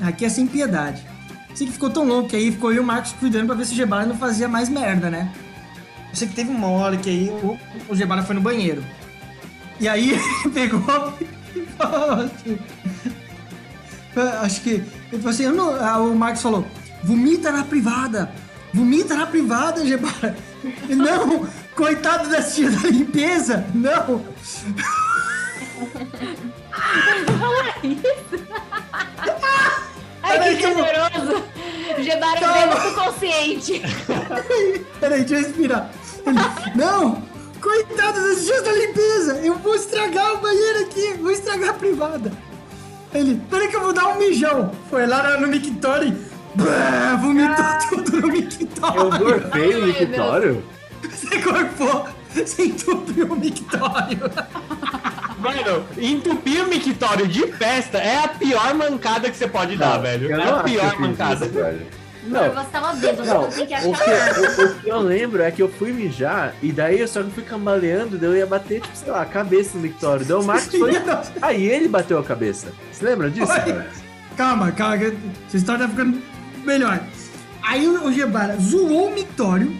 Aqui 0.00 0.24
é 0.24 0.28
sem 0.28 0.46
piedade. 0.46 1.02
Sei 1.54 1.66
que 1.66 1.72
ficou 1.72 1.90
tão 1.90 2.04
louco 2.06 2.28
que 2.30 2.36
aí 2.36 2.52
ficou 2.52 2.70
eu 2.70 2.76
e 2.76 2.80
o 2.80 2.84
Marcos 2.84 3.12
cuidando 3.12 3.46
pra 3.46 3.54
ver 3.56 3.66
se 3.66 3.72
o 3.72 3.76
Gebara 3.76 4.06
não 4.06 4.16
fazia 4.16 4.48
mais 4.48 4.68
merda, 4.68 5.10
né? 5.10 5.30
Eu 6.10 6.14
sei 6.16 6.28
que 6.28 6.34
teve 6.34 6.50
uma 6.50 6.68
hora 6.68 6.96
que 6.96 7.10
aí 7.10 7.28
o, 7.28 7.58
o 7.88 7.96
Gebara 7.96 8.22
foi 8.22 8.34
no 8.34 8.40
banheiro. 8.40 8.82
E 9.80 9.88
aí 9.88 10.10
ele 10.12 10.22
pegou 10.54 11.14
e 11.54 11.60
falou 11.76 12.12
assim. 12.24 12.58
Acho 14.42 14.60
que. 14.62 14.70
Ele 14.70 14.86
falou 15.18 15.30
assim, 15.30 15.44
eu 15.44 15.52
não- 15.52 15.74
ah, 15.74 15.98
o 16.00 16.14
Marcos 16.16 16.42
falou: 16.42 16.66
vomita 17.04 17.50
na 17.52 17.64
privada. 17.64 18.30
Vomita 18.72 19.14
na 19.16 19.26
privada, 19.26 19.84
Gebara. 19.86 20.36
Não, 20.90 21.46
coitado 21.74 22.28
da 22.28 22.42
tia 22.42 22.70
da 22.70 22.88
limpeza. 22.88 23.64
Não. 23.74 24.22
Ai, 30.22 30.38
Peraí 30.38 30.56
que 30.56 30.62
que 30.62 30.66
eu 30.66 30.74
vou- 30.74 30.84
generoso. 30.84 31.44
Gebara 31.98 32.40
Calma. 32.40 32.54
bêbado 32.76 32.94
consciente. 32.94 33.82
Peraí, 35.00 35.24
deixa 35.24 35.34
eu 35.34 35.38
respirar. 35.48 35.90
Não! 36.74 37.22
Coitado 37.60 38.20
das 38.22 38.44
tias 38.44 38.62
da 38.62 38.72
limpeza! 38.72 39.40
Eu 39.42 39.54
vou 39.56 39.74
estragar 39.74 40.34
o 40.34 40.38
banheiro 40.38 40.80
aqui, 40.82 41.14
vou 41.14 41.30
estragar 41.30 41.70
a 41.70 41.74
privada. 41.74 42.30
Ele, 43.12 43.40
peraí 43.50 43.68
que 43.68 43.76
eu 43.76 43.80
vou 43.80 43.92
dar 43.92 44.06
um 44.08 44.18
mijão. 44.18 44.70
Foi 44.90 45.06
lá 45.06 45.38
no, 45.38 45.48
mictório 45.48 46.08
e 46.08 46.58
brá, 46.60 47.16
vomitou 47.16 47.64
tudo 47.88 48.20
no 48.20 48.26
Eu 48.28 48.32
mictório. 48.32 49.18
gorfei 49.18 49.74
no 49.74 49.86
mictório? 49.86 50.64
Você 51.10 51.40
corpou, 51.40 52.06
você 52.34 52.64
entupiu 52.64 53.26
o 53.32 53.36
mictório. 53.36 54.18
Mano, 55.38 55.84
entupir 55.96 56.64
o 56.64 56.68
mictório 56.68 57.26
de 57.28 57.46
festa 57.52 57.98
é 57.98 58.24
a 58.24 58.28
pior 58.28 58.74
mancada 58.74 59.30
que 59.30 59.36
você 59.36 59.46
pode 59.48 59.76
dar, 59.76 59.98
velho. 59.98 60.32
É 60.32 60.36
não 60.36 60.56
a 60.58 60.62
pior 60.62 60.98
mancada. 61.00 61.46
isso. 61.46 61.54
Não. 62.24 62.42
Não, 62.42 62.52
Você 62.52 62.70
tava 62.70 62.92
bêbado, 62.94 63.24
não. 63.26 63.42
você 63.44 63.64
tem 63.64 63.66
que 63.78 63.86
O 63.86 63.94
achar. 63.94 64.34
que, 64.34 64.40
o, 64.40 64.64
o 64.66 64.74
que 64.80 64.88
eu 64.88 64.98
lembro 64.98 65.42
é 65.42 65.50
que 65.50 65.62
eu 65.62 65.68
fui 65.68 65.92
mijar 65.92 66.52
e 66.60 66.70
daí 66.72 67.00
eu 67.00 67.08
só 67.08 67.22
que 67.22 67.30
fui 67.30 67.42
cambaleando, 67.42 68.18
daí 68.18 68.28
eu 68.28 68.36
ia 68.36 68.46
bater, 68.46 68.80
tipo, 68.82 68.94
sei 68.94 69.10
lá, 69.10 69.22
a 69.22 69.24
cabeça 69.24 69.70
no 69.76 69.80
mictório. 69.82 70.26
Daí 70.26 70.36
o 70.36 70.42
Marcos 70.42 70.66
foi. 70.76 70.92
Aí 71.40 71.66
ele 71.66 71.88
bateu 71.88 72.18
a 72.18 72.24
cabeça. 72.24 72.72
Você 72.92 73.04
lembra 73.04 73.30
disso? 73.30 73.50
Calma, 74.36 74.70
calma, 74.72 74.98
que 74.98 75.16
essa 75.46 75.56
história 75.56 75.86
tá 75.86 75.88
ficando 75.90 76.20
melhor. 76.64 77.00
Aí 77.62 77.86
o, 77.88 78.04
o 78.06 78.12
Gebara 78.12 78.56
zoou 78.60 79.08
o 79.08 79.14
mictório. 79.14 79.72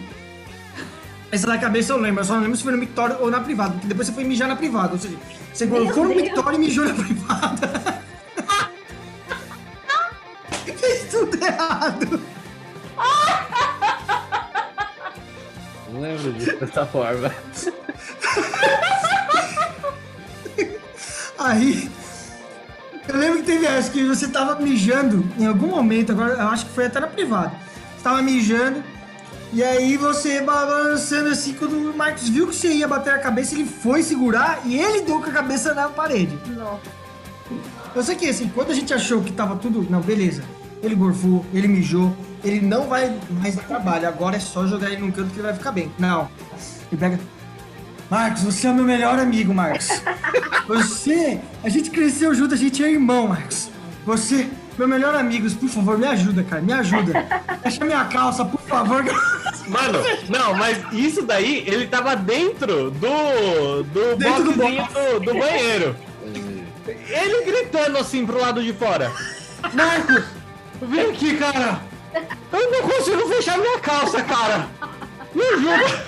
Essa 1.31 1.45
da 1.45 1.57
cabeça 1.59 1.93
eu 1.93 1.97
lembro, 1.97 2.21
eu 2.21 2.25
só 2.25 2.33
não 2.33 2.41
lembro 2.41 2.57
se 2.57 2.63
foi 2.63 2.71
no 2.71 2.77
mictório 2.77 3.17
ou 3.19 3.29
na 3.29 3.39
privada, 3.39 3.73
porque 3.73 3.87
depois 3.87 4.07
você 4.07 4.13
foi 4.13 4.23
mijar 4.23 4.47
na 4.47 4.55
privada. 4.55 4.93
Ou 4.93 4.99
seja, 4.99 5.15
você 5.53 5.67
colocou 5.67 6.05
no 6.05 6.13
Deus. 6.13 6.23
mictório 6.23 6.55
e 6.55 6.59
mijou 6.59 6.85
na 6.85 6.93
privada. 6.93 8.01
Fez 10.77 11.11
tudo 11.11 11.43
errado. 11.43 12.19
Não 15.91 16.01
lembro 16.01 16.33
disso 16.33 16.57
dessa 16.57 16.85
forma. 16.85 17.31
Aí. 21.37 21.91
Eu 23.07 23.17
lembro 23.17 23.39
que 23.39 23.45
teve 23.45 23.65
essa, 23.65 23.89
que 23.91 24.03
você 24.03 24.27
tava 24.27 24.61
mijando 24.61 25.25
em 25.37 25.47
algum 25.47 25.67
momento, 25.67 26.11
agora 26.11 26.33
eu 26.33 26.47
acho 26.49 26.67
que 26.67 26.73
foi 26.73 26.85
até 26.85 26.99
na 26.99 27.07
privada. 27.07 27.51
Você 27.97 28.03
tava 28.03 28.21
mijando, 28.21 28.83
e 29.51 29.63
aí 29.63 29.97
você 29.97 30.41
balançando 30.41 31.29
assim, 31.29 31.53
quando 31.53 31.73
o 31.73 31.97
Marcos 31.97 32.29
viu 32.29 32.47
que 32.47 32.55
você 32.55 32.69
ia 32.69 32.87
bater 32.87 33.13
a 33.13 33.19
cabeça, 33.19 33.55
ele 33.55 33.65
foi 33.65 34.03
segurar 34.03 34.61
e 34.65 34.77
ele 34.77 35.01
deu 35.01 35.19
com 35.19 35.29
a 35.29 35.33
cabeça 35.33 35.73
na 35.73 35.89
parede. 35.89 36.37
Nossa. 36.55 36.99
Eu 37.95 38.03
sei 38.03 38.15
que 38.15 38.29
assim, 38.29 38.47
quando 38.49 38.71
a 38.71 38.75
gente 38.75 38.93
achou 38.93 39.21
que 39.23 39.31
tava 39.31 39.55
tudo. 39.55 39.85
Não, 39.89 40.01
beleza. 40.01 40.43
Ele 40.83 40.95
gorfou, 40.95 41.45
ele 41.53 41.67
mijou, 41.67 42.15
ele 42.43 42.61
não 42.61 42.87
vai 42.87 43.13
mais 43.41 43.55
dar 43.55 43.63
trabalho. 43.63 44.07
Agora 44.07 44.37
é 44.37 44.39
só 44.39 44.67
jogar 44.67 44.91
ele 44.91 45.01
num 45.01 45.11
canto 45.11 45.31
que 45.31 45.39
ele 45.39 45.47
vai 45.47 45.53
ficar 45.53 45.71
bem. 45.71 45.91
Não. 45.97 46.29
Ele 46.91 46.99
pega. 46.99 47.19
Marcos, 48.09 48.43
você 48.43 48.67
é 48.67 48.71
o 48.71 48.73
meu 48.73 48.85
melhor 48.85 49.19
amigo, 49.19 49.53
Marcos. 49.53 49.87
Você. 50.67 51.39
A 51.63 51.69
gente 51.69 51.91
cresceu 51.91 52.33
junto, 52.33 52.55
a 52.55 52.57
gente 52.57 52.83
é 52.83 52.91
irmão, 52.91 53.27
Marcos. 53.27 53.69
Você, 54.05 54.49
meu 54.79 54.87
melhor 54.87 55.13
amigo, 55.13 55.51
por 55.55 55.67
favor, 55.67 55.97
me 55.97 56.07
ajuda, 56.07 56.41
cara, 56.41 56.61
me 56.61 56.71
ajuda. 56.71 57.27
Fecha 57.61 57.83
minha 57.83 58.05
calça, 58.05 58.45
por 58.45 58.61
favor. 58.61 59.03
Mano, 59.67 59.99
não, 60.29 60.53
mas 60.53 60.81
isso 60.93 61.21
daí, 61.23 61.65
ele 61.67 61.85
tava 61.85 62.15
dentro 62.15 62.89
do. 62.89 63.83
do 63.83 64.15
Dentro 64.15 64.43
do 64.45 64.53
do, 64.53 65.19
do 65.19 65.33
banheiro. 65.37 65.97
Ele 66.87 67.43
gritando 67.43 67.97
assim 67.97 68.25
pro 68.25 68.39
lado 68.39 68.63
de 68.63 68.71
fora. 68.71 69.11
Marcos, 69.73 70.23
vem 70.81 71.09
aqui, 71.09 71.35
cara. 71.35 71.81
Eu 72.53 72.71
não 72.71 72.81
consigo 72.89 73.27
fechar 73.27 73.57
minha 73.57 73.79
calça, 73.79 74.23
cara. 74.23 74.69
Me 75.35 75.43
ajuda. 75.43 76.03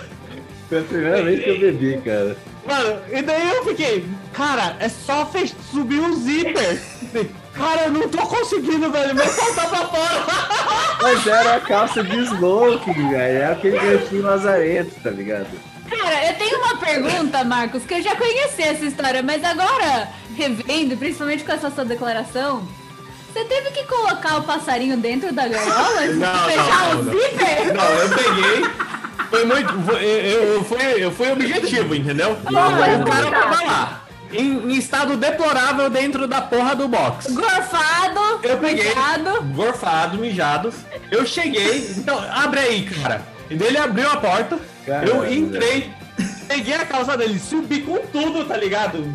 Foi 0.70 0.80
a 0.80 0.84
primeira 0.84 1.24
vez 1.24 1.44
que 1.44 1.50
eu 1.50 1.60
bebi, 1.60 2.02
cara. 2.06 2.38
Mano, 2.66 3.02
e 3.12 3.22
daí 3.22 3.50
eu 3.50 3.66
fiquei, 3.66 4.06
cara, 4.32 4.78
é 4.80 4.88
só 4.88 5.30
subir 5.72 6.00
o 6.00 6.16
zíper. 6.16 6.82
Cara, 7.54 7.84
eu 7.84 7.92
não 7.92 8.08
tô 8.10 8.20
conseguindo, 8.20 8.90
velho. 8.92 9.14
Meu 9.16 9.26
pau 9.28 9.54
tá 9.54 9.66
pra 9.68 9.86
fora. 9.88 10.26
Mas 11.02 11.28
era 11.28 11.56
a 11.56 11.60
calça 11.60 12.04
de 12.04 12.18
smoking, 12.26 13.10
velho. 13.10 13.38
É 13.40 13.52
aquele 13.52 13.78
ganchinho 13.80 14.24
lazarento, 14.24 14.96
tá 15.02 15.10
ligado? 15.10 15.48
Cara, 15.90 16.26
eu 16.28 16.36
tenho 16.36 16.58
uma 16.60 16.78
pergunta, 16.78 17.44
Marcos, 17.44 17.84
que 17.84 17.96
eu 17.96 18.02
já 18.02 18.16
conheci 18.16 18.62
essa 18.64 18.86
história, 18.86 19.22
mas 19.22 19.44
agora, 19.44 20.08
revendo, 20.38 20.96
principalmente 20.96 21.44
com 21.44 21.52
essa 21.52 21.70
sua 21.70 21.84
declaração, 21.84 22.66
você 23.34 23.44
teve 23.44 23.72
que 23.72 23.84
colocar 23.84 24.38
o 24.38 24.44
passarinho 24.44 24.96
dentro 24.98 25.34
da 25.34 25.48
gaiola? 25.48 26.06
Não, 26.08 26.46
fechar 26.46 26.94
não, 26.94 27.00
o 27.00 27.04
não. 27.04 27.12
zíper? 27.14 27.74
Não, 27.74 27.90
eu 27.94 28.10
peguei. 28.10 28.72
Foi 29.30 29.46
muito. 29.46 29.74
foi- 29.84 30.04
eu, 30.04 30.44
eu, 30.56 30.64
fui, 30.64 30.82
eu 30.98 31.12
fui 31.12 31.32
objetivo, 31.32 31.96
entendeu? 31.96 32.38
o 32.44 33.06
cara 33.06 33.32
tava 33.32 33.66
lá. 33.66 34.01
Em, 34.34 34.72
em 34.72 34.76
estado 34.78 35.18
deplorável 35.18 35.90
dentro 35.90 36.28
da 36.28 36.42
porra 36.42 36.76
do 36.76 36.88
box. 36.88 37.32
Gorfado, 37.34 38.40
Eu 38.44 38.58
peguei, 38.58 38.86
mijado. 38.90 39.42
gorfado, 39.54 40.18
mijados. 40.18 40.76
Eu 41.10 41.26
cheguei. 41.26 41.92
Então, 41.98 42.24
abre 42.32 42.60
aí, 42.62 42.86
cara. 42.90 43.22
E 43.50 43.56
daí 43.56 43.68
ele 43.70 43.78
abriu 43.78 44.10
a 44.10 44.18
porta. 44.18 44.58
Caramba. 44.86 45.08
Eu 45.12 45.32
entrei, 45.34 45.92
peguei 46.48 46.74
a 46.76 46.86
calça 46.86 47.18
dele, 47.18 47.38
subi 47.40 47.82
com 47.82 47.98
tudo, 48.08 48.46
tá 48.46 48.56
ligado? 48.58 49.06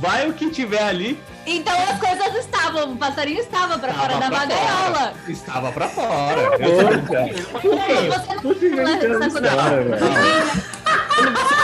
Vai 0.00 0.28
o 0.28 0.32
que 0.32 0.50
tiver 0.50 0.82
ali. 0.82 1.18
Então 1.46 1.74
as 1.90 1.98
coisas 2.00 2.34
estavam, 2.36 2.92
o 2.92 2.96
passarinho 2.96 3.40
estava 3.40 3.78
pra 3.78 3.92
fora 3.92 4.16
da 4.18 4.28
pra 4.30 4.46
gaiola. 4.46 4.94
fora. 4.94 5.12
Estava 5.28 5.72
pra 5.72 5.88
fora. 5.88 6.50
Você 6.58 6.82
não 6.82 8.40
Puta 8.40 8.60
que 8.60 8.68
não 8.70 8.82
essa 8.88 9.30
sacudeu. 9.30 9.50
história, 9.50 9.82
velho. 9.82 9.98
Quando 11.14 11.32
você 11.32 11.54
solta 11.54 11.62
a 11.62 11.63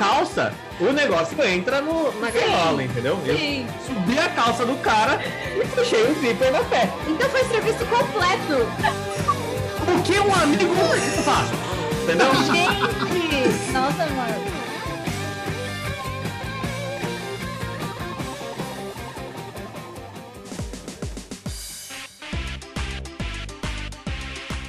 calça, 0.00 0.54
o 0.80 0.92
negócio 0.94 1.36
entra 1.44 1.82
no, 1.82 2.10
na 2.20 2.30
gaiola, 2.30 2.82
entendeu? 2.82 3.18
Sim. 3.26 3.66
Eu 3.66 3.94
subi 3.94 4.18
a 4.18 4.30
calça 4.30 4.64
do 4.64 4.74
cara 4.76 5.20
e 5.54 5.66
puxei 5.68 6.10
o 6.10 6.14
zíper 6.18 6.50
na 6.50 6.64
pé. 6.64 6.90
Então 7.06 7.28
foi 7.28 7.44
serviço 7.44 7.84
completo. 7.84 8.66
O 9.86 10.02
que 10.02 10.18
um 10.18 10.34
amigo 10.34 10.74
faz? 11.22 11.50
Entendeu? 12.02 12.34
Gente! 12.46 13.72
Nossa, 13.72 14.06
mano. 14.06 14.60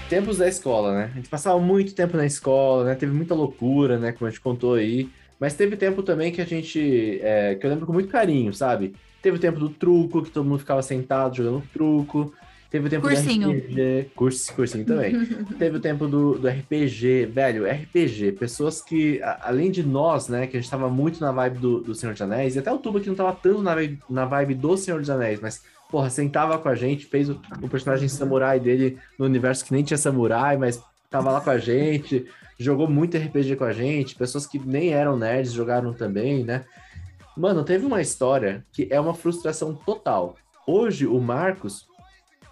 tempos 0.10 0.40
da 0.40 0.48
escola, 0.50 0.94
né? 0.94 1.10
A 1.14 1.16
gente 1.16 1.30
passava 1.30 1.58
muito 1.58 1.96
tempo 1.96 2.18
na 2.18 2.26
escola, 2.26 2.84
né? 2.84 2.96
Teve 2.96 3.14
muita 3.14 3.34
loucura, 3.34 3.98
né? 3.98 4.12
Como 4.12 4.28
a 4.28 4.30
gente 4.30 4.42
contou 4.42 4.74
aí. 4.74 5.10
Mas 5.42 5.56
teve 5.56 5.76
tempo 5.76 6.04
também 6.04 6.32
que 6.32 6.40
a 6.40 6.46
gente. 6.46 7.20
é, 7.24 7.56
que 7.56 7.66
eu 7.66 7.70
lembro 7.72 7.88
com 7.88 7.92
muito 7.94 8.08
carinho, 8.10 8.54
sabe? 8.54 8.94
Teve 9.24 9.38
o 9.38 9.40
tempo 9.40 9.60
do 9.60 9.70
truco, 9.70 10.22
que 10.22 10.30
todo 10.30 10.46
mundo 10.48 10.60
ficava 10.60 10.82
sentado 10.84 11.36
jogando 11.36 11.64
truco. 11.74 12.32
Teve 12.70 12.88
o 12.88 12.90
tempo 12.90 13.06
Cursinho. 13.06 13.48
do 13.50 13.54
RPG. 13.58 14.12
Curso, 14.16 14.54
cursinho 14.54 14.86
também. 14.86 15.14
Teve 15.60 15.76
o 15.78 15.80
tempo 15.82 16.08
do, 16.08 16.38
do 16.38 16.48
RPG, 16.48 17.26
velho, 17.26 17.66
RPG. 17.66 18.32
Pessoas 18.34 18.82
que, 18.82 19.22
a- 19.22 19.50
além 19.50 19.70
de 19.70 19.84
nós, 19.84 20.30
né, 20.30 20.48
que 20.48 20.56
a 20.56 20.62
gente 20.62 20.70
tava 20.72 20.90
muito 20.90 21.20
na 21.20 21.32
vibe 21.34 21.58
do, 21.58 21.82
do 21.82 21.94
Senhor 21.94 22.14
dos 22.14 22.22
Anéis, 22.22 22.56
e 22.56 22.60
até 22.60 22.72
o 22.72 22.78
Tuba 22.78 23.02
que 23.02 23.10
não 23.10 23.16
tava 23.16 23.34
tanto 23.34 23.62
na 23.62 23.76
vibe, 23.76 24.00
na 24.10 24.24
vibe 24.26 24.54
do 24.56 24.78
Senhor 24.78 25.02
dos 25.02 25.10
Anéis, 25.10 25.42
mas, 25.42 25.62
porra, 25.90 26.10
sentava 26.10 26.58
com 26.60 26.70
a 26.70 26.76
gente, 26.76 27.06
fez 27.08 27.30
o, 27.30 27.42
o 27.62 27.68
personagem 27.68 28.08
samurai 28.08 28.58
dele 28.58 28.98
no 29.20 29.26
universo 29.26 29.66
que 29.66 29.74
nem 29.74 29.84
tinha 29.84 29.98
samurai, 29.98 30.56
mas 30.56 30.82
tava 31.10 31.30
lá 31.30 31.42
com 31.42 31.50
a 31.50 31.58
gente, 31.58 32.26
jogou 32.62 32.88
muito 32.88 33.18
RPG 33.18 33.56
com 33.56 33.64
a 33.64 33.74
gente, 33.74 34.16
pessoas 34.16 34.46
que 34.46 34.60
nem 34.60 34.94
eram 34.94 35.18
nerds 35.18 35.52
jogaram 35.52 35.94
também, 35.94 36.44
né? 36.44 36.64
Mano, 37.36 37.64
teve 37.64 37.86
uma 37.86 38.02
história 38.02 38.64
que 38.72 38.88
é 38.92 39.00
uma 39.00 39.14
frustração 39.14 39.74
total. 39.74 40.36
Hoje, 40.68 41.08
o 41.08 41.20
Marcos 41.20 41.88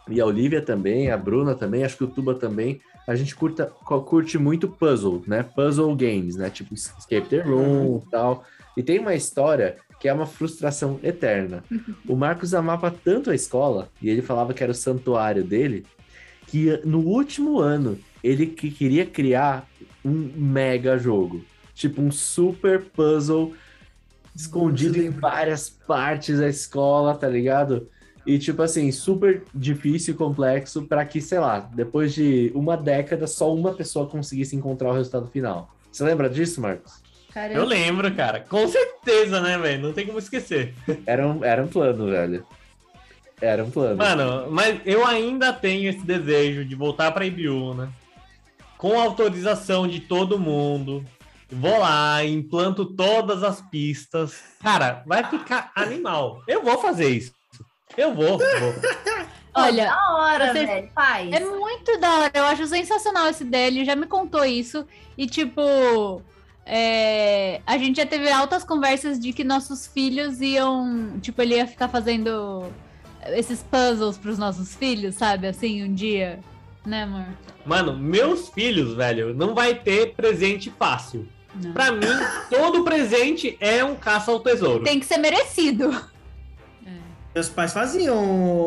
e 0.09 0.19
a 0.19 0.25
Olivia 0.25 0.61
também, 0.61 1.11
a 1.11 1.17
Bruna 1.17 1.53
também, 1.53 1.83
acho 1.83 1.97
que 1.97 2.03
o 2.03 2.07
Tuba 2.07 2.33
também, 2.33 2.81
a 3.05 3.15
gente 3.15 3.35
curta, 3.35 3.67
curte 4.05 4.37
muito 4.37 4.67
puzzle, 4.67 5.23
né? 5.27 5.43
Puzzle 5.43 5.95
games, 5.95 6.35
né? 6.35 6.49
Tipo 6.49 6.73
Escape 6.73 7.29
the 7.29 7.41
Room 7.41 8.01
e 8.05 8.09
tal. 8.09 8.43
E 8.75 8.81
tem 8.81 8.99
uma 8.99 9.13
história 9.13 9.77
que 9.99 10.07
é 10.07 10.13
uma 10.13 10.25
frustração 10.25 10.99
eterna. 11.03 11.63
O 12.07 12.15
Marcos 12.15 12.55
amava 12.55 12.89
tanto 12.89 13.29
a 13.29 13.35
escola, 13.35 13.89
e 14.01 14.09
ele 14.09 14.23
falava 14.23 14.53
que 14.53 14.63
era 14.63 14.71
o 14.71 14.75
santuário 14.75 15.43
dele, 15.43 15.85
que 16.47 16.81
no 16.83 16.99
último 16.99 17.59
ano 17.59 17.99
ele 18.23 18.47
que 18.47 18.71
queria 18.71 19.05
criar 19.05 19.68
um 20.09 20.33
mega 20.35 20.97
jogo. 20.97 21.43
Tipo 21.73 22.01
um 22.01 22.11
super 22.11 22.81
puzzle 22.81 23.53
escondido 24.35 24.97
em 25.01 25.09
várias 25.09 25.69
partes 25.69 26.39
da 26.39 26.47
escola, 26.47 27.15
tá 27.15 27.27
ligado? 27.27 27.87
E, 28.25 28.37
tipo 28.37 28.61
assim, 28.61 28.91
super 28.91 29.43
difícil 29.53 30.13
e 30.13 30.17
complexo 30.17 30.83
para 30.83 31.03
que, 31.05 31.21
sei 31.21 31.39
lá, 31.39 31.59
depois 31.59 32.13
de 32.13 32.51
uma 32.53 32.77
década, 32.77 33.25
só 33.25 33.53
uma 33.53 33.73
pessoa 33.73 34.07
conseguisse 34.07 34.55
encontrar 34.55 34.89
o 34.89 34.93
resultado 34.93 35.27
final. 35.27 35.73
Você 35.91 36.03
lembra 36.03 36.29
disso, 36.29 36.61
Marcos? 36.61 37.01
Cara, 37.33 37.53
Eu 37.53 37.65
lembro, 37.65 38.13
cara. 38.13 38.39
Com 38.41 38.67
certeza, 38.67 39.39
né, 39.39 39.57
velho? 39.57 39.81
Não 39.81 39.93
tem 39.93 40.05
como 40.05 40.19
esquecer. 40.19 40.73
Era 41.05 41.27
um, 41.27 41.43
era 41.43 41.63
um 41.63 41.67
plano, 41.67 42.07
velho. 42.07 42.45
Era 43.41 43.63
um 43.63 43.71
plano. 43.71 43.97
Mano, 43.97 44.51
mas 44.51 44.81
eu 44.85 45.05
ainda 45.05 45.53
tenho 45.53 45.89
esse 45.89 46.05
desejo 46.05 46.65
de 46.65 46.75
voltar 46.75 47.11
pra 47.11 47.25
IBU, 47.25 47.73
né? 47.73 47.89
Com 48.79 48.97
autorização 48.97 49.85
de 49.85 49.99
todo 49.99 50.39
mundo. 50.39 51.03
Vou 51.51 51.79
lá, 51.79 52.23
implanto 52.23 52.85
todas 52.85 53.43
as 53.43 53.59
pistas. 53.59 54.39
Cara, 54.63 55.03
vai 55.05 55.21
ficar 55.25 55.69
animal. 55.75 56.41
Eu 56.47 56.63
vou 56.63 56.77
fazer 56.79 57.09
isso. 57.09 57.33
Eu 57.97 58.13
vou, 58.15 58.37
vou. 58.37 58.75
Olha, 59.53 59.85
da 59.87 60.13
hora, 60.13 60.53
vocês- 60.53 60.65
velho. 60.69 60.89
Faz. 60.95 61.29
É 61.33 61.39
muito 61.43 61.99
da 61.99 62.19
hora, 62.19 62.31
eu 62.33 62.45
acho 62.45 62.65
sensacional 62.67 63.27
esse 63.27 63.43
dele, 63.43 63.83
já 63.83 63.97
me 63.97 64.05
contou 64.05 64.45
isso. 64.45 64.85
E, 65.17 65.27
tipo, 65.27 66.21
é, 66.65 67.59
a 67.67 67.77
gente 67.77 67.97
já 67.97 68.05
teve 68.05 68.31
altas 68.31 68.63
conversas 68.63 69.19
de 69.19 69.33
que 69.33 69.43
nossos 69.43 69.87
filhos 69.87 70.39
iam. 70.39 71.19
Tipo, 71.19 71.41
ele 71.41 71.55
ia 71.55 71.67
ficar 71.67 71.89
fazendo 71.89 72.63
esses 73.33 73.61
puzzles 73.61 74.17
pros 74.17 74.37
nossos 74.37 74.73
filhos, 74.73 75.15
sabe? 75.15 75.47
Assim, 75.47 75.83
um 75.83 75.93
dia. 75.93 76.39
Né, 76.89 77.03
amor? 77.03 77.25
Mano, 77.65 77.95
meus 77.95 78.49
filhos, 78.49 78.95
velho, 78.95 79.31
não 79.35 79.53
vai 79.53 79.75
ter 79.75 80.15
presente 80.15 80.73
fácil. 80.77 81.27
Não. 81.53 81.71
Pra 81.71 81.91
mim, 81.91 82.07
todo 82.49 82.83
presente 82.83 83.55
é 83.59 83.83
um 83.83 83.93
caça 83.95 84.31
ao 84.31 84.39
tesouro. 84.39 84.83
Tem 84.83 84.99
que 84.99 85.05
ser 85.05 85.17
merecido. 85.17 85.95
Meus 87.35 87.47
pais 87.47 87.71
faziam 87.73 88.17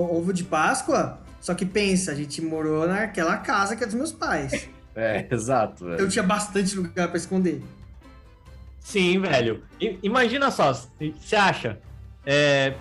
ovo 0.04 0.32
de 0.32 0.44
Páscoa, 0.44 1.18
só 1.40 1.52
que 1.52 1.66
pensa, 1.66 2.12
a 2.12 2.14
gente 2.14 2.40
morou 2.40 2.86
naquela 2.86 3.38
casa 3.38 3.74
que 3.74 3.82
é 3.82 3.86
dos 3.86 3.96
meus 3.96 4.12
pais. 4.12 4.68
É, 4.94 5.26
exato, 5.28 5.84
velho. 5.84 6.00
Eu 6.00 6.08
tinha 6.08 6.22
bastante 6.22 6.76
lugar 6.76 7.08
pra 7.08 7.16
esconder. 7.16 7.60
Sim, 8.78 9.20
velho. 9.20 9.64
I- 9.80 9.98
imagina 10.02 10.48
só, 10.52 10.72
você 10.72 11.34
acha? 11.34 11.80
é, 12.24 12.74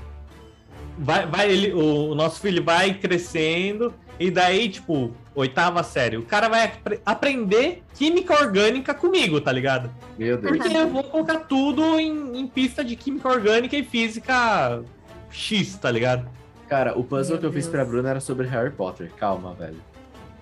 vai, 0.99 1.25
vai 1.25 1.49
ele, 1.51 1.73
o, 1.73 2.11
o 2.11 2.15
nosso 2.15 2.39
filho 2.41 2.63
vai 2.63 2.93
crescendo 2.93 3.91
e 4.19 4.29
daí, 4.29 4.69
tipo, 4.69 5.15
oitava 5.33 5.81
série, 5.83 6.17
o 6.17 6.23
cara 6.23 6.49
vai 6.49 6.65
apre- 6.65 6.99
aprender 7.05 7.83
química 7.95 8.33
orgânica 8.33 8.93
comigo, 8.93 9.39
tá 9.39 9.51
ligado? 9.51 9.89
Meu 10.17 10.37
Deus. 10.37 10.57
Porque 10.57 10.75
eu 10.75 10.87
vou 10.89 11.03
colocar 11.03 11.39
tudo 11.41 11.99
em, 11.99 12.37
em 12.39 12.47
pista 12.47 12.83
de 12.83 12.95
química 12.95 13.29
orgânica 13.29 13.75
e 13.75 13.83
física 13.83 14.83
X, 15.29 15.75
tá 15.77 15.89
ligado? 15.89 16.27
Cara, 16.67 16.97
o 16.97 17.03
puzzle 17.03 17.33
Meu 17.33 17.39
que 17.41 17.45
eu 17.47 17.51
fiz 17.53 17.65
Deus. 17.65 17.71
pra 17.75 17.85
Bruna 17.85 18.09
era 18.09 18.19
sobre 18.19 18.47
Harry 18.47 18.71
Potter. 18.71 19.11
Calma, 19.17 19.53
velho. 19.53 19.75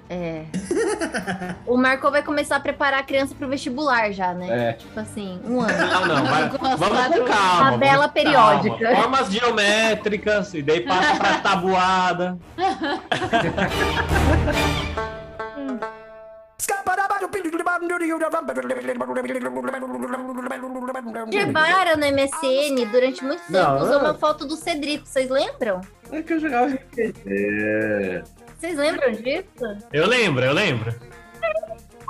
É. 0.09 0.45
o 1.67 1.77
Marco 1.77 2.09
vai 2.09 2.23
começar 2.23 2.55
a 2.55 2.59
preparar 2.59 3.01
a 3.01 3.03
criança 3.03 3.35
pro 3.35 3.47
vestibular 3.47 4.11
já, 4.11 4.33
né? 4.33 4.69
É. 4.69 4.73
Tipo 4.73 4.99
assim, 4.99 5.39
um 5.45 5.61
ano. 5.61 5.77
Não, 5.77 6.05
não, 6.07 6.25
vai, 6.25 6.49
vamos 6.49 7.17
com 7.17 7.25
calma. 7.25 7.71
Tabela 7.71 7.97
vamos 8.07 8.13
periódica. 8.13 8.77
calma. 8.79 9.01
Formas 9.03 9.31
geométricas, 9.31 10.53
e 10.55 10.63
daí 10.63 10.81
passa 10.81 11.15
pra 11.15 11.37
tabuada. 11.37 12.37
Gebara 21.31 21.95
no 21.95 22.05
MSN 22.05 22.85
durante 22.91 23.23
muito 23.23 23.39
tempo 23.41 23.51
Não, 23.51 23.75
usou 23.77 23.93
não. 23.93 23.99
uma 24.01 24.13
foto 24.15 24.45
do 24.45 24.55
Cedrico, 24.55 25.05
vocês 25.05 25.29
lembram? 25.29 25.81
É 26.11 26.21
que 26.21 26.33
eu 26.33 26.39
jogava 26.39 26.67
RPG. 26.73 27.13
É. 27.27 28.23
Vocês 28.59 28.77
lembram 28.77 29.11
disso? 29.11 29.87
Eu 29.93 30.05
lembro, 30.07 30.43
eu 30.43 30.53
lembro. 30.53 30.93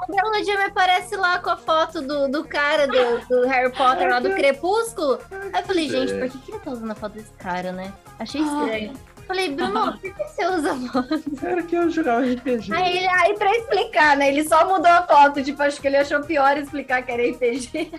Um 0.09 0.11
belo 0.15 0.43
dia 0.43 0.57
me 0.57 0.63
aparece 0.63 1.15
lá 1.15 1.37
com 1.39 1.51
a 1.51 1.57
foto 1.57 2.01
do, 2.01 2.27
do 2.27 2.43
cara 2.43 2.87
do, 2.87 3.19
do 3.27 3.47
Harry 3.47 3.71
Potter 3.71 4.09
lá 4.09 4.19
do 4.19 4.31
Crepúsculo. 4.31 5.19
Aí 5.53 5.61
eu 5.61 5.67
falei, 5.67 5.87
gente, 5.89 6.13
por 6.15 6.29
que, 6.29 6.37
que 6.39 6.51
ele 6.51 6.59
tá 6.59 6.71
usando 6.71 6.91
a 6.91 6.95
foto 6.95 7.13
desse 7.13 7.31
cara, 7.33 7.71
né? 7.71 7.93
Achei 8.17 8.41
estranho. 8.41 8.93
Falei, 9.27 9.53
Bruno, 9.53 9.91
por 9.91 10.01
que 10.01 10.11
você 10.23 10.47
usa 10.47 10.71
a 10.71 10.75
foto? 10.75 11.21
Era 11.45 11.61
que 11.61 11.75
eu 11.75 11.87
jogava 11.91 12.21
RPG. 12.25 12.73
Aí, 12.73 12.97
ele- 12.97 13.07
aí 13.07 13.37
pra 13.37 13.55
explicar, 13.55 14.17
né? 14.17 14.29
Ele 14.29 14.43
só 14.47 14.67
mudou 14.67 14.89
a 14.91 15.03
foto. 15.05 15.43
Tipo, 15.43 15.61
acho 15.61 15.79
que 15.79 15.85
ele 15.87 15.97
achou 15.97 16.21
pior 16.21 16.57
explicar 16.57 17.03
que 17.03 17.11
era 17.11 17.21
RPG. 17.21 17.91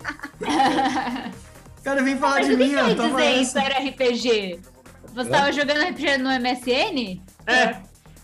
O 1.79 1.83
cara 1.85 2.03
vem 2.03 2.17
falar 2.17 2.37
Mas 2.37 2.47
de 2.49 2.55
o 2.55 2.59
que 2.59 2.65
mim, 2.65 2.75
quer 2.75 2.83
ó. 2.83 2.95
Toma 2.97 3.21
dizer 3.21 3.31
isso? 3.41 3.59
Era 3.59 3.79
RPG? 3.79 4.61
Você 5.15 5.31
tava 5.31 5.53
jogando 5.53 5.83
RPG 5.83 6.19
no 6.19 6.31
MSN? 6.31 7.23
É, 7.47 7.77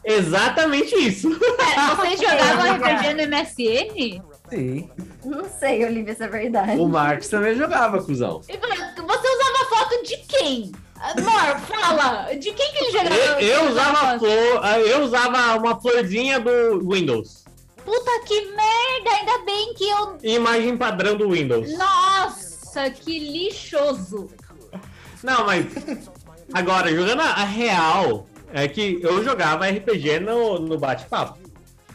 exatamente 0.07 0.95
isso. 0.95 1.29
É, 1.33 1.95
vocês 1.97 2.21
jogavam. 2.23 2.77
RPG 2.77 3.15
no 3.15 3.37
MSN? 3.37 4.23
Sim. 4.51 4.91
Não 5.25 5.45
sei, 5.45 5.85
Olivia, 5.85 6.15
se 6.15 6.23
é 6.23 6.29
verdade. 6.29 6.79
O 6.81 6.89
Marcos 6.89 7.29
também 7.29 7.55
jogava, 7.57 8.03
cuzão. 8.03 8.41
E 8.49 8.57
Você 8.57 9.29
usava 9.29 9.69
foto 9.69 10.03
de 10.05 10.17
quem? 10.29 10.73
Amor, 11.01 11.59
fala! 11.61 12.33
De 12.35 12.53
quem 12.53 12.73
que 12.73 12.79
ele 12.85 12.93
jogava? 12.93 13.15
Eu, 13.15 13.41
eu 13.41 13.71
usava 13.71 13.97
foto? 13.97 14.19
flor, 14.21 14.65
eu 14.87 15.03
usava 15.03 15.59
uma 15.59 15.81
florzinha 15.81 16.41
do 16.41 16.89
Windows. 16.89 17.45
Puta 17.85 18.21
que 18.25 18.41
merda! 18.47 19.11
Ainda 19.21 19.45
bem 19.45 19.75
que 19.75 19.89
eu. 19.89 20.19
Imagem 20.23 20.77
padrão 20.77 21.17
do 21.17 21.31
Windows. 21.31 21.77
Nossa, 21.77 22.89
que 22.91 23.19
lixoso! 23.19 24.29
Não, 25.23 25.45
mas 25.45 25.67
agora, 26.53 26.95
jogando 26.95 27.21
a 27.21 27.45
real, 27.45 28.27
é 28.61 28.69
que 28.69 28.99
eu 29.03 29.23
jogava 29.25 29.67
RPG 29.69 30.21
no, 30.21 30.59
no 30.59 30.79
bate-papo. 30.79 31.39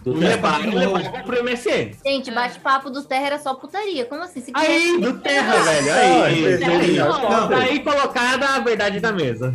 Do 0.03 0.13
tempo. 0.13 0.23
levava 0.23 1.23
pro 1.23 1.43
MSN. 1.43 1.91
Gente, 2.03 2.31
bate-papo 2.31 2.89
do 2.89 3.03
Terra 3.03 3.27
era 3.27 3.39
só 3.39 3.53
putaria. 3.53 4.03
Como 4.05 4.23
assim? 4.23 4.41
Se 4.41 4.51
Aí, 4.55 4.99
do 4.99 5.19
Terra, 5.19 5.59
velho. 5.61 5.93
Aí, 5.93 6.55
RPG 6.55 6.65
aí, 6.71 6.97
tá 6.97 7.57
aí 7.57 7.79
colocada 7.81 8.45
a 8.47 8.59
verdade 8.59 8.99
da 8.99 9.11
mesa. 9.11 9.53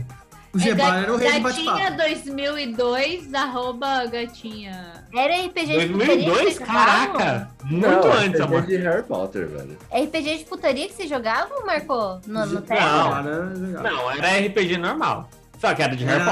O 0.54 0.58
Gebara 0.58 1.00
É 1.00 1.02
era 1.02 1.12
o 1.12 1.16
rei 1.16 1.32
do 1.32 1.42
Gatinha 1.42 1.72
bate-papo. 1.90 1.96
2002, 1.96 3.34
arroba 3.34 4.06
gatinha. 4.06 5.04
Era 5.14 5.34
RPG 5.46 5.66
de 5.66 5.88
putaria. 5.92 6.16
que 6.16 6.24
2002? 6.24 6.38
vocês 6.38 6.58
jogavam? 6.58 6.86
Caraca! 7.12 7.50
Muito 7.64 7.86
Não, 7.88 8.12
antes, 8.12 8.40
RPG 8.40 8.42
amor. 8.42 8.62
de 8.62 8.76
Harry 8.76 9.02
Potter, 9.02 9.48
velho. 9.48 9.78
RPG 9.92 10.38
de 10.38 10.44
putaria 10.44 10.86
que 10.88 10.94
você 10.94 11.06
jogava, 11.08 11.50
Marco? 11.66 12.20
No, 12.26 12.46
no 12.46 12.62
Terra? 12.62 13.22
Não. 13.22 13.82
Não, 13.82 14.10
era 14.12 14.46
RPG 14.46 14.78
normal. 14.78 15.28
Só 15.60 15.74
que 15.74 15.82
era 15.82 15.94
de 15.96 16.04
Harry 16.04 16.22
Era- 16.22 16.30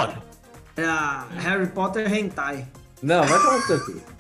Potter. 0.74 0.84
Era 0.84 1.26
Harry 1.40 1.66
Potter 1.68 2.12
Hentai. 2.12 2.66
Não, 3.02 3.24
vai 3.24 3.38
tomar 3.38 3.80
cu. 3.80 4.14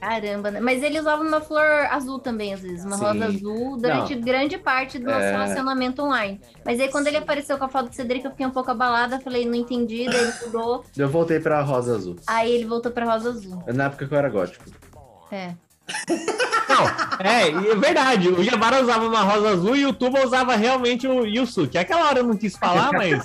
Caramba, 0.00 0.50
né? 0.50 0.58
Mas 0.58 0.82
ele 0.82 0.98
usava 0.98 1.22
uma 1.22 1.40
flor 1.40 1.62
azul 1.88 2.18
também, 2.18 2.52
às 2.52 2.60
vezes, 2.60 2.84
uma 2.84 2.96
Sim. 2.96 3.04
rosa 3.04 3.24
azul, 3.26 3.76
durante 3.76 4.16
grande 4.16 4.58
parte 4.58 4.98
do 4.98 5.04
nosso 5.04 5.20
É. 5.20 5.30
relacionamento 5.30 6.02
online. 6.02 6.40
Mas 6.64 6.80
aí, 6.80 6.90
quando 6.90 7.06
ele 7.06 7.18
apareceu 7.18 7.56
com 7.56 7.64
a 7.66 7.68
foto 7.68 7.88
do 7.90 7.94
Cedric, 7.94 8.24
eu 8.24 8.32
fiquei 8.32 8.44
um 8.44 8.50
pouco 8.50 8.68
abalada, 8.68 9.20
falei, 9.20 9.46
não 9.46 9.54
entendi, 9.54 10.06
daí 10.06 10.16
ele 10.22 10.32
mudou. 10.44 10.84
Eu 10.96 11.08
voltei 11.08 11.38
pra 11.38 11.62
rosa 11.62 11.94
azul. 11.94 12.16
Aí 12.26 12.50
ele 12.50 12.64
voltou 12.64 12.90
pra 12.90 13.04
rosa 13.04 13.30
azul. 13.30 13.62
Na 13.72 13.84
época 13.84 14.04
que 14.08 14.12
eu 14.12 14.18
era 14.18 14.28
gótico. 14.28 14.64
É. 15.30 15.54
Não, 16.68 16.86
é, 17.26 17.50
e 17.50 17.68
é 17.70 17.76
verdade. 17.76 18.28
O 18.28 18.42
Jabara 18.42 18.82
usava 18.82 19.06
uma 19.06 19.20
rosa 19.22 19.50
azul 19.50 19.76
e 19.76 19.84
o 19.84 19.92
Tuba 19.92 20.24
usava 20.24 20.54
realmente 20.56 21.06
o 21.06 21.26
Yusuke. 21.26 21.76
Aquela 21.76 22.06
hora 22.08 22.20
eu 22.20 22.24
não 22.26 22.36
quis 22.36 22.56
falar, 22.56 22.92
mas 22.92 23.22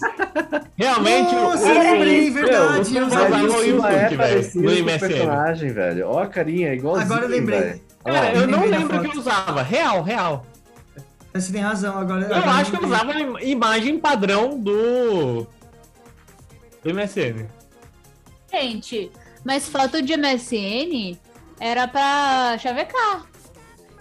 realmente 0.76 1.34
o- 1.34 1.42
Nossa, 1.44 1.66
o, 1.66 1.70
eu 1.70 1.80
lembrei, 1.94 2.30
verdade. 2.30 2.66
o 2.68 2.78
eu 2.78 2.84
Tuba 2.84 3.06
usava 3.06 3.36
o 3.44 3.48
Isso 3.48 3.64
Yusuke, 3.64 3.88
é 3.88 4.08
velho, 4.10 4.52
no 4.56 4.70
o 4.70 4.74
MSN. 4.74 5.00
personagem, 5.00 5.72
velho. 5.72 6.08
Ó 6.10 6.20
a 6.24 6.28
carinha, 6.28 6.74
igualzinho, 6.74 7.06
Agora 7.06 7.26
eu 7.26 7.30
lembrei. 7.30 7.60
velho. 7.60 7.82
Cara, 8.04 8.34
eu 8.34 8.48
não 8.48 8.66
lembro 8.66 9.02
que 9.02 9.08
eu 9.08 9.20
usava. 9.22 9.62
Real, 9.62 10.02
real. 10.04 10.46
Você 11.34 11.52
tem 11.54 11.62
razão, 11.62 11.98
agora. 11.98 12.22
Eu 12.26 12.36
agora 12.36 12.52
acho 12.58 12.72
que 12.72 12.78
eu 12.78 12.88
usava 12.88 13.12
a 13.14 13.20
im- 13.22 13.38
imagem 13.52 14.00
padrão 14.00 14.58
do. 14.60 15.46
do 16.84 16.90
MSN. 16.94 17.46
Gente, 18.52 19.12
mas 19.46 19.68
foto 19.70 20.02
de 20.02 20.14
MSN 20.18 21.18
era 21.60 21.88
pra 21.88 22.58
chavecar. 22.60 23.26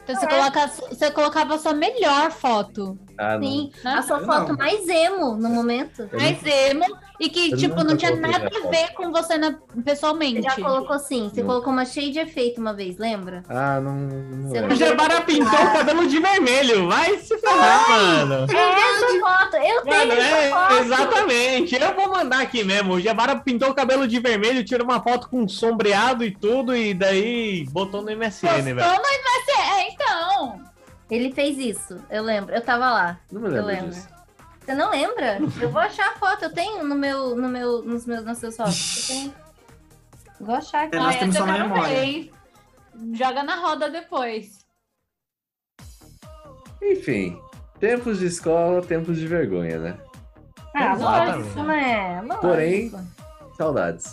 Então 0.08 0.14
você, 0.20 0.24
É. 0.26 0.28
coloca, 0.28 0.66
você 0.88 1.10
colocava 1.10 1.54
a 1.56 1.58
sua 1.58 1.74
melhor 1.74 2.30
foto. 2.30 2.96
Ah, 3.18 3.38
não. 3.38 3.42
Sim, 3.42 3.72
Né? 3.82 3.90
a 3.94 4.02
sua 4.02 4.18
Eu 4.18 4.26
foto 4.26 4.48
não. 4.50 4.56
mais 4.56 4.86
emo 4.88 5.36
no 5.36 5.48
momento. 5.48 6.08
Eu 6.12 6.18
Mais 6.20 6.38
emo 6.44 6.84
e 7.18 7.28
que, 7.30 7.50
eu 7.50 7.56
tipo, 7.56 7.82
não 7.82 7.96
tinha 7.96 8.14
nada 8.14 8.46
a 8.46 8.68
ver 8.68 8.92
com 8.94 9.10
você 9.10 9.36
na- 9.38 9.52
Você 9.74 9.82
pessoalmente. 9.82 10.42
já 10.42 10.54
colocou 10.54 10.98
sim, 10.98 11.28
você 11.32 11.40
Não. 11.40 11.48
colocou 11.48 11.72
uma 11.72 11.84
cheia 11.86 12.12
de 12.12 12.18
efeito 12.20 12.60
uma 12.60 12.74
vez, 12.74 12.98
lembra? 12.98 13.42
Ah, 13.48 13.80
não. 13.80 13.94
não 13.94 14.48
Você 14.50 14.60
O. 14.60 14.76
Jabara 14.76 15.22
pintou 15.22 15.48
o 15.58 15.72
cabelo 15.72 16.06
de 16.06 16.20
vermelho. 16.20 16.88
Vai 16.88 17.16
se 17.18 17.36
ferrar, 17.38 17.88
mano. 17.88 18.46
É 18.52 18.80
essa 18.80 19.20
foto, 19.20 19.56
eu 19.56 19.82
tenho 19.82 20.08
Mano, 20.08 20.12
é, 20.20 20.50
foto. 20.50 20.74
exatamente. 20.74 21.74
Eu 21.74 21.94
vou 21.94 22.10
mandar 22.10 22.42
aqui 22.42 22.62
mesmo. 22.62 22.94
O 22.94 23.00
Jabara 23.00 23.34
pintou 23.36 23.70
o 23.70 23.74
cabelo 23.74 24.06
de 24.06 24.20
vermelho, 24.20 24.62
tirou 24.64 24.84
uma 24.86 25.02
foto 25.02 25.28
com 25.30 25.48
sombreado 25.48 26.22
e 26.22 26.30
tudo, 26.30 26.76
e 26.76 26.92
daí 26.92 27.64
botou 27.70 28.02
no 28.02 28.10
MSN, 28.10 28.46
Postou 28.48 28.62
velho. 28.74 28.76
no 28.76 28.92
MSN. 28.92 29.95
Ele 31.10 31.32
fez 31.32 31.56
isso, 31.58 32.00
eu 32.10 32.22
lembro. 32.22 32.54
Eu 32.54 32.60
tava 32.60 32.90
lá. 32.90 33.20
Não 33.30 33.40
me 33.40 33.46
Eu 33.48 33.52
lembro 33.52 33.66
lembro. 33.66 33.90
disso. 33.90 34.08
Você 34.60 34.74
não 34.74 34.90
lembra? 34.90 35.38
Eu 35.60 35.70
vou 35.70 35.80
achar 35.80 36.10
a 36.12 36.16
foto, 36.18 36.44
eu 36.46 36.52
tenho 36.52 36.82
no 36.84 36.94
meu, 36.96 37.36
no 37.36 37.48
meu, 37.48 37.82
nos 37.82 38.04
meus, 38.04 38.24
nas 38.24 38.38
suas 38.38 38.56
fotos. 38.56 39.08
Eu 39.08 39.14
tenho. 39.16 39.34
Vou 40.40 40.54
achar 40.56 40.84
aqui. 40.86 40.96
É, 40.96 40.98
nós 40.98 41.14
Ah, 41.14 41.18
temos 41.20 41.36
quero 41.36 41.46
memória. 41.52 42.30
Joga 43.14 43.42
na 43.44 43.56
roda 43.56 43.88
depois. 43.88 44.58
Enfim, 46.82 47.40
tempos 47.78 48.18
de 48.18 48.26
escola, 48.26 48.82
tempos 48.82 49.16
de 49.18 49.26
vergonha, 49.26 49.78
né? 49.78 49.98
Ah, 50.74 50.94
lógico, 50.94 51.62
né? 51.62 52.20
Lógico. 52.22 52.40
Porém- 52.46 52.92
Saudades. 53.56 54.12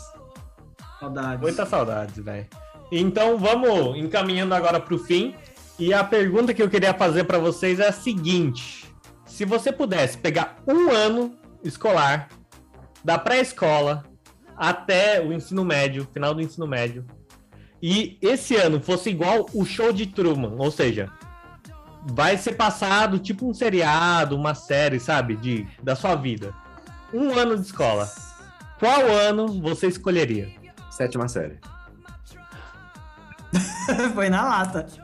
Saudades. 0.99 1.41
Muitas 1.41 1.67
saudades, 1.67 2.23
velho. 2.23 2.47
Então 2.91 3.37
vamos 3.37 3.97
encaminhando 3.97 4.53
agora 4.55 4.79
pro 4.79 4.97
fim. 4.97 5.35
E 5.78 5.93
a 5.93 6.03
pergunta 6.03 6.53
que 6.53 6.61
eu 6.61 6.69
queria 6.69 6.93
fazer 6.93 7.24
pra 7.24 7.38
vocês 7.38 7.80
é 7.80 7.88
a 7.88 7.91
seguinte: 7.91 8.86
se 9.26 9.45
você 9.45 9.71
pudesse 9.71 10.17
pegar 10.17 10.57
um 10.67 10.91
ano 10.91 11.36
escolar 11.63 12.30
da 13.03 13.17
pré-escola 13.17 14.03
até 14.55 15.21
o 15.21 15.34
ensino 15.34 15.65
médio, 15.65 16.07
final 16.13 16.34
do 16.34 16.41
ensino 16.41 16.67
médio, 16.67 17.05
e 17.82 18.17
esse 18.21 18.55
ano 18.55 18.80
fosse 18.80 19.09
igual 19.09 19.47
o 19.53 19.65
show 19.65 19.91
de 19.91 20.05
Truman, 20.05 20.55
ou 20.57 20.71
seja, 20.71 21.11
vai 22.05 22.38
ser 22.38 22.53
passado 22.53 23.19
tipo 23.19 23.49
um 23.49 23.53
seriado, 23.53 24.36
uma 24.36 24.53
série, 24.53 24.99
sabe, 24.99 25.36
de 25.36 25.67
da 25.82 25.95
sua 25.95 26.15
vida. 26.15 26.53
Um 27.13 27.38
ano 27.38 27.57
de 27.57 27.65
escola. 27.65 28.09
Qual 28.80 29.05
ano 29.07 29.61
você 29.61 29.88
escolheria? 29.88 30.49
Sétima 30.91 31.28
série. 31.28 31.59
Foi 34.13 34.30
na 34.30 34.43
lata. 34.43 35.03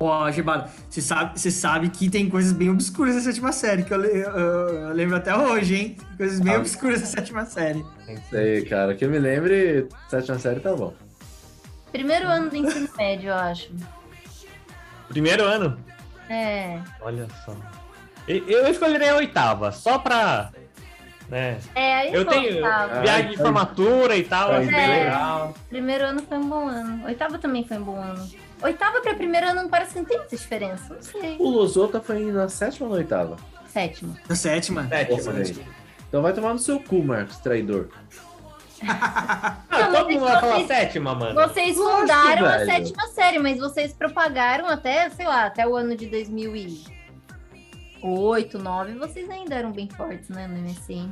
Ó, 0.00 0.30
Gibado, 0.30 0.68
você 0.90 1.00
sabe, 1.00 1.38
você 1.38 1.50
sabe 1.50 1.88
que 1.88 2.10
tem 2.10 2.28
coisas 2.28 2.52
bem 2.52 2.68
obscuras 2.68 3.14
na 3.14 3.20
sétima 3.20 3.52
série, 3.52 3.84
que 3.84 3.94
eu, 3.94 4.04
eu- 4.04 4.30
eu 4.30 4.92
lembro 4.92 5.16
até 5.16 5.34
hoje, 5.36 5.74
hein? 5.76 5.96
Coisas 6.16 6.40
bem 6.40 6.54
Ah. 6.54 6.58
obscuras 6.58 7.00
na 7.00 7.06
sétima 7.06 7.44
série. 7.46 7.84
Sei, 8.28 8.64
cara. 8.64 8.94
Que 8.94 9.04
eu 9.04 9.10
me 9.10 9.18
lembre, 9.18 9.88
sétima 10.08 10.38
série 10.38 10.60
tá 10.60 10.74
bom. 10.74 10.92
Primeiro 11.92 12.26
ano 12.26 12.50
do 12.50 12.56
ensino 12.56 12.88
médio, 12.98 13.28
eu 13.28 13.34
acho. 13.34 13.70
Primeiro 15.08 15.44
ano? 15.44 15.78
É. 16.28 16.78
Olha 17.00 17.26
só. 17.44 17.54
Eu 18.26 18.66
escolheria 18.68 19.12
a 19.12 19.16
oitava, 19.16 19.70
só 19.70 19.98
pra. 19.98 20.50
Né? 21.28 21.58
É, 21.74 21.94
aí 21.94 22.14
Eu 22.14 22.24
tenho 22.26 22.52
voltava. 22.60 22.98
Ah, 22.98 23.00
viagem 23.00 23.26
de 23.28 23.32
então- 23.34 23.46
formatura 23.46 24.16
e 24.16 24.24
tal, 24.24 24.52
Ah, 24.52 24.58
bem 24.58 24.74
é. 24.74 24.86
legal. 25.04 25.54
Primeiro 25.68 26.04
ano 26.04 26.22
foi 26.28 26.38
um 26.38 26.48
bom 26.48 26.68
ano. 26.68 27.04
Oitava 27.06 27.38
também 27.38 27.64
foi 27.66 27.78
um 27.78 27.82
bom 27.82 27.96
ano. 27.96 28.28
Oitava 28.64 29.02
pra 29.02 29.14
primeiro 29.14 29.46
ano 29.46 29.68
parece 29.68 29.92
que 29.92 29.98
não 29.98 30.06
tem 30.06 30.16
muita 30.16 30.34
diferença. 30.34 30.94
Não 30.94 31.02
sei. 31.02 31.36
O 31.38 31.50
Losota 31.50 32.00
foi 32.00 32.32
na 32.32 32.48
sétima 32.48 32.86
ou 32.86 32.92
na 32.92 32.98
oitava? 32.98 33.36
Sétimo. 33.66 34.16
Na 34.26 34.34
sétima. 34.34 34.88
Sétima. 34.88 35.34
Então 36.08 36.22
vai 36.22 36.32
tomar 36.32 36.54
no 36.54 36.58
seu 36.58 36.80
cu, 36.80 37.04
Marcos, 37.04 37.36
traidor. 37.38 37.90
Ah, 38.86 39.56
Não, 39.70 39.92
todo 39.92 40.10
mundo 40.10 40.24
vai 40.24 40.40
falar 40.40 40.66
sétima, 40.66 41.14
mano. 41.14 41.34
Vocês 41.34 41.76
Lógico, 41.76 42.00
fundaram 42.00 42.46
a 42.46 42.66
sétima 42.66 43.06
série, 43.08 43.38
mas 43.38 43.58
vocês 43.58 43.94
propagaram 43.94 44.68
até, 44.68 45.08
sei 45.08 45.26
lá, 45.26 45.46
até 45.46 45.66
o 45.66 45.74
ano 45.74 45.96
de 45.96 46.06
2008, 46.06 48.58
2009. 48.58 48.94
Vocês 48.98 49.30
ainda 49.30 49.54
eram 49.54 49.72
bem 49.72 49.88
fortes, 49.88 50.28
né, 50.28 50.46
no 50.46 50.58
MSN. 50.58 51.08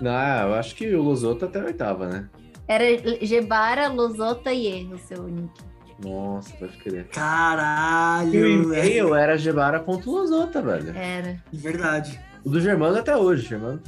Não, 0.00 0.48
eu 0.48 0.54
acho 0.54 0.74
que 0.74 0.92
o 0.92 1.02
Losota 1.02 1.46
até 1.46 1.60
a 1.60 1.64
oitava, 1.64 2.08
né? 2.08 2.28
Era 2.66 2.84
Gebara, 3.24 3.88
Losota 3.88 4.52
e 4.52 4.82
E, 4.82 4.92
o 4.92 4.98
seu 4.98 5.22
nick. 5.24 5.52
Nossa, 5.98 6.52
pode 6.56 6.76
crer. 6.78 7.00
E 7.00 7.00
o 7.02 7.08
Caralho, 7.08 8.46
e-mail 8.48 9.14
era 9.14 9.36
gebara.losota, 9.38 10.60
velho. 10.60 10.96
Era. 10.96 11.36
De 11.52 11.58
verdade. 11.58 12.20
O 12.44 12.50
do 12.50 12.60
Germano 12.60 12.98
até 12.98 13.16
hoje, 13.16 13.46
Germano. 13.46 13.80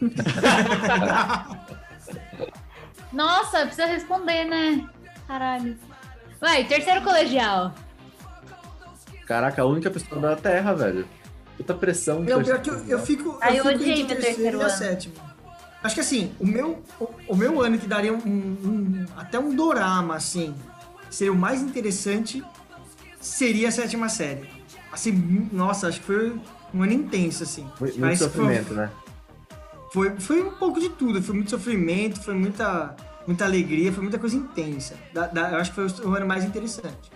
Nossa, 3.12 3.60
precisa 3.60 3.86
responder, 3.86 4.44
né? 4.44 4.86
Caralho. 5.26 5.76
Vai, 6.40 6.64
terceiro 6.64 7.02
colegial. 7.02 7.72
Caraca, 9.26 9.62
a 9.62 9.64
única 9.66 9.90
pessoa 9.90 10.20
da 10.20 10.36
Terra, 10.36 10.74
velho. 10.74 11.06
Puta 11.56 11.74
pressão. 11.74 12.20
Meu, 12.20 12.42
pior 12.42 12.60
que 12.60 12.68
eu, 12.70 12.84
eu 12.86 12.98
fico, 12.98 13.38
Aí 13.40 13.56
eu 13.56 13.64
eu 13.64 13.70
fico 13.70 13.82
odiei 13.82 14.02
entre 14.02 14.14
meu 14.16 14.22
terceiro 14.24 14.58
e 14.58 14.60
ano. 14.60 14.70
sétima. 14.70 15.14
Acho 15.82 15.94
que 15.94 16.00
assim, 16.00 16.32
o 16.38 16.46
meu, 16.46 16.82
o, 17.00 17.08
o 17.28 17.36
meu 17.36 17.60
ano 17.62 17.78
que 17.78 17.86
daria 17.86 18.12
um, 18.12 18.16
um- 18.18 19.06
até 19.16 19.38
um 19.38 19.54
dorama, 19.54 20.16
assim, 20.16 20.54
seria 21.16 21.32
o 21.32 21.36
mais 21.36 21.62
interessante, 21.62 22.44
seria 23.20 23.68
a 23.68 23.70
sétima 23.72 24.06
série. 24.08 24.46
Assim, 24.92 25.12
nossa, 25.50 25.88
acho 25.88 26.00
que 26.00 26.06
foi 26.06 26.38
um 26.74 26.82
ano 26.82 26.92
intenso, 26.92 27.42
assim. 27.42 27.62
Muito, 27.62 27.80
muito 27.80 28.00
Mas 28.00 28.18
foi- 28.18 28.28
sofrimento, 28.28 28.74
né? 28.74 28.90
Foi, 29.92 30.20
foi 30.20 30.42
um 30.42 30.50
pouco 30.50 30.78
de 30.78 30.90
tudo, 30.90 31.22
foi 31.22 31.34
muito 31.34 31.50
sofrimento, 31.50 32.22
foi 32.22 32.34
muita, 32.34 32.94
muita 33.26 33.46
alegria, 33.46 33.90
foi 33.90 34.02
muita 34.02 34.18
coisa 34.18 34.36
intensa. 34.36 34.94
Da- 35.14 35.26
da- 35.26 35.52
eu 35.52 35.56
acho 35.56 35.70
que 35.70 35.76
foi 35.76 35.86
o, 35.86 36.10
o 36.10 36.14
ano 36.14 36.26
mais 36.26 36.44
interessante. 36.44 37.10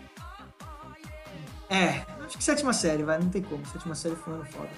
É, 1.68 2.02
acho 2.26 2.38
que 2.38 2.42
sétima 2.44 2.72
série, 2.72 3.02
vai, 3.02 3.18
não 3.18 3.28
tem 3.28 3.42
como. 3.42 3.64
Sétima 3.66 3.94
série 3.94 4.16
foi 4.16 4.32
um 4.32 4.36
ano 4.36 4.46
foda. 4.46 4.68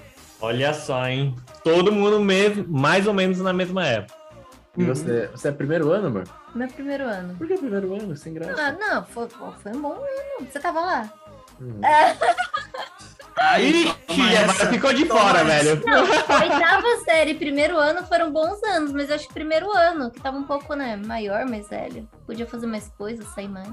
Olha 0.40 0.74
só, 0.74 1.06
hein? 1.06 1.36
Todo 1.62 1.92
mundo 1.92 2.18
mesmo, 2.20 2.66
mais 2.68 3.06
ou 3.06 3.14
menos 3.14 3.38
na 3.38 3.52
mesma 3.52 3.86
época. 3.86 4.18
E 4.76 4.82
Uhum. 4.82 4.88
você, 4.88 5.26
você 5.28 5.48
é 5.48 5.52
primeiro 5.52 5.90
ano, 5.92 6.06
amor? 6.06 6.24
Meu 6.54 6.66
primeiro 6.68 7.04
ano. 7.04 7.34
Por 7.36 7.46
que 7.46 7.58
primeiro 7.58 7.94
ano? 7.94 8.16
Sem 8.16 8.32
graça. 8.32 8.54
Ah, 8.58 8.72
não, 8.72 9.04
foi, 9.04 9.28
foi 9.28 9.72
um 9.72 9.82
bom 9.82 9.92
ano. 9.92 10.46
Você 10.50 10.58
tava 10.58 10.80
lá? 10.80 11.12
Hum. 11.60 11.78
Ixi, 13.60 13.94
toma 14.06 14.24
agora 14.28 14.44
essa, 14.52 14.66
ficou 14.70 14.92
de 14.94 15.04
fora, 15.06 15.40
essa. 15.40 15.44
velho. 15.44 15.82
Não, 15.84 16.02
oitava 16.04 16.96
série 17.04 17.32
e 17.32 17.34
primeiro 17.34 17.76
ano 17.76 18.06
foram 18.06 18.32
bons 18.32 18.62
anos, 18.62 18.92
mas 18.92 19.08
eu 19.10 19.16
acho 19.16 19.28
que 19.28 19.34
primeiro 19.34 19.70
ano, 19.76 20.10
que 20.10 20.20
tava 20.20 20.38
um 20.38 20.44
pouco, 20.44 20.74
né, 20.74 20.96
maior, 20.96 21.44
mais 21.44 21.68
velho. 21.68 22.08
Podia 22.26 22.46
fazer 22.46 22.66
mais 22.66 22.88
coisas, 22.96 23.26
sair 23.34 23.48
mais. 23.48 23.68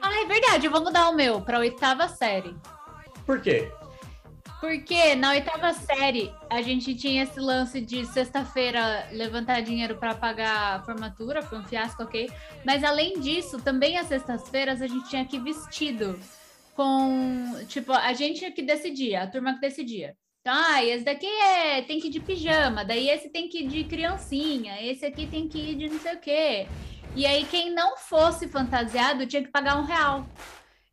Ah, 0.00 0.22
é 0.22 0.26
verdade, 0.26 0.66
eu 0.66 0.70
vou 0.72 0.82
mudar 0.82 1.08
o 1.10 1.14
meu 1.14 1.40
pra 1.42 1.58
oitava 1.58 2.08
série. 2.08 2.56
Por 3.26 3.40
quê? 3.40 3.70
Porque 4.64 5.14
na 5.14 5.32
oitava 5.32 5.74
série 5.74 6.32
a 6.48 6.62
gente 6.62 6.94
tinha 6.94 7.24
esse 7.24 7.38
lance 7.38 7.82
de 7.82 8.06
sexta-feira 8.06 9.06
levantar 9.12 9.60
dinheiro 9.60 9.96
para 9.96 10.14
pagar 10.14 10.76
a 10.76 10.82
formatura, 10.82 11.42
foi 11.42 11.58
um 11.58 11.64
fiasco, 11.64 12.02
ok? 12.02 12.30
Mas 12.64 12.82
além 12.82 13.20
disso, 13.20 13.60
também 13.60 13.98
às 13.98 14.06
sextas-feiras 14.06 14.80
a 14.80 14.86
gente 14.86 15.06
tinha 15.10 15.22
que 15.26 15.38
vestido 15.38 16.18
com, 16.74 17.52
tipo, 17.68 17.92
a 17.92 18.14
gente 18.14 18.50
que 18.52 18.62
decidia, 18.62 19.24
a 19.24 19.26
turma 19.26 19.52
que 19.52 19.60
decidia. 19.60 20.16
Então, 20.40 20.54
ah, 20.56 20.82
esse 20.82 21.04
daqui 21.04 21.26
é, 21.26 21.82
tem 21.82 22.00
que 22.00 22.06
ir 22.06 22.10
de 22.10 22.20
pijama, 22.20 22.86
daí 22.86 23.10
esse 23.10 23.28
tem 23.28 23.46
que 23.46 23.64
ir 23.64 23.68
de 23.68 23.84
criancinha, 23.84 24.80
esse 24.80 25.04
aqui 25.04 25.26
tem 25.26 25.46
que 25.46 25.58
ir 25.58 25.74
de 25.74 25.90
não 25.90 26.00
sei 26.00 26.14
o 26.14 26.20
quê. 26.20 26.66
E 27.14 27.26
aí, 27.26 27.44
quem 27.44 27.70
não 27.70 27.98
fosse 27.98 28.48
fantasiado 28.48 29.26
tinha 29.26 29.42
que 29.42 29.50
pagar 29.50 29.78
um 29.78 29.84
real. 29.84 30.26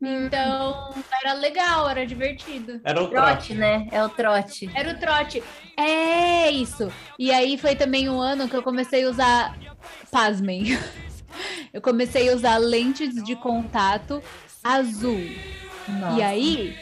Então, 0.02 0.92
era 1.22 1.32
legal, 1.34 1.88
era 1.88 2.04
divertido. 2.04 2.80
Era 2.82 3.00
o 3.02 3.06
Trote, 3.08 3.26
trote. 3.26 3.54
né? 3.54 3.86
É 3.92 4.02
o 4.04 4.08
trote. 4.08 4.70
Era 4.74 4.90
o 4.90 4.98
trote. 4.98 5.42
É 5.76 6.50
isso. 6.50 6.90
E 7.18 7.30
aí 7.30 7.56
foi 7.56 7.76
também 7.76 8.08
um 8.10 8.20
ano 8.20 8.48
que 8.48 8.56
eu 8.56 8.62
comecei 8.62 9.04
a 9.04 9.08
usar. 9.08 9.56
Pasmem. 10.10 10.78
Eu 11.72 11.80
comecei 11.80 12.28
a 12.30 12.34
usar 12.34 12.58
lentes 12.58 13.14
de 13.24 13.34
contato 13.34 14.22
azul. 14.62 15.18
Nossa. 15.88 16.18
E 16.18 16.22
aí, 16.22 16.76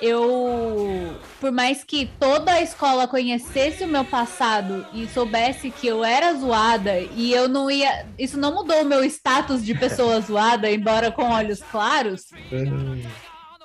eu. 0.00 1.16
Por 1.40 1.52
mais 1.52 1.84
que 1.84 2.06
toda 2.18 2.52
a 2.52 2.62
escola 2.62 3.08
conhecesse 3.08 3.84
o 3.84 3.88
meu 3.88 4.04
passado 4.04 4.86
e 4.92 5.06
soubesse 5.08 5.70
que 5.70 5.86
eu 5.86 6.04
era 6.04 6.34
zoada 6.34 6.98
e 6.98 7.32
eu 7.32 7.48
não 7.48 7.70
ia. 7.70 8.06
Isso 8.18 8.38
não 8.38 8.54
mudou 8.54 8.82
o 8.82 8.84
meu 8.84 9.04
status 9.04 9.64
de 9.64 9.74
pessoa 9.74 10.20
zoada, 10.22 10.70
embora 10.70 11.10
com 11.10 11.24
olhos 11.24 11.60
claros. 11.62 12.26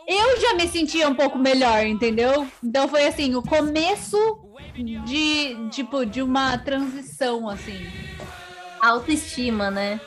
Eu 0.08 0.42
já 0.42 0.56
me 0.56 0.68
sentia 0.68 1.08
um 1.08 1.16
pouco 1.16 1.38
melhor, 1.38 1.86
entendeu? 1.86 2.48
Então 2.64 2.88
foi 2.88 3.08
assim, 3.08 3.36
o 3.36 3.42
começo 3.42 4.18
de, 5.06 5.70
tipo, 5.70 6.06
de 6.06 6.22
uma 6.22 6.58
transição, 6.58 7.48
assim. 7.48 7.88
Autoestima, 8.82 9.70
né? 9.70 10.02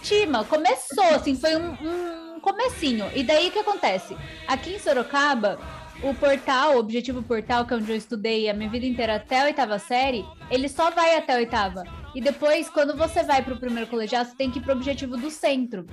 estima, 0.00 0.44
começou, 0.44 1.04
assim, 1.14 1.36
foi 1.36 1.56
um, 1.56 1.72
um 1.72 2.29
comecinho. 2.40 3.10
E 3.14 3.22
daí 3.22 3.48
o 3.48 3.52
que 3.52 3.58
acontece? 3.58 4.16
Aqui 4.46 4.74
em 4.74 4.78
Sorocaba, 4.78 5.58
o 6.02 6.14
portal, 6.14 6.74
o 6.74 6.78
Objetivo 6.78 7.22
Portal, 7.22 7.66
que 7.66 7.74
é 7.74 7.76
onde 7.76 7.90
eu 7.90 7.96
estudei 7.96 8.48
a 8.48 8.54
minha 8.54 8.70
vida 8.70 8.86
inteira 8.86 9.16
até 9.16 9.42
a 9.42 9.44
oitava 9.44 9.78
série, 9.78 10.24
ele 10.50 10.68
só 10.68 10.90
vai 10.90 11.16
até 11.16 11.34
a 11.34 11.36
oitava. 11.36 11.84
E 12.14 12.20
depois, 12.20 12.68
quando 12.68 12.96
você 12.96 13.22
vai 13.22 13.42
pro 13.42 13.58
primeiro 13.58 13.88
colegial, 13.88 14.24
você 14.24 14.34
tem 14.34 14.50
que 14.50 14.58
ir 14.58 14.62
pro 14.62 14.72
Objetivo 14.72 15.16
do 15.16 15.30
Centro. 15.30 15.86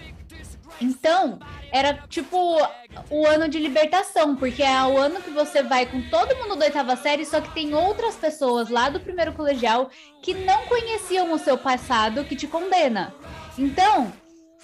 Então, 0.82 1.40
era 1.72 1.94
tipo 2.08 2.38
o 3.10 3.28
ano 3.28 3.48
de 3.48 3.60
libertação, 3.60 4.36
porque 4.36 4.64
é 4.64 4.84
o 4.84 4.98
ano 4.98 5.22
que 5.22 5.30
você 5.30 5.62
vai 5.62 5.86
com 5.86 6.02
todo 6.10 6.36
mundo 6.38 6.56
da 6.56 6.66
oitava 6.66 6.96
série, 6.96 7.26
só 7.26 7.42
que 7.42 7.54
tem 7.54 7.74
outras 7.74 8.16
pessoas 8.16 8.70
lá 8.70 8.90
do 8.90 9.00
primeiro 9.00 9.34
colegial 9.34 9.90
que 10.22 10.34
não 10.34 10.66
conheciam 10.66 11.32
o 11.34 11.40
seu 11.40 11.58
passado 11.58 12.24
que 12.24 12.36
te 12.36 12.48
condena. 12.48 13.14
Então, 13.58 14.12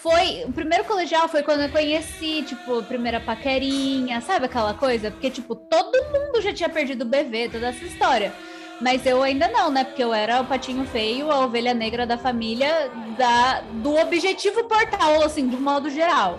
foi. 0.03 0.43
O 0.45 0.51
primeiro 0.51 0.83
colegial 0.83 1.29
foi 1.29 1.41
quando 1.41 1.61
eu 1.61 1.69
conheci, 1.69 2.43
tipo, 2.43 2.83
primeira 2.83 3.21
paquerinha, 3.21 4.19
sabe 4.19 4.45
aquela 4.45 4.73
coisa? 4.73 5.09
Porque, 5.09 5.31
tipo, 5.31 5.55
todo 5.55 5.95
mundo 6.11 6.41
já 6.41 6.53
tinha 6.53 6.67
perdido 6.67 7.03
o 7.03 7.05
BV, 7.05 7.49
toda 7.53 7.69
essa 7.69 7.85
história. 7.85 8.33
Mas 8.81 9.05
eu 9.05 9.23
ainda 9.23 9.47
não, 9.47 9.71
né? 9.71 9.85
Porque 9.85 10.03
eu 10.03 10.13
era 10.13 10.41
o 10.41 10.45
patinho 10.45 10.85
feio, 10.85 11.31
a 11.31 11.45
ovelha 11.45 11.73
negra 11.73 12.05
da 12.05 12.17
família, 12.17 12.91
da, 13.17 13.61
do 13.81 13.95
objetivo 13.95 14.65
portal, 14.65 15.23
assim, 15.23 15.47
de 15.47 15.55
modo 15.55 15.89
geral. 15.89 16.37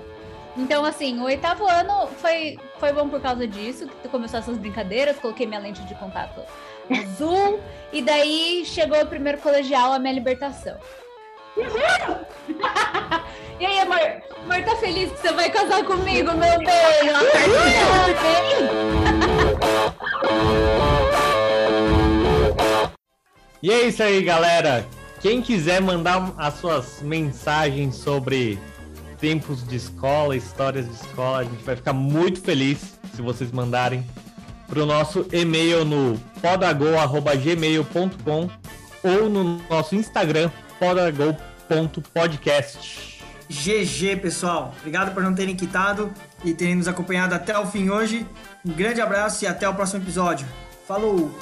Então, 0.57 0.85
assim, 0.85 1.19
o 1.19 1.24
oitavo 1.24 1.66
ano 1.66 2.07
foi, 2.19 2.59
foi 2.78 2.93
bom 2.93 3.09
por 3.09 3.20
causa 3.20 3.49
disso, 3.49 3.89
que 4.03 4.09
começou 4.09 4.39
essas 4.39 4.59
brincadeiras, 4.59 5.19
coloquei 5.19 5.47
minha 5.47 5.59
lente 5.59 5.82
de 5.82 5.95
contato 5.95 6.43
azul, 6.91 7.59
e 7.91 8.03
daí 8.03 8.62
chegou 8.66 9.01
o 9.01 9.07
primeiro 9.07 9.39
colegial, 9.39 9.95
a 9.95 9.99
minha 9.99 10.12
libertação. 10.12 10.77
e 13.61 13.65
aí, 13.65 13.79
amor? 13.79 14.01
Amor, 14.43 14.65
tá 14.65 14.75
feliz 14.77 15.13
que 15.13 15.19
você 15.19 15.33
vai 15.33 15.49
casar 15.51 15.85
comigo, 15.85 16.33
meu 16.33 16.59
bem? 16.59 16.69
E 23.63 23.71
é 23.71 23.87
isso 23.87 24.03
aí, 24.03 24.21
galera. 24.23 24.85
Quem 25.21 25.41
quiser 25.41 25.81
mandar 25.81 26.35
as 26.37 26.55
suas 26.55 27.01
mensagens 27.01 27.95
sobre 27.95 28.59
tempos 29.21 29.65
de 29.67 29.77
escola, 29.77 30.37
histórias 30.37 30.87
de 30.87 30.95
escola, 30.95 31.39
a 31.39 31.45
gente 31.45 31.63
vai 31.63 31.77
ficar 31.77 31.93
muito 31.93 32.41
feliz 32.43 32.99
se 33.15 33.23
vocês 33.23 33.53
mandarem 33.53 34.05
para 34.67 34.83
o 34.83 34.87
nosso 34.87 35.25
e-mail 35.33 35.85
no 35.85 36.19
podago@gmail.com 36.43 38.51
ou 39.05 39.31
no 39.31 39.61
nosso 39.71 39.95
Instagram 39.95 40.51
podago.podcast. 40.85 43.24
GG, 43.48 44.16
pessoal. 44.20 44.74
Obrigado 44.81 45.15
por 45.15 45.23
não 45.23 45.35
terem 45.35 45.56
quitado 45.56 46.12
e 46.44 46.52
terem 46.52 46.74
nos 46.74 46.89
acompanhado 46.89 47.35
até 47.35 47.59
o 47.59 47.66
fim 47.66 47.89
hoje. 47.89 48.27
Um 48.65 48.73
grande 48.73 49.01
abraço 49.01 49.44
e 49.44 49.47
até 49.47 49.66
o 49.69 49.74
próximo 49.74 50.02
episódio. 50.02 50.47
Falou! 50.86 51.35